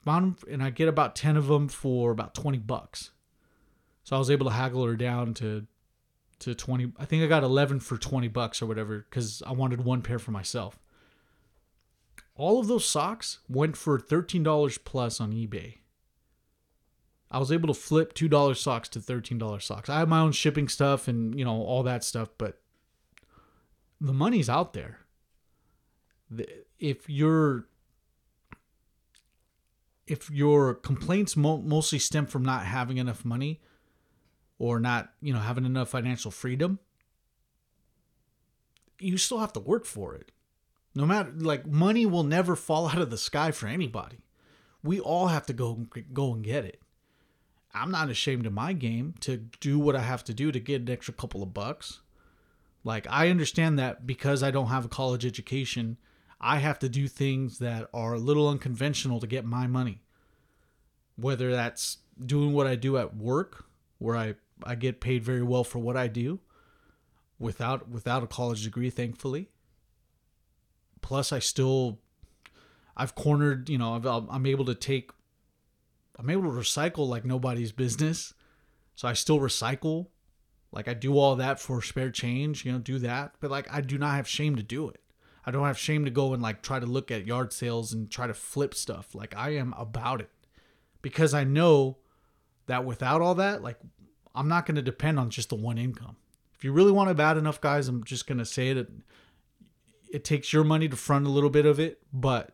Found 0.06 0.26
'em, 0.26 0.52
and 0.52 0.64
I 0.64 0.70
get 0.70 0.88
about 0.88 1.16
ten 1.16 1.38
of 1.38 1.48
them 1.48 1.68
for 1.68 2.12
about 2.12 2.36
twenty 2.36 2.60
bucks. 2.60 3.12
So 4.04 4.16
I 4.16 4.20
was 4.20 4.30
able 4.30 4.46
to 4.48 4.52
haggle 4.52 4.86
her 4.86 4.96
down 4.96 5.34
to 5.36 5.66
to 6.40 6.54
20 6.54 6.92
i 7.00 7.06
think 7.06 7.24
i 7.24 7.28
got 7.28 7.44
11 7.44 7.80
for 7.80 7.96
20 7.96 8.28
bucks 8.28 8.62
or 8.62 8.66
whatever 8.66 9.06
because 9.10 9.42
i 9.48 9.54
wanted 9.54 9.80
one 9.80 10.02
pair 10.02 10.20
for 10.20 10.32
myself 10.32 10.78
all 12.36 12.60
of 12.60 12.68
those 12.68 12.86
socks 12.86 13.40
went 13.48 13.78
for 13.78 14.00
$13 14.00 14.84
plus 14.84 15.22
on 15.22 15.32
ebay. 15.32 15.78
I 17.30 17.40
was 17.40 17.52
able 17.52 17.68
to 17.68 17.74
flip 17.74 18.14
$2 18.14 18.58
socks 18.58 18.90
to 18.90 19.00
$13 19.00 19.62
socks. 19.62 19.90
I 19.90 20.00
have 20.00 20.10
my 20.10 20.20
own 20.20 20.32
shipping 20.32 20.68
stuff 20.68 21.08
and 21.08 21.38
you 21.38 21.46
know 21.46 21.62
all 21.62 21.84
that 21.84 22.04
stuff 22.04 22.30
but 22.38 22.60
the 24.00 24.14
money's 24.14 24.50
out 24.50 24.74
there. 24.74 25.00
If 26.80 27.10
you're 27.10 27.68
if 30.06 30.30
your 30.30 30.74
complaints 30.74 31.38
mo- 31.38 31.62
mostly 31.62 32.00
stem 32.00 32.26
from 32.26 32.44
not 32.44 32.66
having 32.66 32.98
enough 32.98 33.24
money 33.24 33.62
or 34.60 34.80
not, 34.80 35.14
you 35.22 35.34
know, 35.34 35.40
having 35.40 35.66
enough 35.66 35.90
financial 35.90 36.32
freedom, 36.32 36.80
you 39.00 39.18
still 39.18 39.40
have 39.40 39.54
to 39.54 39.60
work 39.60 39.86
for 39.86 40.16
it. 40.16 40.32
No 40.96 41.06
matter 41.06 41.32
like 41.36 41.66
money 41.66 42.06
will 42.06 42.24
never 42.24 42.56
fall 42.56 42.88
out 42.90 43.00
of 43.00 43.10
the 43.10 43.18
sky 43.18 43.52
for 43.52 43.68
anybody. 43.68 44.20
We 44.84 45.00
all 45.00 45.28
have 45.28 45.46
to 45.48 45.54
go 45.54 45.88
go 46.14 46.34
and 46.34 46.44
get 46.44 46.66
it. 46.66 46.82
I'm 47.74 47.90
not 47.90 48.10
ashamed 48.10 48.46
of 48.46 48.54
my 48.54 48.74
game 48.74 49.16
to 49.22 49.38
do 49.38 49.80
what 49.80 49.96
I 49.96 50.02
have 50.02 50.24
to 50.26 50.34
do 50.34 50.52
to 50.52 50.60
get 50.60 50.82
an 50.82 50.90
extra 50.90 51.14
couple 51.14 51.42
of 51.42 51.54
bucks. 51.54 52.02
Like 52.84 53.08
I 53.10 53.30
understand 53.30 53.80
that 53.80 54.06
because 54.06 54.44
I 54.44 54.52
don't 54.52 54.68
have 54.68 54.86
a 54.86 54.90
college 54.90 55.26
education, 55.26 55.98
I 56.40 56.58
have 56.58 56.78
to 56.80 56.90
do 56.90 57.08
things 57.08 57.60
that 57.60 57.90
are 57.94 58.14
a 58.14 58.20
little 58.20 58.50
unconventional 58.50 59.20
to 59.22 59.28
get 59.28 59.46
my 59.46 59.66
money. 59.66 60.02
Whether 61.16 61.52
that's 61.52 62.00
doing 62.24 62.54
what 62.54 62.68
I 62.68 62.76
do 62.76 62.98
at 62.98 63.16
work, 63.16 63.66
where 63.98 64.18
I, 64.18 64.36
I 64.64 64.76
get 64.76 65.00
paid 65.00 65.24
very 65.24 65.42
well 65.42 65.64
for 65.64 65.80
what 65.80 65.96
I 65.96 66.08
do, 66.08 66.40
without 67.40 67.90
without 67.90 68.24
a 68.24 68.28
college 68.28 68.64
degree, 68.64 68.90
thankfully. 68.90 69.50
Plus, 71.04 71.32
I 71.32 71.38
still, 71.38 72.00
I've 72.98 73.14
cornered. 73.14 73.70
You 73.70 73.78
know, 73.78 73.94
I've, 73.94 74.06
I'm 74.06 74.48
able 74.48 74.66
to 74.66 74.74
take, 74.74 75.12
I'm 76.18 76.32
able 76.32 76.52
to 76.52 76.60
recycle 76.60 77.08
like 77.08 77.26
nobody's 77.26 77.72
business. 77.72 78.34
So 78.96 79.08
I 79.08 79.14
still 79.14 79.40
recycle. 79.40 80.08
Like 80.72 80.88
I 80.88 80.96
do 80.96 81.20
all 81.20 81.36
that 81.36 81.60
for 81.60 81.84
spare 81.84 82.10
change. 82.10 82.66
You 82.66 82.72
know, 82.72 82.80
do 82.80 82.98
that. 83.00 83.36
But 83.40 83.52
like 83.52 83.72
I 83.72 83.82
do 83.82 84.00
not 84.00 84.16
have 84.16 84.28
shame 84.28 84.56
to 84.56 84.64
do 84.64 84.90
it. 84.90 85.02
I 85.46 85.52
don't 85.52 85.68
have 85.68 85.78
shame 85.78 86.06
to 86.06 86.12
go 86.12 86.34
and 86.34 86.42
like 86.42 86.62
try 86.64 86.80
to 86.80 86.86
look 86.86 87.12
at 87.12 87.28
yard 87.28 87.54
sales 87.54 87.94
and 87.94 88.10
try 88.10 88.26
to 88.26 88.34
flip 88.34 88.74
stuff. 88.74 89.14
Like 89.14 89.36
I 89.36 89.52
am 89.52 89.74
about 89.78 90.22
it 90.22 90.30
because 91.02 91.34
I 91.34 91.44
know 91.44 91.98
that 92.68 92.86
without 92.86 93.22
all 93.22 93.36
that, 93.36 93.62
like 93.62 93.78
I'm 94.34 94.48
not 94.48 94.66
going 94.66 94.76
to 94.76 94.82
depend 94.82 95.20
on 95.20 95.30
just 95.30 95.50
the 95.50 95.56
one 95.56 95.78
income. 95.78 96.16
If 96.56 96.64
you 96.64 96.72
really 96.72 96.92
want 96.92 97.10
it 97.10 97.18
bad 97.18 97.38
enough, 97.38 97.60
guys, 97.60 97.88
I'm 97.88 98.04
just 98.04 98.26
going 98.26 98.38
to 98.38 98.46
say 98.46 98.70
it. 98.70 98.90
It 100.14 100.24
takes 100.24 100.54
your 100.54 100.64
money 100.64 100.88
to 100.88 100.96
front 100.96 101.26
a 101.26 101.30
little 101.30 101.50
bit 101.50 101.66
of 101.66 101.80
it, 101.80 102.00
but 102.14 102.52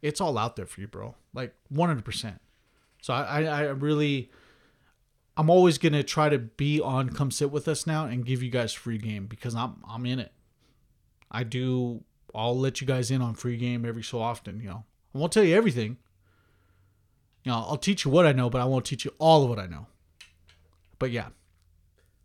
it's 0.00 0.18
all 0.18 0.38
out 0.38 0.56
there 0.56 0.64
for 0.64 0.80
you, 0.80 0.88
bro. 0.88 1.14
Like 1.34 1.54
100%. 1.72 2.38
So 3.02 3.12
I, 3.12 3.44
I, 3.44 3.60
really, 3.64 4.30
I'm 5.36 5.50
always 5.50 5.76
to 5.76 6.02
try 6.02 6.30
to 6.30 6.38
be 6.38 6.80
on 6.80 7.10
Come 7.10 7.30
Sit 7.30 7.50
With 7.50 7.68
Us 7.68 7.86
now 7.86 8.06
and 8.06 8.24
give 8.24 8.42
you 8.42 8.50
guys 8.50 8.72
free 8.72 8.96
game 8.96 9.26
because 9.26 9.54
I'm, 9.54 9.76
I'm 9.86 10.06
in 10.06 10.18
it. 10.18 10.32
I 11.30 11.44
do, 11.44 12.02
I'll 12.34 12.58
let 12.58 12.80
you 12.80 12.86
guys 12.86 13.10
in 13.10 13.20
on 13.20 13.34
free 13.34 13.58
game 13.58 13.84
every 13.84 14.02
so 14.02 14.18
often, 14.18 14.60
you 14.60 14.70
know. 14.70 14.84
I 15.14 15.18
won't 15.18 15.32
tell 15.32 15.44
you 15.44 15.54
everything. 15.54 15.98
You 17.44 17.52
know, 17.52 17.58
I'll 17.68 17.76
teach 17.76 18.06
you 18.06 18.10
what 18.10 18.24
I 18.26 18.32
know, 18.32 18.48
but 18.48 18.62
I 18.62 18.64
won't 18.64 18.86
teach 18.86 19.04
you 19.04 19.12
all 19.18 19.44
of 19.44 19.50
what 19.50 19.58
I 19.58 19.66
know. 19.66 19.86
But 20.98 21.10
yeah, 21.10 21.28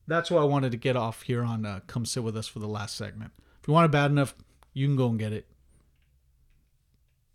that's 0.08 0.32
why 0.32 0.42
I 0.42 0.46
wanted 0.46 0.72
to 0.72 0.78
get 0.78 0.96
off 0.96 1.24
here 1.24 1.44
on 1.44 1.66
uh, 1.66 1.82
Come 1.88 2.06
Sit 2.06 2.24
With 2.24 2.38
Us 2.38 2.48
for 2.48 2.60
the 2.60 2.68
last 2.68 2.96
segment. 2.96 3.32
If 3.64 3.70
you 3.70 3.74
want 3.74 3.86
it 3.86 3.92
bad 3.92 4.12
enough, 4.12 4.36
you 4.74 4.86
can 4.86 4.98
go 4.98 5.08
and 5.08 5.18
get 5.18 5.32
it. 5.32 5.48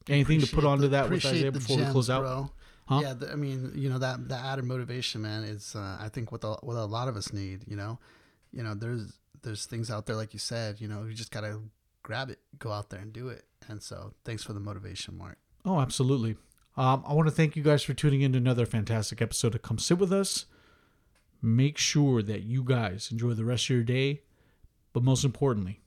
Anything 0.09 0.43
to 0.43 0.47
put 0.47 0.67
onto 0.67 0.83
the- 0.83 0.89
that 0.89 1.05
with 1.05 1.13
appreciate 1.25 1.39
Isaiah 1.39 1.53
before 1.53 1.79
we 1.79 1.85
close 1.87 2.11
out? 2.11 2.21
bro. 2.21 2.51
Huh? 2.87 3.01
Yeah, 3.03 3.15
the, 3.15 3.33
I 3.33 3.35
mean, 3.35 3.73
you 3.75 3.89
know 3.89 3.99
that 3.99 4.29
that 4.29 4.45
added 4.45 4.67
motivation, 4.67 5.23
man, 5.23 5.45
is 5.45 5.75
uh, 5.75 5.97
I 5.99 6.11
think 6.11 6.31
what 6.31 6.43
the, 6.43 6.53
what 6.63 6.77
a 6.77 6.85
lot 6.85 7.09
of 7.09 7.17
us 7.17 7.33
need. 7.33 7.65
You 7.67 7.77
know, 7.77 7.99
you 8.53 8.63
know, 8.63 8.75
there's 8.75 9.19
there's 9.43 9.65
things 9.65 9.91
out 9.91 10.05
there 10.05 10.17
like 10.17 10.35
you 10.35 10.39
said. 10.39 10.83
You 10.83 10.89
know, 10.89 11.05
you 11.05 11.15
just 11.15 11.31
gotta 11.31 11.61
grab 12.03 12.29
it, 12.29 12.41
go 12.59 12.73
out 12.73 12.91
there 12.91 13.01
and 13.01 13.11
do 13.11 13.29
it. 13.29 13.45
And 13.69 13.83
so, 13.83 14.13
thanks 14.25 14.43
for 14.43 14.53
the 14.53 14.61
motivation, 14.61 15.17
Mark. 15.17 15.39
Oh, 15.65 15.81
absolutely. 15.81 16.37
Um, 16.77 17.05
I 17.07 17.13
want 17.15 17.27
to 17.27 17.35
thank 17.35 17.57
you 17.57 17.63
guys 17.63 17.83
for 17.83 17.93
tuning 17.95 18.21
in 18.21 18.33
to 18.33 18.39
another 18.39 18.65
fantastic 18.67 19.21
episode 19.21 19.55
of 19.55 19.63
Come 19.63 19.79
Sit 19.79 19.99
With 19.99 20.13
Us. 20.13 20.45
Make 21.43 21.77
sure 21.79 22.23
that 22.23 22.43
you 22.43 22.63
guys 22.63 23.09
enjoy 23.11 23.33
the 23.33 23.45
rest 23.45 23.65
of 23.65 23.71
your 23.71 23.83
day, 23.83 24.23
but 24.93 25.03
most 25.03 25.25
importantly, 25.25 25.81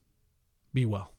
be 0.74 0.86
well. 0.86 1.12